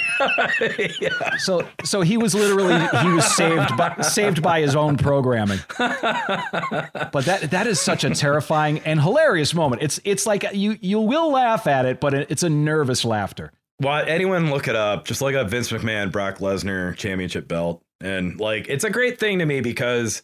So 1.41 1.67
so 1.85 2.01
he 2.01 2.17
was 2.17 2.35
literally 2.35 2.75
he 3.03 3.09
was 3.11 3.25
saved 3.37 3.77
by 3.77 3.95
saved 4.03 4.43
by 4.43 4.61
his 4.61 4.75
own 4.77 4.97
programming. 4.97 5.61
But 5.79 7.25
that 7.25 7.49
that 7.51 7.67
is 7.67 7.81
such 7.81 8.05
a 8.05 8.11
terrifying 8.11 8.81
and 8.81 9.01
hilarious 9.01 9.55
moment. 9.55 9.83
It's 9.83 10.01
it's 10.05 10.27
like 10.27 10.45
you 10.53 10.77
you 10.81 11.01
will 11.01 11.31
laugh 11.31 11.67
at 11.67 11.85
it, 11.87 12.01
but 12.01 12.15
it- 12.15 12.31
it's 12.31 12.43
a 12.43 12.49
nervous 12.51 13.05
laughter. 13.05 13.53
Well, 13.81 14.05
anyone 14.07 14.51
look 14.51 14.67
it 14.67 14.75
up. 14.75 15.05
Just 15.05 15.23
look 15.23 15.35
up 15.35 15.49
Vince 15.51 15.71
McMahon, 15.71 16.11
Brock 16.11 16.39
Lesnar 16.39 16.97
championship 16.97 17.47
belt. 17.47 17.83
And 18.01 18.41
like, 18.41 18.69
it's 18.69 18.83
a 18.85 18.91
great 18.91 19.21
thing 19.21 19.39
to 19.39 19.47
me 19.47 19.61
because, 19.61 20.23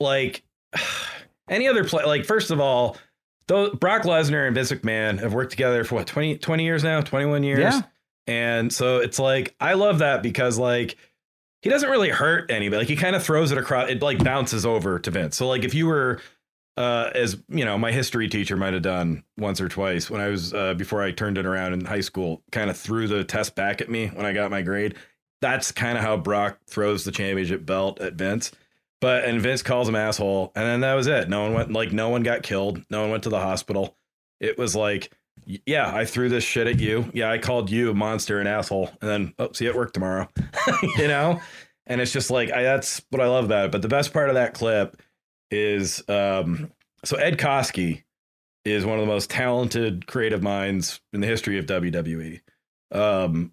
like, 0.00 0.42
any 1.50 1.68
other 1.68 1.84
play, 1.84 2.04
like, 2.04 2.24
first 2.24 2.50
of 2.50 2.60
all, 2.60 2.96
though 3.46 3.70
Brock 3.74 4.02
Lesnar 4.04 4.46
and 4.46 4.54
Vince 4.54 4.72
McMahon 4.72 5.18
have 5.20 5.34
worked 5.34 5.50
together 5.50 5.84
for 5.84 5.96
what, 5.96 6.06
20, 6.06 6.38
20 6.38 6.64
years 6.64 6.82
now, 6.82 7.02
21 7.02 7.42
years. 7.42 7.58
Yeah. 7.60 7.82
And 8.28 8.70
so 8.70 8.98
it's 8.98 9.18
like, 9.18 9.56
I 9.58 9.72
love 9.72 10.00
that 10.00 10.22
because, 10.22 10.58
like, 10.58 10.96
he 11.62 11.70
doesn't 11.70 11.88
really 11.88 12.10
hurt 12.10 12.50
anybody. 12.50 12.82
Like, 12.82 12.88
he 12.88 12.94
kind 12.94 13.16
of 13.16 13.24
throws 13.24 13.50
it 13.50 13.58
across, 13.58 13.88
it 13.88 14.02
like 14.02 14.22
bounces 14.22 14.66
over 14.66 14.98
to 14.98 15.10
Vince. 15.10 15.34
So, 15.34 15.48
like, 15.48 15.64
if 15.64 15.74
you 15.74 15.86
were, 15.86 16.20
uh, 16.76 17.10
as 17.14 17.38
you 17.48 17.64
know, 17.64 17.78
my 17.78 17.90
history 17.90 18.28
teacher 18.28 18.56
might 18.56 18.74
have 18.74 18.82
done 18.82 19.24
once 19.38 19.60
or 19.62 19.68
twice 19.68 20.10
when 20.10 20.20
I 20.20 20.28
was 20.28 20.52
uh, 20.52 20.74
before 20.74 21.02
I 21.02 21.10
turned 21.10 21.38
it 21.38 21.46
around 21.46 21.72
in 21.72 21.86
high 21.86 22.02
school, 22.02 22.42
kind 22.52 22.68
of 22.68 22.76
threw 22.76 23.08
the 23.08 23.24
test 23.24 23.54
back 23.54 23.80
at 23.80 23.90
me 23.90 24.08
when 24.08 24.26
I 24.26 24.34
got 24.34 24.50
my 24.50 24.60
grade. 24.60 24.94
That's 25.40 25.72
kind 25.72 25.96
of 25.96 26.04
how 26.04 26.18
Brock 26.18 26.58
throws 26.68 27.04
the 27.04 27.12
championship 27.12 27.64
belt 27.64 28.00
at 28.00 28.14
Vince. 28.14 28.52
But 29.00 29.24
and 29.24 29.40
Vince 29.40 29.62
calls 29.62 29.88
him 29.88 29.94
asshole, 29.94 30.52
and 30.54 30.66
then 30.66 30.80
that 30.80 30.94
was 30.94 31.06
it. 31.06 31.28
No 31.28 31.42
one 31.42 31.54
went 31.54 31.72
like 31.72 31.92
no 31.92 32.10
one 32.10 32.22
got 32.22 32.42
killed. 32.42 32.84
No 32.90 33.00
one 33.00 33.10
went 33.10 33.22
to 33.22 33.30
the 33.30 33.40
hospital. 33.40 33.96
It 34.40 34.58
was 34.58 34.76
like, 34.76 35.10
yeah, 35.46 35.94
I 35.94 36.04
threw 36.04 36.28
this 36.28 36.44
shit 36.44 36.66
at 36.66 36.78
you. 36.78 37.10
Yeah, 37.14 37.30
I 37.30 37.38
called 37.38 37.70
you 37.70 37.90
a 37.90 37.94
monster 37.94 38.38
and 38.38 38.48
asshole, 38.48 38.90
and 39.00 39.10
then 39.10 39.34
oh, 39.38 39.52
see 39.52 39.64
you 39.64 39.70
at 39.70 39.76
work 39.76 39.92
tomorrow. 39.92 40.28
you 40.96 41.08
know, 41.08 41.40
and 41.86 42.00
it's 42.00 42.12
just 42.12 42.30
like 42.30 42.52
I, 42.52 42.62
that's 42.62 43.02
what 43.10 43.22
I 43.22 43.26
love 43.26 43.44
about 43.44 43.66
it. 43.66 43.72
But 43.72 43.82
the 43.82 43.88
best 43.88 44.12
part 44.12 44.28
of 44.28 44.34
that 44.34 44.54
clip 44.54 45.00
is 45.50 46.02
um, 46.08 46.70
so 47.04 47.16
Ed 47.16 47.38
Koskey 47.38 48.04
is 48.64 48.84
one 48.84 48.98
of 48.98 49.06
the 49.06 49.12
most 49.12 49.30
talented 49.30 50.06
creative 50.06 50.42
minds 50.42 51.00
in 51.12 51.20
the 51.20 51.26
history 51.26 51.58
of 51.58 51.66
WWE. 51.66 52.40
Um, 52.92 53.52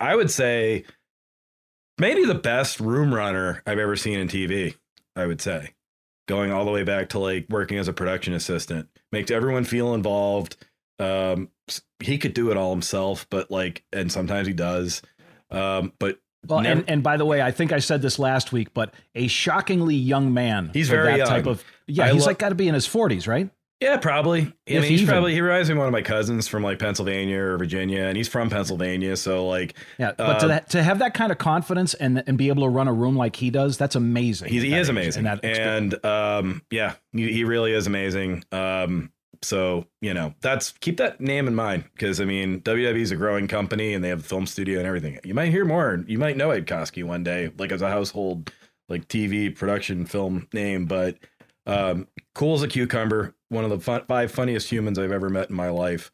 I 0.00 0.14
would 0.14 0.30
say 0.30 0.84
maybe 1.98 2.24
the 2.24 2.34
best 2.34 2.80
room 2.80 3.14
runner 3.14 3.62
I've 3.66 3.78
ever 3.78 3.96
seen 3.96 4.18
in 4.18 4.28
TV. 4.28 4.74
I 5.16 5.26
would 5.26 5.40
say 5.40 5.70
going 6.26 6.50
all 6.52 6.64
the 6.64 6.70
way 6.70 6.82
back 6.82 7.10
to 7.10 7.18
like 7.18 7.46
working 7.48 7.78
as 7.78 7.88
a 7.88 7.92
production 7.92 8.32
assistant 8.34 8.88
makes 9.12 9.30
everyone 9.30 9.64
feel 9.64 9.94
involved. 9.94 10.56
Um, 10.98 11.48
he 12.00 12.18
could 12.18 12.34
do 12.34 12.50
it 12.50 12.56
all 12.56 12.70
himself, 12.70 13.26
but 13.30 13.50
like, 13.50 13.84
and 13.92 14.10
sometimes 14.12 14.46
he 14.46 14.52
does. 14.52 15.02
Um, 15.50 15.92
but 15.98 16.18
Well, 16.46 16.60
never- 16.60 16.80
and, 16.80 16.90
and 16.90 17.02
by 17.02 17.16
the 17.16 17.24
way, 17.24 17.40
I 17.42 17.50
think 17.50 17.72
I 17.72 17.78
said 17.78 18.02
this 18.02 18.18
last 18.18 18.52
week, 18.52 18.74
but 18.74 18.92
a 19.14 19.26
shockingly 19.26 19.96
young 19.96 20.34
man. 20.34 20.70
He's 20.72 20.88
very 20.88 21.06
that 21.12 21.18
young. 21.18 21.26
type 21.28 21.46
of. 21.46 21.64
Yeah, 21.86 22.04
I 22.06 22.12
he's 22.12 22.22
lo- 22.22 22.26
like 22.28 22.38
got 22.38 22.50
to 22.50 22.54
be 22.54 22.68
in 22.68 22.74
his 22.74 22.86
forties, 22.86 23.26
right? 23.26 23.48
Yeah, 23.80 23.96
probably. 23.98 24.40
I 24.42 24.72
mean, 24.74 24.82
he's 24.84 25.02
even. 25.02 25.12
probably 25.12 25.34
he 25.34 25.40
reminds 25.42 25.68
me 25.68 25.72
of 25.72 25.78
one 25.78 25.88
of 25.88 25.92
my 25.92 26.00
cousins 26.00 26.48
from 26.48 26.62
like 26.62 26.78
Pennsylvania 26.78 27.38
or 27.38 27.58
Virginia, 27.58 28.02
and 28.04 28.16
he's 28.16 28.28
from 28.28 28.48
Pennsylvania. 28.48 29.16
So 29.16 29.46
like, 29.46 29.74
Yeah, 29.98 30.12
but 30.16 30.38
to 30.38 30.44
Uh, 30.44 30.48
that, 30.48 30.70
to 30.70 30.82
have 30.82 31.00
that 31.00 31.12
kind 31.12 31.30
of 31.32 31.38
confidence 31.38 31.92
and 31.94 32.22
and 32.26 32.38
be 32.38 32.48
able 32.48 32.62
to 32.62 32.68
run 32.68 32.88
a 32.88 32.92
room 32.94 33.16
like 33.16 33.36
he 33.36 33.50
does, 33.50 33.76
that's 33.76 33.94
amazing. 33.96 34.48
he 34.48 34.60
that 34.70 34.78
is 34.80 34.88
amazing, 34.88 35.26
and 35.26 35.44
and 35.44 36.04
um, 36.06 36.62
yeah, 36.70 36.94
he, 37.12 37.32
he 37.32 37.44
really 37.44 37.72
is 37.72 37.86
amazing. 37.86 38.44
Um, 38.52 39.10
so 39.44 39.86
you 40.00 40.14
know, 40.14 40.34
that's 40.40 40.72
keep 40.72 40.96
that 40.96 41.20
name 41.20 41.46
in 41.46 41.54
mind 41.54 41.84
because 41.92 42.20
I 42.20 42.24
mean, 42.24 42.60
WWE 42.62 43.00
is 43.00 43.12
a 43.12 43.16
growing 43.16 43.48
company 43.48 43.94
and 43.94 44.02
they 44.02 44.08
have 44.08 44.20
a 44.20 44.24
film 44.24 44.46
studio 44.46 44.78
and 44.78 44.86
everything. 44.86 45.18
You 45.24 45.34
might 45.34 45.50
hear 45.50 45.64
more. 45.64 46.04
You 46.06 46.18
might 46.18 46.36
know 46.36 46.50
Ed 46.50 46.66
Koskey 46.66 47.04
one 47.04 47.22
day, 47.22 47.50
like 47.58 47.72
as 47.72 47.82
a 47.82 47.90
household 47.90 48.52
like 48.88 49.08
TV 49.08 49.54
production 49.54 50.06
film 50.06 50.48
name, 50.52 50.86
but 50.86 51.16
um, 51.66 52.08
cool 52.34 52.54
as 52.54 52.62
a 52.62 52.68
cucumber. 52.68 53.34
One 53.48 53.64
of 53.64 53.70
the 53.70 53.78
fun, 53.78 54.02
five 54.08 54.30
funniest 54.30 54.70
humans 54.70 54.98
I've 54.98 55.12
ever 55.12 55.30
met 55.30 55.50
in 55.50 55.56
my 55.56 55.70
life. 55.70 56.10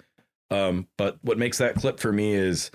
Um, 0.51 0.89
but 0.97 1.19
what 1.23 1.39
makes 1.39 1.59
that 1.59 1.77
clip 1.77 2.01
for 2.01 2.13
me 2.13 2.35
is 2.35 2.71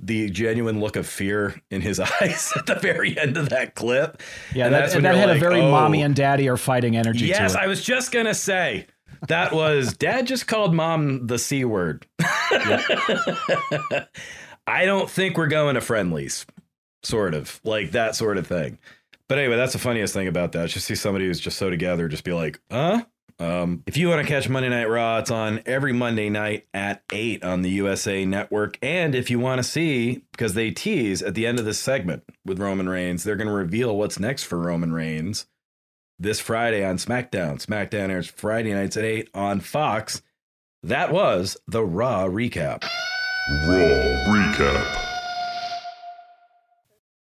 the 0.00 0.30
genuine 0.30 0.80
look 0.80 0.96
of 0.96 1.06
fear 1.06 1.60
in 1.70 1.80
his 1.80 2.00
eyes 2.20 2.52
at 2.56 2.66
the 2.66 2.76
very 2.76 3.18
end 3.18 3.36
of 3.36 3.48
that 3.50 3.74
clip. 3.74 4.22
yeah, 4.54 4.66
And 4.66 4.74
that, 4.74 4.80
that's 4.80 4.94
when 4.94 5.04
that 5.04 5.16
had 5.16 5.30
a 5.30 5.38
very 5.38 5.60
oh. 5.60 5.70
mommy 5.70 6.02
and 6.02 6.14
daddy 6.14 6.48
are 6.48 6.56
fighting 6.56 6.96
energy. 6.96 7.26
Yes, 7.26 7.52
to 7.52 7.58
it. 7.58 7.62
I 7.62 7.66
was 7.66 7.82
just 7.82 8.12
gonna 8.12 8.34
say 8.34 8.86
that 9.26 9.52
was 9.52 9.96
dad 9.96 10.26
just 10.26 10.46
called 10.46 10.74
mom 10.74 11.26
the 11.26 11.38
c 11.38 11.64
word. 11.64 12.06
I 14.66 14.84
don't 14.84 15.10
think 15.10 15.36
we're 15.36 15.48
going 15.48 15.74
to 15.74 15.80
friendlies, 15.80 16.46
sort 17.02 17.34
of 17.34 17.60
like 17.64 17.92
that 17.92 18.14
sort 18.14 18.38
of 18.38 18.46
thing. 18.46 18.78
But 19.28 19.38
anyway, 19.38 19.56
that's 19.56 19.72
the 19.74 19.78
funniest 19.78 20.14
thing 20.14 20.28
about 20.28 20.52
that. 20.52 20.70
Just 20.70 20.86
see 20.86 20.94
somebody 20.94 21.26
who's 21.26 21.40
just 21.40 21.58
so 21.58 21.70
together, 21.70 22.08
just 22.08 22.24
be 22.24 22.32
like, 22.32 22.60
huh? 22.70 23.04
Um, 23.40 23.84
if 23.86 23.96
you 23.96 24.08
want 24.08 24.20
to 24.20 24.26
catch 24.26 24.48
Monday 24.48 24.68
Night 24.68 24.88
Raw, 24.88 25.18
it's 25.18 25.30
on 25.30 25.62
every 25.64 25.92
Monday 25.92 26.28
night 26.28 26.66
at 26.74 27.02
8 27.12 27.44
on 27.44 27.62
the 27.62 27.70
USA 27.70 28.24
Network. 28.24 28.78
And 28.82 29.14
if 29.14 29.30
you 29.30 29.38
want 29.38 29.60
to 29.60 29.62
see, 29.62 30.24
because 30.32 30.54
they 30.54 30.70
tease 30.70 31.22
at 31.22 31.34
the 31.34 31.46
end 31.46 31.60
of 31.60 31.64
this 31.64 31.78
segment 31.78 32.24
with 32.44 32.58
Roman 32.58 32.88
Reigns, 32.88 33.22
they're 33.22 33.36
going 33.36 33.46
to 33.46 33.54
reveal 33.54 33.96
what's 33.96 34.18
next 34.18 34.44
for 34.44 34.58
Roman 34.58 34.92
Reigns 34.92 35.46
this 36.18 36.40
Friday 36.40 36.84
on 36.84 36.96
SmackDown. 36.96 37.64
SmackDown 37.64 38.10
airs 38.10 38.26
Friday 38.26 38.74
nights 38.74 38.96
at 38.96 39.04
8 39.04 39.30
on 39.34 39.60
Fox. 39.60 40.22
That 40.82 41.12
was 41.12 41.56
the 41.66 41.84
Raw 41.84 42.26
recap. 42.26 42.82
Raw 43.66 44.26
Recap. 44.28 45.04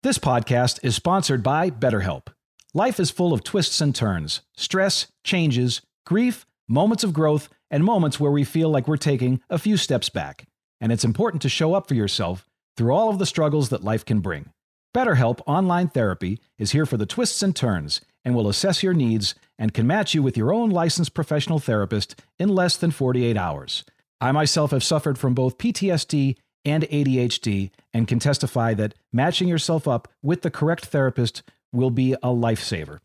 This 0.02 0.18
podcast 0.18 0.80
is 0.82 0.94
sponsored 0.96 1.42
by 1.42 1.70
BetterHelp. 1.70 2.28
Life 2.74 2.98
is 2.98 3.10
full 3.10 3.32
of 3.32 3.44
twists 3.44 3.80
and 3.80 3.94
turns, 3.94 4.42
stress, 4.56 5.06
changes, 5.24 5.82
grief, 6.06 6.46
moments 6.68 7.04
of 7.04 7.12
growth, 7.12 7.48
and 7.70 7.84
moments 7.84 8.18
where 8.18 8.32
we 8.32 8.44
feel 8.44 8.68
like 8.68 8.88
we're 8.88 8.96
taking 8.96 9.40
a 9.48 9.58
few 9.58 9.76
steps 9.76 10.08
back. 10.08 10.46
And 10.80 10.90
it's 10.90 11.04
important 11.04 11.42
to 11.42 11.48
show 11.48 11.74
up 11.74 11.86
for 11.86 11.94
yourself 11.94 12.48
through 12.76 12.92
all 12.92 13.10
of 13.10 13.18
the 13.18 13.26
struggles 13.26 13.68
that 13.68 13.84
life 13.84 14.04
can 14.04 14.20
bring. 14.20 14.50
BetterHelp 14.94 15.40
Online 15.46 15.88
Therapy 15.88 16.38
is 16.58 16.72
here 16.72 16.84
for 16.84 16.98
the 16.98 17.06
twists 17.06 17.42
and 17.42 17.56
turns 17.56 18.02
and 18.26 18.34
will 18.34 18.48
assess 18.48 18.82
your 18.82 18.92
needs 18.92 19.34
and 19.58 19.72
can 19.72 19.86
match 19.86 20.12
you 20.12 20.22
with 20.22 20.36
your 20.36 20.52
own 20.52 20.68
licensed 20.68 21.14
professional 21.14 21.58
therapist 21.58 22.20
in 22.38 22.50
less 22.50 22.76
than 22.76 22.90
48 22.90 23.38
hours. 23.38 23.84
I 24.20 24.32
myself 24.32 24.70
have 24.70 24.84
suffered 24.84 25.16
from 25.16 25.32
both 25.32 25.56
PTSD 25.56 26.36
and 26.66 26.84
ADHD 26.84 27.70
and 27.94 28.06
can 28.06 28.18
testify 28.18 28.74
that 28.74 28.94
matching 29.12 29.48
yourself 29.48 29.88
up 29.88 30.08
with 30.22 30.42
the 30.42 30.50
correct 30.50 30.84
therapist 30.86 31.42
will 31.72 31.90
be 31.90 32.12
a 32.12 32.28
lifesaver. 32.28 32.98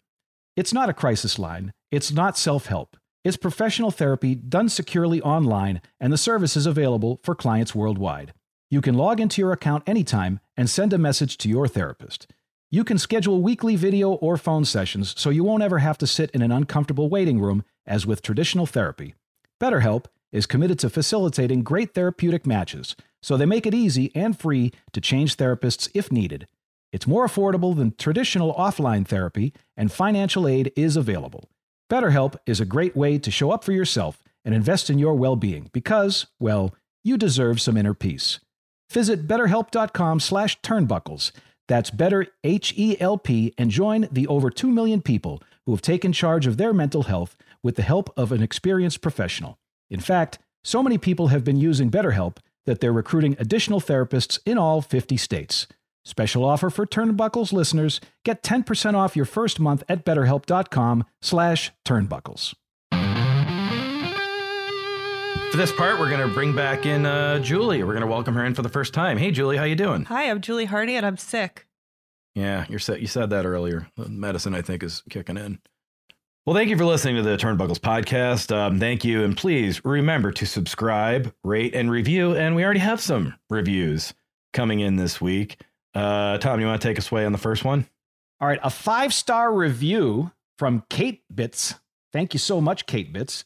It's 0.57 0.73
not 0.73 0.89
a 0.89 0.93
crisis 0.93 1.39
line, 1.39 1.71
it's 1.89 2.11
not 2.11 2.37
self 2.37 2.65
help. 2.65 2.97
It's 3.23 3.37
professional 3.37 3.91
therapy 3.91 4.35
done 4.35 4.67
securely 4.67 5.21
online, 5.21 5.81
and 6.01 6.11
the 6.11 6.17
service 6.17 6.57
is 6.57 6.65
available 6.65 7.21
for 7.23 7.33
clients 7.33 7.73
worldwide. 7.73 8.33
You 8.69 8.81
can 8.81 8.95
log 8.95 9.21
into 9.21 9.41
your 9.41 9.53
account 9.53 9.83
anytime 9.87 10.41
and 10.57 10.69
send 10.69 10.91
a 10.91 10.97
message 10.97 11.37
to 11.37 11.47
your 11.47 11.69
therapist. 11.69 12.27
You 12.69 12.83
can 12.83 12.97
schedule 12.97 13.41
weekly 13.41 13.77
video 13.77 14.11
or 14.11 14.35
phone 14.35 14.65
sessions 14.65 15.13
so 15.17 15.29
you 15.29 15.45
won't 15.45 15.63
ever 15.63 15.79
have 15.79 15.97
to 15.99 16.07
sit 16.07 16.31
in 16.31 16.41
an 16.41 16.51
uncomfortable 16.51 17.07
waiting 17.07 17.39
room 17.39 17.63
as 17.85 18.05
with 18.05 18.21
traditional 18.21 18.65
therapy. 18.65 19.15
BetterHelp 19.61 20.07
is 20.33 20.45
committed 20.45 20.77
to 20.79 20.89
facilitating 20.89 21.63
great 21.63 21.93
therapeutic 21.93 22.45
matches, 22.45 22.97
so 23.21 23.37
they 23.37 23.45
make 23.45 23.65
it 23.65 23.73
easy 23.73 24.11
and 24.13 24.37
free 24.37 24.73
to 24.91 24.99
change 24.99 25.37
therapists 25.37 25.89
if 25.93 26.11
needed. 26.11 26.45
It's 26.91 27.07
more 27.07 27.25
affordable 27.25 27.73
than 27.73 27.95
traditional 27.97 28.53
offline 28.55 29.07
therapy, 29.07 29.53
and 29.77 29.89
financial 29.89 30.45
aid 30.45 30.73
is 30.75 30.97
available. 30.97 31.49
BetterHelp 31.89 32.35
is 32.45 32.59
a 32.59 32.65
great 32.65 32.97
way 32.97 33.17
to 33.17 33.31
show 33.31 33.51
up 33.51 33.63
for 33.63 33.71
yourself 33.71 34.21
and 34.43 34.53
invest 34.53 34.89
in 34.89 34.99
your 34.99 35.13
well 35.13 35.37
being 35.37 35.69
because, 35.71 36.27
well, 36.37 36.75
you 37.01 37.17
deserve 37.17 37.61
some 37.61 37.77
inner 37.77 37.93
peace. 37.93 38.41
Visit 38.91 39.27
betterhelp.com 39.27 40.19
slash 40.19 40.59
turnbuckles. 40.61 41.31
That's 41.67 41.89
better 41.89 42.27
H-E-L-P 42.43 43.53
and 43.57 43.69
join 43.69 44.07
the 44.11 44.27
over 44.27 44.49
2 44.49 44.69
million 44.69 45.01
people 45.01 45.41
who 45.65 45.73
have 45.73 45.81
taken 45.81 46.13
charge 46.13 46.47
of 46.47 46.57
their 46.57 46.73
mental 46.73 47.03
health 47.03 47.35
with 47.61 47.75
the 47.75 47.81
help 47.81 48.09
of 48.15 48.31
an 48.31 48.41
experienced 48.41 49.01
professional. 49.01 49.59
In 49.89 49.99
fact, 49.99 50.39
so 50.63 50.81
many 50.81 50.97
people 50.97 51.27
have 51.27 51.43
been 51.43 51.57
using 51.57 51.91
BetterHelp 51.91 52.37
that 52.65 52.79
they're 52.79 52.93
recruiting 52.93 53.35
additional 53.39 53.81
therapists 53.81 54.39
in 54.45 54.57
all 54.57 54.81
50 54.81 55.17
states. 55.17 55.67
Special 56.05 56.45
offer 56.45 56.69
for 56.69 56.85
Turnbuckles 56.85 57.51
listeners. 57.51 57.99
Get 58.23 58.41
10% 58.41 58.93
off 58.93 59.17
your 59.17 59.25
first 59.25 59.59
month 59.59 59.83
at 59.89 60.05
betterhelp.com 60.05 61.03
slash 61.21 61.71
turnbuckles. 61.85 62.53
For 65.51 65.57
this 65.57 65.71
part, 65.71 65.97
we're 65.99 66.09
going 66.09 66.27
to 66.27 66.33
bring 66.33 66.53
back 66.55 66.85
in 66.85 67.05
uh, 67.05 67.39
Julie. 67.39 67.81
We're 67.83 67.93
going 67.93 68.01
to 68.01 68.07
welcome 68.07 68.33
her 68.35 68.43
in 68.45 68.53
for 68.53 68.61
the 68.61 68.69
first 68.69 68.93
time. 68.93 69.17
Hey, 69.17 69.31
Julie, 69.31 69.57
how 69.57 69.63
you 69.63 69.75
doing? 69.75 70.03
Hi, 70.05 70.29
I'm 70.29 70.41
Julie 70.41 70.65
Hardy, 70.65 70.95
and 70.95 71.05
I'm 71.05 71.17
sick. 71.17 71.65
Yeah, 72.35 72.65
you're 72.69 72.79
sa- 72.79 72.93
you 72.93 73.07
said 73.07 73.29
that 73.31 73.45
earlier. 73.45 73.87
The 73.95 74.09
medicine, 74.09 74.53
I 74.53 74.61
think, 74.61 74.83
is 74.83 75.01
kicking 75.09 75.37
in. 75.37 75.59
Well, 76.45 76.55
thank 76.55 76.69
you 76.69 76.77
for 76.77 76.85
listening 76.85 77.15
to 77.15 77.23
the 77.23 77.37
Turnbuckles 77.37 77.79
podcast. 77.79 78.55
Um, 78.55 78.79
thank 78.79 79.03
you, 79.03 79.23
and 79.23 79.35
please 79.35 79.83
remember 79.83 80.31
to 80.33 80.45
subscribe, 80.45 81.33
rate, 81.43 81.73
and 81.73 81.89
review. 81.89 82.35
And 82.35 82.55
we 82.55 82.63
already 82.63 82.79
have 82.81 83.01
some 83.01 83.33
reviews 83.49 84.13
coming 84.53 84.81
in 84.81 84.97
this 84.97 85.19
week. 85.21 85.61
Uh, 85.95 86.37
Tom, 86.37 86.59
you 86.59 86.67
want 86.67 86.81
to 86.81 86.87
take 86.87 86.99
us 86.99 87.11
away 87.11 87.25
on 87.25 87.31
the 87.31 87.37
first 87.37 87.63
one? 87.63 87.87
All 88.39 88.47
right, 88.47 88.59
a 88.61 88.69
five 88.69 89.13
star 89.13 89.51
review 89.53 90.31
from 90.59 90.83
Kate 90.89 91.23
Bits. 91.33 91.73
Thank 92.13 92.33
you 92.33 92.39
so 92.39 92.61
much, 92.61 92.85
Kate 92.85 93.11
Bits. 93.11 93.43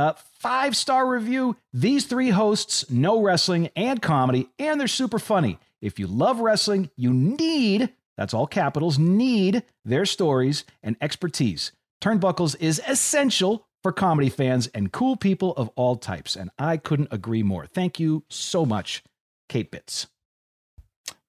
Uh, 0.00 0.14
five 0.38 0.74
star 0.74 1.06
review. 1.06 1.56
These 1.74 2.06
three 2.06 2.30
hosts 2.30 2.88
know 2.90 3.20
wrestling 3.20 3.68
and 3.76 4.00
comedy, 4.00 4.48
and 4.58 4.80
they're 4.80 4.88
super 4.88 5.18
funny. 5.18 5.58
If 5.82 5.98
you 5.98 6.06
love 6.06 6.40
wrestling, 6.40 6.88
you 6.96 7.12
need, 7.12 7.90
that's 8.16 8.32
all 8.32 8.46
capitals, 8.46 8.98
need 8.98 9.62
their 9.84 10.06
stories 10.06 10.64
and 10.82 10.96
expertise. 11.02 11.72
Turnbuckles 12.00 12.56
is 12.58 12.80
essential 12.88 13.66
for 13.82 13.92
comedy 13.92 14.30
fans 14.30 14.68
and 14.68 14.90
cool 14.90 15.16
people 15.16 15.52
of 15.52 15.68
all 15.76 15.96
types, 15.96 16.34
and 16.34 16.48
I 16.58 16.78
couldn't 16.78 17.12
agree 17.12 17.42
more. 17.42 17.66
Thank 17.66 18.00
you 18.00 18.24
so 18.30 18.64
much, 18.64 19.02
Kate 19.50 19.70
Bits. 19.70 20.06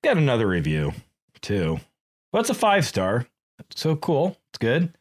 Got 0.01 0.15
another 0.15 0.47
review, 0.47 0.93
too. 1.41 1.81
Well, 2.31 2.39
it's 2.39 2.49
a 2.49 2.53
five 2.53 2.85
star. 2.85 3.27
So 3.75 3.97
cool. 3.97 4.37
It's 4.51 4.59
good. 4.59 4.95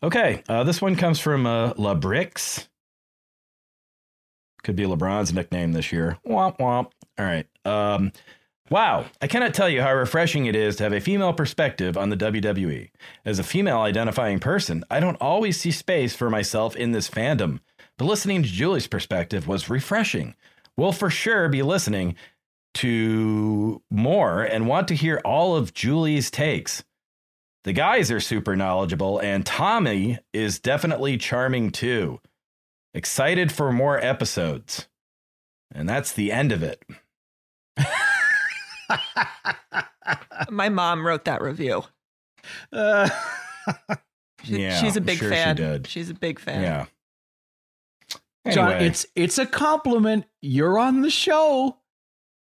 Okay, 0.00 0.44
uh, 0.48 0.62
this 0.62 0.80
one 0.80 0.94
comes 0.94 1.18
from 1.18 1.44
uh, 1.44 1.72
La 1.76 1.96
Brix. 1.96 2.68
Could 4.64 4.76
be 4.76 4.84
LeBron's 4.84 5.32
nickname 5.32 5.72
this 5.72 5.92
year. 5.92 6.18
Womp 6.26 6.58
womp. 6.58 6.90
All 7.18 7.24
right. 7.24 7.46
Um, 7.64 8.12
wow. 8.70 9.04
I 9.20 9.26
cannot 9.26 9.54
tell 9.54 9.68
you 9.68 9.82
how 9.82 9.94
refreshing 9.94 10.46
it 10.46 10.56
is 10.56 10.76
to 10.76 10.84
have 10.84 10.92
a 10.92 11.00
female 11.00 11.34
perspective 11.34 11.96
on 11.96 12.08
the 12.08 12.16
WWE. 12.16 12.90
As 13.24 13.38
a 13.38 13.44
female 13.44 13.80
identifying 13.80 14.38
person, 14.40 14.82
I 14.90 15.00
don't 15.00 15.20
always 15.20 15.60
see 15.60 15.70
space 15.70 16.16
for 16.16 16.30
myself 16.30 16.74
in 16.74 16.92
this 16.92 17.10
fandom, 17.10 17.60
but 17.98 18.06
listening 18.06 18.42
to 18.42 18.48
Julie's 18.48 18.86
perspective 18.86 19.46
was 19.46 19.68
refreshing. 19.70 20.34
We'll 20.76 20.92
for 20.92 21.10
sure 21.10 21.48
be 21.48 21.62
listening 21.62 22.16
to 22.74 23.82
more 23.90 24.42
and 24.42 24.66
want 24.66 24.88
to 24.88 24.96
hear 24.96 25.20
all 25.24 25.54
of 25.54 25.74
Julie's 25.74 26.30
takes. 26.30 26.82
The 27.64 27.72
guys 27.72 28.10
are 28.10 28.20
super 28.20 28.56
knowledgeable, 28.56 29.18
and 29.18 29.44
Tommy 29.44 30.18
is 30.32 30.58
definitely 30.58 31.16
charming 31.16 31.70
too. 31.70 32.20
Excited 32.94 33.50
for 33.52 33.72
more 33.72 33.98
episodes. 33.98 34.86
And 35.74 35.88
that's 35.88 36.12
the 36.12 36.30
end 36.32 36.52
of 36.52 36.62
it. 36.62 36.80
My 40.50 40.68
mom 40.68 41.06
wrote 41.06 41.24
that 41.24 41.42
review. 41.42 41.84
Uh, 42.72 43.08
She- 44.44 44.60
Yeah, 44.62 44.78
she's 44.78 44.94
a 44.96 45.00
I'm 45.00 45.04
big 45.06 45.18
sure 45.18 45.30
she 45.30 45.34
fan. 45.34 45.56
did. 45.56 45.86
She's 45.86 46.10
a 46.10 46.14
big 46.14 46.38
fan. 46.38 46.62
Yeah. 46.62 46.84
Jon, 48.52 48.72
it's 48.82 49.06
it's 49.16 49.38
a 49.38 49.46
compliment. 49.46 50.26
You're 50.42 50.78
on 50.78 51.00
the 51.00 51.08
show. 51.08 51.78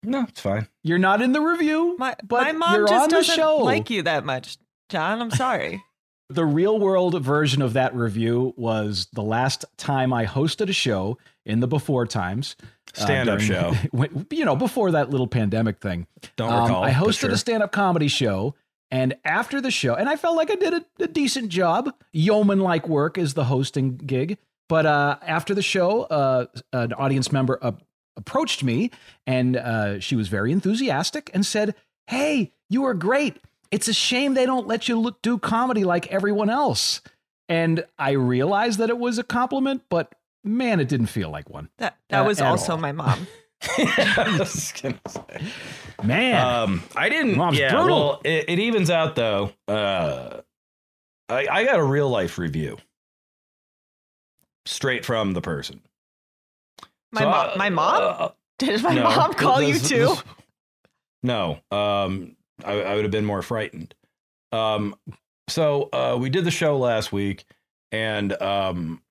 no, 0.02 0.24
it's 0.28 0.38
fine. 0.42 0.68
You're 0.84 0.98
not 0.98 1.22
in 1.22 1.32
the 1.32 1.40
review, 1.40 1.96
My 1.98 2.14
but 2.22 2.42
my 2.42 2.52
mom 2.52 2.74
you're 2.74 2.86
just 2.88 3.02
on 3.04 3.08
the 3.08 3.14
doesn't 3.16 3.34
show. 3.36 3.56
like 3.56 3.88
you 3.88 4.02
that 4.02 4.26
much, 4.26 4.58
Jon. 4.90 5.22
I'm 5.22 5.30
sorry. 5.30 5.82
The 6.30 6.44
real 6.44 6.78
world 6.78 7.20
version 7.22 7.62
of 7.62 7.72
that 7.72 7.94
review 7.94 8.52
was 8.56 9.08
the 9.14 9.22
last 9.22 9.64
time 9.78 10.12
I 10.12 10.26
hosted 10.26 10.68
a 10.68 10.72
show 10.74 11.16
in 11.46 11.60
the 11.60 11.66
before 11.66 12.06
times. 12.06 12.54
uh, 12.96 13.02
Stand 13.04 13.28
up 13.30 13.38
during- 13.38 13.50
show. 13.50 13.74
you 14.30 14.44
know, 14.44 14.56
before 14.56 14.90
that 14.90 15.08
little 15.10 15.26
pandemic 15.26 15.78
thing. 15.80 16.06
Don't 16.36 16.52
Um, 16.52 16.62
recall. 16.64 16.84
I 16.84 16.90
hosted 16.90 17.20
sure. 17.20 17.30
a 17.30 17.36
stand 17.38 17.62
up 17.62 17.72
comedy 17.72 18.08
show. 18.08 18.54
And 18.90 19.14
after 19.24 19.60
the 19.60 19.70
show, 19.70 19.94
and 19.94 20.08
I 20.08 20.16
felt 20.16 20.36
like 20.36 20.50
I 20.50 20.54
did 20.54 20.72
a, 20.74 20.84
a 21.00 21.06
decent 21.08 21.48
job. 21.50 21.94
Yeoman 22.12 22.60
like 22.60 22.88
work 22.88 23.16
is 23.18 23.34
the 23.34 23.44
hosting 23.44 23.96
gig. 23.96 24.38
But 24.68 24.84
uh, 24.86 25.16
after 25.22 25.54
the 25.54 25.62
show, 25.62 26.02
uh, 26.04 26.46
an 26.74 26.92
audience 26.94 27.32
member 27.32 27.58
uh, 27.62 27.72
approached 28.18 28.62
me 28.64 28.90
and 29.26 29.56
uh, 29.56 30.00
she 30.00 30.14
was 30.16 30.28
very 30.28 30.52
enthusiastic 30.52 31.30
and 31.32 31.44
said, 31.46 31.74
Hey, 32.06 32.52
you 32.68 32.82
were 32.82 32.94
great. 32.94 33.38
It's 33.70 33.88
a 33.88 33.92
shame 33.92 34.34
they 34.34 34.46
don't 34.46 34.66
let 34.66 34.88
you 34.88 34.98
look, 34.98 35.20
do 35.22 35.38
comedy 35.38 35.84
like 35.84 36.06
everyone 36.08 36.48
else. 36.50 37.00
And 37.48 37.84
I 37.98 38.12
realized 38.12 38.78
that 38.78 38.88
it 38.90 38.98
was 38.98 39.18
a 39.18 39.22
compliment, 39.24 39.82
but 39.88 40.14
man, 40.44 40.80
it 40.80 40.88
didn't 40.88 41.06
feel 41.06 41.30
like 41.30 41.48
one. 41.50 41.68
That 41.78 41.96
that 42.08 42.20
Uh, 42.20 42.24
was 42.24 42.40
also 42.40 42.72
all. 42.72 42.78
my 42.78 42.92
mom. 42.92 43.26
I 43.78 44.36
was 44.38 44.72
gonna 44.80 45.00
say. 45.08 45.42
Man, 46.02 46.46
Um, 46.46 46.82
I 46.94 47.08
didn't. 47.08 47.36
Mom's 47.36 47.58
yeah, 47.58 47.72
brutal. 47.74 47.96
well, 47.98 48.20
it, 48.24 48.44
it 48.48 48.58
evens 48.58 48.88
out 48.90 49.16
though. 49.16 49.52
Uh, 49.66 50.40
I, 51.28 51.46
I 51.50 51.64
got 51.64 51.78
a 51.78 51.84
real 51.84 52.08
life 52.08 52.38
review, 52.38 52.78
straight 54.66 55.04
from 55.04 55.32
the 55.32 55.40
person. 55.40 55.80
My 57.12 57.22
So, 57.22 57.28
mom. 57.30 57.46
uh, 57.50 57.56
My 57.56 57.70
mom. 57.70 58.02
uh, 58.18 58.28
Did 58.58 58.82
my 58.82 58.94
no, 58.94 59.04
mom 59.04 59.34
call 59.34 59.60
you 59.62 59.78
too? 59.78 59.96
this- 60.06 60.22
no, 61.22 61.58
um, 61.70 62.36
I, 62.64 62.80
I 62.80 62.94
would 62.94 63.04
have 63.04 63.10
been 63.10 63.24
more 63.24 63.42
frightened. 63.42 63.94
Um, 64.52 64.96
so 65.48 65.88
uh, 65.92 66.16
we 66.20 66.30
did 66.30 66.44
the 66.44 66.50
show 66.50 66.78
last 66.78 67.12
week, 67.12 67.44
and 67.92 68.40
um, 68.42 69.02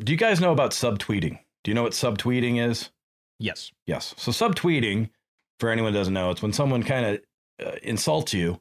do 0.00 0.12
you 0.12 0.18
guys 0.18 0.40
know 0.40 0.52
about 0.52 0.72
subtweeting? 0.72 1.38
Do 1.64 1.70
you 1.70 1.74
know 1.74 1.82
what 1.82 1.92
subtweeting 1.92 2.64
is? 2.66 2.90
yes. 3.38 3.72
Yes. 3.86 4.14
So 4.16 4.30
subtweeting, 4.30 5.10
for 5.58 5.70
anyone 5.70 5.92
who 5.92 5.98
doesn't 5.98 6.14
know, 6.14 6.30
it's 6.30 6.42
when 6.42 6.52
someone 6.52 6.82
kind 6.82 7.06
of 7.06 7.66
uh, 7.66 7.76
insults 7.82 8.32
you, 8.32 8.60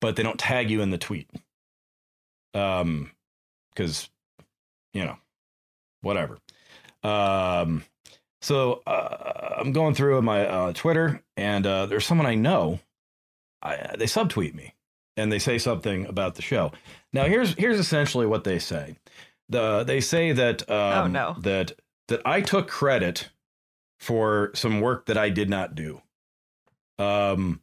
but 0.00 0.16
they 0.16 0.22
don't 0.22 0.38
tag 0.38 0.70
you 0.70 0.82
in 0.82 0.90
the 0.90 0.98
tweet. 0.98 1.28
Um, 2.54 3.10
because 3.70 4.10
you 4.92 5.04
know, 5.04 5.16
whatever. 6.02 6.38
Um, 7.02 7.84
so 8.40 8.82
uh, 8.86 9.54
I'm 9.58 9.72
going 9.72 9.94
through 9.94 10.20
my 10.22 10.46
uh, 10.46 10.72
Twitter, 10.72 11.22
and 11.36 11.66
uh, 11.66 11.86
there's 11.86 12.06
someone 12.06 12.26
I 12.26 12.34
know. 12.34 12.80
I, 13.62 13.96
they 13.98 14.06
subtweet 14.06 14.54
me, 14.54 14.74
and 15.16 15.32
they 15.32 15.38
say 15.38 15.58
something 15.58 16.06
about 16.06 16.34
the 16.34 16.42
show. 16.42 16.72
Now 17.12 17.24
here's 17.24 17.54
here's 17.54 17.78
essentially 17.78 18.26
what 18.26 18.44
they 18.44 18.58
say. 18.58 18.96
The 19.48 19.84
they 19.84 20.00
say 20.00 20.32
that 20.32 20.68
um, 20.70 21.12
no. 21.12 21.36
that 21.40 21.72
that 22.08 22.22
I 22.24 22.40
took 22.40 22.68
credit 22.68 23.30
for 23.98 24.50
some 24.54 24.80
work 24.80 25.06
that 25.06 25.18
I 25.18 25.30
did 25.30 25.50
not 25.50 25.74
do. 25.74 26.02
Um, 26.98 27.60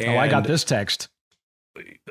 oh, 0.00 0.16
I 0.16 0.28
got 0.28 0.44
this 0.44 0.64
text. 0.64 1.08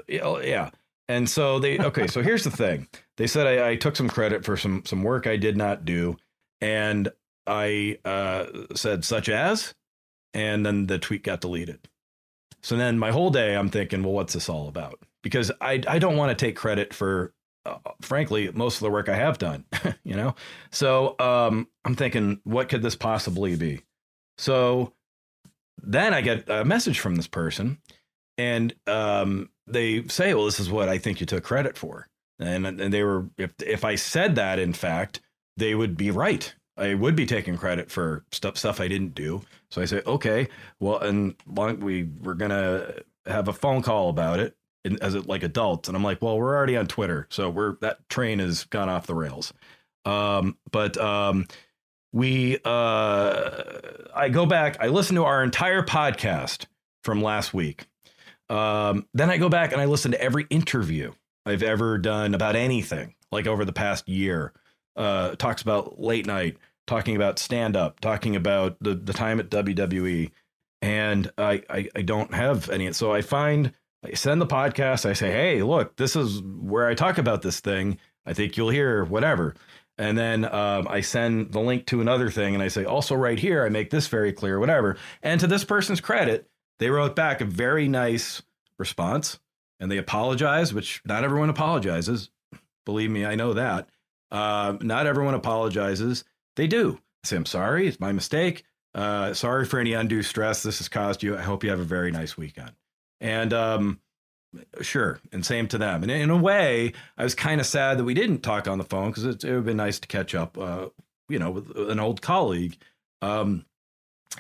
yeah, 0.08 0.22
oh, 0.22 0.40
yeah. 0.40 0.70
And 1.10 1.30
so 1.30 1.60
they 1.60 1.80
okay. 1.80 2.08
So 2.08 2.22
here's 2.22 2.44
the 2.44 2.52
thing. 2.52 2.88
They 3.16 3.28
said 3.28 3.48
I, 3.48 3.70
I 3.70 3.76
took 3.76 3.96
some 3.96 4.10
credit 4.10 4.44
for 4.44 4.58
some 4.58 4.84
some 4.86 5.04
work 5.04 5.26
I 5.26 5.38
did 5.38 5.56
not 5.56 5.86
do, 5.86 6.18
and 6.60 7.10
I 7.46 7.98
uh, 8.04 8.46
said 8.76 9.06
such 9.06 9.30
as, 9.30 9.74
and 10.34 10.66
then 10.66 10.88
the 10.88 11.00
tweet 11.00 11.24
got 11.24 11.42
deleted. 11.42 11.80
So 12.62 12.76
then 12.76 12.98
my 13.00 13.12
whole 13.12 13.30
day 13.30 13.56
I'm 13.56 13.70
thinking, 13.70 14.04
well, 14.04 14.14
what's 14.14 14.34
this 14.34 14.50
all 14.50 14.68
about? 14.68 15.00
Because 15.24 15.52
I 15.62 15.82
I 15.88 16.00
don't 16.00 16.18
want 16.18 16.38
to 16.38 16.46
take 16.46 16.56
credit 16.56 16.94
for, 16.94 17.34
uh, 17.66 17.78
frankly, 18.02 18.52
most 18.54 18.76
of 18.76 18.82
the 18.82 18.92
work 18.92 19.10
I 19.10 19.16
have 19.16 19.38
done. 19.38 19.66
you 20.04 20.16
know. 20.16 20.36
So 20.72 21.16
um, 21.20 21.68
I'm 21.86 21.96
thinking, 21.96 22.40
what 22.44 22.70
could 22.70 22.82
this 22.82 22.96
possibly 22.96 23.56
be? 23.56 23.82
So 24.38 24.94
then 25.82 26.14
I 26.14 26.22
get 26.22 26.50
a 26.50 26.66
message 26.66 27.00
from 27.00 27.16
this 27.16 27.28
person 27.28 27.80
and 28.38 28.74
um, 28.86 29.50
they 29.66 30.08
say, 30.08 30.34
"Well, 30.34 30.46
this 30.46 30.60
is 30.60 30.70
what 30.70 30.90
I 30.90 30.98
think 30.98 31.20
you 31.20 31.26
took 31.26 31.44
credit 31.44 31.78
for." 31.78 32.08
And, 32.40 32.68
and 32.68 32.94
they 32.94 33.04
were, 33.04 33.30
if 33.38 33.52
if 33.60 33.84
I 33.84 33.96
said 33.96 34.36
that, 34.36 34.60
in 34.60 34.74
fact, 34.74 35.22
they 35.58 35.74
would 35.76 35.98
be 35.98 36.12
right. 36.12 36.54
I 36.78 36.94
would 36.94 37.16
be 37.16 37.26
taking 37.26 37.58
credit 37.58 37.92
for 37.92 38.24
stuff 38.32 38.58
stuff 38.58 38.80
I 38.80 38.88
didn't 38.88 39.16
do. 39.16 39.42
So 39.70 39.82
I 39.82 39.86
say, 39.86 40.02
"Okay, 40.06 40.48
well, 40.80 41.00
and 41.00 41.36
we 41.82 42.04
we're 42.04 42.34
gonna 42.36 42.94
have 43.26 43.48
a 43.48 43.54
phone 43.54 43.82
call 43.82 44.10
about 44.10 44.40
it 44.40 44.56
in, 44.86 45.02
as 45.02 45.16
it, 45.16 45.28
like 45.28 45.44
adults." 45.44 45.88
And 45.90 45.98
I'm 45.98 46.04
like, 46.04 46.22
"Well, 46.22 46.38
we're 46.38 46.56
already 46.56 46.78
on 46.78 46.88
Twitter, 46.88 47.28
so 47.30 47.50
we're 47.50 47.78
that 47.82 48.08
train 48.10 48.40
has 48.40 48.66
gone 48.66 48.90
off 48.90 49.08
the 49.08 49.16
rails." 49.16 49.54
Um, 50.06 50.58
but 50.72 50.98
um, 50.98 51.48
we, 52.14 52.58
uh, 52.64 53.62
I 54.16 54.30
go 54.30 54.46
back, 54.46 54.78
I 54.80 54.88
listen 54.88 55.16
to 55.18 55.26
our 55.26 55.44
entire 55.44 55.84
podcast 55.84 56.66
from 57.04 57.22
last 57.22 57.54
week. 57.54 57.86
Um, 58.50 59.06
then 59.14 59.30
I 59.30 59.38
go 59.38 59.50
back 59.50 59.74
and 59.74 59.82
I 59.82 59.86
listen 59.86 60.12
to 60.12 60.22
every 60.22 60.48
interview 60.50 61.12
I've 61.46 61.64
ever 61.64 61.98
done 61.98 62.34
about 62.34 62.56
anything, 62.56 63.16
like 63.32 63.48
over 63.48 63.66
the 63.66 63.74
past 63.74 64.08
year. 64.08 64.54
Uh, 64.98 65.36
talks 65.36 65.62
about 65.62 66.00
late 66.00 66.26
night, 66.26 66.58
talking 66.88 67.16
about 67.16 67.40
stand 67.40 67.76
up, 67.76 68.00
talking 68.00 68.36
about 68.36 68.78
the, 68.82 68.96
the 68.96 69.14
time 69.14 69.40
at 69.40 69.50
WWE. 69.50 70.32
And 70.82 71.32
I, 71.38 71.64
I, 71.70 71.90
I 71.96 72.02
don't 72.02 72.34
have 72.34 72.70
any. 72.70 72.92
So 72.94 73.14
I 73.14 73.22
find, 73.22 73.74
I 74.04 74.14
send 74.14 74.42
the 74.42 74.48
podcast. 74.48 75.08
I 75.08 75.14
say, 75.14 75.32
hey, 75.32 75.64
look, 75.64 75.96
this 75.98 76.16
is 76.16 76.42
where 76.42 76.88
I 76.88 76.96
talk 76.96 77.18
about 77.18 77.42
this 77.42 77.60
thing. 77.60 77.98
I 78.26 78.34
think 78.34 78.58
you'll 78.58 78.70
hear 78.70 79.06
whatever. 79.06 79.56
And 79.98 80.18
then 80.18 80.46
um, 80.46 80.88
I 80.90 81.02
send 81.02 81.52
the 81.52 81.60
link 81.60 81.88
to 81.88 82.02
another 82.02 82.30
thing 82.30 82.54
and 82.54 82.64
I 82.64 82.68
say, 82.68 82.86
also 82.86 83.16
right 83.16 83.40
here, 83.40 83.66
I 83.66 83.70
make 83.70 83.90
this 83.90 84.08
very 84.08 84.32
clear, 84.32 84.60
whatever. 84.60 84.98
And 85.24 85.40
to 85.42 85.48
this 85.48 85.64
person's 85.64 86.02
credit, 86.02 86.48
they 86.80 86.90
wrote 86.90 87.16
back 87.16 87.42
a 87.42 87.46
very 87.46 87.88
nice 87.88 88.44
response 88.78 89.40
and 89.80 89.92
they 89.92 89.98
apologized, 89.98 90.74
which 90.74 91.02
not 91.06 91.24
everyone 91.24 91.50
apologizes. 91.50 92.30
Believe 92.86 93.10
me, 93.10 93.26
I 93.26 93.36
know 93.36 93.54
that. 93.54 93.90
Uh, 94.32 94.78
not 94.82 95.08
everyone 95.08 95.34
apologizes. 95.34 96.24
They 96.56 96.68
do. 96.68 97.00
I 97.24 97.28
say, 97.28 97.36
I'm 97.36 97.46
sorry, 97.46 97.88
it's 97.88 98.00
my 98.00 98.12
mistake. 98.12 98.64
Uh, 98.94 99.34
sorry 99.34 99.66
for 99.66 99.80
any 99.80 99.94
undue 99.94 100.24
stress 100.24 100.64
this 100.64 100.80
has 100.80 100.90
caused 100.90 101.22
you. 101.22 101.38
I 101.38 101.42
hope 101.42 101.64
you 101.64 101.70
have 101.70 101.80
a 101.80 101.84
very 101.86 102.12
nice 102.12 102.36
weekend. 102.38 102.72
And 103.22 103.54
um, 103.54 104.00
sure, 104.82 105.20
and 105.32 105.46
same 105.46 105.68
to 105.70 105.78
them. 105.78 106.04
And 106.04 106.12
in 106.12 106.30
a 106.30 106.38
way, 106.38 106.94
I 107.18 107.24
was 107.24 107.36
kind 107.36 107.62
of 107.62 107.68
sad 107.68 107.98
that 107.98 108.04
we 108.04 108.14
didn't 108.14 108.42
talk 108.42 108.68
on 108.68 108.78
the 108.78 108.84
phone 108.84 109.10
because 109.10 109.26
it, 109.26 109.44
it 109.44 109.50
would 109.50 109.56
have 109.56 109.66
been 109.66 109.78
nice 109.78 110.00
to 110.00 110.08
catch 110.08 110.36
up, 110.36 110.58
uh, 110.58 110.88
you 111.30 111.40
know, 111.40 111.52
with 111.52 111.76
an 111.78 112.00
old 112.00 112.22
colleague. 112.22 112.78
Um, 113.22 113.66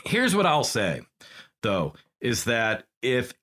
here's 0.05 0.35
what 0.35 0.45
I'll 0.45 0.63
say, 0.63 1.01
though, 1.61 1.93
is 2.21 2.45
that 2.45 2.85
if 3.01 3.33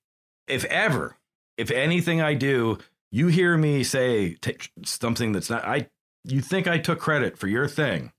if 0.47 0.65
ever, 0.65 1.15
if 1.57 1.71
anything 1.71 2.21
I 2.21 2.33
do, 2.33 2.77
you 3.11 3.27
hear 3.27 3.57
me 3.57 3.83
say 3.83 4.35
t- 4.35 4.57
something 4.83 5.31
that's 5.31 5.49
not 5.49 5.65
I, 5.65 5.87
you 6.25 6.41
think 6.41 6.67
I 6.67 6.77
took 6.77 6.99
credit 6.99 7.37
for 7.37 7.47
your 7.47 7.67
thing, 7.67 8.11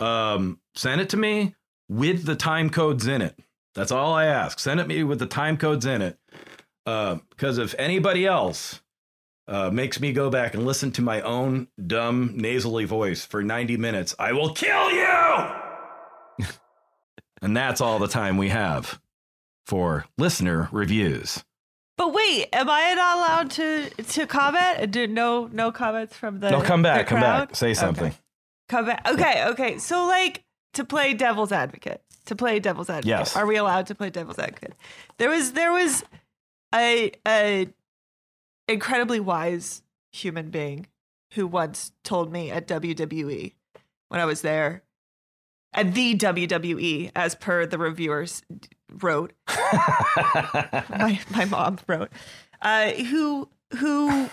um, 0.00 0.60
send 0.74 1.00
it 1.00 1.08
to 1.10 1.16
me 1.16 1.54
with 1.88 2.24
the 2.24 2.36
time 2.36 2.70
codes 2.70 3.06
in 3.06 3.22
it. 3.22 3.38
That's 3.74 3.92
all 3.92 4.12
I 4.12 4.26
ask. 4.26 4.58
Send 4.58 4.80
it 4.80 4.86
me 4.86 5.02
with 5.04 5.18
the 5.18 5.26
time 5.26 5.56
codes 5.56 5.86
in 5.86 6.02
it. 6.02 6.18
Because 6.84 7.58
uh, 7.58 7.62
if 7.62 7.74
anybody 7.78 8.26
else 8.26 8.80
uh, 9.48 9.70
makes 9.70 10.00
me 10.00 10.12
go 10.12 10.30
back 10.30 10.54
and 10.54 10.64
listen 10.64 10.92
to 10.92 11.02
my 11.02 11.20
own 11.22 11.68
dumb 11.86 12.32
nasally 12.36 12.84
voice 12.84 13.24
for 13.24 13.42
90 13.42 13.76
minutes, 13.76 14.14
I 14.18 14.32
will 14.32 14.54
kill 14.54 14.90
you. 14.92 16.46
and 17.42 17.56
that's 17.56 17.80
all 17.80 17.98
the 17.98 18.08
time 18.08 18.36
we 18.36 18.50
have 18.50 19.00
for 19.66 20.06
listener 20.18 20.68
reviews. 20.72 21.44
But 21.96 22.12
wait, 22.12 22.48
am 22.52 22.68
I 22.68 22.94
not 22.94 23.16
allowed 23.16 23.50
to 23.52 23.90
to 23.90 24.26
comment? 24.26 24.90
Do 24.90 25.06
no 25.06 25.48
no 25.52 25.70
comments 25.70 26.16
from 26.16 26.40
the 26.40 26.50
No, 26.50 26.60
come 26.60 26.82
back, 26.82 27.06
come 27.06 27.20
back. 27.20 27.54
Say 27.54 27.74
something. 27.74 28.06
Okay. 28.06 28.16
Come 28.68 28.86
back. 28.86 29.06
Okay, 29.08 29.46
okay. 29.48 29.78
So 29.78 30.06
like 30.06 30.44
to 30.72 30.84
play 30.84 31.14
devil's 31.14 31.52
advocate. 31.52 32.02
To 32.26 32.34
play 32.34 32.58
devil's 32.58 32.88
advocate. 32.88 33.08
Yes. 33.08 33.36
Are 33.36 33.46
we 33.46 33.56
allowed 33.56 33.86
to 33.88 33.94
play 33.94 34.10
devil's 34.10 34.38
advocate? 34.38 34.74
There 35.18 35.30
was 35.30 35.52
there 35.52 35.72
was 35.72 36.04
a 36.74 37.12
a 37.26 37.68
incredibly 38.66 39.20
wise 39.20 39.82
human 40.12 40.50
being 40.50 40.86
who 41.34 41.46
once 41.46 41.92
told 42.02 42.32
me 42.32 42.50
at 42.50 42.66
WWE 42.66 43.52
when 44.08 44.20
I 44.20 44.24
was 44.24 44.42
there 44.42 44.82
at 45.72 45.94
the 45.94 46.16
WWE 46.16 47.10
as 47.14 47.34
per 47.34 47.66
the 47.66 47.78
reviewers 47.78 48.42
wrote. 49.02 49.32
My 50.18 51.20
my 51.30 51.44
mom 51.46 51.78
wrote. 51.86 52.10
Uh, 52.62 52.90
who 52.92 53.48
who 53.78 54.28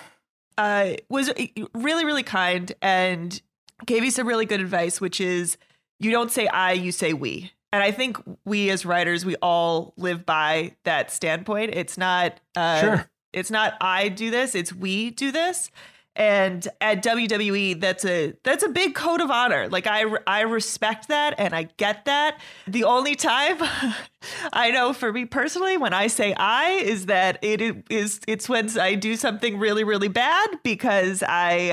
uh, 0.57 0.93
was 1.09 1.31
really 1.73 2.05
really 2.05 2.23
kind 2.23 2.71
and 2.81 3.41
gave 3.85 4.03
you 4.03 4.11
some 4.11 4.27
really 4.27 4.45
good 4.45 4.61
advice 4.61 5.01
which 5.01 5.19
is 5.19 5.57
you 5.99 6.11
don't 6.11 6.31
say 6.31 6.47
I 6.47 6.73
you 6.73 6.91
say 6.91 7.13
we. 7.13 7.51
And 7.73 7.81
I 7.81 7.91
think 7.91 8.17
we 8.45 8.69
as 8.69 8.85
writers 8.85 9.25
we 9.25 9.35
all 9.41 9.93
live 9.97 10.25
by 10.25 10.75
that 10.83 11.09
standpoint. 11.11 11.73
It's 11.73 11.97
not 11.97 12.39
uh, 12.55 12.79
Sure. 12.81 13.09
it's 13.33 13.51
not 13.51 13.73
I 13.81 14.09
do 14.09 14.29
this 14.29 14.55
it's 14.55 14.73
we 14.73 15.09
do 15.11 15.31
this 15.31 15.71
and 16.15 16.67
at 16.81 17.03
WWE 17.03 17.79
that's 17.79 18.03
a 18.03 18.33
that's 18.43 18.63
a 18.63 18.69
big 18.69 18.95
code 18.95 19.21
of 19.21 19.31
honor. 19.31 19.69
Like 19.69 19.87
I 19.87 20.03
I 20.27 20.41
respect 20.41 21.07
that 21.07 21.35
and 21.37 21.53
I 21.53 21.63
get 21.77 22.05
that. 22.05 22.39
The 22.67 22.83
only 22.83 23.15
time 23.15 23.57
I 24.53 24.71
know 24.71 24.93
for 24.93 25.13
me 25.13 25.25
personally 25.25 25.77
when 25.77 25.93
I 25.93 26.07
say 26.07 26.33
I 26.33 26.71
is 26.71 27.05
that 27.05 27.39
it 27.41 27.85
is 27.89 28.19
it's 28.27 28.49
when 28.49 28.77
I 28.77 28.95
do 28.95 29.15
something 29.15 29.57
really 29.57 29.85
really 29.85 30.09
bad 30.09 30.49
because 30.63 31.23
I 31.23 31.69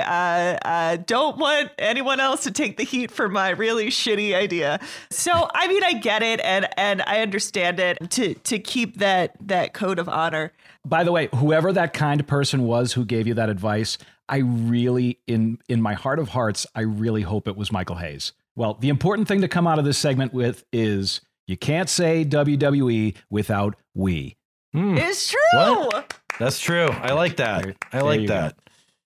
uh, 0.65 0.69
uh, 0.69 0.97
don't 1.05 1.37
want 1.39 1.71
anyone 1.79 2.21
else 2.21 2.45
to 2.45 2.53
take 2.53 2.77
the 2.77 2.85
heat 2.85 3.11
for 3.11 3.29
my 3.29 3.51
really 3.51 3.89
shitty 3.89 4.35
idea. 4.35 4.79
So 5.11 5.49
I 5.53 5.67
mean 5.67 5.83
I 5.83 5.95
get 5.95 6.23
it 6.23 6.41
and 6.41 6.69
and 6.77 7.03
I 7.03 7.23
understand 7.23 7.81
it 7.81 7.99
to 8.11 8.35
to 8.35 8.59
keep 8.61 8.99
that 8.99 9.35
that 9.41 9.75
code 9.75 9.99
of 9.99 10.09
honor. 10.09 10.53
By 10.85 11.05
the 11.05 11.13
way, 11.13 11.29
whoever 11.35 11.73
that 11.73 11.93
kind 11.93 12.27
person 12.27 12.63
was 12.63 12.93
who 12.95 13.05
gave 13.05 13.27
you 13.27 13.35
that 13.35 13.51
advice, 13.51 13.99
I 14.29 14.39
really, 14.39 15.19
in 15.27 15.59
in 15.69 15.81
my 15.81 15.95
heart 15.95 16.19
of 16.19 16.29
hearts, 16.29 16.67
I 16.75 16.83
really 16.83 17.23
hope 17.23 17.49
it 17.49 17.57
was 17.57 17.73
Michael 17.73 17.97
Hayes. 17.97 18.33
Well, 18.57 18.75
the 18.75 18.89
important 18.89 19.29
thing 19.29 19.41
to 19.43 19.49
come 19.49 19.67
out 19.67 19.79
of 19.79 19.85
this 19.85 19.99
segment 19.99 20.33
with 20.35 20.65
is 20.73 21.21
you 21.47 21.57
can't 21.57 21.89
say 21.89 22.25
WWE 22.25 23.17
without 23.31 23.77
we. 23.95 24.37
it's 24.75 25.29
true 25.31 25.39
What? 25.55 26.15
That's 26.39 26.61
true. 26.61 26.89
I 26.89 27.13
like 27.13 27.37
that. 27.39 27.63
There- 27.65 27.75
I 27.93 28.01
like 28.03 28.21
you 28.21 28.29
go. 28.29 28.35
that. 28.35 28.57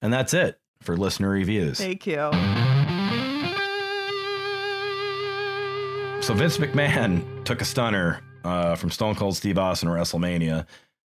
And 0.03 0.13
that's 0.13 0.35
it 0.35 0.59
for 0.81 0.97
listener 0.97 1.29
reviews. 1.31 1.79
thank 1.79 2.07
you 2.07 2.31
So 6.23 6.35
Vince 6.35 6.57
McMahon 6.59 7.45
took 7.45 7.61
a 7.61 7.65
stunner 7.65 8.21
uh, 8.45 8.77
from 8.77 8.91
Stone 8.91 9.17
Cold 9.17 9.37
Steve 9.37 9.59
Austin 9.59 9.89
at 9.89 9.95
WrestleMania, 9.95 10.67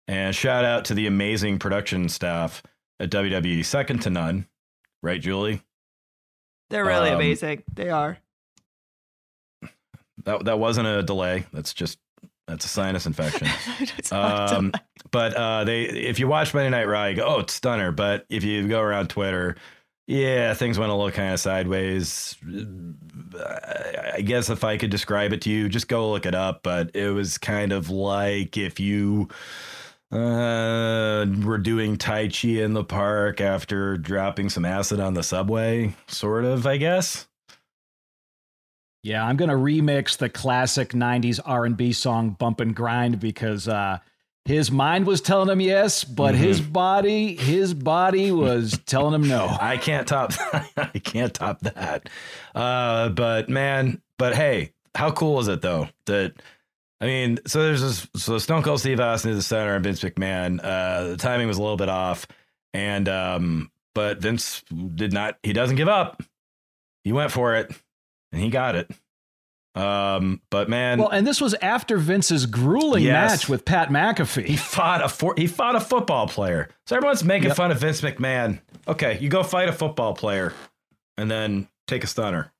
and 0.07 0.35
shout 0.35 0.65
out 0.65 0.85
to 0.87 0.95
the 0.95 1.09
amazing 1.09 1.59
production 1.59 2.09
staff 2.09 2.63
at 3.01 3.11
WWE, 3.11 3.65
second 3.65 4.03
to 4.03 4.11
none. 4.11 4.47
Right, 5.03 5.21
Julie? 5.21 5.63
they're 6.69 6.85
really 6.85 7.11
Um, 7.11 7.17
amazing 7.17 7.65
they 7.75 7.89
are 7.89 8.19
That 10.25 10.45
that 10.45 10.59
wasn't 10.59 10.87
a 10.87 11.03
delay. 11.03 11.47
That's 11.53 11.73
just 11.75 11.99
that's 12.47 12.65
a 12.65 12.69
sinus 12.69 13.07
infection. 13.07 13.49
It's 13.99 14.11
hard 14.11 14.49
to 14.51 14.57
um, 14.59 14.73
but 15.11 15.35
uh, 15.35 15.65
they, 15.65 15.85
if 15.85 16.19
you 16.19 16.29
watch 16.29 16.53
Monday 16.53 16.71
Night 16.71 16.87
Raw, 16.87 17.07
you 17.07 17.17
go, 17.17 17.25
"Oh, 17.27 17.39
it's 17.41 17.55
stunner." 17.55 17.91
But 17.91 18.27
if 18.29 18.45
you 18.45 18.69
go 18.69 18.81
around 18.81 19.09
Twitter, 19.09 19.57
yeah, 20.07 20.53
things 20.55 20.79
went 20.79 20.93
a 20.93 20.95
little 20.95 21.11
kind 21.11 21.33
of 21.33 21.41
sideways. 21.41 22.37
I 24.15 24.21
guess 24.21 24.51
if 24.51 24.63
I 24.63 24.77
could 24.77 24.91
describe 24.91 25.33
it 25.33 25.41
to 25.43 25.51
you, 25.51 25.69
just 25.69 25.89
go 25.89 26.11
look 26.11 26.27
it 26.27 26.35
up. 26.35 26.63
But 26.63 26.95
it 26.95 27.11
was 27.11 27.39
kind 27.39 27.73
of 27.73 27.89
like 27.91 28.57
if 28.57 28.79
you 28.79 29.29
uh, 30.13 31.27
were 31.45 31.59
doing 31.59 31.97
Tai 31.97 32.29
Chi 32.29 32.49
in 32.49 32.73
the 32.73 32.85
park 32.85 33.41
after 33.41 33.97
dropping 33.97 34.49
some 34.49 34.65
acid 34.65 35.01
on 35.01 35.15
the 35.15 35.23
subway, 35.23 35.95
sort 36.09 36.45
of, 36.45 36.67
I 36.67 36.77
guess. 36.77 37.27
Yeah, 39.03 39.25
I'm 39.25 39.37
gonna 39.37 39.55
remix 39.55 40.19
the 40.19 40.29
classic 40.29 40.91
'90s 40.91 41.41
R&B 41.45 41.93
song 41.93 42.31
"Bump 42.31 42.61
and 42.61 42.75
Grind" 42.75 43.19
because 43.19 43.67
uh, 43.67 43.99
his 44.45 44.71
mind 44.71 45.07
was 45.07 45.21
telling 45.21 45.49
him 45.49 45.61
yes, 45.61 46.03
but 46.03 46.35
his 46.35 46.61
body, 46.61 47.37
his 47.37 47.73
body 47.73 48.31
was 48.33 48.79
telling 48.87 49.15
him 49.15 49.29
no. 49.29 49.57
I 49.61 49.77
can't 49.77 50.07
top 50.09 50.33
I 50.77 50.99
can't 51.03 51.33
top 51.33 51.61
that. 51.61 52.09
Uh 52.55 53.11
but 53.11 53.49
man, 53.49 54.03
but 54.19 54.35
hey, 54.35 54.73
how 54.95 55.13
cool 55.13 55.41
is 55.41 55.49
it 55.49 55.63
though 55.63 55.89
that 56.07 56.35
I 57.01 57.07
mean, 57.07 57.39
so 57.47 57.63
there's 57.63 57.81
this 57.81 58.07
so 58.23 58.37
Stone 58.39 58.63
Cold 58.63 58.81
Steve 58.81 59.01
Austin 59.01 59.31
is 59.31 59.39
the 59.39 59.43
center 59.43 59.75
and 59.75 59.83
Vince 59.85 60.01
McMahon. 60.01 60.61
Uh 60.63 61.09
the 61.09 61.17
timing 61.17 61.49
was 61.49 61.57
a 61.59 61.63
little 61.63 61.77
bit 61.79 61.89
off. 61.89 62.27
And 62.75 63.09
um, 63.09 63.71
but 63.95 64.19
Vince 64.21 64.63
did 64.95 65.13
not 65.13 65.39
he 65.43 65.53
doesn't 65.53 65.77
give 65.77 65.89
up. 65.89 66.23
He 67.05 67.13
went 67.13 67.33
for 67.33 67.55
it 67.57 67.73
and 68.33 68.43
he 68.43 68.51
got 68.51 68.75
it. 68.77 68.91
Um, 69.75 70.43
but 70.51 70.69
man, 70.69 70.99
Well, 70.99 71.09
and 71.11 71.25
this 71.27 71.41
was 71.41 71.55
after 71.55 71.97
Vince's 71.97 72.45
grueling 72.45 73.05
Yes. 73.05 73.31
match 73.43 73.49
with 73.49 73.65
Pat 73.65 73.89
McAfee. 73.89 74.45
he 74.45 74.57
fought 74.57 75.03
a 75.03 75.09
for, 75.09 75.33
he 75.39 75.47
fought 75.47 75.77
a 75.77 75.81
football 75.81 76.27
player. 76.27 76.69
So 76.87 76.97
everyone's 76.97 77.23
making 77.25 77.49
Yep. 77.49 77.57
fun 77.57 77.71
of 77.71 77.79
Vince 77.79 78.01
McMahon. 78.01 78.61
Okay, 78.89 79.19
you 79.21 79.29
go 79.29 79.43
fight 79.45 79.69
a 79.69 79.73
football 79.73 80.13
player 80.13 80.53
and 81.17 81.31
then 81.31 81.69
take 81.87 82.03
a 82.03 82.09
stunner. 82.09 82.53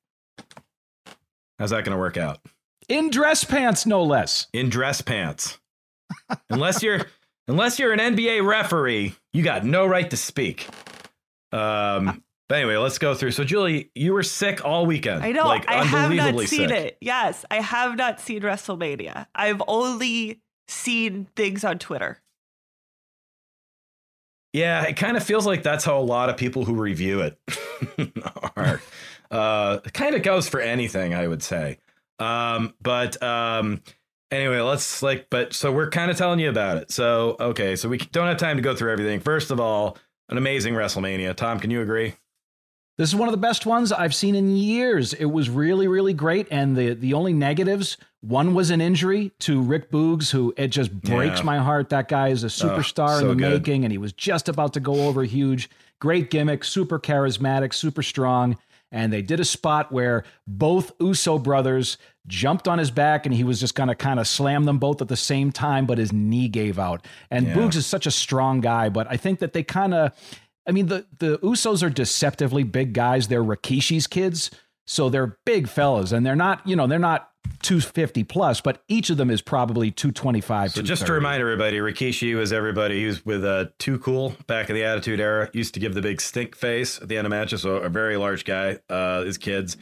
How's 1.59 1.71
that 1.71 1.83
going 1.83 1.95
to 1.95 1.99
work 1.99 2.15
out? 2.17 2.39
In 2.89 3.09
dress 3.09 3.43
pants, 3.43 3.85
no 3.85 4.03
less. 4.03 4.47
In 4.53 4.69
dress 4.69 5.01
pants. 5.01 5.59
unless 6.49 6.83
you're 6.83 7.05
unless 7.47 7.79
you're 7.79 7.93
an 7.93 7.99
NBA 7.99 8.45
referee, 8.45 9.15
you 9.33 9.43
got 9.43 9.65
no 9.65 9.85
right 9.85 10.09
to 10.09 10.17
speak. 10.17 10.67
Um 11.51 12.23
but 12.49 12.57
anyway, 12.57 12.75
let's 12.75 12.97
go 12.97 13.15
through. 13.15 13.31
So 13.31 13.45
Julie, 13.45 13.91
you 13.95 14.11
were 14.11 14.23
sick 14.23 14.65
all 14.65 14.85
weekend. 14.85 15.23
I 15.23 15.31
know. 15.31 15.45
Like 15.45 15.69
I 15.69 15.85
have 15.85 16.11
not 16.13 16.37
seen 16.39 16.67
sick. 16.67 16.71
it. 16.71 16.97
Yes, 16.99 17.45
I 17.49 17.61
have 17.61 17.95
not 17.95 18.19
seen 18.19 18.41
WrestleMania. 18.41 19.27
I've 19.33 19.61
only 19.69 20.41
seen 20.67 21.27
things 21.35 21.63
on 21.63 21.79
Twitter. 21.79 22.19
Yeah, 24.53 24.83
it 24.83 24.97
kind 24.97 25.15
of 25.15 25.23
feels 25.23 25.45
like 25.45 25.63
that's 25.63 25.85
how 25.85 25.97
a 25.97 26.01
lot 26.03 26.29
of 26.29 26.35
people 26.35 26.65
who 26.65 26.73
review 26.75 27.21
it 27.21 27.39
are. 28.57 28.81
Uh, 29.29 29.79
it 29.85 29.93
kind 29.93 30.13
of 30.13 30.23
goes 30.23 30.49
for 30.49 30.59
anything, 30.59 31.13
I 31.13 31.27
would 31.27 31.41
say. 31.41 31.77
Um, 32.21 32.73
but 32.81 33.21
um, 33.23 33.81
anyway, 34.29 34.59
let's 34.59 35.01
like, 35.01 35.27
but 35.29 35.53
so 35.53 35.71
we're 35.71 35.89
kind 35.89 36.11
of 36.11 36.17
telling 36.17 36.39
you 36.39 36.49
about 36.49 36.77
it. 36.77 36.91
So, 36.91 37.35
okay, 37.39 37.75
so 37.75 37.89
we 37.89 37.97
don't 37.97 38.27
have 38.27 38.37
time 38.37 38.57
to 38.57 38.63
go 38.63 38.75
through 38.75 38.91
everything. 38.91 39.19
First 39.19 39.51
of 39.51 39.59
all, 39.59 39.97
an 40.29 40.37
amazing 40.37 40.73
WrestleMania. 40.73 41.35
Tom, 41.35 41.59
can 41.59 41.71
you 41.71 41.81
agree? 41.81 42.13
This 42.97 43.09
is 43.09 43.15
one 43.15 43.27
of 43.27 43.31
the 43.31 43.37
best 43.37 43.65
ones 43.65 43.91
I've 43.91 44.13
seen 44.13 44.35
in 44.35 44.55
years. 44.55 45.13
It 45.13 45.25
was 45.25 45.49
really, 45.49 45.87
really 45.87 46.13
great. 46.13 46.47
And 46.51 46.75
the 46.75 46.93
the 46.93 47.13
only 47.15 47.33
negatives, 47.33 47.97
one 48.19 48.53
was 48.53 48.69
an 48.69 48.79
injury 48.79 49.31
to 49.39 49.59
Rick 49.61 49.89
Boogs, 49.89 50.29
who 50.31 50.53
it 50.55 50.67
just 50.67 50.91
breaks 51.01 51.39
Yeah. 51.39 51.45
my 51.45 51.57
heart. 51.57 51.89
That 51.89 52.07
guy 52.07 52.27
is 52.27 52.43
a 52.43 52.47
superstar 52.47 53.19
so 53.19 53.31
in 53.31 53.37
the 53.37 53.43
good. 53.43 53.61
making, 53.61 53.85
and 53.85 53.91
he 53.91 53.97
was 53.97 54.13
just 54.13 54.47
about 54.47 54.73
to 54.73 54.79
go 54.79 55.07
over 55.07 55.23
huge. 55.23 55.69
Great 55.99 56.29
gimmick, 56.29 56.63
super 56.63 56.99
charismatic, 56.99 57.73
super 57.73 58.03
strong. 58.03 58.57
And 58.91 59.11
they 59.13 59.21
did 59.21 59.39
a 59.39 59.45
spot 59.45 59.91
where 59.91 60.25
both 60.45 60.91
Uso 60.99 61.37
brothers 61.37 61.97
jumped 62.27 62.67
on 62.67 62.77
his 62.77 62.91
back 62.91 63.25
and 63.25 63.33
he 63.33 63.43
was 63.43 63.59
just 63.59 63.73
going 63.73 63.89
to 63.89 63.95
kind 63.95 64.19
of 64.19 64.27
slam 64.27 64.65
them 64.65 64.77
both 64.79 65.01
at 65.01 65.07
the 65.07 65.15
same 65.15 65.51
time, 65.51 65.85
but 65.85 65.97
his 65.97 66.11
knee 66.11 66.47
gave 66.49 66.77
out. 66.77 67.05
And 67.29 67.47
Yeah. 67.47 67.55
Boogs 67.55 67.75
is 67.75 67.85
such 67.85 68.05
a 68.05 68.11
strong 68.11 68.59
guy, 68.61 68.89
but 68.89 69.07
I 69.09 69.17
think 69.17 69.39
that 69.39 69.53
they 69.53 69.63
kind 69.63 69.93
of, 69.93 70.11
I 70.67 70.71
mean, 70.71 70.87
the, 70.87 71.05
the 71.19 71.39
Usos 71.39 71.81
are 71.81 71.89
deceptively 71.89 72.63
big 72.63 72.93
guys. 72.93 73.27
They're 73.27 73.43
Rikishi's 73.43 74.07
kids. 74.07 74.51
So 74.85 75.09
they're 75.09 75.37
big 75.45 75.67
fellas 75.69 76.11
and 76.11 76.25
they're 76.25 76.35
not, 76.35 76.67
you 76.67 76.75
know, 76.75 76.85
they're 76.85 76.99
not 76.99 77.30
250 77.61 78.23
plus, 78.23 78.59
but 78.61 78.81
each 78.87 79.09
of 79.09 79.17
them 79.17 79.29
is 79.29 79.41
probably 79.41 79.91
225. 79.91 80.71
So 80.71 80.81
just 80.81 81.05
to 81.05 81.13
remind 81.13 81.41
everybody, 81.41 81.77
Rikishi 81.77 82.35
was 82.35 82.51
everybody. 82.51 82.99
He 83.01 83.05
was 83.05 83.23
with 83.25 83.43
uh, 83.45 83.65
Too 83.77 83.99
Cool 83.99 84.35
back 84.47 84.69
in 84.69 84.75
the 84.75 84.83
Attitude 84.83 85.19
Era. 85.19 85.49
Used 85.53 85.73
to 85.75 85.79
give 85.79 85.93
the 85.93 86.01
big 86.01 86.21
stink 86.21 86.55
face 86.55 86.99
at 87.01 87.07
the 87.07 87.17
end 87.17 87.27
of 87.27 87.31
matches. 87.31 87.61
So 87.61 87.77
a 87.77 87.89
very 87.89 88.17
large 88.17 88.45
guy. 88.45 88.79
Uh, 88.89 89.21
his 89.23 89.37
kids 89.37 89.77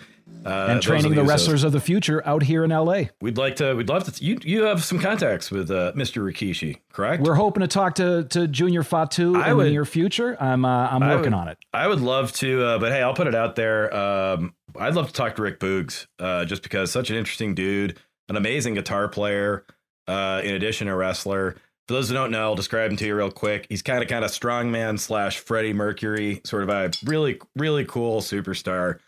uh, 0.46 0.68
and 0.70 0.82
training 0.82 1.12
are 1.14 1.16
the 1.16 1.24
wrestlers 1.24 1.64
of 1.64 1.72
the 1.72 1.80
future 1.80 2.22
out 2.28 2.44
here 2.44 2.64
in 2.64 2.70
LA. 2.70 3.04
We'd 3.22 3.38
like 3.38 3.56
to. 3.58 3.74
We'd 3.76 3.90
love 3.90 4.04
to. 4.14 4.24
You 4.24 4.38
you 4.44 4.64
have 4.64 4.84
some 4.84 5.00
contacts 5.00 5.50
with 5.50 5.72
uh, 5.72 5.94
Mr. 5.96 6.22
Rikishi, 6.22 6.78
correct? 6.94 7.24
We're 7.24 7.34
hoping 7.36 7.62
to 7.62 7.68
talk 7.68 7.96
to, 7.96 8.26
to 8.26 8.48
Junior 8.48 8.84
Fatu 8.84 9.36
I 9.36 9.52
in 9.52 9.58
would- 9.58 9.66
the 9.68 9.72
near 9.72 9.86
future. 9.86 10.38
I'm, 10.42 10.66
uh, 10.66 10.88
I'm 10.92 11.02
I 11.02 11.16
working 11.16 11.32
would- 11.32 11.40
on 11.40 11.48
it. 11.48 11.58
I 11.74 11.88
would 11.88 12.02
love 12.02 12.32
to, 12.34 12.64
uh, 12.64 12.78
but 12.80 12.92
hey, 12.92 13.02
I'll 13.02 13.14
put 13.16 13.28
it 13.28 13.36
out 13.36 13.56
there. 13.56 13.94
Um, 13.96 14.54
I'd 14.78 14.96
love 14.96 15.08
to 15.08 15.14
talk 15.14 15.36
to 15.38 15.42
Rick 15.42 15.60
Boogs, 15.60 16.08
uh, 16.20 16.46
just 16.46 16.64
because 16.64 16.92
such 16.92 17.10
an 17.10 17.16
interesting 17.16 17.56
dude, 17.56 17.98
an 18.28 18.36
amazing 18.36 18.74
guitar 18.76 19.08
player, 19.08 19.66
uh, 20.08 20.42
in 20.44 20.56
addition 20.56 20.88
a 20.88 20.96
wrestler. 20.96 21.56
For 21.88 21.94
those 21.96 22.10
who 22.10 22.14
don't 22.16 22.32
know, 22.32 22.42
I'll 22.44 22.56
describe 22.56 22.92
him 22.92 22.98
to 22.98 23.06
you 23.08 23.16
real 23.16 23.32
quick. 23.32 23.66
He's 23.70 23.82
kind 23.82 24.04
of 24.04 24.10
kind 24.10 24.24
of 24.24 24.32
strongman 24.32 25.00
slash 25.00 25.40
Freddie 25.40 25.74
Mercury 25.74 26.42
sort 26.46 26.64
of 26.64 26.70
a 26.70 26.92
really 27.06 27.40
really 27.56 27.86
cool 27.86 28.22
superstar. 28.22 29.00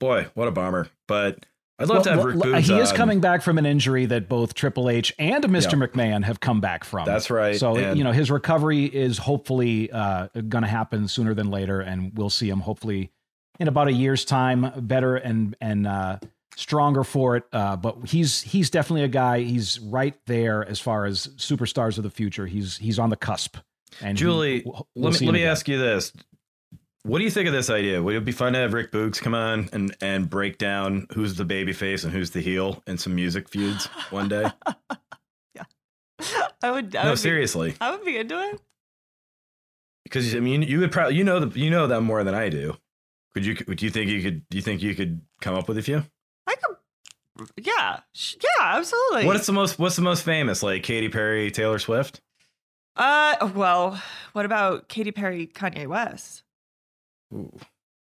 Boy, 0.00 0.26
what 0.34 0.48
a 0.48 0.50
bummer! 0.50 0.88
But 1.06 1.44
I'd 1.78 1.88
love 1.88 2.04
to 2.04 2.10
have 2.10 2.18
Well, 2.18 2.28
Rick 2.28 2.36
Boogs. 2.36 2.60
he 2.60 2.78
is 2.78 2.90
on. 2.90 2.96
coming 2.96 3.20
back 3.20 3.42
from 3.42 3.58
an 3.58 3.66
injury 3.66 4.06
that 4.06 4.28
both 4.28 4.54
Triple 4.54 4.88
H 4.88 5.12
and 5.18 5.44
Mr. 5.44 5.74
McMahon 5.80 6.24
have 6.24 6.40
come 6.40 6.60
back 6.60 6.84
from. 6.84 7.04
That's 7.06 7.28
right, 7.30 7.56
So 7.56 7.76
and- 7.76 7.98
you 7.98 8.04
know 8.04 8.12
his 8.12 8.30
recovery 8.30 8.84
is 8.86 9.18
hopefully 9.18 9.90
uh, 9.92 10.28
going 10.48 10.62
to 10.62 10.68
happen 10.68 11.08
sooner 11.08 11.34
than 11.34 11.50
later, 11.50 11.80
and 11.80 12.12
we'll 12.16 12.30
see 12.30 12.48
him 12.48 12.60
hopefully 12.60 13.10
in 13.62 13.68
about 13.68 13.88
a 13.88 13.92
year's 13.92 14.24
time, 14.26 14.70
better 14.76 15.16
and 15.16 15.56
and 15.60 15.86
uh, 15.86 16.18
stronger 16.56 17.02
for 17.04 17.36
it. 17.36 17.44
Uh, 17.52 17.76
but 17.76 17.96
he's 18.06 18.42
he's 18.42 18.68
definitely 18.68 19.04
a 19.04 19.08
guy. 19.08 19.40
He's 19.40 19.80
right 19.80 20.14
there 20.26 20.68
as 20.68 20.78
far 20.80 21.06
as 21.06 21.28
superstars 21.38 21.96
of 21.96 22.04
the 22.04 22.10
future. 22.10 22.46
He's 22.46 22.76
he's 22.76 22.98
on 22.98 23.08
the 23.08 23.16
cusp. 23.16 23.56
And 24.02 24.18
he- 24.18 24.22
Julie, 24.24 24.62
we'll- 24.66 24.86
let 24.96 25.12
we'll 25.12 25.20
me 25.20 25.26
let 25.26 25.32
me 25.32 25.38
again. 25.40 25.50
ask 25.52 25.68
you 25.68 25.78
this: 25.78 26.12
What 27.04 27.18
do 27.18 27.24
you 27.24 27.30
think 27.30 27.46
of 27.46 27.54
this 27.54 27.70
idea? 27.70 28.02
Would 28.02 28.14
it 28.16 28.24
be 28.24 28.32
fun 28.32 28.52
to 28.54 28.58
have 28.58 28.72
Rick 28.74 28.90
Boogs 28.92 29.20
come 29.20 29.34
on 29.34 29.68
and 29.72 29.96
and 30.02 30.28
break 30.28 30.58
down 30.58 31.06
who's 31.14 31.36
the 31.36 31.44
baby 31.44 31.72
face 31.72 32.04
and 32.04 32.12
who's 32.12 32.30
the 32.32 32.40
heel 32.40 32.82
in 32.86 32.98
some 32.98 33.14
music 33.14 33.48
feuds 33.48 33.86
one 34.10 34.28
day? 34.28 34.50
Yeah, 35.54 36.46
I 36.62 36.70
would. 36.70 36.94
I 36.94 37.02
no, 37.04 37.10
would 37.10 37.18
seriously, 37.18 37.70
Be, 37.72 37.76
I 37.80 37.90
would 37.90 38.04
be 38.04 38.16
into 38.16 38.38
it. 38.40 38.60
because 40.04 40.34
I 40.36 40.40
mean, 40.40 40.62
you 40.62 40.78
would 40.80 40.92
probably 40.92 41.16
you 41.16 41.24
know 41.24 41.40
the 41.44 41.58
you 41.58 41.68
know 41.70 41.86
them 41.88 42.04
more 42.04 42.22
than 42.24 42.34
I 42.34 42.48
do. 42.48 42.76
Could 43.34 43.46
you? 43.46 43.54
Do 43.54 43.84
you 43.84 43.90
think 43.90 44.10
you 44.10 44.22
could? 44.22 44.48
Do 44.48 44.56
you 44.56 44.62
think 44.62 44.82
you 44.82 44.94
could 44.94 45.20
come 45.40 45.54
up 45.54 45.68
with 45.68 45.78
a 45.78 45.82
few? 45.82 46.04
I 46.46 46.54
could. 46.54 47.48
Yeah. 47.56 48.00
Yeah. 48.16 48.48
Absolutely. 48.60 49.26
What's 49.26 49.46
the 49.46 49.52
most? 49.52 49.78
What's 49.78 49.96
the 49.96 50.02
most 50.02 50.22
famous? 50.22 50.62
Like 50.62 50.82
Katy 50.82 51.08
Perry, 51.08 51.50
Taylor 51.50 51.78
Swift. 51.78 52.20
Uh. 52.96 53.50
Well. 53.54 54.00
What 54.32 54.44
about 54.44 54.88
Katy 54.88 55.12
Perry, 55.12 55.46
Kanye 55.46 55.86
West? 55.86 56.42
Ooh. 57.34 57.50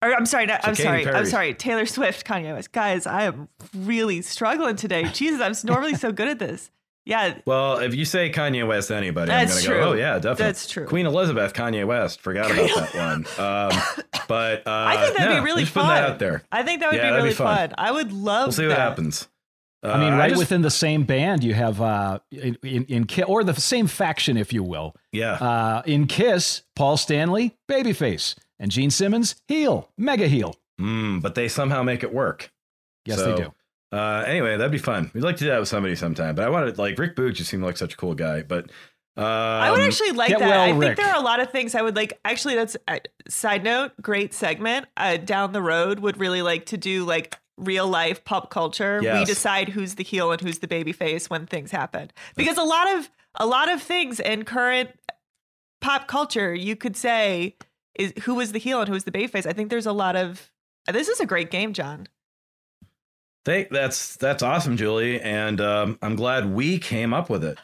Or, 0.03 0.13
I'm 0.13 0.27
sorry. 0.27 0.49
So 0.49 0.55
I'm 0.65 0.75
sorry. 0.75 1.07
I'm 1.09 1.27
sorry. 1.27 1.55
Taylor 1.55 1.87
Swift, 1.87 2.27
Kanye 2.27 2.53
West. 2.53 2.73
Guys, 2.73 3.07
I 3.07 3.23
am 3.23 3.49
really 3.77 4.21
struggling 4.23 4.75
today. 4.75 5.05
Jesus, 5.05 5.41
I'm 5.41 5.55
normally 5.69 5.95
so 5.95 6.11
good 6.11 6.29
at 6.29 6.41
this. 6.41 6.71
Yeah. 7.05 7.39
Well, 7.47 7.79
if 7.79 7.95
you 7.95 8.05
say 8.05 8.31
Kanye 8.31 8.67
West, 8.67 8.89
to 8.89 8.97
anybody, 8.97 9.27
That's 9.29 9.57
I'm 9.57 9.63
gonna 9.65 9.75
true. 9.75 9.85
go. 9.85 9.91
Oh 9.91 9.95
yeah, 9.95 10.15
definitely. 10.15 10.45
That's 10.45 10.69
true. 10.69 10.87
Queen 10.87 11.07
Elizabeth, 11.07 11.53
Kanye 11.53 11.85
West. 11.87 12.21
Forgot 12.21 12.51
about 12.53 12.93
that 12.93 12.95
one. 12.95 13.27
Um, 13.45 13.83
but 14.29 14.61
uh, 14.67 14.71
I 14.71 14.97
think 15.05 15.17
that'd 15.19 15.35
no, 15.35 15.41
be 15.41 15.45
really 15.45 15.63
just 15.63 15.73
fun. 15.75 15.89
that 15.89 16.09
out 16.11 16.19
there. 16.21 16.43
I 16.53 16.63
think 16.63 16.81
that 16.81 16.91
would 16.93 16.97
Yeah, 16.99 17.03
be 17.03 17.11
that'd 17.11 17.19
be 17.19 17.23
really 17.25 17.35
fun. 17.35 17.71
fun. 17.71 17.75
I 17.79 17.91
would 17.91 18.13
love. 18.13 18.47
We'll 18.47 18.53
see 18.53 18.63
what 18.67 18.77
that. 18.77 18.79
happens. 18.79 19.29
I 19.85 19.99
mean, 19.99 20.13
Uh, 20.13 20.17
right 20.19 20.29
just- 20.29 20.39
within 20.39 20.63
the 20.63 20.71
same 20.71 21.03
band, 21.03 21.43
you 21.43 21.55
have 21.55 21.81
uh, 21.83 22.21
in, 22.31 22.57
in, 22.63 22.85
in 22.85 23.07
or 23.27 23.43
the 23.43 23.55
same 23.55 23.89
faction, 23.89 24.37
if 24.37 24.53
you 24.53 24.63
will. 24.63 24.95
Yeah. 25.11 25.33
Uh, 25.33 25.83
in 25.87 26.07
Kiss, 26.07 26.63
Paul 26.77 26.97
Stanley, 26.97 27.57
babyface, 27.69 28.37
and 28.61 28.71
Gene 28.71 28.93
Simmons, 28.93 29.35
heel, 29.49 29.91
mega 29.99 30.29
heel. 30.29 30.55
Mm, 30.81 31.21
but 31.21 31.35
they 31.35 31.49
somehow 31.49 31.83
make 31.83 32.05
it 32.05 32.15
work. 32.15 32.53
Yes, 33.07 33.19
So, 33.19 33.35
they 33.35 33.43
do. 33.43 33.53
Uh, 33.93 34.25
anyway, 34.27 34.57
that'd 34.57 34.73
be 34.73 34.79
fun. 34.79 35.11
We'd 35.13 35.23
like 35.23 35.37
to 35.37 35.45
do 35.45 35.51
that 35.51 35.61
with 35.61 35.69
somebody 35.69 35.95
sometime. 35.95 36.35
But 36.35 36.47
I 36.47 36.49
wanted 36.49 36.79
like 36.79 36.99
Rick 36.99 37.15
Boog 37.15 37.35
just 37.35 37.51
seemed 37.51 37.63
like 37.63 37.77
such 37.77 37.95
a 37.95 37.97
cool 37.97 38.15
guy. 38.15 38.43
But 38.43 38.71
um, 39.17 39.25
I 39.25 39.71
would 39.71 39.81
actually 39.81 40.13
like 40.13 40.31
that. 40.31 40.41
well, 40.41 40.63
I 40.63 40.71
think 40.71 40.83
Rick. 40.83 40.97
there 40.97 41.09
are 41.09 41.17
a 41.17 41.23
lot 41.23 41.41
of 41.41 41.51
things 41.51 41.75
I 41.75 41.83
would 41.83 41.95
like. 41.95 42.19
Actually, 42.25 42.55
that's 42.55 42.77
uh, 42.89 43.01
side 43.29 43.63
note. 43.63 43.93
Great 44.01 44.33
segment. 44.33 44.87
Uh, 44.97 45.19
down 45.19 45.53
the 45.53 45.61
road, 45.61 46.01
would 46.01 46.19
really 46.19 46.41
like 46.41 46.67
to 46.67 46.79
do 46.79 47.05
like 47.05 47.39
real 47.59 47.87
life 47.87 48.25
pop 48.25 48.51
culture. 48.51 49.01
We 49.03 49.25
decide 49.27 49.69
who's 49.69 49.97
the 49.97 50.05
heel 50.05 50.33
and 50.33 50.41
who's 50.41 50.61
the 50.61 50.69
baby 50.69 50.93
face 50.93 51.29
when 51.29 51.47
things 51.47 51.71
happen. 51.71 52.11
Because 52.35 52.57
a 52.57 52.65
lot 52.65 52.97
of 52.97 53.11
a 53.35 53.47
lot 53.47 53.71
of 53.71 53.83
things 53.83 54.21
in 54.21 54.45
current 54.45 54.91
pop 55.83 56.09
culture, 56.09 56.55
you 56.55 56.77
could 56.77 56.97
say 56.97 57.57
is 57.95 58.15
who 58.23 58.35
was 58.37 58.53
the 58.53 58.59
heel 58.59 58.81
and 58.81 58.89
who 58.89 58.95
was 58.95 59.05
the 59.05 59.11
baby 59.11 59.27
face. 59.27 59.45
I 59.45 59.53
think 59.53 59.69
there's 59.69 59.87
a 59.87 59.93
lot 59.93 60.17
of. 60.17 60.51
This 60.91 61.09
is 61.09 61.21
a 61.21 61.27
great 61.27 61.51
game, 61.51 61.75
Jon. 61.75 62.09
Thank, 63.45 63.71
that's 63.71 64.17
that's 64.17 64.43
awesome, 64.43 64.77
Julie, 64.77 65.21
and 65.21 65.61
um, 65.61 65.99
I'm 66.01 66.15
glad 66.15 66.53
we 66.53 66.79
came 66.79 67.13
up 67.13 67.29
with 67.29 67.43
it. 67.45 67.59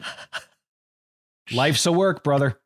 Life's 1.51 1.85
a 1.85 1.91
work, 1.91 2.23
brother. 2.23 2.59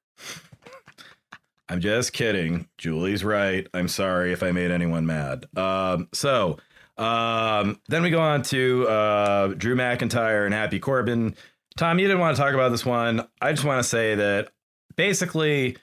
I'm 1.70 1.80
just 1.80 2.11
kidding. 2.14 2.68
Julie's 2.78 3.24
right. 3.24 3.68
I'm 3.74 3.88
sorry 3.88 4.34
if 4.34 4.43
I 4.43 4.51
made 4.51 4.72
anyone 4.72 5.05
mad. 5.05 5.45
Um, 5.55 6.09
so 6.14 6.57
um, 6.97 7.80
then 7.88 8.03
we 8.03 8.09
go 8.09 8.20
on 8.20 8.41
to 8.43 8.88
uh, 8.88 9.47
Drew 9.49 9.76
McIntyre 9.76 10.45
and 10.45 10.53
Happy 10.53 10.80
Corbin. 10.80 11.36
Tom, 11.78 11.99
you 11.99 12.07
didn't 12.07 12.20
want 12.20 12.36
to 12.36 12.41
talk 12.41 12.53
about 12.53 12.70
this 12.70 12.86
one. 12.86 13.28
I 13.41 13.51
just 13.53 13.64
want 13.64 13.82
to 13.82 13.88
say 13.88 14.16
that 14.16 14.49
basically 14.95 15.78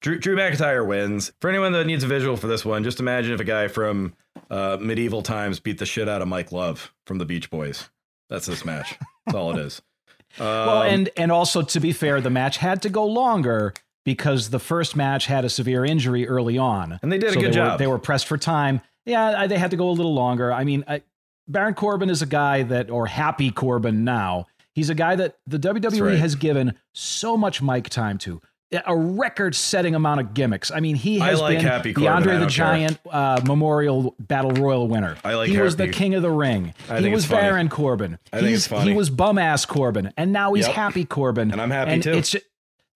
Drew, 0.00 0.18
Drew 0.18 0.36
McIntyre 0.36 0.86
wins. 0.86 1.32
For 1.40 1.48
anyone 1.48 1.72
that 1.72 1.86
needs 1.86 2.04
a 2.04 2.08
visual 2.08 2.36
for 2.36 2.46
this 2.46 2.64
one, 2.64 2.84
just 2.84 3.00
imagine 3.00 3.32
if 3.32 3.40
a 3.40 3.44
guy 3.44 3.68
from 3.68 4.14
uh, 4.50 4.76
medieval 4.80 5.22
times 5.22 5.60
beat 5.60 5.78
the 5.78 5.86
shit 5.86 6.08
out 6.08 6.22
of 6.22 6.28
Mike 6.28 6.52
Love 6.52 6.92
from 7.06 7.18
the 7.18 7.24
Beach 7.24 7.50
Boys. 7.50 7.88
That's 8.30 8.46
this 8.46 8.64
match. 8.64 8.98
That's 9.26 9.36
all 9.36 9.56
it 9.56 9.60
is. 9.60 9.80
Well, 10.36 10.82
Um, 10.82 10.86
and 10.88 11.10
and 11.16 11.30
also 11.30 11.62
to 11.62 11.78
be 11.78 11.92
fair, 11.92 12.20
the 12.20 12.28
match 12.28 12.56
had 12.56 12.82
to 12.82 12.88
go 12.88 13.06
longer 13.06 13.72
because 14.04 14.50
the 14.50 14.58
first 14.58 14.96
match 14.96 15.26
had 15.26 15.44
a 15.44 15.48
severe 15.48 15.84
injury 15.84 16.26
early 16.26 16.58
on, 16.58 16.98
And 17.02 17.12
they 17.12 17.18
did 17.18 17.30
a 17.30 17.34
good 17.34 17.42
they 17.44 17.46
Were, 17.46 17.52
job. 17.52 17.78
they 17.78 17.86
were 17.86 18.00
pressed 18.00 18.26
for 18.26 18.36
time. 18.36 18.80
Yeah, 19.06 19.22
I- 19.42 19.46
they 19.46 19.56
had 19.58 19.70
to 19.70 19.76
go 19.76 19.88
a 19.88 19.92
little 19.92 20.12
longer. 20.12 20.52
I 20.52 20.64
mean, 20.64 20.82
I, 20.88 21.02
Baron 21.46 21.74
Corbin 21.74 22.10
is 22.10 22.20
a 22.20 22.26
guy 22.26 22.64
that, 22.64 22.90
or 22.90 23.06
Happy 23.06 23.52
Corbin 23.52 24.02
now, 24.02 24.46
he's 24.74 24.90
a 24.90 24.94
guy 24.96 25.14
that 25.14 25.36
the 25.46 25.58
WWE 25.60 26.00
right. 26.02 26.18
has 26.18 26.34
given 26.34 26.74
so 26.92 27.36
much 27.36 27.62
mic 27.62 27.88
time 27.88 28.18
to. 28.18 28.40
A 28.86 28.96
record-setting 28.96 29.94
amount 29.94 30.20
of 30.20 30.34
gimmicks. 30.34 30.70
I 30.70 30.80
mean, 30.80 30.96
he 30.96 31.18
has 31.18 31.40
like 31.40 31.58
been 31.58 31.66
Happy 31.66 31.90
the 31.92 32.00
Corbin, 32.02 32.12
Andre 32.12 32.36
the. 32.38 32.46
Giant 32.46 32.98
uh, 33.10 33.40
Memorial 33.46 34.14
Battle 34.18 34.52
Royal 34.52 34.88
winner. 34.88 35.16
I 35.24 35.34
like 35.34 35.50
he 35.50 35.58
was 35.60 35.76
the 35.76 35.88
King 35.88 36.14
of 36.14 36.22
the 36.22 36.30
Ring. 36.30 36.74
I 36.88 36.96
he 36.96 37.02
think 37.02 37.14
was 37.14 37.24
it's 37.24 37.30
funny. 37.32 37.42
Baron 37.42 37.68
Corbin. 37.68 38.18
I 38.32 38.36
think 38.38 38.48
He's- 38.48 38.60
it's 38.60 38.66
funny. 38.68 38.90
He 38.92 38.96
was 38.96 39.10
bum 39.10 39.38
ass 39.38 39.64
Corbin, 39.64 40.12
and 40.16 40.32
now 40.32 40.52
he's 40.54 40.66
Yep. 40.66 40.74
Happy 40.76 41.04
Corbin, 41.04 41.50
And 41.52 41.60
I'm 41.60 41.70
happy 41.70 41.92
and 41.92 42.02
too. 42.02 42.12
It's 42.12 42.34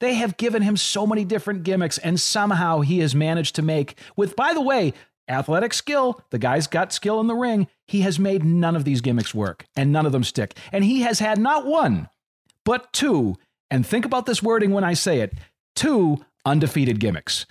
they 0.01 0.15
have 0.15 0.37
given 0.37 0.63
him 0.63 0.77
so 0.77 1.07
many 1.07 1.25
different 1.25 1.65
gimmicks, 1.65 1.99
and 1.99 2.21
somehow 2.21 2.81
he 2.81 3.01
has 3.01 3.15
managed 3.15 3.57
to 3.57 3.63
make 3.63 3.99
with. 4.17 4.37
By 4.37 4.53
the 4.55 4.61
way, 4.61 4.93
athletic 5.29 5.75
skill. 5.75 6.23
The 6.31 6.39
guy's 6.39 6.67
got 6.69 6.93
skill 6.93 7.21
in 7.21 7.27
the 7.27 7.35
ring. 7.35 7.67
He 7.87 8.03
has 8.03 8.19
made 8.19 8.45
none 8.45 8.77
of 8.77 8.85
these 8.85 9.01
gimmicks 9.01 9.35
work, 9.35 9.65
and 9.77 9.93
none 9.93 10.07
of 10.07 10.13
them 10.13 10.23
stick. 10.25 10.57
And 10.73 10.85
he 10.85 11.01
has 11.03 11.19
had 11.19 11.39
not 11.39 11.67
one, 11.67 12.09
but 12.65 12.93
two. 12.93 13.37
And 13.71 13.85
think 13.87 14.05
about 14.07 14.25
this 14.25 14.43
wording 14.43 14.71
when 14.71 14.85
I 14.85 14.95
say 14.95 15.21
it: 15.21 15.35
two 15.79 16.19
undefeated 16.45 16.99
gimmicks. 16.99 17.47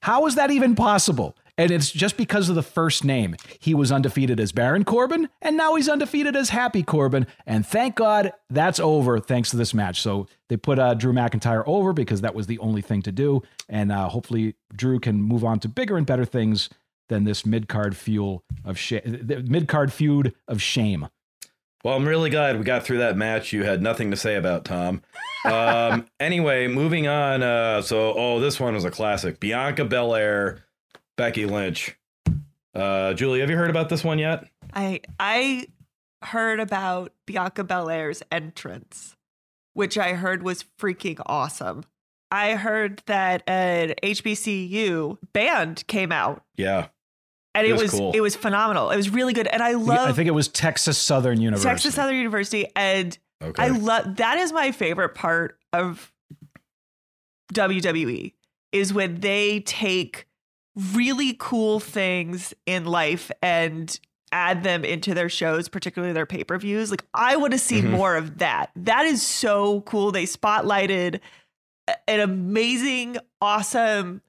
How 0.00 0.26
is 0.26 0.36
that 0.36 0.52
even 0.52 0.76
possible? 0.76 1.36
And 1.58 1.70
it's 1.70 1.90
just 1.90 2.16
because 2.16 2.48
of 2.48 2.54
the 2.54 2.62
first 2.62 3.02
name. 3.02 3.34
He 3.58 3.74
was 3.74 3.90
undefeated 3.90 4.38
as 4.38 4.52
Baron 4.52 4.84
Corbin, 4.84 5.28
and 5.40 5.56
now 5.56 5.74
he's 5.74 5.88
undefeated 5.88 6.36
as 6.36 6.50
Happy 6.50 6.82
Corbin. 6.82 7.26
And 7.46 7.66
thank 7.66 7.96
God 7.96 8.32
that's 8.50 8.78
over 8.78 9.18
thanks 9.18 9.50
to 9.50 9.56
this 9.56 9.72
match. 9.74 10.00
So 10.00 10.28
they 10.48 10.56
put 10.56 10.78
uh, 10.78 10.94
Drew 10.94 11.12
McIntyre 11.12 11.64
over 11.66 11.92
because 11.92 12.20
that 12.20 12.34
was 12.34 12.46
the 12.46 12.58
only 12.58 12.82
thing 12.82 13.02
to 13.02 13.12
do. 13.12 13.42
And 13.68 13.90
uh, 13.90 14.08
hopefully 14.10 14.54
Drew 14.74 15.00
can 15.00 15.20
move 15.20 15.44
on 15.44 15.58
to 15.60 15.68
bigger 15.68 15.96
and 15.96 16.06
better 16.06 16.26
things 16.26 16.68
than 17.08 17.24
this 17.24 17.46
mid 17.46 17.68
card 17.68 17.96
fuel 17.96 18.44
of 18.64 18.78
mid 19.48 19.66
card 19.66 19.92
feud 19.92 20.34
of 20.46 20.60
shame. 20.60 21.08
Well, 21.86 21.94
I'm 21.94 22.08
really 22.08 22.30
glad 22.30 22.58
we 22.58 22.64
got 22.64 22.82
through 22.82 22.98
that 22.98 23.16
match. 23.16 23.52
You 23.52 23.62
had 23.62 23.80
nothing 23.80 24.10
to 24.10 24.16
say 24.16 24.34
about 24.34 24.64
Tom. 24.64 25.02
Um, 25.44 26.08
anyway, 26.18 26.66
moving 26.66 27.06
on. 27.06 27.44
Uh, 27.44 27.80
so, 27.80 28.12
oh, 28.12 28.40
this 28.40 28.58
one 28.58 28.74
was 28.74 28.84
a 28.84 28.90
classic. 28.90 29.38
Bianca 29.38 29.84
Belair, 29.84 30.64
Becky 31.16 31.46
Lynch. 31.46 31.96
Uh, 32.74 33.14
Julie, 33.14 33.38
have 33.38 33.50
you 33.50 33.56
heard 33.56 33.70
about 33.70 33.88
this 33.88 34.02
one 34.02 34.18
yet? 34.18 34.48
I 34.74 35.00
I 35.20 35.68
heard 36.22 36.58
about 36.58 37.12
Bianca 37.24 37.62
Belair's 37.62 38.20
entrance, 38.32 39.14
which 39.72 39.96
I 39.96 40.14
heard 40.14 40.42
was 40.42 40.64
freaking 40.80 41.22
awesome. 41.26 41.84
I 42.32 42.56
heard 42.56 43.04
that 43.06 43.48
an 43.48 43.94
HBCU 44.02 45.18
band 45.32 45.86
came 45.86 46.10
out 46.10 46.42
Yeah. 46.56 46.88
And 47.56 47.66
It 47.66 47.70
it 47.70 47.72
was 47.72 47.82
was 47.82 47.90
cool. 47.92 48.12
it 48.14 48.20
was 48.20 48.36
phenomenal. 48.36 48.90
It 48.90 48.96
was 48.96 49.10
really 49.10 49.32
good, 49.32 49.46
and 49.48 49.62
I 49.62 49.72
love 49.72 50.08
I 50.08 50.12
think 50.12 50.28
it 50.28 50.32
was 50.32 50.46
Texas 50.48 50.98
Southern 50.98 51.40
University. 51.40 51.68
Texas 51.68 51.94
Southern 51.94 52.16
University, 52.16 52.66
and 52.76 53.16
Okay. 53.42 53.64
I 53.64 53.68
love 53.68 54.16
that 54.16 54.38
is 54.38 54.52
my 54.52 54.72
favorite 54.72 55.14
part 55.14 55.58
of 55.72 56.12
WWE 57.52 58.32
is 58.72 58.92
when 58.92 59.20
they 59.20 59.60
take 59.60 60.26
really 60.94 61.36
cool 61.38 61.80
things 61.80 62.52
in 62.66 62.84
life 62.84 63.30
and 63.42 63.98
add 64.32 64.62
them 64.64 64.84
into 64.84 65.14
their 65.14 65.28
shows, 65.28 65.68
particularly 65.68 66.12
their 66.12 66.26
pay-per-views. 66.26 66.90
Like 66.90 67.04
I 67.14 67.36
want 67.36 67.52
to 67.52 67.58
see 67.58 67.80
Mhm. 67.80 67.90
more 67.90 68.16
of 68.16 68.38
that. 68.38 68.70
That 68.76 69.06
is 69.06 69.22
so 69.22 69.82
cool. 69.82 70.12
They 70.12 70.24
spotlighted 70.24 71.20
an 72.08 72.20
amazing, 72.20 73.16
awesome 73.40 74.20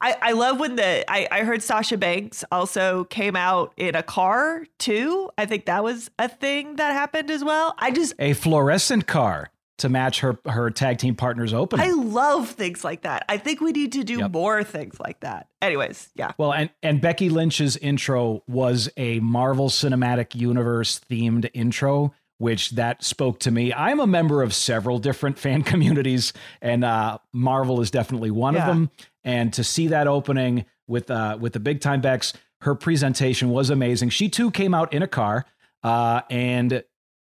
I, 0.00 0.16
I 0.22 0.32
love 0.32 0.60
when 0.60 0.76
the 0.76 1.04
I, 1.10 1.26
I 1.30 1.40
heard 1.40 1.62
Sasha 1.62 1.96
Banks 1.96 2.44
also 2.52 3.04
came 3.04 3.34
out 3.36 3.72
in 3.76 3.94
a 3.94 4.02
car 4.02 4.64
too. 4.78 5.30
I 5.36 5.46
think 5.46 5.66
that 5.66 5.82
was 5.82 6.10
a 6.18 6.28
thing 6.28 6.76
that 6.76 6.92
happened 6.92 7.30
as 7.30 7.42
well. 7.42 7.74
I 7.78 7.90
just 7.90 8.14
a 8.18 8.32
fluorescent 8.34 9.06
car 9.06 9.50
to 9.78 9.88
match 9.88 10.20
her 10.20 10.38
her 10.46 10.70
tag 10.70 10.98
team 10.98 11.14
partner's 11.14 11.52
opening. 11.54 11.86
I 11.86 11.92
love 11.92 12.50
things 12.50 12.84
like 12.84 13.02
that. 13.02 13.24
I 13.28 13.38
think 13.38 13.60
we 13.60 13.72
need 13.72 13.92
to 13.92 14.04
do 14.04 14.18
Yep. 14.18 14.30
more 14.32 14.64
things 14.64 14.98
like 15.00 15.20
that. 15.20 15.48
Anyways, 15.62 16.10
yeah. 16.14 16.32
Well, 16.38 16.52
and 16.52 16.70
and 16.82 17.00
Becky 17.00 17.28
Lynch's 17.28 17.76
intro 17.76 18.42
was 18.48 18.88
a 18.96 19.20
Marvel 19.20 19.68
Cinematic 19.68 20.34
Universe 20.34 21.00
themed 21.10 21.48
intro, 21.54 22.12
which 22.38 22.70
that 22.70 23.02
spoke 23.04 23.40
to 23.40 23.50
me. 23.50 23.72
I'm 23.72 24.00
a 24.00 24.06
member 24.06 24.42
of 24.42 24.54
several 24.54 24.98
different 24.98 25.38
fan 25.44 25.62
communities, 25.62 26.32
and 26.62 26.84
uh, 26.84 27.18
Marvel 27.32 27.80
is 27.80 27.90
definitely 27.90 28.30
one 28.30 28.54
Yeah. 28.54 28.62
of 28.62 28.66
them. 28.68 28.90
And 29.24 29.52
to 29.54 29.64
see 29.64 29.88
that 29.88 30.06
opening 30.06 30.64
with 30.86 31.10
uh, 31.10 31.36
with 31.40 31.52
the 31.52 31.60
big 31.60 31.80
time 31.80 32.00
Bex, 32.00 32.32
her 32.62 32.74
presentation 32.74 33.50
was 33.50 33.70
amazing. 33.70 34.08
She 34.10 34.28
too 34.28 34.50
came 34.50 34.74
out 34.74 34.92
in 34.94 35.02
a 35.02 35.08
car, 35.08 35.44
uh, 35.82 36.22
and 36.30 36.82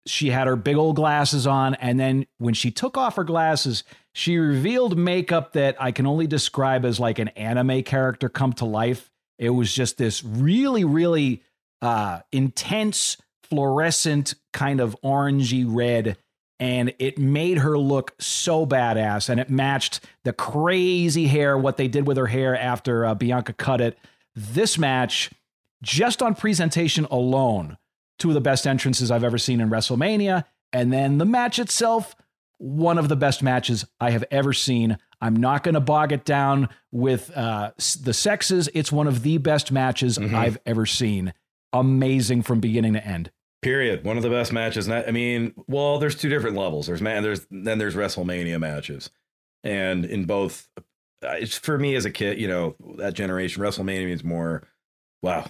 she 0.05 0.29
had 0.29 0.47
her 0.47 0.55
big 0.55 0.75
old 0.77 0.95
glasses 0.95 1.45
on. 1.45 1.75
And 1.75 1.99
then 1.99 2.25
when 2.37 2.53
she 2.53 2.71
took 2.71 2.97
off 2.97 3.15
her 3.15 3.23
glasses, 3.23 3.83
she 4.13 4.37
revealed 4.37 4.97
makeup 4.97 5.53
that 5.53 5.75
I 5.81 5.91
can 5.91 6.07
only 6.07 6.25
describe 6.25 6.85
as 6.85 6.99
like 6.99 7.19
an 7.19 7.27
anime 7.29 7.83
character 7.83 8.29
come 8.29 8.53
to 8.53 8.65
life. 8.65 9.11
It 9.37 9.49
was 9.51 9.73
just 9.73 9.97
this 9.97 10.23
really, 10.23 10.83
really 10.83 11.43
uh, 11.81 12.19
intense, 12.31 13.17
fluorescent 13.49 14.35
kind 14.53 14.79
of 14.79 14.95
orangey 15.03 15.65
red. 15.67 16.17
And 16.61 16.93
it 16.99 17.17
made 17.17 17.59
her 17.59 17.77
look 17.77 18.13
so 18.19 18.65
badass. 18.65 19.29
And 19.29 19.39
it 19.39 19.49
matched 19.49 20.01
the 20.25 20.33
crazy 20.33 21.27
hair, 21.27 21.57
what 21.57 21.77
they 21.77 21.87
did 21.87 22.05
with 22.05 22.17
her 22.17 22.27
hair 22.27 22.57
after 22.57 23.05
uh, 23.05 23.15
Bianca 23.15 23.53
cut 23.53 23.79
it. 23.79 23.97
This 24.35 24.77
match, 24.77 25.31
just 25.81 26.21
on 26.21 26.35
presentation 26.35 27.05
alone, 27.09 27.77
two 28.17 28.27
of 28.29 28.33
the 28.33 28.41
best 28.41 28.67
entrances 28.67 29.09
I've 29.09 29.23
ever 29.23 29.37
seen 29.37 29.61
in 29.61 29.69
WrestleMania. 29.69 30.43
And 30.73 30.91
then 30.91 31.17
the 31.17 31.25
match 31.25 31.59
itself, 31.59 32.13
one 32.57 32.97
of 32.97 33.07
the 33.07 33.15
best 33.15 33.41
matches 33.41 33.85
I 34.01 34.11
have 34.11 34.25
ever 34.29 34.51
seen. 34.51 34.97
I'm 35.21 35.37
not 35.37 35.63
going 35.63 35.75
to 35.75 35.79
bog 35.81 36.11
it 36.11 36.25
down 36.25 36.67
with 36.91 37.31
uh, 37.37 37.71
the 38.01 38.13
sexes. 38.13 38.69
It's 38.73 38.91
one 38.91 39.07
of 39.07 39.23
the 39.23 39.37
best 39.37 39.71
matches 39.71 40.17
Mhm. 40.17 40.33
I've 40.33 40.57
ever 40.65 40.85
seen. 40.85 41.33
Amazing 41.71 42.41
from 42.43 42.59
beginning 42.59 42.93
to 42.93 43.05
end. 43.07 43.31
Period. 43.61 44.05
One 44.05 44.17
of 44.17 44.23
the 44.23 44.29
best 44.29 44.53
matches. 44.53 44.87
Not, 44.87 45.07
I 45.07 45.11
mean, 45.11 45.53
well, 45.67 45.99
there's 45.99 46.15
two 46.15 46.29
different 46.29 46.55
levels. 46.55 46.87
There's 46.87 47.01
man. 47.01 47.23
There's 47.23 47.45
then 47.51 47.77
there's 47.77 47.95
WrestleMania 47.95 48.59
matches, 48.59 49.09
and 49.63 50.05
in 50.05 50.25
both, 50.25 50.69
uh, 50.77 50.81
it's 51.31 51.57
for 51.57 51.77
me 51.77 51.95
as 51.95 52.05
a 52.05 52.11
kid. 52.11 52.39
You 52.39 52.47
know, 52.47 52.75
that 52.97 53.15
generation, 53.15 53.61
WrestleMania 53.61 54.05
means 54.05 54.23
more. 54.23 54.63
Wow. 55.21 55.45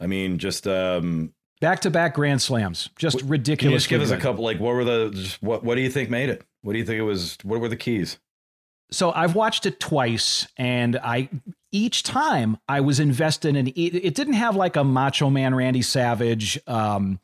I 0.00 0.06
mean, 0.06 0.38
just 0.38 0.66
um, 0.66 1.32
Back 1.60 1.80
to 1.80 1.90
back 1.90 2.14
Grand 2.14 2.40
Slams. 2.40 2.88
Just 2.96 3.20
you 3.20 3.26
ridiculous. 3.26 3.82
just 3.82 3.90
give 3.90 4.00
us 4.00 4.10
a 4.10 4.16
couple? 4.16 4.44
Like, 4.44 4.60
what 4.60 4.74
were 4.74 4.84
the? 4.84 5.10
Just 5.10 5.42
what? 5.42 5.64
What 5.64 5.74
do 5.74 5.80
you 5.80 5.90
think 5.90 6.08
made 6.08 6.28
it? 6.28 6.44
What 6.62 6.74
do 6.74 6.78
you 6.78 6.84
think 6.84 6.98
it 6.98 7.02
was? 7.02 7.36
What 7.42 7.60
were 7.60 7.68
the 7.68 7.76
keys? 7.76 8.18
So 8.92 9.10
I've 9.10 9.34
watched 9.34 9.66
it 9.66 9.80
twice, 9.80 10.46
and 10.56 10.96
I 10.96 11.28
each 11.72 12.02
time 12.02 12.56
I 12.68 12.80
was 12.80 12.98
invested 13.00 13.56
in 13.56 13.66
it. 13.68 13.72
It 13.78 14.14
didn't 14.14 14.34
have 14.34 14.56
like 14.56 14.76
a 14.76 14.84
Macho 14.84 15.30
Man 15.30 15.54
Randy 15.54 15.82
Savage, 15.82 16.58
um, 16.66 17.20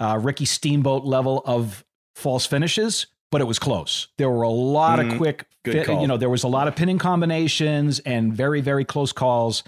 uh, 0.00 0.18
Ricky 0.20 0.44
Steamboat 0.44 1.04
level 1.04 1.42
of 1.46 1.84
false 2.14 2.44
finishes, 2.46 3.06
but 3.30 3.40
it 3.40 3.44
was 3.44 3.58
close. 3.58 4.08
There 4.18 4.28
were 4.30 4.42
a 4.42 4.48
lot 4.50 4.98
Mhm. 4.98 5.12
of 5.12 5.16
quick, 5.18 5.46
fit, 5.64 5.88
you 5.88 6.06
know, 6.06 6.16
there 6.16 6.28
was 6.28 6.42
a 6.42 6.48
lot 6.48 6.68
of 6.68 6.76
pinning 6.76 6.98
combinations 6.98 7.98
and 8.00 8.34
very 8.34 8.60
very 8.60 8.84
close 8.84 9.12
calls. 9.12 9.62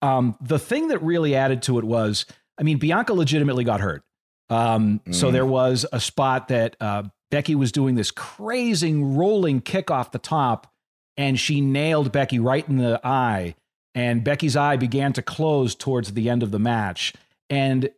Um, 0.00 0.36
the 0.40 0.58
thing 0.58 0.88
that 0.88 1.02
really 1.02 1.34
added 1.34 1.60
to 1.62 1.78
it 1.78 1.84
was, 1.84 2.24
I 2.58 2.62
mean, 2.62 2.78
Bianca 2.78 3.12
legitimately 3.12 3.64
got 3.64 3.80
hurt. 3.80 4.02
Um, 4.48 5.00
So 5.10 5.28
Mhm. 5.28 5.32
there 5.32 5.46
was 5.46 5.84
a 5.92 6.00
spot 6.00 6.48
that 6.48 6.76
uh, 6.80 7.02
Becky 7.30 7.54
was 7.54 7.70
doing 7.72 7.94
this 7.94 8.10
crazy 8.10 8.94
rolling 8.94 9.60
kick 9.60 9.90
off 9.90 10.10
the 10.12 10.18
top, 10.18 10.72
and 11.20 11.38
she 11.38 11.60
nailed 11.60 12.12
Becky 12.12 12.38
right 12.38 12.66
in 12.66 12.78
the 12.78 12.98
eye. 13.04 13.54
And 13.94 14.24
Becky's 14.24 14.56
eye 14.56 14.76
began 14.76 15.12
to 15.12 15.22
close 15.22 15.74
towards 15.74 16.14
the 16.14 16.30
end 16.30 16.42
of 16.42 16.50
the 16.50 16.58
match. 16.58 17.12
And 17.50 17.90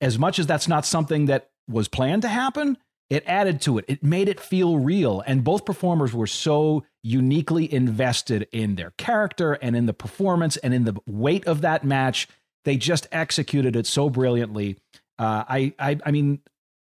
as 0.00 0.16
much 0.16 0.38
as 0.38 0.46
that's 0.46 0.68
not 0.68 0.86
something 0.86 1.26
that 1.26 1.50
was 1.68 1.88
planned 1.88 2.22
to 2.22 2.28
happen, 2.28 2.78
it 3.10 3.24
added 3.26 3.60
to 3.62 3.78
it. 3.78 3.84
It 3.88 4.04
made 4.04 4.28
it 4.28 4.38
feel 4.38 4.78
real. 4.78 5.24
And 5.26 5.42
both 5.42 5.64
performers 5.64 6.14
were 6.14 6.28
so 6.28 6.84
uniquely 7.02 7.72
invested 7.72 8.46
in 8.52 8.76
their 8.76 8.92
character 8.92 9.54
and 9.54 9.74
in 9.74 9.86
the 9.86 9.92
performance 9.92 10.56
and 10.58 10.72
in 10.72 10.84
the 10.84 10.94
weight 11.04 11.44
of 11.48 11.62
that 11.62 11.82
match. 11.82 12.28
They 12.64 12.76
just 12.76 13.08
executed 13.10 13.74
it 13.74 13.88
so 13.88 14.08
brilliantly. 14.08 14.78
Uh, 15.18 15.42
I, 15.48 15.74
I, 15.80 15.98
I 16.06 16.12
mean, 16.12 16.38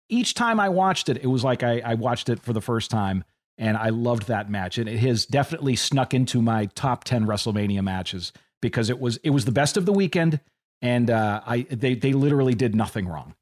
each 0.09 0.35
time 0.35 0.59
I 0.59 0.71
watched 0.71 1.09
it, 1.09 1.19
it 1.19 1.29
was 1.29 1.45
like 1.45 1.63
I, 1.63 1.81
I 1.85 1.95
watched 1.95 2.29
it 2.29 2.41
for 2.41 2.53
the 2.53 2.61
first 2.61 2.91
time, 2.91 3.23
and 3.63 3.77
I 3.77 3.91
loved 3.91 4.27
that 4.27 4.51
match. 4.51 4.77
And 4.77 4.89
it 4.89 4.99
has 4.99 5.25
definitely 5.25 5.77
snuck 5.77 6.13
into 6.15 6.43
my 6.43 6.67
top 6.75 7.05
ten 7.05 7.27
WrestleMania 7.27 7.83
matches 7.83 8.33
because 8.61 8.91
it 8.91 8.99
was 9.01 9.19
it 9.19 9.31
was 9.31 9.45
the 9.45 9.53
best 9.53 9.77
of 9.77 9.87
the 9.87 9.93
weekend, 9.93 10.41
and 10.83 11.09
uh, 11.11 11.41
I 11.47 11.63
they 11.71 11.95
they 11.95 12.13
literally 12.13 12.55
did 12.55 12.75
nothing 12.75 13.07
wrong. 13.07 13.35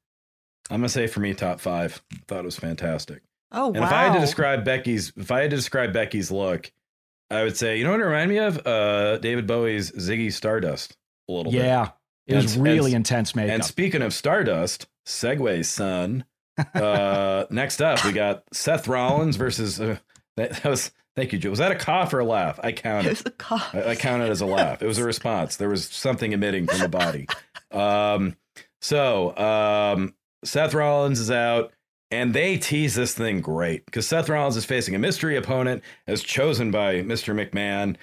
I'm 0.69 0.77
gonna 0.81 0.89
say 0.89 1.07
for 1.07 1.19
me, 1.21 1.33
top 1.33 1.59
five. 1.59 2.01
Thought 2.27 2.39
it 2.41 2.45
was 2.45 2.55
fantastic. 2.55 3.23
Oh 3.51 3.67
And 3.73 3.79
wow. 3.79 3.87
if 3.87 3.91
I 3.91 4.03
had 4.03 4.13
to 4.13 4.19
describe 4.19 4.63
Becky's, 4.63 5.11
if 5.17 5.31
I 5.31 5.41
had 5.41 5.49
to 5.49 5.55
describe 5.57 5.91
Becky's 5.91 6.31
look, 6.31 6.71
I 7.29 7.43
would 7.43 7.57
say, 7.57 7.77
you 7.77 7.83
know 7.83 7.91
what 7.91 7.99
it 7.99 8.05
reminded 8.05 8.33
me 8.33 8.39
of? 8.39 8.65
Uh, 8.65 9.17
David 9.17 9.47
Bowie's 9.47 9.91
Ziggy 9.91 10.31
Stardust 10.31 10.95
a 11.27 11.33
little 11.33 11.51
bit. 11.51 11.63
Yeah, 11.63 11.89
it 12.27 12.35
was 12.35 12.57
really 12.57 12.91
and- 12.91 12.97
intense 13.01 13.35
makeup. 13.35 13.55
And 13.55 13.65
speaking 13.65 14.01
of 14.03 14.13
Stardust, 14.13 14.87
segue, 15.07 15.65
son. 15.65 16.25
Uh, 16.75 17.45
next 17.49 17.81
up, 17.81 18.03
we 18.05 18.11
got 18.11 18.43
Seth 18.53 18.87
Rollins 18.87 19.35
versus. 19.35 19.79
Uh, 19.81 19.97
that, 20.37 20.51
that 20.51 20.65
was 20.65 20.91
thank 21.15 21.33
you, 21.33 21.39
Joe. 21.39 21.49
Was 21.49 21.59
that 21.59 21.71
a 21.71 21.75
cough 21.75 22.13
or 22.13 22.19
a 22.19 22.25
laugh? 22.25 22.59
I 22.63 22.71
counted. 22.71 23.07
it 23.07 23.09
was 23.11 23.23
a 23.25 23.31
cough. 23.31 23.73
I, 23.75 23.83
I 23.91 23.95
counted 23.95 24.29
as 24.29 24.41
a 24.41 24.45
laugh. 24.45 24.81
It 24.81 24.87
was 24.87 24.97
a 24.97 25.03
response. 25.03 25.57
There 25.57 25.69
was 25.69 25.85
something 25.85 26.31
emitting 26.31 26.67
from 26.67 26.79
the 26.79 26.89
body. 26.89 27.27
Um, 27.71 28.35
so 28.81 29.35
um, 29.37 30.13
Seth 30.43 30.73
Rollins 30.73 31.19
is 31.19 31.31
out, 31.31 31.71
and 32.09 32.33
they 32.33 32.57
tease 32.57 32.95
this 32.95 33.13
thing 33.13 33.41
great 33.41 33.85
because 33.85 34.07
Seth 34.07 34.27
Rollins 34.29 34.57
is 34.57 34.65
facing 34.65 34.95
a 34.95 34.99
mystery 34.99 35.35
opponent 35.37 35.83
as 36.07 36.21
chosen 36.23 36.71
by 36.71 36.95
Mr. 36.95 37.33
McMahon. 37.35 37.95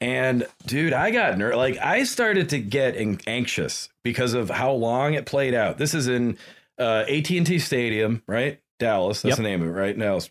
And 0.00 0.46
dude, 0.66 0.92
I 0.92 1.10
got 1.10 1.38
ner- 1.38 1.56
like 1.56 1.78
I 1.78 2.04
started 2.04 2.50
to 2.50 2.58
get 2.58 2.96
an- 2.96 3.20
anxious 3.26 3.88
because 4.02 4.34
of 4.34 4.50
how 4.50 4.72
long 4.72 5.14
it 5.14 5.24
played 5.26 5.54
out. 5.54 5.78
This 5.78 5.94
is 5.94 6.08
in 6.08 6.36
uh, 6.78 7.04
AT&T 7.08 7.58
Stadium, 7.58 8.22
right? 8.26 8.60
Dallas. 8.78 9.22
That's 9.22 9.30
Yep. 9.32 9.36
the 9.38 9.42
name 9.44 9.62
of 9.62 9.68
it, 9.68 9.72
right? 9.72 9.98
Dallas. 9.98 10.30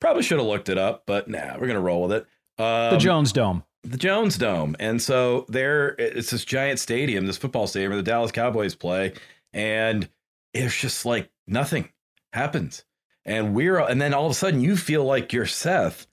Probably 0.00 0.22
should 0.22 0.38
have 0.38 0.46
looked 0.46 0.68
it 0.68 0.78
up, 0.78 1.04
but 1.06 1.28
nah, 1.28 1.58
we're 1.58 1.66
gonna 1.66 1.80
roll 1.80 2.02
with 2.02 2.12
it. 2.12 2.26
Um, 2.62 2.92
the 2.92 2.98
Jones 2.98 3.32
Dome. 3.32 3.64
the 3.84 3.96
Jones 3.96 4.36
Dome. 4.38 4.76
And 4.78 5.00
so 5.00 5.46
there 5.48 5.90
it's 5.98 6.30
this 6.30 6.44
giant 6.44 6.78
stadium, 6.80 7.26
this 7.26 7.36
football 7.38 7.66
stadium 7.66 7.90
where 7.90 7.96
the 7.96 8.08
Dallas 8.08 8.32
Cowboys 8.32 8.74
play, 8.74 9.14
and 9.52 10.08
it's 10.54 10.78
just 10.78 11.04
like 11.06 11.30
nothing 11.46 11.88
happens. 12.32 12.84
And 13.24 13.54
we're 13.54 13.78
and 13.78 14.00
then 14.00 14.14
all 14.14 14.26
of 14.26 14.32
a 14.32 14.34
sudden 14.34 14.60
you 14.60 14.76
feel 14.76 15.04
like 15.04 15.32
you're 15.32 15.46
Seth 15.46 16.06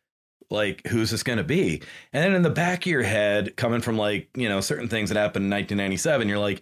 like 0.49 0.85
who's 0.87 1.11
this 1.11 1.23
going 1.23 1.37
to 1.37 1.43
be? 1.43 1.81
And 2.13 2.23
then 2.23 2.33
in 2.35 2.41
the 2.41 2.49
back 2.49 2.85
of 2.85 2.91
your 2.91 3.03
head, 3.03 3.55
coming 3.55 3.81
from 3.81 3.97
like 3.97 4.29
you 4.35 4.49
know 4.49 4.61
certain 4.61 4.87
things 4.87 5.09
that 5.09 5.17
happened 5.17 5.45
in 5.45 5.51
1997, 5.51 6.29
you're 6.29 6.39
like, 6.39 6.61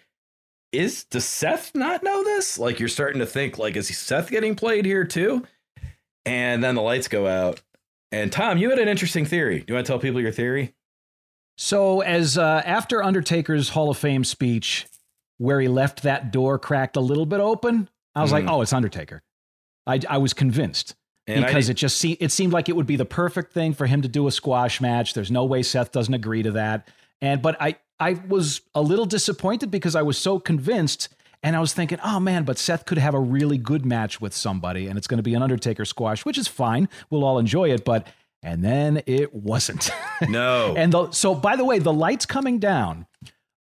is 0.71 1.03
does 1.05 1.25
Seth 1.25 1.73
not 1.75 2.03
know 2.03 2.23
this? 2.23 2.57
Like 2.57 2.79
you're 2.79 2.89
starting 2.89 3.19
to 3.19 3.25
think 3.25 3.57
like, 3.57 3.75
is 3.75 3.95
Seth 3.97 4.29
getting 4.29 4.55
played 4.55 4.85
here 4.85 5.03
too? 5.03 5.43
And 6.25 6.63
then 6.63 6.75
the 6.75 6.81
lights 6.81 7.07
go 7.07 7.27
out. 7.27 7.61
And 8.11 8.31
Tom, 8.31 8.57
you 8.57 8.69
had 8.69 8.79
an 8.79 8.87
interesting 8.87 9.25
theory. 9.25 9.59
Do 9.59 9.65
you 9.69 9.73
want 9.75 9.85
to 9.85 9.91
tell 9.91 9.99
people 9.99 10.21
your 10.21 10.31
theory? 10.31 10.73
So, 11.57 12.01
as 12.01 12.37
uh, 12.37 12.61
after 12.65 13.03
Undertaker's 13.03 13.69
Hall 13.69 13.89
of 13.89 13.97
Fame 13.97 14.23
speech, 14.23 14.87
where 15.37 15.59
he 15.59 15.67
left 15.67 16.03
that 16.03 16.31
door 16.31 16.57
cracked 16.57 16.95
a 16.95 16.99
little 17.01 17.25
bit 17.25 17.39
open, 17.39 17.89
I 18.15 18.21
was 18.21 18.31
like, 18.31 18.45
Mhm. 18.45 18.51
"Oh, 18.51 18.61
it's 18.61 18.73
Undertaker." 18.73 19.21
I, 19.85 19.99
I 20.09 20.17
was 20.17 20.33
convinced 20.33 20.95
And 21.27 21.45
because 21.45 21.67
it 21.69 21.73
just 21.75 21.97
se- 21.97 22.17
it 22.19 22.31
seemed 22.31 22.53
like 22.53 22.69
it 22.69 22.75
would 22.75 22.85
be 22.87 22.95
the 22.95 23.05
perfect 23.05 23.51
thing 23.53 23.73
for 23.73 23.85
him 23.85 24.01
to 24.01 24.07
do 24.07 24.27
a 24.27 24.31
squash 24.31 24.79
match. 24.81 25.13
There's 25.13 25.31
no 25.31 25.43
way 25.45 25.61
Seth 25.61 25.91
doesn't 25.91 26.13
agree 26.13 26.41
to 26.43 26.51
that. 26.51 26.87
And 27.21 27.41
but 27.41 27.57
I 27.61 27.75
I 27.99 28.13
was 28.27 28.61
a 28.73 28.81
little 28.81 29.05
disappointed 29.05 29.69
because 29.71 29.95
I 29.95 30.01
was 30.01 30.17
so 30.17 30.39
convinced 30.39 31.09
and 31.43 31.55
I 31.55 31.59
was 31.59 31.73
thinking, 31.73 31.99
"Oh 32.03 32.19
man, 32.19 32.43
but 32.43 32.57
Seth 32.57 32.85
could 32.85 32.97
have 32.97 33.13
a 33.13 33.19
really 33.19 33.57
good 33.57 33.85
match 33.85 34.19
with 34.19 34.33
somebody 34.33 34.87
and 34.87 34.97
it's 34.97 35.07
going 35.07 35.17
to 35.17 35.23
be 35.23 35.35
an 35.35 35.43
Undertaker 35.43 35.85
squash, 35.85 36.25
which 36.25 36.37
is 36.37 36.47
fine. 36.47 36.89
We'll 37.09 37.23
all 37.23 37.37
enjoy 37.37 37.71
it, 37.71 37.85
but 37.85 38.07
and 38.41 38.63
then 38.63 39.01
it 39.05 39.33
wasn't. 39.33 39.89
no. 40.29 40.73
and 40.75 40.91
the, 40.91 41.11
so 41.11 41.33
by 41.35 41.55
the 41.55 41.65
way, 41.65 41.79
the 41.79 41.93
lights 41.93 42.25
coming 42.25 42.59
down 42.59 43.05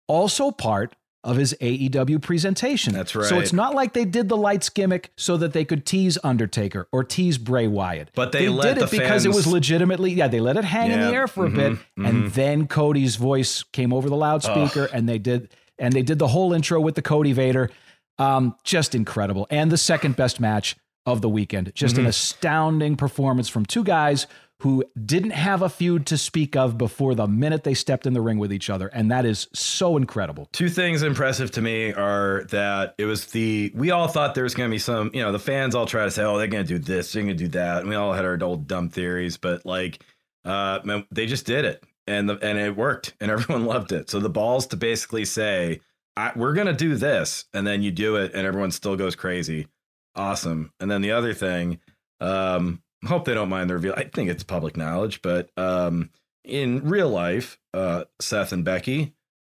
also 0.09 0.51
part 0.51 0.97
of 1.23 1.37
his 1.37 1.55
AEW 1.61 2.23
presentation. 2.23 2.95
That's 2.95 3.15
right. 3.15 3.27
So 3.27 3.39
it's 3.39 3.53
not 3.53 3.75
like 3.75 3.93
they 3.93 4.07
did 4.07 4.31
the 4.31 4.39
lights 4.39 4.71
gimmick 4.71 5.13
so 5.19 5.37
that 5.37 5.53
they 5.53 5.67
could 5.67 5.85
tease 5.85 6.17
Undertaker 6.25 6.89
or 6.93 7.05
tease 7.05 7.37
Bray 7.37 7.67
Wyatt. 7.67 8.11
But 8.15 8.33
they 8.33 8.49
let 8.49 8.75
did 8.75 8.85
it 8.85 8.91
the 8.91 8.99
because 8.99 9.27
it 9.27 9.35
was 9.35 9.47
legitimately 9.47 10.13
yeah, 10.13 10.29
they 10.29 10.41
let 10.41 10.57
it 10.57 10.65
hang 10.65 10.91
in 10.91 11.01
the 11.01 11.13
air 11.13 11.29
for 11.29 11.45
a 11.45 11.51
mhm, 11.51 11.57
bit 11.57 12.07
and 12.07 12.25
mhm. 12.25 12.33
then 12.33 12.67
Cody's 12.67 13.17
voice 13.17 13.63
came 13.63 13.93
over 13.93 14.09
the 14.09 14.17
loudspeaker 14.17 14.89
and 14.95 15.07
they 15.07 15.19
did 15.19 15.55
and 15.81 15.93
they 15.93 16.03
did 16.03 16.19
the 16.21 16.29
whole 16.29 16.53
intro 16.53 16.81
with 16.81 16.95
the 16.95 17.03
Cody 17.03 17.33
Vader. 17.33 17.71
Um, 18.19 18.55
just 18.65 18.95
incredible. 18.95 19.47
And 19.51 19.73
the 19.73 19.79
second 19.79 20.15
best 20.15 20.39
match 20.41 20.77
of 21.07 21.23
the 21.23 21.29
weekend. 21.29 21.73
Just 21.75 21.95
Mm-hmm. 21.95 22.05
an 22.05 22.09
astounding 22.11 22.97
performance 22.97 23.49
from 23.49 23.65
two 23.65 23.83
guys 23.83 24.27
who 24.59 24.85
didn't 25.07 25.31
have 25.31 25.63
a 25.63 25.71
feud 25.71 26.05
to 26.05 26.19
speak 26.19 26.55
of 26.55 26.77
before 26.77 27.15
the 27.15 27.27
minute 27.27 27.65
they 27.65 27.73
stepped 27.73 28.07
in 28.07 28.13
the 28.13 28.21
ring 28.21 28.37
with 28.39 28.53
each 28.53 28.69
other. 28.69 28.89
And 28.89 29.11
that 29.11 29.25
is 29.25 29.49
so 29.55 29.97
incredible. 29.97 30.51
Two 30.53 30.69
things 30.69 31.03
impressive 31.03 31.51
to 31.53 31.63
me 31.63 31.95
are 31.95 32.45
that 32.51 32.95
it 32.99 33.07
was 33.07 33.29
the 33.29 33.73
we 33.75 33.91
all 33.91 34.07
thought 34.07 34.35
there 34.35 34.45
was 34.45 34.55
going 34.55 34.69
to 34.69 34.75
be 34.75 34.79
some, 34.79 35.11
you 35.15 35.23
know, 35.23 35.33
the 35.33 35.39
fans 35.39 35.75
all 35.75 35.87
try 35.87 36.05
to 36.05 36.11
say, 36.11 36.23
oh, 36.25 36.37
they're 36.37 36.47
going 36.47 36.67
to 36.67 36.69
do 36.69 36.79
this, 36.79 37.11
they're 37.11 37.23
going 37.23 37.35
to 37.39 37.43
do 37.45 37.49
that, 37.49 37.81
and 37.81 37.89
we 37.89 37.95
all 37.95 38.13
had 38.13 38.27
our 38.27 38.39
old 38.43 38.67
dumb 38.69 38.91
theories, 38.91 39.39
but 39.39 39.65
like, 39.65 40.05
uh, 40.45 40.81
man, 40.85 41.07
they 41.11 41.25
just 41.25 41.47
did 41.47 41.65
it, 41.65 41.83
and 42.11 42.29
the 42.29 42.39
and 42.43 42.59
it 42.59 42.77
worked, 42.77 43.15
and 43.21 43.31
everyone 43.31 43.65
loved 43.65 43.93
it. 43.93 44.11
So 44.11 44.19
the 44.21 44.29
balls 44.29 44.67
to 44.69 44.77
basically 44.77 45.25
say, 45.25 45.81
I, 46.17 46.33
we're 46.35 46.55
going 46.55 46.67
to 46.67 46.73
do 46.73 46.97
this, 46.97 47.45
and 47.55 47.67
then 47.67 47.83
you 47.83 47.91
do 47.91 48.17
it, 48.17 48.33
and 48.35 48.47
everyone 48.47 48.73
still 48.73 48.97
goes 48.97 49.15
crazy, 49.15 49.69
awesome. 50.15 50.73
And 50.81 50.91
then 50.91 51.03
the 51.03 51.13
other 51.13 51.35
thing, 51.35 51.79
um, 52.21 52.83
hope 53.07 53.25
they 53.25 53.35
don't 53.35 53.49
mind 53.49 53.71
the 53.71 53.75
reveal. 53.75 53.95
I 53.97 54.05
think 54.05 54.29
it's 54.29 54.43
public 54.43 54.77
knowledge, 54.77 55.23
but 55.23 55.51
um, 55.57 56.11
in 56.45 56.89
real 56.89 57.09
life, 57.09 57.59
uh, 57.73 58.05
Seth 58.21 58.53
and 58.53 58.65
Becky 58.65 59.15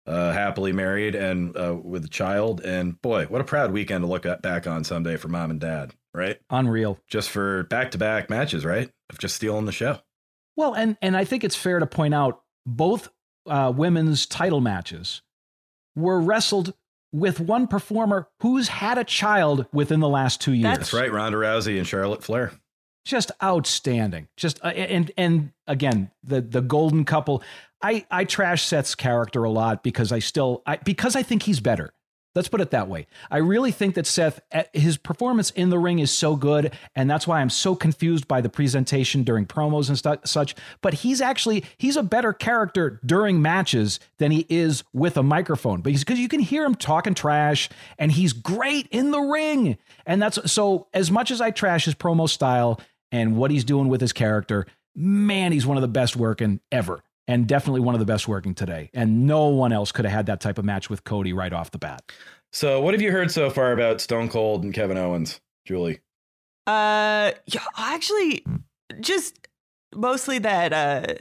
uh, 0.07 0.33
happily 0.33 0.73
married 0.73 1.15
and 1.15 1.57
uh, 1.57 1.75
with 1.75 2.05
a 2.05 2.09
child. 2.09 2.61
And 2.61 3.01
boy, 3.01 3.27
what 3.27 3.41
a 3.41 3.45
proud 3.45 3.73
weekend 3.73 4.03
to 4.03 4.09
look 4.09 4.27
at, 4.27 4.43
back 4.43 4.67
on 4.67 4.85
someday 4.85 5.17
for 5.17 5.29
mom 5.29 5.51
and 5.51 5.61
dad, 5.61 5.95
right? 6.13 6.39
Unreal. 6.51 6.99
Just 7.09 7.31
for 7.31 7.65
back 7.65 7.93
to 7.93 7.99
back 7.99 8.29
matches, 8.29 8.65
right? 8.65 8.91
Of 9.11 9.19
just 9.19 9.37
stealing 9.37 9.65
the 9.65 9.73
show. 9.73 9.99
Well, 10.57 10.75
and 10.75 10.97
and 11.01 11.17
I 11.17 11.25
think 11.25 11.45
it's 11.45 11.57
fair 11.57 11.79
to 11.79 11.87
point 11.87 12.15
out 12.15 12.42
both 12.67 13.09
uh, 13.47 13.73
women's 13.75 14.27
title 14.27 14.61
matches 14.61 15.23
were 15.97 16.21
wrestled 16.21 16.75
with 17.13 17.41
one 17.41 17.67
performer 17.67 18.29
who's 18.41 18.69
had 18.69 18.97
a 18.99 19.05
child 19.05 19.67
within 19.73 20.01
the 20.01 20.09
last 20.09 20.41
two 20.41 20.53
years. 20.53 20.79
That's 20.79 20.93
right. 20.93 21.13
Ronda 21.13 21.39
Rousey 21.39 21.77
and 21.79 21.87
Charlotte 21.87 22.23
Flair. 22.23 22.53
just 23.05 23.31
outstanding. 23.43 24.29
Just 24.37 24.59
uh, 24.65 24.69
and 24.69 25.11
and 25.17 25.53
again 25.67 26.11
the 26.23 26.41
the 26.41 26.63
golden 26.63 27.05
couple. 27.05 27.43
I 27.83 28.07
I 28.11 28.25
trash 28.25 28.65
Seth's 28.65 28.95
character 28.95 29.45
a 29.45 29.51
lot 29.51 29.83
because 29.83 30.13
I 30.13 30.21
still 30.21 30.63
I 30.67 30.77
because 30.77 31.17
I 31.17 31.23
think 31.23 31.43
he's 31.43 31.61
better. 31.61 31.93
Let's 32.35 32.49
put 32.49 32.61
it 32.61 32.71
that 32.71 32.89
way. 32.89 33.07
I 33.31 33.39
really 33.39 33.73
think 33.73 33.95
that 33.95 34.07
Seth 34.07 34.41
eh, 34.53 34.65
his 34.73 34.97
performance 34.97 35.51
in 35.51 35.71
the 35.71 35.79
ring 35.79 35.99
is 35.99 36.11
so 36.11 36.35
good 36.35 36.73
and 36.97 37.11
that's 37.11 37.27
why 37.27 37.41
I'm 37.41 37.51
so 37.51 37.75
confused 37.75 38.27
by 38.27 38.41
the 38.41 38.49
presentation 38.49 39.23
during 39.23 39.47
promos 39.47 39.89
and 39.89 39.99
stu- 39.99 40.21
such, 40.25 40.55
but 40.81 40.95
he's 40.95 41.21
actually 41.21 41.65
he's 41.77 41.97
a 41.97 42.03
better 42.03 42.33
character 42.33 43.01
during 43.05 43.43
matches 43.43 44.01
than 44.19 44.31
he 44.31 44.47
is 44.49 44.83
with 44.93 45.17
a 45.17 45.23
microphone. 45.23 45.83
Because 45.83 46.05
because 46.05 46.19
you 46.19 46.29
can 46.29 46.41
hear 46.41 46.65
him 46.65 46.75
talking 46.75 47.15
trash 47.15 47.69
and 47.99 48.13
he's 48.13 48.33
great 48.33 48.87
in 48.91 49.11
the 49.11 49.21
ring. 49.21 49.77
And 50.07 50.23
that's 50.23 50.51
so 50.51 50.89
as 50.95 51.11
much 51.11 51.31
as 51.31 51.41
I 51.41 51.51
trash 51.51 51.85
his 51.85 51.95
promo 51.95 52.29
style 52.29 52.81
and 53.11 53.37
what 53.37 53.51
he's 53.51 53.65
doing 53.65 53.89
with 53.89 54.01
his 54.01 54.13
character, 54.13 54.67
man, 54.95 55.53
he's 55.53 55.67
one 55.67 55.77
of 55.77 55.83
the 55.83 55.89
best 55.89 56.17
working 56.17 56.61
ever. 56.71 57.03
And 57.29 57.47
definitely 57.47 57.81
one 57.81 57.95
of 57.95 58.01
the 58.01 58.07
best 58.07 58.27
working 58.27 58.55
today. 58.55 58.91
And 58.93 59.27
no 59.27 59.47
one 59.47 59.73
else 59.73 59.93
could 59.93 60.05
have 60.05 60.13
had 60.13 60.27
that 60.27 60.41
type 60.41 60.59
of 60.59 60.65
match 60.65 60.91
with 60.91 61.05
Cody 61.05 61.33
right 61.33 61.53
off 61.53 61.71
the 61.71 61.79
bat. 61.79 62.11
So, 62.53 62.81
what 62.81 62.95
have 62.95 63.01
you 63.01 63.13
heard 63.13 63.31
so 63.31 63.49
far 63.49 63.73
about 63.73 64.01
Stone 64.01 64.29
Cold 64.29 64.65
and 64.65 64.75
Kevin 64.75 64.99
Owens, 64.99 65.41
Julie? 65.65 66.01
Uh, 66.67 67.33
yeah, 67.47 67.65
actually, 67.77 68.45
just 69.01 69.49
mostly 69.95 70.39
that 70.41 70.73
uh, 70.73 71.15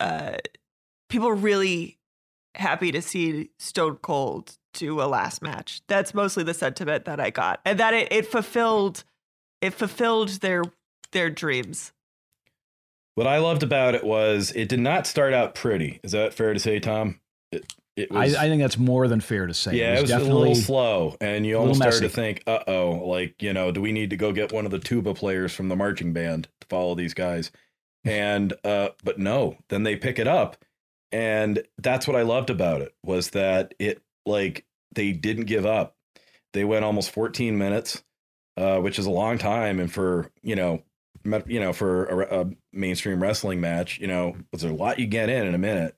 uh, 0.00 0.36
people 1.08 1.28
are 1.28 1.34
really 1.34 1.98
happy 2.56 2.90
to 2.92 3.02
see 3.02 3.50
Stone 3.58 3.96
Cold 3.96 4.56
do 4.74 5.00
a 5.00 5.04
last 5.04 5.42
match. 5.42 5.82
That's 5.88 6.14
mostly 6.14 6.42
the 6.42 6.54
sentiment 6.54 7.04
that 7.04 7.20
I 7.20 7.30
got, 7.30 7.60
and 7.64 7.78
that 7.78 7.94
it, 7.94 8.08
it 8.10 8.26
fulfilled 8.26 9.04
it 9.60 9.72
fulfilled 9.72 10.28
their 10.40 10.62
their 11.12 11.30
dreams. 11.30 11.92
What 13.16 13.26
I 13.26 13.38
loved 13.38 13.62
about 13.62 13.94
it 13.94 14.04
was 14.04 14.52
it 14.54 14.68
did 14.68 14.78
not 14.78 15.06
start 15.06 15.32
out 15.32 15.54
pretty. 15.54 16.00
Is 16.02 16.12
that 16.12 16.34
fair 16.34 16.52
to 16.52 16.60
say, 16.60 16.78
Tom? 16.78 17.18
It, 17.50 17.72
it 17.96 18.12
I, 18.12 18.24
was, 18.24 18.36
I 18.36 18.48
think 18.48 18.60
that's 18.60 18.76
more 18.76 19.08
than 19.08 19.22
fair 19.22 19.46
to 19.46 19.54
say. 19.54 19.74
yeah, 19.74 19.96
it 19.96 20.02
was, 20.02 20.10
a 20.10 20.18
definitely 20.18 20.50
little 20.50 20.54
slow, 20.54 21.16
and 21.18 21.46
you 21.46 21.56
almost 21.56 21.80
started 21.80 22.00
to 22.00 22.10
think, 22.10 22.42
"Uh 22.46 22.58
oh, 22.66 22.90
like 23.06 23.42
you 23.42 23.54
know, 23.54 23.72
do 23.72 23.80
we 23.80 23.90
need 23.92 24.10
to 24.10 24.18
go 24.18 24.32
get 24.32 24.52
one 24.52 24.66
of 24.66 24.70
the 24.70 24.78
tuba 24.78 25.14
players 25.14 25.54
from 25.54 25.68
the 25.68 25.76
marching 25.76 26.12
band 26.12 26.46
to 26.60 26.66
follow 26.66 26.94
these 26.94 27.14
guys?" 27.14 27.50
And 28.04 28.52
uh, 28.64 28.90
but 29.02 29.18
no, 29.18 29.56
then 29.70 29.82
they 29.82 29.96
pick 29.96 30.18
it 30.18 30.28
up, 30.28 30.62
and 31.10 31.62
that's 31.78 32.06
what 32.06 32.16
I 32.16 32.22
loved 32.22 32.50
about 32.50 32.82
it 32.82 32.94
was 33.02 33.30
that 33.30 33.72
it 33.78 34.02
like 34.26 34.66
they 34.94 35.12
didn't 35.12 35.46
give 35.46 35.64
up. 35.64 35.96
They 36.52 36.64
went 36.64 36.84
almost 36.84 37.10
14 37.12 37.56
minutes, 37.56 38.04
uh, 38.58 38.78
which 38.78 38.98
is 38.98 39.06
a 39.06 39.10
long 39.10 39.38
time, 39.38 39.80
and 39.80 39.90
for 39.90 40.30
you 40.42 40.54
know, 40.54 40.82
you 41.46 41.60
know, 41.60 41.72
for 41.72 42.04
a, 42.06 42.42
a 42.42 42.50
mainstream 42.72 43.22
wrestling 43.22 43.60
match, 43.60 43.98
you 43.98 44.06
know, 44.06 44.36
there's 44.52 44.64
a 44.64 44.72
lot 44.72 44.98
you 44.98 45.06
get 45.06 45.28
in 45.28 45.46
in 45.46 45.54
a 45.54 45.58
minute. 45.58 45.96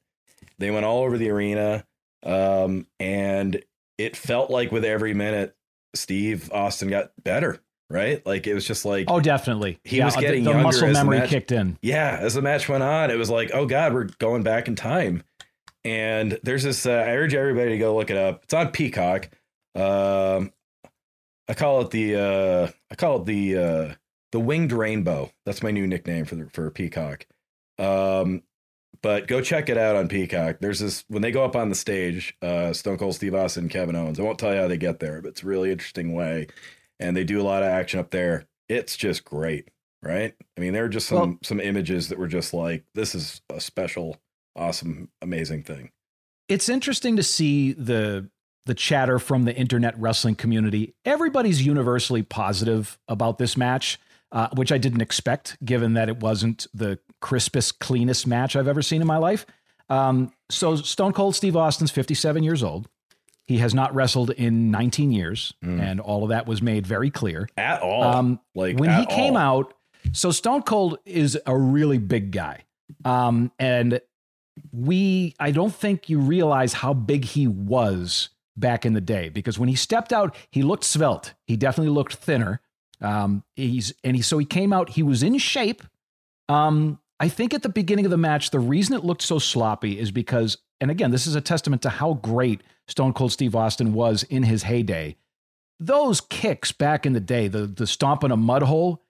They 0.59 0.71
went 0.71 0.85
all 0.85 1.03
over 1.05 1.17
the 1.19 1.31
arena, 1.31 1.85
um, 2.25 2.87
and 2.99 3.63
it 3.97 4.17
felt 4.17 4.51
like 4.51 4.73
with 4.73 4.85
every 4.85 5.15
minute, 5.15 5.57
Steve 5.95 6.51
Austin 6.53 6.89
got 6.89 7.13
better. 7.23 7.61
Right, 7.91 8.25
like 8.27 8.47
it 8.47 8.53
was 8.53 8.67
just 8.67 8.85
like 8.85 9.07
Oh, 9.09 9.19
definitely. 9.19 9.81
He 9.83 10.03
was 10.05 10.15
getting 10.15 10.45
the, 10.45 10.51
younger 10.51 10.63
muscle 10.65 10.89
as 10.89 10.93
the 10.95 11.05
memory 11.05 11.21
match- 11.21 11.31
kicked 11.31 11.53
in. 11.53 11.79
yeah, 11.81 12.19
as 12.21 12.35
the 12.35 12.43
match 12.43 12.69
went 12.69 12.83
on, 12.83 13.11
it 13.11 13.17
was 13.17 13.31
like, 13.31 13.51
oh 13.55 13.65
god, 13.65 13.95
we're 13.95 14.09
going 14.19 14.43
back 14.43 14.69
in 14.69 14.77
time. 14.77 15.23
And 15.85 16.39
there's 16.43 16.65
this. 16.65 16.85
Uh, 16.85 16.91
I 16.91 17.17
urge 17.17 17.33
everybody 17.35 17.71
to 17.71 17.79
go 17.79 17.97
look 17.97 18.11
it 18.11 18.19
up. 18.19 18.45
It's 18.45 18.53
on 18.53 18.73
Peacock. 18.73 19.31
Um, 19.75 20.53
I 21.49 21.55
call 21.55 21.81
it 21.81 21.91
the. 21.91 22.17
Uh, 22.17 22.71
I 22.91 22.95
call 22.95 23.23
it 23.23 23.25
the 23.25 23.57
uh, 23.57 23.95
the 24.33 24.41
winged 24.41 24.73
rainbow. 24.73 25.31
That's 25.47 25.63
my 25.63 25.71
new 25.71 25.87
nickname 25.87 26.25
for 26.25 26.35
the, 26.35 26.51
for 26.51 26.71
Peacock. 26.71 27.27
Um, 27.79 28.43
but 29.03 29.29
go 29.29 29.41
check 29.41 29.69
it 29.69 29.79
out 29.79 29.97
on 29.97 30.09
Peacock. 30.09 30.57
There's 30.61 30.81
this 30.81 31.05
when 31.09 31.23
they 31.23 31.31
go 31.31 31.45
up 31.45 31.57
on 31.57 31.69
the 31.69 31.75
stage. 31.75 32.37
Uh, 32.43 32.73
Stone 32.73 32.99
Cold 32.99 33.15
Steve 33.15 33.35
Austin, 33.35 33.65
and 33.65 33.71
Kevin 33.71 33.97
Owens. 33.97 34.19
I 34.19 34.23
won't 34.23 34.39
tell 34.39 34.55
you 34.55 34.61
how 34.61 34.69
they 34.69 34.77
get 34.79 34.99
there, 35.01 35.23
but 35.23 35.29
it's 35.29 35.43
a 35.43 35.47
really 35.47 35.71
interesting 35.71 36.15
way, 36.15 36.49
and 36.99 37.17
they 37.17 37.25
do 37.25 37.41
a 37.41 37.45
lot 37.45 37.63
of 37.63 37.69
action 37.69 38.01
up 38.01 38.11
there. 38.11 38.47
It's 38.69 38.97
just 38.97 39.25
great 39.25 39.69
right? 40.03 40.35
I 40.57 40.61
mean, 40.61 40.73
there 40.73 40.85
are 40.85 40.89
just 40.89 41.09
some 41.09 41.19
Well- 41.19 41.39
some 41.43 41.61
images 41.61 42.09
that 42.09 42.19
were 42.19 42.29
just 42.29 42.55
like, 42.55 42.85
this 42.95 43.15
is 43.15 43.41
a 43.51 43.61
special, 43.61 44.21
awesome, 44.57 45.11
amazing 45.23 45.65
thing. 45.65 45.91
It's 46.49 46.69
interesting 46.69 47.17
to 47.17 47.23
see 47.23 47.73
the 47.73 48.31
the 48.67 48.75
chatter 48.75 49.19
from 49.19 49.45
the 49.45 49.57
internet 49.57 49.99
wrestling 49.99 50.35
community. 50.35 50.95
Everybody's 51.07 51.65
universally 51.65 52.23
positive 52.23 52.99
about 53.09 53.39
this 53.39 53.57
match, 53.57 53.99
uh, 54.33 54.49
which 54.55 54.71
I 54.73 54.79
didn't 54.79 55.01
expect, 55.01 55.57
given 55.65 55.95
that 55.95 56.09
it 56.09 56.21
wasn't 56.21 56.67
the 56.75 56.99
crispest, 57.21 57.79
cleanest 57.81 58.27
match 58.27 58.57
I've 58.57 58.69
ever 58.69 58.83
seen 58.83 59.01
in 59.01 59.07
my 59.07 59.17
life. 59.19 59.47
Um, 59.91 60.33
so 60.51 60.77
Stone 60.77 61.13
Cold 61.15 61.35
Steve 61.35 61.57
Austin's 61.57 61.91
57 61.91 62.43
years 62.43 62.63
old. 62.63 62.89
He 63.47 63.59
has 63.59 63.73
not 63.75 63.95
wrestled 63.95 64.31
in 64.31 64.71
19 64.71 65.11
years, 65.11 65.55
Mm. 65.65 65.81
and 65.81 66.01
all 66.01 66.23
of 66.23 66.29
that 66.29 66.47
was 66.47 66.61
made 66.61 66.87
very 66.87 67.11
clear. 67.11 67.49
At 67.57 67.81
all, 67.81 68.03
Um, 68.03 68.41
like 68.55 68.79
when 68.79 68.91
he 68.91 69.07
came 69.07 69.37
all. 69.39 69.61
out, 69.61 69.75
so 70.13 70.31
Stone 70.31 70.63
Cold 70.63 70.99
is 71.07 71.39
a 71.47 71.57
really 71.57 71.97
big 71.97 72.31
guy. 72.31 72.65
Um, 73.07 73.51
and 73.59 74.01
we, 74.73 75.35
I 75.41 75.51
don't 75.51 75.75
think 75.75 76.09
you 76.11 76.19
realize 76.21 76.75
how 76.75 76.93
big 76.93 77.25
he 77.25 77.47
was 77.47 78.29
back 78.57 78.85
in 78.85 78.93
the 78.93 79.01
day 79.01 79.29
because 79.29 79.59
when 79.59 79.69
he 79.69 79.75
stepped 79.75 80.13
out, 80.13 80.35
he 80.51 80.63
looked 80.63 80.85
svelte. 80.85 81.33
He 81.47 81.57
definitely 81.57 81.93
looked 81.93 82.17
thinner. 82.17 82.61
Um, 83.01 83.45
he's 83.55 83.93
and 84.05 84.17
he 84.17 84.23
so 84.23 84.39
he 84.39 84.45
came 84.47 84.73
out. 84.73 84.91
He 84.91 85.03
was 85.03 85.23
in 85.23 85.39
shape. 85.39 85.83
Um, 86.49 86.99
I 87.21 87.29
think 87.29 87.53
at 87.55 87.63
the 87.63 87.69
beginning 87.69 88.05
of 88.05 88.11
the 88.11 88.17
match, 88.17 88.51
the 88.51 88.61
reason 88.61 88.95
it 88.97 89.05
looked 89.05 89.23
so 89.23 89.39
sloppy 89.39 89.99
is 89.99 90.11
because, 90.11 90.57
and 90.81 90.91
again, 90.91 91.11
this 91.11 91.27
is 91.27 91.35
a 91.35 91.41
testament 91.41 91.83
to 91.83 91.91
how 91.91 92.15
great 92.15 92.63
Stone 92.87 93.13
Cold 93.15 93.33
Steve 93.33 93.55
Austin 93.57 93.93
was 93.93 94.23
in 94.25 94.45
his 94.45 94.63
heyday. 94.63 95.17
Those 95.81 96.21
kicks 96.21 96.73
back 96.73 97.07
in 97.07 97.13
the 97.13 97.21
day, 97.21 97.49
the 97.49 97.67
the 97.67 97.87
stomp 97.87 98.25
in 98.25 98.31
a 98.31 98.37
mud 98.37 98.63
hole, 98.63 99.03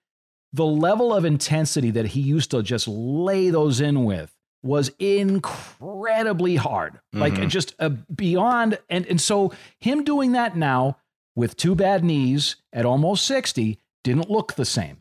the 0.52 0.66
level 0.66 1.14
of 1.14 1.24
intensity 1.24 1.90
that 1.92 2.06
he 2.06 2.20
used 2.20 2.50
to 2.50 2.62
just 2.62 2.88
lay 2.88 3.50
those 3.50 3.80
in 3.80 4.04
with 4.04 4.34
was 4.62 4.90
incredibly 4.98 6.56
hard 6.56 6.98
like 7.12 7.34
Mhm. 7.34 7.48
just 7.48 7.74
uh, 7.78 7.88
beyond 8.14 8.78
and 8.90 9.06
and 9.06 9.20
so 9.20 9.52
him 9.80 10.02
doing 10.04 10.32
that 10.32 10.56
now 10.56 10.96
with 11.38 11.56
two 11.56 11.74
bad 11.74 12.02
knees 12.04 12.56
at 12.72 12.84
almost 12.84 13.24
60 13.26 13.78
didn't 14.04 14.28
look 14.30 14.54
the 14.54 14.64
same 14.64 14.98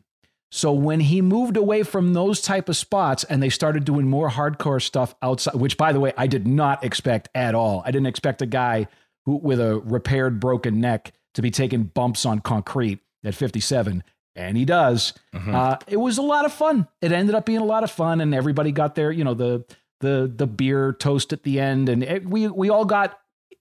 so 0.50 0.72
when 0.72 1.00
he 1.00 1.20
moved 1.20 1.56
away 1.56 1.82
from 1.82 2.14
those 2.14 2.40
type 2.40 2.68
of 2.70 2.76
spots 2.76 3.24
and 3.24 3.42
they 3.42 3.50
started 3.50 3.84
doing 3.84 4.08
more 4.08 4.30
hardcore 4.30 4.80
stuff 4.80 5.14
outside 5.20 5.54
which 5.54 5.76
by 5.76 5.92
the 5.92 6.00
way 6.00 6.12
I 6.16 6.26
did 6.26 6.46
not 6.46 6.84
expect 6.84 7.28
at 7.34 7.54
all 7.54 7.82
I 7.84 7.90
didn't 7.90 8.06
expect 8.06 8.40
a 8.42 8.46
guy 8.46 8.86
who 9.26 9.36
with 9.36 9.60
a 9.60 9.78
repaired 9.84 10.40
broken 10.40 10.80
neck 10.80 11.12
to 11.34 11.42
be 11.42 11.50
taking 11.50 11.82
bumps 11.84 12.24
on 12.24 12.38
concrete 12.40 13.00
at 13.24 13.34
57 13.34 14.02
and 14.36 14.56
he 14.56 14.64
does 14.64 15.12
Mhm. 15.34 15.52
uh, 15.54 15.76
it 15.88 15.96
was 15.98 16.16
a 16.18 16.22
lot 16.22 16.44
of 16.46 16.52
fun. 16.52 16.86
It 17.02 17.10
ended 17.12 17.34
up 17.34 17.44
being 17.44 17.58
a 17.60 17.64
lot 17.64 17.82
of 17.82 17.90
fun, 17.90 18.20
and 18.20 18.32
everybody 18.32 18.70
got 18.70 18.94
their, 18.94 19.10
you 19.10 19.24
know, 19.24 19.34
the 19.34 19.64
the 20.00 20.32
the 20.34 20.46
beer 20.46 20.92
toast 20.92 21.32
at 21.32 21.42
the 21.42 21.58
end, 21.58 21.88
and 21.88 22.04
it, 22.04 22.24
we 22.24 22.46
we 22.46 22.70
all 22.70 22.84
got. 22.84 23.18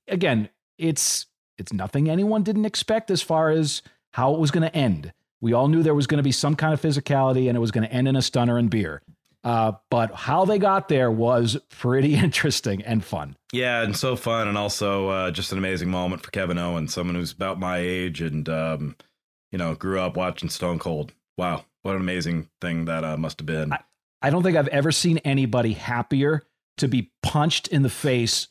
Again, 0.08 0.50
it's 0.78 1.26
it's 1.58 1.74
nothing 1.74 2.10
anyone 2.10 2.44
didn't 2.44 2.66
expect 2.66 3.10
as 3.12 3.22
far 3.22 3.50
as 3.50 3.82
how 4.14 4.34
it 4.34 4.40
was 4.40 4.52
going 4.52 4.64
to 4.70 4.76
end. 4.76 5.14
We 5.42 5.54
all 5.54 5.68
knew 5.68 5.84
there 5.84 5.94
was 5.94 6.08
going 6.08 6.18
to 6.18 6.24
be 6.24 6.32
some 6.32 6.56
kind 6.56 6.74
of 6.74 6.82
physicality, 6.82 7.48
and 7.48 7.56
it 7.56 7.60
was 7.60 7.72
going 7.72 7.88
to 7.88 7.94
end 7.94 8.08
in 8.08 8.16
a 8.16 8.22
stunner 8.22 8.58
and 8.58 8.70
beer. 8.70 9.02
Uh, 9.44 9.74
but 9.92 10.14
how 10.14 10.46
they 10.46 10.58
got 10.58 10.88
there 10.90 11.12
was 11.12 11.58
pretty 11.70 12.16
interesting 12.26 12.82
and 12.82 13.04
fun. 13.06 13.36
Yeah, 13.54 13.84
and 13.84 13.96
so 13.96 14.16
fun, 14.16 14.48
and 14.48 14.58
also 14.58 15.10
uh, 15.10 15.32
just 15.32 15.52
an 15.52 15.58
amazing 15.58 15.90
moment 15.90 16.24
for 16.24 16.32
Kevin 16.32 16.58
Owens, 16.58 16.94
someone 16.94 17.16
who's 17.16 17.32
about 17.32 17.60
my 17.60 17.78
age 17.78 18.22
and 18.22 18.50
um, 18.50 18.96
you 19.52 19.58
know 19.58 19.76
grew 19.76 20.00
up 20.00 20.18
watching 20.18 20.50
Stone 20.50 20.80
Cold. 20.80 21.14
Wow, 21.38 21.66
what 21.84 21.96
an 21.96 22.02
amazing 22.02 22.50
thing 22.62 22.86
that 22.86 23.04
uh, 23.04 23.16
must 23.18 23.40
have 23.40 23.46
been. 23.46 23.72
I- 23.74 23.80
I 24.20 24.32
don't 24.32 24.42
think 24.42 24.58
I've 24.58 24.68
ever 24.70 24.92
seen 24.92 25.20
anybody 25.20 25.74
happier 25.74 26.48
to 26.78 26.88
be 26.88 27.12
punched 27.22 27.68
in 27.68 27.84
the 27.84 27.90
face 27.90 28.48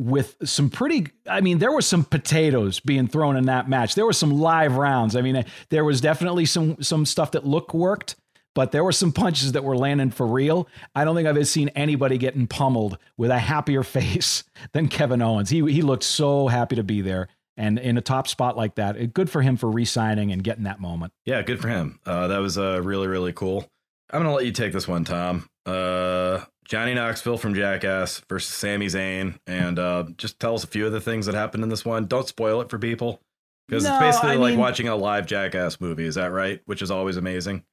with 0.00 0.36
some 0.44 0.70
pretty 0.70 1.08
I 1.28 1.42
mean 1.42 1.58
there 1.58 1.70
were 1.70 1.82
some 1.82 2.04
potatoes 2.04 2.80
being 2.80 3.06
thrown 3.06 3.36
in 3.36 3.44
that 3.46 3.68
match. 3.68 3.94
There 3.94 4.06
were 4.06 4.14
some 4.14 4.40
live 4.40 4.76
rounds. 4.76 5.14
I 5.14 5.20
mean 5.20 5.44
there 5.68 5.84
was 5.84 6.00
definitely 6.00 6.46
some 6.46 6.82
some 6.82 7.04
stuff 7.04 7.32
that 7.32 7.46
looked 7.46 7.74
worked, 7.74 8.16
but 8.54 8.72
there 8.72 8.82
were 8.82 8.92
some 8.92 9.12
punches 9.12 9.52
that 9.52 9.62
were 9.62 9.76
landing 9.76 10.10
for 10.10 10.26
real. 10.26 10.68
I 10.94 11.04
don't 11.04 11.14
think 11.14 11.28
I've 11.28 11.36
ever 11.36 11.44
seen 11.44 11.68
anybody 11.70 12.16
getting 12.16 12.46
pummeled 12.46 12.96
with 13.18 13.30
a 13.30 13.38
happier 13.38 13.82
face 13.84 14.42
than 14.72 14.88
Kevin 14.88 15.20
Owens. 15.20 15.50
He 15.50 15.58
he 15.70 15.82
looked 15.82 16.04
so 16.04 16.48
happy 16.48 16.76
to 16.76 16.82
be 16.82 17.02
there 17.02 17.28
and 17.58 17.78
in 17.78 17.98
a 17.98 18.00
top 18.00 18.26
spot 18.26 18.56
like 18.56 18.76
that. 18.76 19.12
Good 19.12 19.28
for 19.28 19.42
him 19.42 19.58
for 19.58 19.70
re-signing 19.70 20.32
and 20.32 20.42
getting 20.42 20.64
that 20.64 20.80
moment. 20.80 21.12
Yeah, 21.26 21.42
good 21.42 21.60
for 21.60 21.68
him. 21.68 22.00
Uh, 22.06 22.28
that 22.28 22.38
was 22.38 22.56
uh, 22.56 22.80
really, 22.82 23.06
really 23.06 23.34
cool. 23.34 23.68
I'm 24.10 24.22
gonna 24.22 24.34
let 24.34 24.46
you 24.46 24.52
take 24.52 24.72
this 24.72 24.88
one, 24.88 25.04
Tom. 25.04 25.46
Uh, 25.66 26.40
Johnny 26.70 26.94
Knoxville 26.94 27.36
from 27.36 27.54
Jackass 27.54 28.20
versus 28.28 28.54
Sami 28.54 28.86
Zayn, 28.86 29.38
and 29.46 29.78
uh, 29.78 30.04
just 30.16 30.38
tell 30.38 30.54
us 30.54 30.62
a 30.64 30.68
few 30.68 30.86
of 30.86 30.92
the 30.92 31.00
things 31.00 31.26
that 31.26 31.34
happened 31.34 31.64
in 31.64 31.68
this 31.68 31.84
one. 31.84 32.06
Don't 32.06 32.28
spoil 32.28 32.60
it 32.60 32.70
for 32.70 32.78
people 32.78 33.20
because 33.68 33.82
No, 33.84 33.92
it's 33.96 34.00
basically 34.00 34.30
I 34.30 34.34
like 34.36 34.50
mean- 34.52 34.60
watching 34.60 34.86
a 34.88 34.94
live 34.96 35.26
Jackass 35.26 35.80
movie. 35.80 36.06
Is 36.06 36.14
that 36.14 36.30
right? 36.32 36.60
Which 36.66 36.80
is 36.80 36.90
always 36.90 37.16
amazing. 37.16 37.64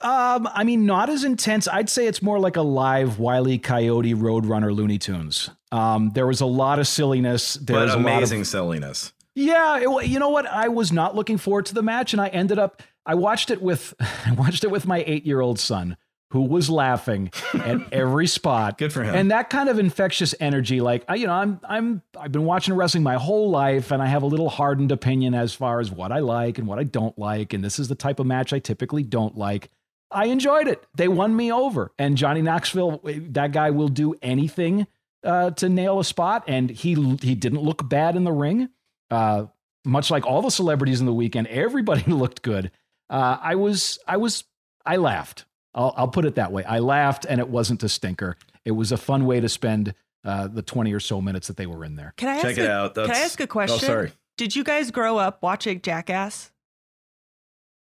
Um, 0.00 0.48
I 0.52 0.64
mean, 0.64 0.84
not 0.86 1.10
as 1.10 1.22
intense. 1.24 1.68
I'd 1.68 1.88
say 1.90 2.06
it's 2.06 2.22
more 2.22 2.38
like 2.40 2.56
a 2.56 2.62
live 2.62 3.18
Wiley 3.20 3.58
Coyote 3.58 4.14
Roadrunner 4.14 4.74
Looney 4.74 4.98
Tunes. 4.98 5.48
Um, 5.70 6.10
there 6.14 6.26
was 6.26 6.40
a 6.40 6.46
lot 6.46 6.78
of 6.80 6.88
silliness. 6.88 7.54
There 7.54 7.76
but 7.76 7.84
was 7.86 7.94
a 7.94 7.98
amazing 7.98 8.38
lot 8.38 8.42
of 8.42 8.46
silliness. 8.48 9.12
yeah. 9.36 9.78
It, 9.78 10.06
you 10.06 10.18
know 10.18 10.30
what? 10.30 10.46
I 10.46 10.68
was 10.68 10.90
not 10.92 11.14
looking 11.14 11.38
forward 11.38 11.66
to 11.66 11.74
the 11.74 11.82
match, 11.82 12.12
and 12.12 12.20
I 12.20 12.28
ended 12.28 12.58
up. 12.58 12.82
I 13.06 13.14
watched 13.14 13.50
it 13.52 13.62
with 13.62 13.94
I 14.00 14.32
watched 14.32 14.64
it 14.64 14.70
with 14.72 14.86
my 14.86 15.04
eight 15.06 15.24
year 15.24 15.40
old 15.40 15.58
son, 15.60 15.96
who 16.32 16.40
was 16.40 16.70
laughing 16.70 17.30
at 17.52 17.92
every 17.92 18.26
spot. 18.26 18.78
Good 18.78 18.90
for 18.90 19.02
him. 19.02 19.14
And 19.14 19.30
that 19.30 19.50
kind 19.50 19.68
of 19.68 19.78
infectious 19.78 20.34
energy, 20.40 20.80
like 20.80 21.04
I, 21.06 21.16
you 21.16 21.26
know, 21.26 21.34
I'm 21.34 21.60
I'm 21.62 22.02
I've 22.18 22.32
been 22.32 22.46
watching 22.46 22.72
wrestling 22.72 23.02
my 23.02 23.16
whole 23.16 23.50
life, 23.50 23.90
and 23.90 24.02
I 24.02 24.06
have 24.06 24.22
a 24.22 24.26
little 24.26 24.48
hardened 24.48 24.92
opinion 24.92 25.34
as 25.34 25.52
far 25.52 25.78
as 25.78 25.90
what 25.90 26.10
I 26.10 26.20
like 26.20 26.56
and 26.56 26.66
what 26.66 26.78
I 26.78 26.84
don't 26.84 27.16
like, 27.18 27.52
and 27.52 27.62
this 27.62 27.78
is 27.78 27.88
the 27.88 27.94
type 27.94 28.18
of 28.18 28.26
match 28.26 28.54
I 28.54 28.60
typically 28.60 29.02
don't 29.02 29.36
like. 29.36 29.68
I 30.10 30.26
enjoyed 30.26 30.68
it. 30.68 30.82
They 30.94 31.06
won 31.06 31.36
me 31.36 31.52
over, 31.52 31.92
and 31.98 32.16
Johnny 32.16 32.40
Knoxville, 32.40 33.02
that 33.04 33.52
guy 33.52 33.70
will 33.70 33.88
do 33.88 34.14
anything 34.22 34.86
uh, 35.24 35.50
to 35.50 35.68
nail 35.68 36.00
a 36.00 36.04
spot, 36.04 36.44
and 36.46 36.70
he 36.70 36.94
he 37.20 37.34
didn't 37.34 37.60
look 37.60 37.86
bad 37.86 38.16
in 38.16 38.24
the 38.24 38.32
ring. 38.32 38.70
Uh, 39.10 39.46
much 39.84 40.10
like 40.10 40.24
all 40.24 40.40
the 40.40 40.50
celebrities 40.50 41.00
in 41.00 41.06
the 41.06 41.12
weekend, 41.12 41.46
everybody 41.48 42.02
looked 42.10 42.40
good. 42.40 42.70
Uh, 43.10 43.36
I 43.38 43.56
was 43.56 43.98
I 44.08 44.16
was 44.16 44.44
I 44.86 44.96
laughed. 44.96 45.44
I'll, 45.74 45.94
I'll 45.96 46.08
put 46.08 46.24
it 46.24 46.34
that 46.34 46.52
way. 46.52 46.64
I 46.64 46.78
laughed, 46.80 47.24
and 47.28 47.40
it 47.40 47.48
wasn't 47.48 47.82
a 47.82 47.88
stinker. 47.88 48.36
It 48.64 48.72
was 48.72 48.92
a 48.92 48.96
fun 48.96 49.24
way 49.26 49.40
to 49.40 49.48
spend 49.48 49.94
uh, 50.24 50.46
the 50.48 50.62
twenty 50.62 50.92
or 50.92 51.00
so 51.00 51.20
minutes 51.20 51.46
that 51.48 51.56
they 51.56 51.66
were 51.66 51.84
in 51.84 51.96
there. 51.96 52.14
Can 52.16 52.28
I 52.28 52.36
Check 52.42 52.50
ask 52.52 52.58
it 52.58 52.66
a, 52.66 52.72
out. 52.72 52.94
Can 52.94 53.10
I 53.10 53.18
ask 53.18 53.40
a 53.40 53.46
question? 53.46 53.78
Oh, 53.82 53.86
sorry. 53.86 54.12
Did 54.36 54.54
you 54.56 54.64
guys 54.64 54.90
grow 54.90 55.18
up 55.18 55.42
watching 55.42 55.80
Jackass? 55.80 56.50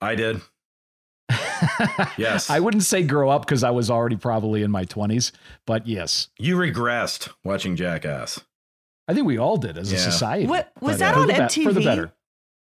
I 0.01 0.15
did. 0.15 0.41
Yes. 2.17 2.49
I 2.49 2.59
wouldn't 2.59 2.83
say 2.83 3.03
grow 3.03 3.29
up 3.29 3.45
because 3.45 3.63
I 3.63 3.69
was 3.71 3.89
already 3.89 4.15
probably 4.17 4.63
in 4.63 4.71
my 4.71 4.83
twenties, 4.85 5.31
but 5.67 5.87
yes, 5.87 6.29
You 6.39 6.57
regressed 6.57 7.29
watching 7.43 7.75
Jackass. 7.75 8.39
I 9.07 9.13
think 9.13 9.25
we 9.27 9.37
all 9.37 9.57
did 9.57 9.77
as 9.77 9.91
a 9.91 9.97
society. 9.97 10.45
What- 10.47 10.71
was 10.79 10.93
But, 10.93 10.99
that 10.99 11.13
for 11.15 11.19
on 11.21 11.27
the 11.27 11.33
be- 11.55 11.63
for 11.63 11.73
the 11.73 11.79
MTV? 11.81 11.83
better? 11.83 12.11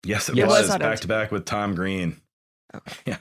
Yes, 0.04 0.30
it 0.30 0.36
Yes. 0.36 0.48
was 0.48 0.60
It 0.60 0.62
was 0.74 0.78
back 0.78 0.82
MTV. 0.98 1.00
to 1.02 1.08
back 1.08 1.32
with 1.32 1.46
Tom 1.46 1.74
Green. 1.76 2.22
Yeah. 3.06 3.18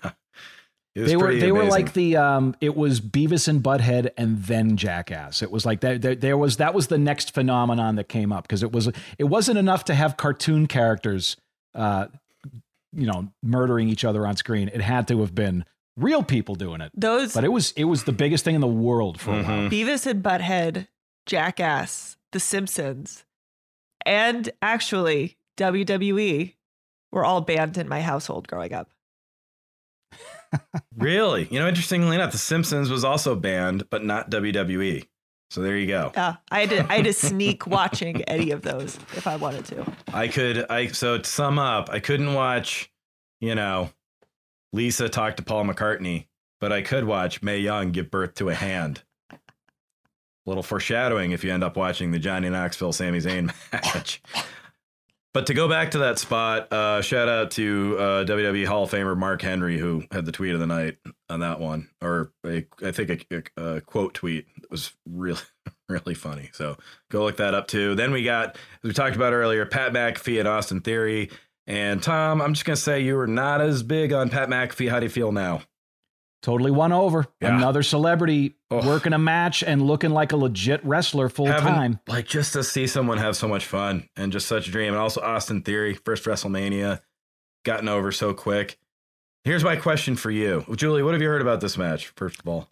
It 0.94 1.06
They 1.06 1.16
were 1.16 1.24
pretty 1.24 1.40
they 1.40 1.50
were 1.52 1.64
like 1.64 1.92
the 1.92 2.16
um 2.16 2.54
it 2.60 2.76
was 2.76 3.00
Beavis 3.00 3.48
and 3.48 3.62
Butthead 3.62 4.10
and 4.16 4.42
then 4.44 4.76
Jackass. 4.76 5.42
It 5.42 5.50
was 5.50 5.66
like 5.66 5.80
that 5.80 6.02
there, 6.02 6.14
there 6.14 6.38
was 6.38 6.58
that 6.58 6.72
was 6.72 6.86
the 6.86 6.98
next 6.98 7.34
phenomenon 7.34 7.96
that 7.96 8.08
came 8.08 8.32
up 8.32 8.46
because 8.46 8.62
it 8.62 8.70
was 8.70 8.88
it 9.18 9.24
wasn't 9.24 9.58
enough 9.58 9.84
to 9.86 9.94
have 9.94 10.16
cartoon 10.16 10.66
characters 10.66 11.36
uh 11.74 12.06
you 12.92 13.06
know 13.06 13.28
murdering 13.42 13.88
each 13.88 14.04
other 14.04 14.26
on 14.26 14.36
screen. 14.36 14.70
It 14.72 14.80
had 14.80 15.08
to 15.08 15.20
have 15.20 15.34
been 15.34 15.64
real 15.96 16.22
people 16.22 16.54
doing 16.54 16.80
it. 16.80 16.92
Those 16.94 17.34
But 17.34 17.44
it 17.44 17.52
was 17.52 17.72
it 17.72 17.84
was 17.84 18.04
the 18.04 18.12
biggest 18.12 18.44
thing 18.44 18.54
in 18.54 18.60
the 18.60 18.66
world 18.68 19.20
for 19.20 19.32
a 19.32 19.42
while. 19.42 19.68
Beavis 19.68 20.06
and 20.06 20.22
Butthead, 20.22 20.86
Jackass, 21.26 22.16
The 22.30 22.40
Simpsons, 22.40 23.24
and 24.06 24.50
actually 24.62 25.38
WWE 25.56 26.54
were 27.10 27.24
all 27.24 27.40
banned 27.40 27.78
in 27.78 27.88
my 27.88 28.00
household 28.00 28.48
growing 28.48 28.72
up. 28.72 28.90
Really? 30.96 31.48
You 31.50 31.58
know, 31.58 31.68
interestingly 31.68 32.14
enough, 32.14 32.32
The 32.32 32.38
Simpsons 32.38 32.90
was 32.90 33.04
also 33.04 33.34
banned, 33.34 33.88
but 33.90 34.04
not 34.04 34.30
WWE. 34.30 35.06
So 35.50 35.60
there 35.60 35.76
you 35.76 35.86
go. 35.86 36.10
Yeah, 36.14 36.36
I 36.50 36.60
had 36.60 36.70
to 36.70 36.92
I 36.92 36.96
had 36.96 37.04
to 37.04 37.12
sneak 37.12 37.66
watching 37.68 38.22
any 38.22 38.50
of 38.50 38.62
those 38.62 38.96
if 39.16 39.26
I 39.26 39.36
wanted 39.36 39.64
to. 39.66 39.92
I 40.12 40.28
could 40.28 40.66
I 40.70 40.88
so 40.88 41.18
to 41.18 41.24
sum 41.24 41.58
up, 41.58 41.90
I 41.90 42.00
couldn't 42.00 42.34
watch, 42.34 42.90
you 43.40 43.54
know, 43.54 43.90
Lisa 44.72 45.08
talk 45.08 45.36
to 45.36 45.42
Paul 45.44 45.64
McCartney, 45.66 46.26
but 46.60 46.72
I 46.72 46.82
could 46.82 47.04
watch 47.04 47.42
Mae 47.42 47.58
Young 47.58 47.92
give 47.92 48.10
birth 48.10 48.34
to 48.36 48.48
a 48.48 48.54
hand. 48.54 49.02
little 50.46 50.62
foreshadowing 50.62 51.30
if 51.32 51.44
you 51.44 51.52
end 51.52 51.62
up 51.62 51.76
watching 51.76 52.10
the 52.10 52.18
Johnny 52.18 52.48
Knoxville 52.48 52.92
Sami 52.92 53.18
Zayn 53.18 53.52
match. 53.72 54.20
But 55.34 55.48
to 55.48 55.54
go 55.54 55.68
back 55.68 55.90
to 55.90 55.98
that 55.98 56.20
spot, 56.20 56.72
uh, 56.72 57.02
shout 57.02 57.28
out 57.28 57.50
to 57.52 57.96
uh, 57.98 58.24
WWE 58.24 58.66
Hall 58.66 58.84
of 58.84 58.90
Famer 58.92 59.16
Mark 59.16 59.42
Henry 59.42 59.76
who 59.76 60.04
had 60.12 60.24
the 60.24 60.30
tweet 60.30 60.54
of 60.54 60.60
the 60.60 60.66
night 60.68 60.98
on 61.28 61.40
that 61.40 61.58
one, 61.58 61.88
or 62.00 62.30
a, 62.46 62.64
I 62.84 62.92
think 62.92 63.26
a, 63.32 63.42
a, 63.56 63.76
a 63.76 63.80
quote 63.80 64.14
tweet 64.14 64.46
that 64.60 64.70
was 64.70 64.92
really 65.04 65.40
really 65.88 66.14
funny. 66.14 66.50
So 66.52 66.76
go 67.10 67.24
look 67.24 67.38
that 67.38 67.52
up 67.52 67.66
too. 67.66 67.96
Then 67.96 68.12
we 68.12 68.22
got, 68.22 68.54
as 68.54 68.84
we 68.84 68.92
talked 68.92 69.16
about 69.16 69.32
earlier, 69.32 69.66
Pat 69.66 69.92
McAfee 69.92 70.38
and 70.38 70.46
Austin 70.46 70.80
Theory. 70.80 71.30
And 71.66 72.00
Tom, 72.00 72.40
I'm 72.40 72.54
just 72.54 72.64
gonna 72.64 72.76
say 72.76 73.00
you 73.00 73.16
were 73.16 73.26
not 73.26 73.60
as 73.60 73.82
big 73.82 74.12
on 74.12 74.30
Pat 74.30 74.48
McAfee. 74.48 74.88
How 74.88 75.00
do 75.00 75.06
you 75.06 75.10
feel 75.10 75.32
now? 75.32 75.62
Totally 76.44 76.70
won 76.70 76.92
over. 76.92 77.26
Yeah. 77.40 77.56
Another 77.56 77.82
celebrity 77.82 78.54
Ugh. 78.70 78.84
working 78.84 79.14
a 79.14 79.18
match 79.18 79.62
and 79.62 79.80
looking 79.80 80.10
like 80.10 80.32
a 80.32 80.36
legit 80.36 80.84
wrestler 80.84 81.30
full 81.30 81.46
Having- 81.46 81.72
time. 81.72 82.00
Like 82.06 82.26
just 82.26 82.52
to 82.52 82.62
see 82.62 82.86
someone 82.86 83.16
have 83.16 83.34
so 83.34 83.48
much 83.48 83.64
fun 83.64 84.10
and 84.14 84.30
just 84.30 84.46
such 84.46 84.68
a 84.68 84.70
dream. 84.70 84.88
And 84.92 84.98
also 85.00 85.22
Austin 85.22 85.62
Theory, 85.62 85.94
first 85.94 86.24
WrestleMania, 86.26 87.00
gotten 87.64 87.88
over 87.88 88.12
so 88.12 88.34
quick. 88.34 88.78
Here's 89.44 89.64
my 89.64 89.76
question 89.76 90.16
for 90.16 90.30
you. 90.30 90.66
Julie, 90.76 91.02
what 91.02 91.14
have 91.14 91.22
you 91.22 91.28
heard 91.28 91.40
about 91.40 91.62
this 91.62 91.78
match, 91.78 92.08
first 92.08 92.40
of 92.40 92.46
all? 92.46 92.68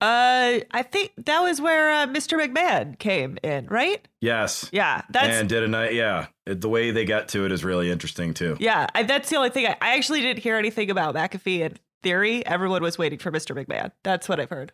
Uh, 0.00 0.60
I 0.70 0.82
think 0.84 1.12
that 1.24 1.40
was 1.40 1.60
where 1.60 1.90
uh, 1.90 2.06
Mr. 2.06 2.38
McMahon 2.38 2.96
came 2.98 3.36
in, 3.42 3.66
right? 3.66 4.06
Yes. 4.20 4.68
Yeah, 4.72 5.02
that's 5.10 5.38
and 5.38 5.48
did 5.48 5.64
a 5.64 5.68
night. 5.68 5.94
Yeah, 5.94 6.26
It- 6.46 6.60
the 6.60 6.68
way 6.68 6.90
they 6.92 7.04
got 7.04 7.28
to 7.30 7.46
it 7.46 7.50
is 7.52 7.64
really 7.64 7.90
interesting 7.90 8.32
too. 8.34 8.56
yeah. 8.60 8.86
I, 8.94 9.02
that's 9.02 9.28
the 9.30 9.36
only 9.36 9.50
thing. 9.50 9.66
I, 9.66 9.76
I 9.80 9.96
actually 9.96 10.20
didn't 10.20 10.40
hear 10.42 10.56
anything 10.56 10.90
about 10.90 11.14
McAfee 11.16 11.60
in 11.60 11.78
theory. 12.02 12.44
Everyone 12.46 12.82
was 12.82 12.98
waiting 12.98 13.18
for 13.18 13.30
Mr. 13.30 13.56
McMahon. 13.56 13.92
That's 14.02 14.28
what 14.28 14.40
I've 14.40 14.50
heard. 14.50 14.72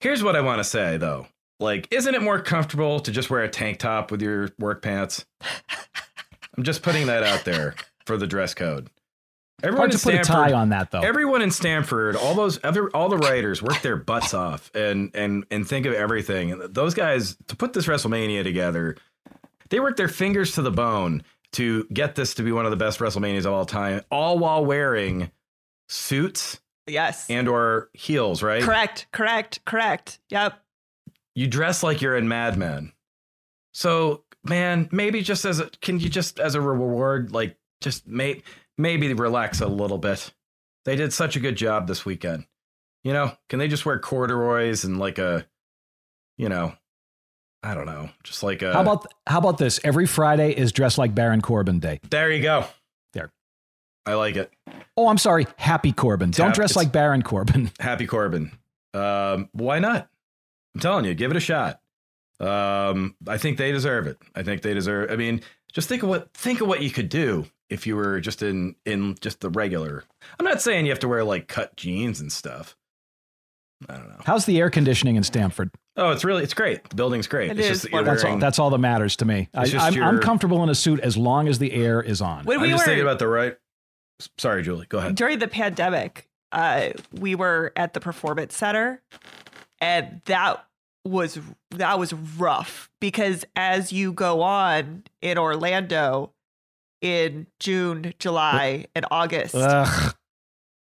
Here's 0.00 0.22
what 0.22 0.36
I 0.36 0.40
want 0.40 0.58
to 0.58 0.64
say 0.64 0.96
though. 0.96 1.26
Like, 1.60 1.86
isn't 1.92 2.14
it 2.14 2.22
more 2.22 2.40
comfortable 2.40 2.98
to 3.00 3.12
just 3.12 3.30
wear 3.30 3.42
a 3.42 3.48
tank 3.48 3.78
top 3.78 4.10
with 4.10 4.20
your 4.20 4.50
work 4.58 4.82
pants? 4.82 5.24
I'm 6.56 6.64
just 6.64 6.82
putting 6.82 7.06
that 7.06 7.22
out 7.22 7.44
there 7.44 7.74
for 8.04 8.16
the 8.16 8.26
dress 8.26 8.52
code. 8.52 8.90
Everyone 9.62 9.90
Hard 9.90 9.92
in 9.92 9.98
to 9.98 10.04
put 10.04 10.14
a 10.14 10.24
tie 10.24 10.52
on 10.52 10.70
that 10.70 10.90
though. 10.90 11.00
Everyone 11.00 11.40
in 11.40 11.52
Stamford, 11.52 12.16
all 12.16 12.34
those 12.34 12.58
other, 12.64 12.88
all 12.90 13.08
the 13.08 13.16
writers 13.16 13.62
work 13.62 13.80
their 13.80 13.96
butts 13.96 14.34
off 14.34 14.70
and 14.74 15.12
and 15.14 15.46
and 15.52 15.66
think 15.66 15.86
of 15.86 15.94
everything. 15.94 16.50
And 16.50 16.74
those 16.74 16.94
guys 16.94 17.36
to 17.46 17.54
put 17.54 17.72
this 17.72 17.86
WrestleMania 17.86 18.42
together, 18.42 18.96
they 19.70 19.78
work 19.78 19.96
their 19.96 20.08
fingers 20.08 20.52
to 20.54 20.62
the 20.62 20.72
bone 20.72 21.22
to 21.52 21.84
get 21.92 22.16
this 22.16 22.34
to 22.34 22.42
be 22.42 22.50
one 22.50 22.64
of 22.64 22.72
the 22.72 22.76
best 22.76 22.98
WrestleManias 22.98 23.46
of 23.46 23.52
all 23.52 23.66
time, 23.66 24.02
all 24.10 24.38
while 24.38 24.64
wearing 24.64 25.30
suits 25.92 26.60
Yes. 26.86 27.28
and 27.30 27.48
or 27.48 27.90
heels. 27.92 28.42
Right? 28.42 28.62
correct. 28.62 29.06
Correct. 29.12 29.64
Correct. 29.64 30.18
Yep. 30.30 30.60
You 31.34 31.46
dress 31.46 31.82
like 31.82 32.02
you're 32.02 32.16
in 32.16 32.28
Mad 32.28 32.56
Men. 32.58 32.92
So 33.72 34.24
man, 34.44 34.88
maybe 34.92 35.22
just 35.22 35.44
as 35.44 35.60
a 35.60 35.70
can 35.80 36.00
you 36.00 36.08
just 36.08 36.40
as 36.40 36.54
a 36.54 36.60
reward, 36.60 37.32
like 37.32 37.56
just 37.80 38.06
may, 38.06 38.42
maybe 38.76 39.12
relax 39.14 39.60
a 39.60 39.66
little 39.68 39.98
bit. 39.98 40.32
They 40.84 40.96
did 40.96 41.12
such 41.12 41.36
a 41.36 41.40
good 41.40 41.56
job 41.56 41.86
this 41.86 42.04
weekend. 42.04 42.46
You 43.04 43.12
know, 43.12 43.32
can 43.48 43.58
they 43.58 43.68
just 43.68 43.86
wear 43.86 43.98
corduroys 43.98 44.84
and 44.84 44.98
like 44.98 45.18
a, 45.18 45.46
you 46.38 46.48
know, 46.48 46.74
I 47.62 47.74
don't 47.74 47.86
know, 47.86 48.10
just 48.24 48.42
like 48.42 48.62
a. 48.62 48.72
how 48.72 48.80
about 48.82 49.06
how 49.26 49.38
about 49.38 49.58
this? 49.58 49.80
Every 49.84 50.06
Friday 50.06 50.52
is 50.52 50.72
dress 50.72 50.98
like 50.98 51.14
Baron 51.14 51.40
Corbin 51.40 51.78
Day. 51.78 52.00
There 52.10 52.30
you 52.30 52.42
go. 52.42 52.64
There. 54.04 54.14
I 54.14 54.16
like 54.16 54.36
it. 54.36 54.52
Oh, 54.96 55.08
I'm 55.08 55.18
sorry, 55.18 55.46
Happy 55.56 55.92
Corbin. 55.92 56.30
Don't 56.30 56.48
Hap- 56.48 56.54
dress 56.56 56.76
like 56.76 56.92
Baron 56.92 57.22
Corbin. 57.22 57.70
Happy 57.80 58.06
Corbin. 58.06 58.52
Um, 58.94 59.48
why 59.52 59.78
not? 59.78 60.08
I'm 60.74 60.80
telling 60.80 61.04
you, 61.04 61.14
give 61.14 61.30
it 61.30 61.36
a 61.36 61.40
shot. 61.40 61.80
Um, 62.40 63.14
I 63.28 63.38
think 63.38 63.58
they 63.58 63.72
deserve 63.72 64.06
it. 64.06 64.18
I 64.34 64.42
think 64.42 64.62
they 64.62 64.74
deserve. 64.74 65.10
I 65.10 65.16
mean, 65.16 65.42
just 65.72 65.88
think 65.88 66.02
of 66.02 66.08
what 66.08 66.32
think 66.34 66.60
of 66.60 66.68
what 66.68 66.82
you 66.82 66.90
could 66.90 67.08
do 67.08 67.46
if 67.70 67.86
you 67.86 67.94
were 67.96 68.20
just 68.20 68.42
in 68.42 68.74
in 68.84 69.14
just 69.20 69.40
the 69.40 69.50
regular. 69.50 70.04
I'm 70.38 70.44
not 70.44 70.60
saying 70.60 70.84
you 70.86 70.92
have 70.92 70.98
to 71.00 71.08
wear 71.08 71.24
like 71.24 71.46
cut 71.48 71.76
jeans 71.76 72.20
and 72.20 72.32
stuff. 72.32 72.76
I 73.88 73.94
don't 73.96 74.08
know. 74.08 74.20
How's 74.24 74.46
the 74.46 74.58
air 74.60 74.70
conditioning 74.70 75.16
in 75.16 75.22
Stamford? 75.24 75.70
Oh, 75.96 76.10
it's 76.10 76.24
really 76.24 76.42
it's 76.42 76.54
great. 76.54 76.88
The 76.88 76.96
building's 76.96 77.26
great. 77.26 77.50
It 77.50 77.58
it's 77.58 77.66
is 77.66 77.68
just 77.68 77.82
that 77.82 77.90
you're 77.92 77.98
wonderful. 78.02 78.22
That's 78.22 78.32
all. 78.34 78.38
That's 78.38 78.58
all 78.58 78.70
that 78.70 78.78
matters 78.78 79.16
to 79.16 79.24
me. 79.24 79.48
I, 79.54 79.64
I'm, 79.64 79.78
I'm 79.80 79.94
your- 79.94 80.18
comfortable 80.18 80.62
in 80.62 80.68
a 80.68 80.74
suit 80.74 81.00
as 81.00 81.16
long 81.16 81.48
as 81.48 81.58
the 81.58 81.72
air 81.72 82.00
is 82.00 82.20
on. 82.20 82.44
When 82.44 82.60
I'm 82.60 82.68
just 82.70 82.82
were 82.82 82.86
thinking 82.86 83.02
about 83.02 83.18
the 83.18 83.28
right. 83.28 83.56
Sorry, 84.38 84.62
Julie. 84.62 84.86
Go 84.88 84.98
ahead. 84.98 85.14
during 85.14 85.38
the 85.38 85.48
pandemic, 85.48 86.28
uh, 86.52 86.90
we 87.12 87.34
were 87.34 87.72
at 87.76 87.94
the 87.94 88.00
performance 88.00 88.56
center, 88.56 89.02
and 89.80 90.20
that 90.26 90.64
was 91.04 91.38
that 91.72 91.98
was 91.98 92.12
rough 92.12 92.90
because 93.00 93.44
as 93.56 93.92
you 93.92 94.12
go 94.12 94.42
on 94.42 95.02
in 95.20 95.36
Orlando 95.38 96.32
in 97.00 97.46
June, 97.58 98.14
July, 98.18 98.86
and 98.94 99.04
August, 99.10 99.54
Ugh. 99.56 100.14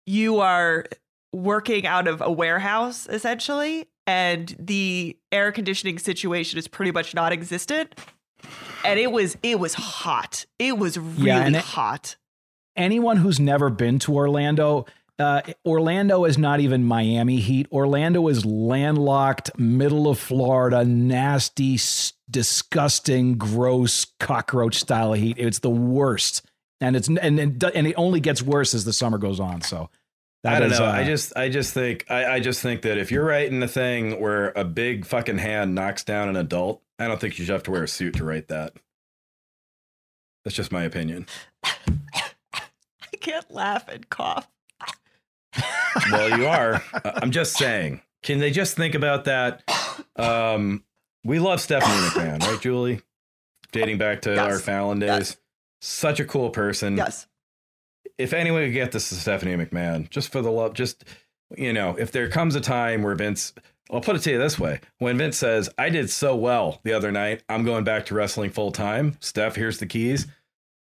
you 0.07 0.39
are 0.39 0.85
working 1.33 1.85
out 1.85 2.07
of 2.07 2.21
a 2.21 2.31
warehouse 2.31 3.05
essentially, 3.07 3.85
and 4.07 4.55
the 4.57 5.15
air 5.31 5.51
conditioning 5.51 5.99
situation 5.99 6.57
is 6.57 6.67
pretty 6.67 6.91
much 6.91 7.13
non-existent. 7.13 7.93
And 8.85 8.99
it 8.99 9.11
was 9.11 9.37
it 9.43 9.59
was 9.59 9.73
hot. 9.73 10.45
It 10.59 10.77
was 10.77 10.97
really 10.97 11.27
Yeah, 11.27 11.41
and 11.45 11.55
it- 11.55 11.61
hot. 11.63 12.15
Anyone 12.77 13.17
who's 13.17 13.39
never 13.39 13.69
been 13.69 13.99
to 13.99 14.15
Orlando, 14.15 14.85
uh, 15.19 15.41
Orlando 15.65 16.25
is 16.25 16.37
not 16.37 16.59
even 16.59 16.83
Miami 16.83 17.37
heat. 17.37 17.67
Orlando 17.71 18.27
is 18.27 18.45
landlocked, 18.45 19.57
middle 19.57 20.07
of 20.07 20.19
Florida, 20.19 20.85
nasty, 20.85 21.73
s- 21.75 22.13
disgusting, 22.29 23.37
gross 23.37 24.05
cockroach 24.19 24.75
style 24.75 25.13
of 25.13 25.19
heat. 25.19 25.37
It's 25.39 25.59
the 25.59 25.69
worst, 25.71 26.45
and 26.79 26.95
it's 26.95 27.07
and 27.07 27.17
and, 27.19 27.63
and 27.63 27.87
it 27.87 27.95
only 27.97 28.19
gets 28.19 28.41
worse 28.43 28.73
as 28.75 28.85
the 28.85 28.93
summer 28.93 29.17
goes 29.17 29.39
on. 29.39 29.61
So 29.61 29.89
that 30.43 30.53
I 30.53 30.59
don't 30.59 30.71
is, 30.71 30.79
know. 30.79 30.85
uh, 30.85 30.91
I 30.91 31.03
just, 31.03 31.35
I 31.35 31.49
just 31.49 31.73
think, 31.73 32.05
I, 32.09 32.33
I 32.35 32.39
just 32.39 32.61
think 32.61 32.83
that 32.83 32.99
if 32.99 33.11
you're 33.11 33.25
writing 33.25 33.61
a 33.63 33.67
thing 33.67 34.21
where 34.21 34.51
a 34.55 34.63
big 34.63 35.03
fucking 35.03 35.39
hand 35.39 35.73
knocks 35.73 36.03
down 36.03 36.29
an 36.29 36.35
adult, 36.35 36.83
I 36.99 37.07
don't 37.07 37.19
think 37.19 37.39
you 37.39 37.45
should 37.45 37.53
have 37.53 37.63
to 37.63 37.71
wear 37.71 37.83
a 37.83 37.87
suit 37.87 38.13
to 38.17 38.23
write 38.23 38.49
that. 38.49 38.73
That's 40.45 40.55
just 40.55 40.71
my 40.71 40.83
opinion. 40.83 41.25
Can't 43.27 43.51
laugh 43.51 43.87
and 43.89 44.09
cough. 44.09 44.47
Well, 46.11 46.37
you 46.39 46.47
are. 46.47 46.81
I- 46.93 47.11
I'm 47.21 47.31
just 47.31 47.57
saying. 47.57 48.01
Can 48.23 48.39
they 48.39 48.51
just 48.51 48.75
think 48.77 48.95
about 48.95 49.25
that? 49.25 49.63
Um, 50.15 50.83
we 51.23 51.39
love 51.39 51.59
Stephanie 51.59 51.93
McMahon, 52.07 52.41
right, 52.41 52.61
Julie? 52.61 53.01
Dating 53.71 53.97
back 53.97 54.21
to 54.21 54.31
Yes. 54.35 54.39
our 54.39 54.59
Fallon 54.59 54.99
days. 54.99 55.07
Yes. 55.09 55.37
Such 55.81 56.19
a 56.19 56.25
cool 56.25 56.49
person. 56.51 56.95
Yes. 56.97 57.27
if 58.17 58.33
anyone 58.33 58.63
could 58.63 58.73
get 58.73 58.91
this 58.93 59.09
to 59.09 59.15
Stephanie 59.15 59.55
McMahon, 59.55 60.09
just 60.09 60.31
for 60.31 60.41
the 60.41 60.49
love, 60.51 60.73
just 60.73 61.03
you 61.57 61.71
know, 61.73 61.95
if 61.97 62.11
there 62.11 62.29
comes 62.29 62.55
a 62.55 62.61
time 62.61 63.03
where 63.03 63.13
Vince, 63.15 63.53
I'll 63.91 64.01
put 64.01 64.15
it 64.15 64.19
to 64.23 64.31
you 64.31 64.37
this 64.37 64.57
way: 64.57 64.79
when 64.99 65.17
Vince 65.17 65.37
says, 65.37 65.69
"I 65.77 65.89
did 65.89 66.09
so 66.09 66.35
well 66.35 66.79
the 66.83 66.93
other 66.93 67.11
night, 67.11 67.43
I'm 67.49 67.63
going 67.65 67.83
back 67.83 68.05
to 68.07 68.15
wrestling 68.15 68.49
full 68.51 68.71
time," 68.71 69.17
Steph, 69.19 69.55
here's 69.55 69.77
the 69.79 69.85
keys. 69.85 70.27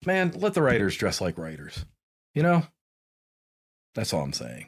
Man, 0.04 0.32
let 0.36 0.54
the 0.54 0.62
writers 0.62 0.96
dress 0.96 1.20
like 1.20 1.38
writers. 1.38 1.84
You 2.34 2.42
know, 2.42 2.62
that's 3.94 4.12
all 4.12 4.22
I'm 4.22 4.32
saying. 4.32 4.66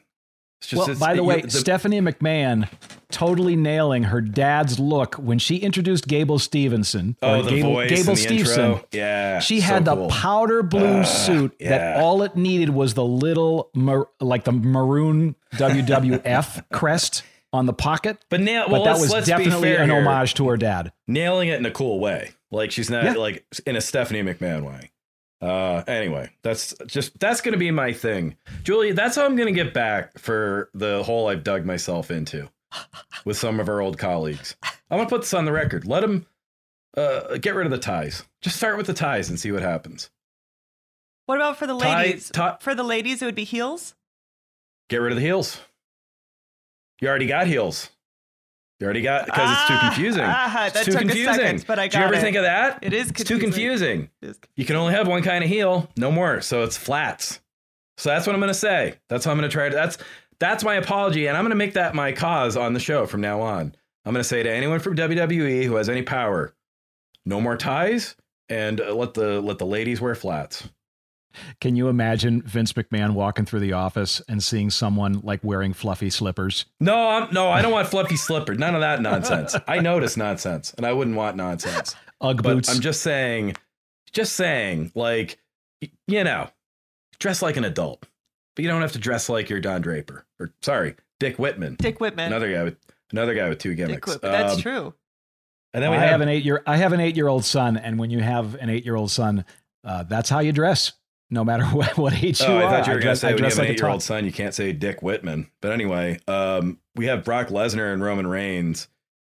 It's 0.60 0.70
just, 0.70 0.78
well, 0.80 0.84
it's- 0.90 0.98
by 0.98 1.12
the 1.14 1.20
you- 1.22 1.24
way, 1.28 1.42
Stephanie 1.48 2.00
McMahon 2.00 2.68
totally 3.10 3.54
nailing 3.56 4.04
her 4.04 4.20
dad's 4.22 4.78
look 4.78 5.14
when 5.16 5.38
she 5.38 5.56
introduced 5.56 6.06
Gable 6.08 6.38
Stevenson. 6.38 7.16
oh, 7.22 7.42
the 7.42 7.50
Gable, 7.50 7.72
voice, 7.74 7.90
Gable 7.90 8.14
the 8.14 8.20
Stevenson. 8.20 8.64
intro. 8.72 8.84
yeah, 8.92 9.40
She 9.40 9.60
so 9.60 9.66
had 9.66 9.84
the 9.84 9.94
cool. 9.94 10.08
powder 10.08 10.62
blue 10.62 11.00
Ah, 11.00 11.04
suit 11.04 11.54
yeah. 11.60 11.68
that 11.70 12.00
all 12.00 12.22
it 12.22 12.34
needed 12.36 12.70
was 12.70 12.94
the 12.94 13.04
little, 13.04 13.70
mar- 13.74 14.08
like 14.20 14.44
the 14.44 14.52
maroon 14.52 15.36
WWF 15.56 16.64
crest 16.72 17.22
on 17.52 17.66
the 17.66 17.72
pocket. 17.74 18.24
but 18.30 18.40
now, 18.40 18.64
But 18.64 18.72
well, 18.72 18.84
that 18.84 18.98
was 18.98 19.26
definitely 19.26 19.76
an 19.76 19.90
homage 19.90 20.34
to 20.34 20.48
her 20.48 20.56
dad. 20.56 20.92
nailing 21.06 21.48
it 21.50 21.58
in 21.58 21.66
a 21.66 21.70
cool 21.70 22.00
way. 22.00 22.30
Like 22.50 22.70
she's 22.70 22.88
not 22.90 23.04
Yeah. 23.04 23.12
like 23.14 23.44
in 23.66 23.76
a 23.76 23.80
Stephanie 23.82 24.22
McMahon 24.22 24.62
way. 24.62 24.90
Uh, 25.44 25.84
anyway, 25.86 26.30
that's 26.42 26.74
just 26.86 27.18
that's 27.20 27.40
gonna 27.42 27.56
be 27.58 27.70
my 27.70 27.92
thing, 27.92 28.36
Julie. 28.62 28.92
That's 28.92 29.16
how 29.16 29.24
I'm 29.26 29.36
gonna 29.36 29.52
get 29.52 29.74
back 29.74 30.18
for 30.18 30.70
the 30.72 31.02
hole 31.02 31.28
I've 31.28 31.44
dug 31.44 31.64
myself 31.66 32.10
into 32.10 32.48
with 33.26 33.36
some 33.36 33.60
of 33.60 33.68
our 33.68 33.80
old 33.80 33.98
colleagues. 33.98 34.56
I'm 34.62 34.98
gonna 34.98 35.08
put 35.08 35.20
this 35.22 35.34
on 35.34 35.44
the 35.44 35.52
record. 35.52 35.86
Let 35.86 36.00
them 36.00 36.24
uh, 36.96 37.36
get 37.38 37.54
rid 37.54 37.66
of 37.66 37.72
the 37.72 37.78
ties. 37.78 38.24
Just 38.40 38.56
start 38.56 38.78
with 38.78 38.86
the 38.86 38.94
ties 38.94 39.28
and 39.28 39.38
see 39.38 39.52
what 39.52 39.62
happens. 39.62 40.10
What 41.26 41.36
about 41.36 41.58
for 41.58 41.66
the 41.66 41.78
Tie- 41.78 42.02
ladies? 42.04 42.30
tie- 42.30 42.56
for 42.60 42.74
the 42.74 42.82
ladies, 42.82 43.20
it 43.20 43.26
would 43.26 43.34
be 43.34 43.44
heels. 43.44 43.94
Get 44.88 44.98
rid 44.98 45.12
of 45.12 45.16
the 45.16 45.22
heels. 45.24 45.60
You 47.00 47.08
already 47.08 47.26
got 47.26 47.46
heels. 47.48 47.90
You 48.84 48.88
already 48.88 49.00
got 49.00 49.24
because 49.24 49.50
it's 49.50 49.66
too 49.66 49.74
Ah, 49.74 49.80
confusing. 49.94 50.24
ah, 50.26 50.66
it's 50.66 50.74
that 50.74 50.84
too 50.84 50.92
took 50.92 51.00
a 51.00 51.04
confusing. 51.06 51.34
second, 51.34 51.64
but 51.66 51.78
I 51.78 51.88
Did 51.88 51.98
you 51.98 52.04
ever 52.04 52.14
it. 52.16 52.20
think 52.20 52.36
of 52.36 52.42
that? 52.42 52.80
It 52.82 52.92
is 52.92 53.08
It's 53.08 53.24
too 53.24 53.38
confusing. 53.38 54.10
confusing. 54.20 54.42
You 54.56 54.66
can 54.66 54.76
only 54.76 54.92
have 54.92 55.08
one 55.08 55.22
kind 55.22 55.42
of 55.42 55.48
heel, 55.48 55.88
no 55.96 56.12
more. 56.12 56.42
So 56.42 56.64
it's 56.64 56.76
flats. 56.76 57.40
So 57.96 58.10
that's 58.10 58.26
what 58.26 58.34
I'm 58.34 58.40
going 58.40 58.52
to 58.52 58.58
say. 58.58 58.96
That's 59.08 59.24
how 59.24 59.30
I'm 59.30 59.38
going 59.38 59.48
to 59.48 59.52
try 59.54 59.70
to. 59.70 59.74
That's 59.74 59.96
that's 60.38 60.62
my 60.64 60.74
apology, 60.74 61.28
and 61.28 61.34
I'm 61.34 61.44
going 61.44 61.50
to 61.50 61.56
make 61.56 61.72
that 61.74 61.94
my 61.94 62.12
cause 62.12 62.58
on 62.58 62.74
the 62.74 62.80
show 62.80 63.06
from 63.06 63.22
now 63.22 63.40
on. 63.40 63.74
I'm 64.04 64.12
going 64.12 64.22
to 64.22 64.28
say 64.28 64.42
to 64.42 64.52
anyone 64.52 64.80
from 64.80 64.96
WWE 64.96 65.64
who 65.64 65.76
has 65.76 65.88
any 65.88 66.02
power, 66.02 66.52
no 67.24 67.40
more 67.40 67.56
ties, 67.56 68.16
and 68.50 68.82
uh, 68.82 68.92
let 68.94 69.14
the 69.14 69.40
let 69.40 69.56
the 69.56 69.64
ladies 69.66 69.98
wear 69.98 70.14
flats. 70.14 70.68
Can 71.60 71.76
you 71.76 71.88
imagine 71.88 72.42
Vince 72.42 72.72
McMahon 72.72 73.12
walking 73.14 73.44
through 73.44 73.60
the 73.60 73.72
office 73.72 74.20
and 74.28 74.42
seeing 74.42 74.70
someone 74.70 75.20
like 75.22 75.40
wearing 75.42 75.72
fluffy 75.72 76.10
slippers? 76.10 76.66
No, 76.80 77.08
I'm, 77.10 77.32
no, 77.32 77.48
I 77.50 77.62
don't 77.62 77.72
want 77.72 77.88
fluffy 77.88 78.16
slippers. 78.16 78.58
None 78.58 78.74
of 78.74 78.80
that 78.80 79.00
nonsense. 79.02 79.56
I 79.66 79.80
notice 79.80 80.16
nonsense, 80.16 80.72
and 80.76 80.86
I 80.86 80.92
wouldn't 80.92 81.16
want 81.16 81.36
nonsense. 81.36 81.94
Ugg 82.20 82.42
But 82.42 82.54
boots. 82.54 82.68
I'm 82.74 82.80
just 82.80 83.02
saying, 83.02 83.56
just 84.12 84.34
saying, 84.34 84.92
like, 84.94 85.38
you 86.06 86.24
know, 86.24 86.48
dress 87.18 87.42
like 87.42 87.56
an 87.56 87.64
adult, 87.64 88.06
but 88.56 88.62
you 88.62 88.68
don't 88.70 88.80
have 88.82 88.92
to 88.92 88.98
dress 88.98 89.28
like 89.28 89.50
you're 89.50 89.60
Don 89.60 89.80
Draper 89.82 90.24
or 90.40 90.52
sorry, 90.62 90.94
Dick 91.20 91.38
Whitman, 91.38 91.74
Dick 91.78 92.00
Whitman. 92.00 92.26
another 92.28 92.52
guy 92.52 92.62
with 92.62 92.76
another 93.12 93.34
guy 93.34 93.48
with 93.48 93.58
two 93.58 93.70
Dick 93.74 93.86
gimmicks. 93.88 94.08
Whitman. 94.12 94.32
That's 94.32 94.54
Um, 94.54 94.60
true. 94.60 94.94
And 95.74 95.82
then 95.82 95.90
we 95.90 95.96
I 95.96 96.00
have, 96.02 96.10
have 96.10 96.20
an 96.20 96.28
eight 96.28 96.44
year 96.44 96.62
I 96.68 96.76
have 96.76 96.92
an 96.92 97.00
eight 97.00 97.16
year 97.16 97.26
old 97.28 97.44
son, 97.44 97.76
and 97.76 97.98
when 97.98 98.10
you 98.10 98.20
have 98.20 98.54
an 98.54 98.70
eight 98.70 98.84
year 98.84 98.94
old 98.94 99.10
son, 99.10 99.44
uh, 99.82 100.04
that's 100.04 100.30
how 100.30 100.38
you 100.38 100.52
dress. 100.52 100.92
No 101.34 101.44
matter 101.44 101.64
what, 101.72 101.98
what 101.98 102.14
age 102.14 102.40
you 102.40 102.46
Oh, 102.46 102.56
I 102.56 102.62
are. 102.64 102.70
thought 102.70 102.86
you 102.86 102.94
were 102.94 103.00
going 103.00 103.14
to 103.14 103.20
say 103.20 103.28
I 103.28 103.32
when 103.32 103.38
you 103.38 103.44
have 103.44 103.52
an 103.54 103.58
like 103.58 103.68
a 103.68 103.72
eight-year-old 103.72 104.02
son, 104.02 104.24
you 104.24 104.32
can't 104.32 104.54
say 104.54 104.72
Dick 104.72 105.02
Whitman. 105.02 105.50
But 105.60 105.72
anyway, 105.72 106.18
um, 106.26 106.78
we 106.94 107.06
have 107.06 107.24
Brock 107.24 107.48
Lesnar 107.48 107.92
and 107.92 108.02
Roman 108.02 108.26
Reigns, 108.26 108.88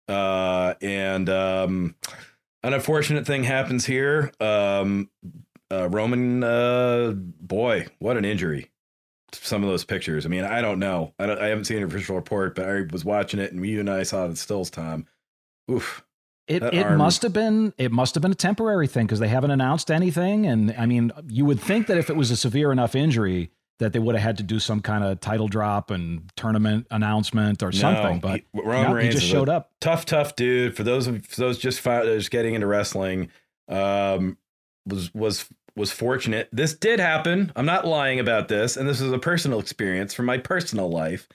uh, 0.07 0.73
and 0.81 1.29
um, 1.29 1.95
an 2.63 2.73
unfortunate 2.73 3.27
thing 3.27 3.43
happens 3.43 3.85
here. 3.85 4.31
Um, 4.39 5.09
uh, 5.71 5.87
Roman, 5.89 6.43
uh, 6.43 7.11
boy, 7.15 7.85
what 7.99 8.17
an 8.17 8.25
injury! 8.25 8.71
Some 9.33 9.61
of 9.63 9.69
those 9.69 9.85
pictures. 9.85 10.25
I 10.25 10.29
mean, 10.29 10.43
I 10.43 10.61
don't 10.61 10.79
know. 10.79 11.13
I, 11.19 11.27
don't, 11.27 11.39
I 11.39 11.47
haven't 11.47 11.65
seen 11.65 11.77
an 11.77 11.83
official 11.83 12.15
report, 12.15 12.55
but 12.55 12.67
I 12.67 12.81
was 12.91 13.05
watching 13.05 13.39
it, 13.39 13.51
and 13.51 13.63
you 13.63 13.79
and 13.79 13.89
I 13.89 14.01
saw 14.03 14.25
the 14.27 14.35
stills. 14.35 14.71
Tom, 14.71 15.05
oof. 15.69 16.03
It, 16.49 16.61
That 16.61 16.73
it 16.73 16.83
arm- 16.83 16.97
must 16.97 17.21
have 17.21 17.31
been 17.31 17.73
it 17.77 17.91
must 17.91 18.15
have 18.15 18.23
been 18.23 18.31
a 18.31 18.35
temporary 18.35 18.87
thing 18.87 19.05
because 19.05 19.19
they 19.19 19.27
haven't 19.27 19.51
announced 19.51 19.91
anything. 19.91 20.47
And 20.47 20.73
I 20.77 20.87
mean, 20.87 21.11
you 21.27 21.45
would 21.45 21.59
think 21.59 21.85
that 21.87 21.97
if 21.97 22.09
it 22.09 22.15
was 22.15 22.31
a 22.31 22.35
severe 22.35 22.71
enough 22.71 22.95
injury, 22.95 23.51
that 23.77 23.93
they 23.93 23.99
would 23.99 24.15
have 24.15 24.23
had 24.23 24.37
to 24.37 24.43
do 24.43 24.59
some 24.59 24.81
kind 24.81 25.03
of 25.03 25.21
title 25.21 25.47
drop 25.47 25.91
and 25.91 26.29
tournament 26.35 26.87
announcement 26.89 27.61
or 27.61 27.71
something. 27.71 28.19
But 28.19 28.41
he, 28.51 28.61
Roman 28.61 28.81
no, 28.81 28.87
he 28.89 28.93
Reigns 28.95 29.15
just 29.15 29.27
showed 29.27 29.47
up. 29.47 29.71
Tough, 29.79 30.05
tough 30.05 30.35
dude. 30.35 30.75
For 30.75 30.81
those 30.81 31.05
of 31.05 31.23
for 31.27 31.39
those 31.39 31.59
just 31.59 31.83
just 31.83 32.31
getting 32.31 32.55
into 32.55 32.65
wrestling, 32.65 33.29
um, 33.67 34.35
was 34.87 35.13
was 35.13 35.45
was 35.75 35.91
fortunate. 35.91 36.49
This 36.51 36.73
did 36.73 36.99
happen. 36.99 37.51
I'm 37.55 37.67
not 37.67 37.85
lying 37.85 38.19
about 38.19 38.47
this, 38.47 38.75
and 38.75 38.89
this 38.89 38.99
is 39.01 39.11
a 39.11 39.19
personal 39.19 39.59
experience 39.59 40.15
from 40.15 40.25
my 40.25 40.39
personal 40.39 40.89
life. 40.89 41.27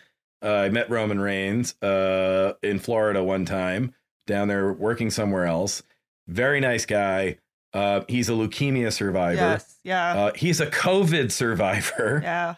Uh, 0.43 0.55
I 0.55 0.70
met 0.70 0.91
Roman 0.91 1.20
Reigns 1.20 1.81
uh, 1.82 2.55
in 2.65 2.81
Florida 2.81 3.23
one 3.23 3.45
time 3.45 3.95
down 4.26 4.48
there 4.48 4.72
working 4.72 5.10
somewhere 5.10 5.46
else. 5.46 5.82
Very 6.26 6.60
nice 6.60 6.86
guy. 6.86 7.38
Uh, 7.72 8.02
he's 8.09 8.28
a 8.28 8.32
leukemia 8.32 8.92
survivor. 8.92 9.36
Yes. 9.36 9.76
Yeah. 9.82 10.14
Uh, 10.14 10.32
he's 10.34 10.60
a 10.60 10.66
COVID 10.66 11.32
survivor. 11.32 12.20
yeah. 12.22 12.55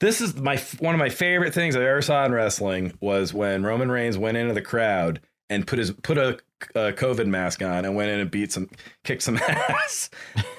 This 0.00 0.20
is 0.20 0.36
my 0.36 0.56
one 0.78 0.94
of 0.94 0.98
my 0.98 1.08
favorite 1.08 1.54
things 1.54 1.74
I 1.74 1.84
ever 1.84 2.02
saw 2.02 2.24
in 2.24 2.32
wrestling 2.32 2.92
was 3.00 3.34
when 3.34 3.64
Roman 3.64 3.90
Reigns 3.90 4.16
went 4.16 4.36
into 4.36 4.54
the 4.54 4.62
crowd 4.62 5.20
and 5.50 5.66
put 5.66 5.78
his 5.78 5.90
put 5.90 6.18
a, 6.18 6.38
a 6.74 6.92
COVID 6.92 7.26
mask 7.26 7.62
on 7.62 7.84
and 7.84 7.96
went 7.96 8.10
in 8.10 8.20
and 8.20 8.30
beat 8.30 8.52
some 8.52 8.68
kicked 9.02 9.22
some 9.22 9.36
ass. 9.48 10.10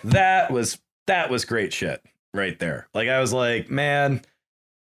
that 0.04 0.52
was 0.52 0.80
that 1.08 1.30
was 1.30 1.46
great 1.46 1.72
shit 1.72 2.02
right 2.34 2.58
there. 2.60 2.88
Like 2.94 3.08
I 3.08 3.20
was 3.22 3.32
like, 3.32 3.70
man, 3.70 4.22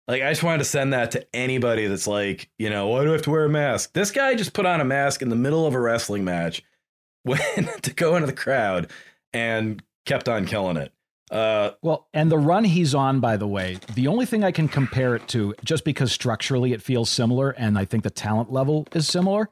like 0.09 0.23
I 0.23 0.31
just 0.31 0.41
wanted 0.41 0.57
to 0.57 0.65
send 0.65 0.93
that 0.93 1.11
to 1.11 1.35
anybody 1.35 1.85
that's 1.85 2.07
like, 2.07 2.49
you 2.57 2.69
know, 2.71 2.87
why 2.87 3.03
do 3.03 3.09
I 3.09 3.13
have 3.13 3.21
to 3.21 3.29
wear 3.29 3.45
a 3.45 3.49
mask? 3.49 3.93
This 3.93 4.09
guy 4.09 4.33
just 4.33 4.53
put 4.53 4.65
on 4.65 4.81
a 4.81 4.85
mask 4.85 5.21
in 5.21 5.29
the 5.29 5.35
middle 5.35 5.67
of 5.67 5.75
a 5.75 5.79
wrestling 5.79 6.23
match, 6.25 6.63
went 7.25 7.83
to 7.83 7.93
go 7.93 8.15
into 8.15 8.25
the 8.25 8.33
crowd 8.33 8.89
and 9.33 9.83
kept 10.05 10.27
on 10.27 10.47
killing 10.47 10.77
it. 10.77 10.91
Uh, 11.29 11.71
Well, 11.83 12.07
and 12.11 12.31
the 12.31 12.39
run 12.39 12.63
he's 12.63 12.95
on, 12.95 13.19
by 13.19 13.37
the 13.37 13.47
way, 13.47 13.77
the 13.93 14.07
only 14.07 14.25
thing 14.25 14.43
I 14.43 14.51
can 14.51 14.67
compare 14.67 15.15
it 15.15 15.27
to, 15.27 15.53
just 15.63 15.85
because 15.85 16.11
structurally 16.11 16.73
it 16.73 16.81
feels 16.81 17.11
similar 17.11 17.51
and 17.51 17.77
I 17.77 17.85
think 17.85 18.03
the 18.03 18.09
talent 18.09 18.51
level 18.51 18.87
is 18.95 19.07
similar, 19.07 19.49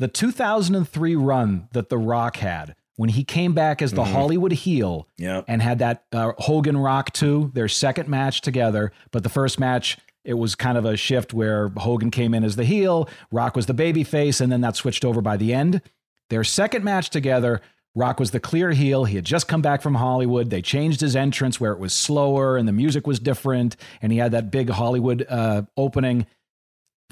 the 0.00 0.08
2003 0.08 1.14
run 1.14 1.68
that 1.72 1.90
The 1.90 1.98
Rock 1.98 2.38
had 2.38 2.74
when 3.00 3.08
he 3.08 3.24
came 3.24 3.54
back 3.54 3.80
as 3.80 3.92
the 3.92 4.02
Mhm. 4.02 4.12
Hollywood 4.12 4.52
heel 4.52 5.08
yeah. 5.16 5.40
and 5.48 5.62
had 5.62 5.78
that 5.78 6.04
uh, 6.12 6.32
Hogan 6.36 6.76
Rock 6.76 7.14
2, 7.14 7.50
their 7.54 7.66
second 7.66 8.10
match 8.10 8.42
together. 8.42 8.92
But 9.10 9.22
the 9.22 9.30
first 9.30 9.58
match, 9.58 9.96
it 10.22 10.34
was 10.34 10.54
kind 10.54 10.76
of 10.76 10.84
a 10.84 10.98
shift 10.98 11.32
where 11.32 11.70
Hogan 11.78 12.10
came 12.10 12.34
in 12.34 12.44
as 12.44 12.56
the 12.56 12.64
heel, 12.64 13.08
Rock 13.32 13.56
was 13.56 13.64
the 13.64 13.72
baby 13.72 14.04
face, 14.04 14.38
and 14.38 14.52
then 14.52 14.60
that 14.60 14.76
switched 14.76 15.02
over 15.02 15.22
by 15.22 15.38
the 15.38 15.54
end. 15.54 15.80
Their 16.28 16.44
second 16.44 16.84
match 16.84 17.08
together, 17.08 17.62
Rock 17.94 18.20
was 18.20 18.32
the 18.32 18.38
clear 18.38 18.72
heel. 18.72 19.04
He 19.06 19.16
had 19.16 19.24
just 19.24 19.48
come 19.48 19.62
back 19.62 19.80
from 19.80 19.94
Hollywood. 19.94 20.50
They 20.50 20.60
changed 20.60 21.00
his 21.00 21.16
entrance 21.16 21.58
where 21.58 21.72
it 21.72 21.78
was 21.78 21.94
slower 21.94 22.58
and 22.58 22.68
the 22.68 22.72
music 22.72 23.06
was 23.06 23.18
different, 23.18 23.76
and 24.02 24.12
he 24.12 24.18
had 24.18 24.32
that 24.32 24.50
big 24.50 24.68
Hollywood 24.68 25.24
uh, 25.26 25.62
opening. 25.74 26.26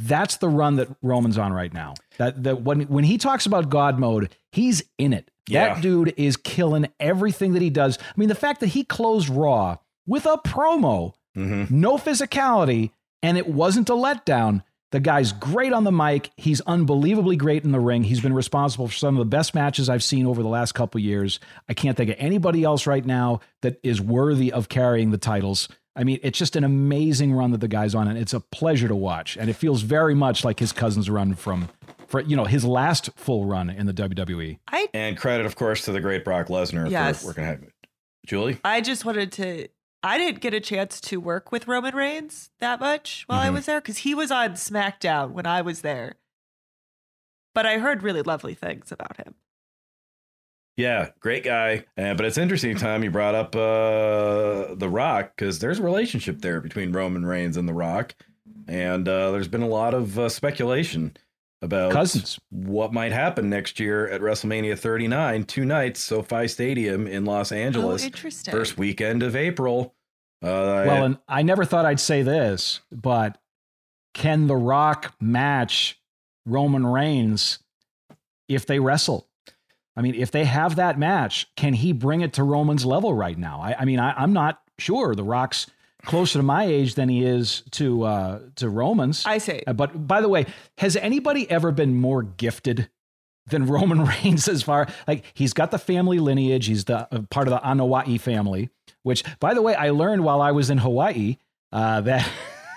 That's 0.01 0.37
the 0.37 0.49
run 0.51 0.77
that 0.77 0.89
Roman's 1.03 1.39
on 1.39 1.53
right 1.53 1.73
now. 1.73 1.95
That 2.19 2.45
that 2.45 2.61
when 2.63 2.83
when 2.83 3.05
he 3.05 3.17
talks 3.19 3.47
about 3.47 3.69
God 3.71 3.99
mode, 3.99 4.29
he's 4.53 4.83
in 4.99 5.13
it. 5.15 5.31
Yeah. 5.49 5.75
That 5.75 5.83
dude 5.83 6.15
is 6.17 6.37
killing 6.37 6.89
everything 7.01 7.55
that 7.55 7.63
he 7.63 7.71
does. 7.71 7.99
I 8.01 8.13
mean, 8.17 8.29
the 8.29 8.35
fact 8.35 8.61
that 8.61 8.69
he 8.69 8.85
closed 8.85 9.29
Raw 9.29 9.79
with 10.07 10.27
a 10.27 10.39
promo, 10.39 11.15
hmm 11.35 11.65
no 11.71 11.97
physicality, 11.99 12.91
and 13.23 13.37
it 13.39 13.49
wasn't 13.49 13.91
a 13.91 13.95
letdown. 13.95 14.63
The 14.91 15.01
guy's 15.01 15.33
great 15.33 15.75
on 15.75 15.85
the 15.85 15.93
mic. 15.93 16.31
He's 16.39 16.63
unbelievably 16.63 17.37
great 17.37 17.63
in 17.63 17.73
the 17.73 17.81
ring. 17.81 18.05
He's 18.05 18.21
been 18.23 18.33
responsible 18.33 18.89
for 18.89 18.95
some 18.95 19.17
of 19.17 19.19
the 19.19 19.27
best 19.29 19.55
matches 19.55 19.91
I've 19.91 20.03
seen 20.03 20.25
over 20.27 20.43
the 20.43 20.49
last 20.49 20.73
couple 20.73 20.99
years. 20.99 21.41
I 21.69 21.75
can't 21.75 21.95
think 21.95 22.09
of 22.09 22.17
anybody 22.19 22.65
else 22.65 22.87
right 22.87 23.05
now 23.05 23.41
that 23.61 23.79
is 23.83 24.01
worthy 24.01 24.51
of 24.51 24.71
carrying 24.71 25.11
the 25.11 25.19
titles. 25.19 25.69
I 25.95 26.05
mean, 26.05 26.21
it's 26.23 26.39
just 26.39 26.57
an 26.57 26.65
amazing 26.65 27.35
run 27.35 27.51
that 27.51 27.61
the 27.61 27.69
guy's 27.69 27.95
on, 27.95 28.09
and 28.09 28.17
it's 28.17 28.33
a 28.33 28.41
pleasure 28.41 28.89
to 28.89 28.97
watch. 28.97 29.37
And 29.37 29.51
it 29.51 29.55
feels 29.55 29.83
very 29.83 30.15
much 30.15 30.43
like 30.43 30.59
his 30.59 30.73
cousin's 30.73 31.11
run 31.11 31.35
from, 31.35 31.69
for 32.09 32.21
you 32.23 32.35
know, 32.37 32.45
his 32.45 32.65
last 32.65 33.11
full 33.17 33.45
run 33.47 33.71
in 33.71 33.87
the. 33.87 33.93
WWE. 33.95 34.59
I 34.69 34.89
And 34.95 35.17
credit, 35.17 35.47
of 35.47 35.55
course, 35.57 35.85
to 35.85 35.93
the 35.93 36.01
great 36.01 36.25
Brock 36.25 36.49
Lesnar 36.49 36.91
Yes. 36.91 37.21
for 37.21 37.29
working 37.29 37.45
out. 37.45 37.59
Julie? 38.27 38.59
I 38.65 38.81
just 38.81 39.05
wanted 39.05 39.31
to. 39.33 39.69
I 40.03 40.17
didn't 40.19 40.41
get 40.41 40.55
a 40.55 40.61
chance 40.61 41.01
to 41.03 41.19
work 41.19 41.51
with 41.53 41.67
Roman 41.67 41.95
Reigns 41.95 42.51
that 42.61 42.79
much 42.81 43.25
while 43.27 43.41
I 43.41 43.49
Mhm. 43.49 43.55
was 43.55 43.67
there 43.67 43.81
because 43.81 43.99
he 43.99 44.15
was 44.15 44.31
on 44.31 44.51
SmackDown 44.53 45.31
when 45.33 45.47
I 45.47 45.61
was 45.63 45.81
there. 45.83 46.15
But 47.55 47.67
I 47.67 47.79
heard 47.79 48.03
really 48.05 48.23
lovely 48.23 48.55
things 48.55 48.93
about 48.93 49.17
him. 49.17 49.35
Yeah, 50.77 51.09
great 51.19 51.43
guy. 51.43 51.85
Uh, 51.97 52.15
but 52.15 52.25
it's 52.25 52.39
interesting, 52.39 52.77
Tom, 52.77 53.03
you 53.03 53.11
brought 53.11 53.35
up 53.35 53.57
uh, 53.57 54.75
The 54.77 54.89
Rock 54.89 55.33
because 55.37 55.59
there's 55.59 55.81
a 55.81 55.83
relationship 55.83 56.41
there 56.41 56.61
between 56.61 56.93
Roman 56.93 57.27
Reigns 57.27 57.57
and 57.57 57.69
The 57.69 57.75
Rock. 57.75 58.15
And 58.69 59.09
uh, 59.09 59.33
there's 59.33 59.49
been 59.49 59.63
a 59.63 59.69
lot 59.69 59.95
of 59.95 60.17
uh, 60.19 60.29
speculation 60.29 61.17
about 61.63 61.93
Cousins. 61.93 62.39
what 62.51 62.93
might 62.93 63.13
happen 63.13 63.51
next 63.51 63.81
year 63.81 64.09
at 64.09 64.21
WrestleMania 64.21 64.79
39, 64.79 65.45
two 65.45 65.65
nights, 65.65 66.01
SoFi 66.01 66.49
Stadium 66.49 67.07
in 67.07 67.25
Los 67.25 67.53
Angeles, 67.53 68.03
oh, 68.03 68.07
interesting. 68.07 68.53
first 68.53 68.79
weekend 68.79 69.23
of 69.23 69.35
April. 69.35 69.95
Uh, 70.43 70.85
Well, 70.87 71.05
and 71.05 71.19
I 71.27 71.43
never 71.43 71.65
thought 71.65 71.85
I'd 71.85 72.01
say 72.01 72.23
this, 72.23 72.81
but 72.93 73.39
can 74.15 74.47
The 74.47 74.57
Rock 74.57 75.15
match 75.21 76.01
Roman 76.47 76.87
Reigns 76.87 77.59
if 78.49 78.65
they 78.67 78.79
wrestle? 78.79 79.29
I 79.97 80.01
mean, 80.01 80.15
if 80.15 80.31
they 80.31 80.45
have 80.45 80.77
that 80.77 80.97
match, 80.97 81.49
can 81.57 81.75
he 81.75 81.93
bring 81.93 82.21
it 82.21 82.33
to 82.35 82.45
Roman's 82.45 82.85
level 82.85 83.15
right 83.15 83.37
now? 83.37 83.61
I, 83.61 83.75
I 83.81 83.85
mean, 83.85 83.99
I, 83.99 84.13
I'm 84.13 84.33
not 84.33 84.61
sure. 84.79 85.17
The 85.17 85.25
Rock's 85.25 85.67
closer 86.05 86.39
to 86.39 86.43
my 86.43 86.65
age 86.65 86.95
than 86.95 87.09
he 87.09 87.25
is 87.25 87.63
to 87.73 88.03
uh, 88.05 88.41
to 88.57 88.69
Roman's. 88.69 89.25
I 89.27 89.39
say 89.39 89.63
Uh, 89.67 89.73
But 89.73 90.07
by 90.07 90.21
the 90.21 90.29
way, 90.29 90.47
has 90.79 90.97
anybody 90.97 91.51
ever 91.51 91.73
been 91.73 91.97
more 91.97 92.23
gifted 92.23 92.89
than 93.47 93.67
Roman 93.77 94.05
Reigns 94.05 94.49
as 94.49 94.63
far 94.63 94.89
like 95.07 95.25
he's 95.35 95.53
got 95.53 95.71
the 95.71 95.79
family 95.79 96.19
lineage, 96.19 96.67
he's 96.67 96.85
the 96.85 97.09
uh, 97.13 97.23
part 97.31 97.49
of 97.49 97.53
the 97.53 97.61
Anoa'i 97.61 98.21
family, 98.21 98.71
which 99.03 99.25
by 99.41 99.55
the 99.55 99.63
way, 99.63 99.75
I 99.75 99.91
learned 99.91 100.25
while 100.25 100.41
I 100.43 100.53
was 100.53 100.71
in 100.71 100.79
Hawaii 100.79 101.37
uh, 101.73 102.01
that 102.03 102.29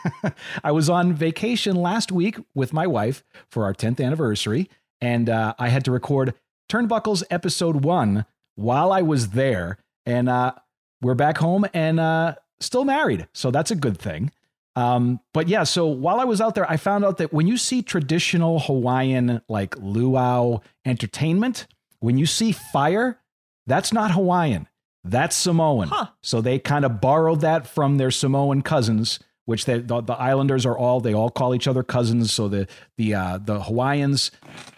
I 0.63 0.71
was 0.71 0.89
on 0.89 1.13
vacation 1.13 1.75
last 1.75 2.11
week 2.11 2.37
with 2.55 2.73
my 2.73 2.87
wife 2.87 3.23
for 3.49 3.65
our 3.65 3.73
10th 3.73 4.03
anniversary 4.03 4.69
and 4.99 5.29
uh, 5.29 5.53
I 5.59 5.69
had 5.69 5.85
to 5.85 5.91
record 5.91 6.33
Turnbuckles 6.69 7.23
episode 7.29 7.83
1 7.83 8.25
while 8.55 8.91
I 8.91 9.01
was 9.03 9.29
there 9.29 9.77
and 10.05 10.27
uh, 10.27 10.53
we're 11.01 11.15
back 11.15 11.37
home 11.37 11.65
and 11.73 11.99
uh, 11.99 12.35
still 12.61 12.85
married. 12.85 13.27
So 13.33 13.51
that's 13.51 13.71
a 13.71 13.75
good 13.75 13.97
thing. 13.97 14.31
Um, 14.75 15.19
but 15.33 15.49
yeah, 15.49 15.63
so 15.63 15.85
while 15.87 16.19
I 16.19 16.23
was 16.23 16.39
out 16.39 16.55
there, 16.55 16.69
I 16.69 16.77
found 16.77 17.03
out 17.03 17.17
that 17.17 17.33
when 17.33 17.47
you 17.47 17.57
see 17.57 17.81
traditional 17.81 18.59
Hawaiian 18.59 19.41
like 19.49 19.75
luau 19.77 20.61
entertainment, 20.85 21.67
when 21.99 22.17
you 22.17 22.25
see 22.25 22.53
fire, 22.53 23.19
that's 23.67 23.91
not 23.91 24.11
Hawaiian. 24.11 24.67
That's 25.03 25.35
Samoan. 25.35 25.89
Huh. 25.89 26.07
So 26.21 26.41
they 26.41 26.59
kind 26.59 26.85
of 26.85 27.01
borrowed 27.01 27.41
that 27.41 27.67
from 27.67 27.97
their 27.97 28.11
Samoan 28.11 28.61
cousins, 28.61 29.19
which 29.45 29.65
they, 29.65 29.79
the, 29.79 30.01
the 30.01 30.13
islanders 30.13 30.65
are 30.65 30.77
all 30.77 31.01
they 31.01 31.13
all 31.13 31.29
call 31.29 31.55
each 31.55 31.67
other 31.67 31.83
cousins. 31.83 32.31
So 32.31 32.47
the 32.47 32.67
the 32.97 33.15
uh, 33.15 33.39
the 33.39 33.63
Hawaiians 33.63 34.31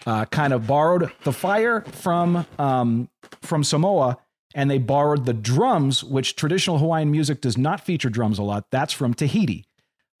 uh, 0.06 0.24
kind 0.26 0.52
of 0.52 0.66
borrowed 0.66 1.12
the 1.24 1.32
fire 1.32 1.82
from 1.82 2.46
um, 2.58 3.10
from 3.42 3.62
Samoa, 3.62 4.18
and 4.54 4.70
they 4.70 4.78
borrowed 4.78 5.26
the 5.26 5.34
drums, 5.34 6.04
which 6.04 6.36
traditional 6.36 6.78
Hawaiian 6.78 7.10
music 7.10 7.40
does 7.40 7.58
not 7.58 7.80
feature 7.80 8.08
drums 8.08 8.38
a 8.38 8.42
lot. 8.42 8.70
That's 8.70 8.92
from 8.92 9.12
Tahiti. 9.12 9.66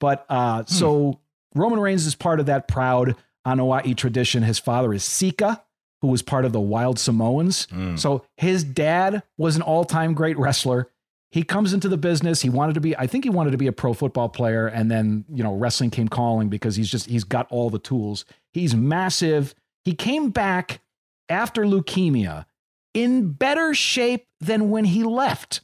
But 0.00 0.26
uh, 0.28 0.64
so 0.66 1.20
Roman 1.54 1.78
Reigns 1.78 2.04
is 2.04 2.14
part 2.14 2.40
of 2.40 2.46
that 2.46 2.68
proud 2.68 3.16
Anoa'i 3.46 3.96
tradition. 3.96 4.42
His 4.42 4.58
father 4.58 4.92
is 4.92 5.04
Sika, 5.04 5.62
who 6.02 6.08
was 6.08 6.20
part 6.20 6.44
of 6.44 6.52
the 6.52 6.60
Wild 6.60 6.98
Samoans. 6.98 7.66
Mm. 7.68 7.98
So 7.98 8.24
his 8.36 8.64
dad 8.64 9.22
was 9.38 9.56
an 9.56 9.62
all-time 9.62 10.14
great 10.14 10.36
wrestler. 10.36 10.90
He 11.30 11.42
comes 11.42 11.72
into 11.72 11.88
the 11.88 11.96
business. 11.96 12.42
He 12.42 12.50
wanted 12.50 12.74
to 12.74 12.80
be, 12.80 12.96
I 12.96 13.06
think 13.06 13.24
he 13.24 13.30
wanted 13.30 13.52
to 13.52 13.58
be 13.58 13.66
a 13.66 13.72
pro 13.72 13.92
football 13.92 14.28
player, 14.28 14.66
and 14.66 14.90
then 14.90 15.24
you 15.28 15.42
know 15.42 15.54
wrestling 15.54 15.90
came 15.90 16.08
calling 16.08 16.48
because 16.48 16.76
he's 16.76 16.88
just 16.88 17.06
he's 17.06 17.24
got 17.24 17.50
all 17.50 17.70
the 17.70 17.78
tools. 17.78 18.24
He's 18.52 18.74
massive. 18.74 19.54
He 19.84 19.94
came 19.94 20.30
back 20.30 20.80
after 21.28 21.64
leukemia 21.64 22.46
in 22.94 23.32
better 23.32 23.74
shape 23.74 24.24
than 24.40 24.70
when 24.70 24.84
he 24.86 25.02
left. 25.02 25.60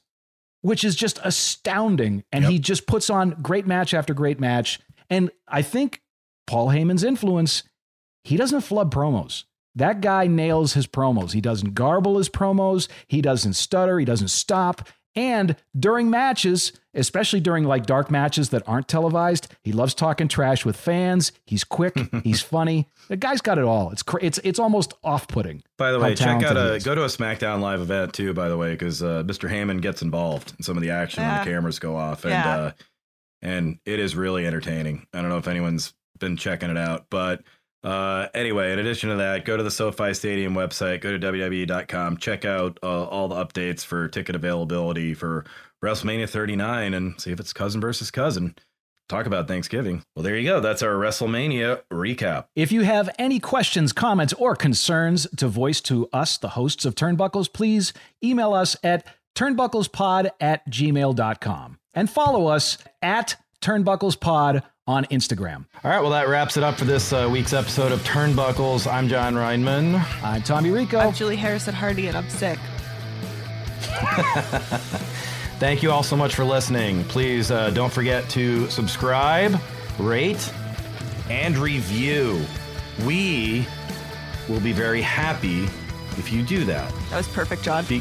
which 0.63 0.85
is 0.85 0.95
just 0.95 1.19
astounding. 1.25 2.23
And 2.33 2.45
he 2.45 2.59
just 2.59 2.87
puts 2.87 3.09
on 3.09 3.31
great 3.41 3.67
match 3.67 3.95
after 3.95 4.13
great 4.13 4.39
match. 4.39 4.79
And 5.09 5.31
I 5.49 5.63
think 5.63 6.03
Paul 6.47 6.69
Heyman's 6.69 7.03
influence, 7.03 7.63
he 8.25 8.37
doesn't 8.37 8.61
flub 8.61 8.93
promos. 8.93 9.45
That 9.75 10.03
guy 10.03 10.27
nails 10.27 10.75
his 10.75 10.87
promos. 10.87 11.33
He 11.33 11.41
doesn't 11.41 11.73
garble 11.75 12.19
his 12.19 12.29
promos. 12.29 12.89
He 13.07 13.23
doesn't 13.23 13.55
stutter. 13.55 13.99
He 13.99 14.05
doesn't 14.05 14.29
stop. 14.29 14.87
And 15.17 15.57
during 15.77 16.09
matches, 16.09 16.73
especially 16.95 17.41
during 17.41 17.65
like 17.65 17.85
dark 17.85 18.11
matches 18.11 18.51
that 18.51 18.63
aren't 18.67 18.87
televised, 18.87 19.53
he 19.63 19.73
loves 19.73 19.93
talking 19.93 20.29
trash 20.29 20.65
with 20.65 20.77
fans. 20.77 21.33
He's 21.45 21.65
quick. 21.65 21.99
he's 22.25 22.41
funny. 22.43 22.87
The 23.09 23.17
guy's 23.17 23.41
got 23.41 23.59
it 23.59 23.65
all. 23.65 23.91
It's 23.91 24.03
cra- 24.05 24.23
it's 24.23 24.39
it's 24.45 24.59
almost 24.61 24.95
off-putting. 25.03 25.63
By 25.79 25.91
the 25.91 25.99
way, 25.99 26.15
check 26.15 26.29
out 26.45 26.55
talented 26.55 26.83
a 26.83 26.85
go 26.85 26.95
to 26.95 27.03
a 27.03 27.07
SmackDown 27.09 27.61
live 27.61 27.81
event 27.81 28.13
too. 28.15 28.33
By 28.35 28.49
the 28.49 28.57
way, 28.57 28.71
because 28.71 29.03
uh, 29.03 29.25
Mr. 29.27 29.51
Heyman 29.51 29.81
gets 29.81 30.01
involved 30.03 30.53
in 30.59 30.63
some 30.63 30.77
of 30.77 30.83
the 30.83 30.91
action 30.91 31.25
when 31.25 31.39
the 31.39 31.45
cameras 31.51 31.79
go 31.81 31.97
off, 31.97 32.25
and 32.25 32.31
Yeah. 32.33 32.57
uh, 32.57 32.73
and 33.43 33.79
it 33.87 33.99
is 33.99 34.15
really 34.15 34.47
entertaining. 34.47 35.07
I 35.13 35.21
don't 35.21 35.31
know 35.31 35.39
if 35.39 35.49
anyone's 35.49 35.93
been 36.19 36.37
checking 36.37 36.71
it 36.71 36.77
out, 36.77 37.07
but 37.11 37.43
uh, 37.83 38.29
anyway, 38.35 38.73
in 38.73 38.79
addition 38.79 39.11
to 39.11 39.17
that, 39.17 39.45
go 39.45 39.57
to 39.57 39.63
the 39.63 39.71
SoFi 39.71 40.13
Stadium 40.15 40.55
website, 40.55 41.01
go 41.01 41.17
to 41.17 41.33
WWE.com, 41.33 42.19
check 42.19 42.45
out 42.45 42.79
uh, 42.83 43.05
all 43.05 43.29
the 43.29 43.37
updates 43.37 43.85
for 43.85 44.09
ticket 44.09 44.37
availability 44.37 45.15
for 45.15 45.45
WrestleMania 45.83 46.29
39, 46.29 46.95
and 46.95 47.21
see 47.21 47.33
if 47.33 47.41
it's 47.41 47.53
cousin 47.53 47.81
versus 47.81 48.11
cousin. 48.11 48.55
Talk 49.09 49.27
about 49.27 49.49
Thanksgiving. 49.49 50.05
Well, 50.15 50.23
there 50.23 50.37
you 50.37 50.49
go. 50.49 50.61
That's 50.61 50.83
our 50.83 50.93
WrestleMania 50.93 51.83
recap. 51.93 52.45
If 52.55 52.71
you 52.71 52.83
have 52.83 53.11
any 53.19 53.41
questions, 53.41 53.93
comments, 53.93 54.33
or 54.35 54.55
concerns 54.55 55.27
to 55.37 55.49
voice 55.49 55.81
to 55.83 56.09
us, 56.13 56.39
the 56.39 56.51
hosts 56.51 56.85
of 56.85 56.95
Turnbuckles, 56.95 57.53
please 57.53 57.93
email 58.23 58.53
us 58.53 58.77
at 58.85 59.05
turnbucklespod 59.35 60.31
at 60.41 60.69
gmail.com 60.71 61.79
and 61.95 62.11
follow 62.11 62.47
us 62.47 62.79
at 63.03 63.37
turnbucklespod 63.61 64.63
on 64.91 65.05
Instagram. 65.07 65.65
All 65.85 65.91
right, 65.91 66.01
well, 66.01 66.11
that 66.11 66.27
wraps 66.29 66.57
it 66.57 66.65
up 66.65 66.77
for 66.77 66.85
this 66.85 67.13
uh, 67.13 67.29
week's 67.31 67.53
episode 67.53 67.93
of 67.93 68.01
Turnbuckles. 68.03 68.93
I'm 68.93 69.07
Jon 69.07 69.35
Rineman. 69.35 70.05
I'm 70.21 70.43
Tommy 70.43 70.71
Rico. 70.71 70.99
I'm 70.99 71.13
Julie 71.15 71.37
Harrison 71.37 71.73
Harney, 71.73 72.09
and 72.09 72.17
I'm 72.17 72.29
sick. 72.29 72.59
Thank 75.61 75.85
you 75.85 75.93
all 75.93 76.03
so 76.03 76.17
much 76.17 76.35
for 76.35 76.45
listening. 76.45 77.05
Please 77.05 77.53
uh, 77.53 77.71
don't 77.71 77.93
forget 77.93 78.29
to 78.31 78.69
subscribe, 78.69 79.55
rate, 80.01 80.53
and 81.29 81.57
review. 81.57 82.45
We 83.07 83.65
will 84.49 84.61
be 84.61 84.73
very 84.73 85.03
happy 85.03 85.65
if 86.19 86.33
you 86.33 86.43
do 86.43 86.65
that. 86.65 86.93
That 87.11 87.17
was 87.19 87.29
perfect, 87.29 87.63
Jon. 87.63 87.85
Be- 87.85 88.01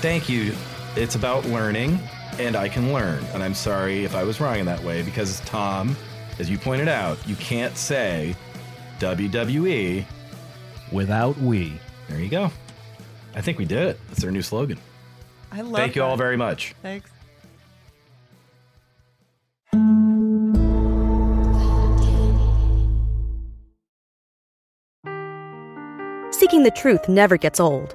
Thank 0.00 0.28
you. 0.28 0.54
It's 0.94 1.16
about 1.16 1.46
learning, 1.46 1.98
and 2.38 2.54
I 2.54 2.68
can 2.68 2.92
learn. 2.92 3.24
And 3.34 3.42
I'm 3.42 3.54
sorry 3.54 4.04
if 4.04 4.14
I 4.14 4.22
was 4.22 4.40
wrong 4.40 4.60
in 4.60 4.66
that 4.66 4.82
way 4.84 5.02
because, 5.02 5.40
Tom, 5.40 5.96
as 6.38 6.50
you 6.50 6.58
pointed 6.58 6.88
out, 6.88 7.18
you 7.26 7.36
can't 7.36 7.76
say 7.76 8.34
WWE. 8.98 10.04
Without 10.90 11.36
we. 11.38 11.78
There 12.08 12.20
you 12.20 12.28
go. 12.28 12.50
I 13.34 13.40
think 13.40 13.58
we 13.58 13.64
did 13.64 13.88
it. 13.88 14.00
That's 14.08 14.24
our 14.24 14.30
new 14.30 14.42
slogan. 14.42 14.78
I 15.50 15.62
love 15.62 15.76
Thank 15.76 15.96
you 15.96 16.02
all 16.02 16.16
very 16.16 16.36
much. 16.36 16.74
Thanks. 16.82 17.10
Seeking 26.30 26.64
the 26.64 26.72
truth 26.74 27.08
never 27.08 27.36
gets 27.36 27.60
old. 27.60 27.94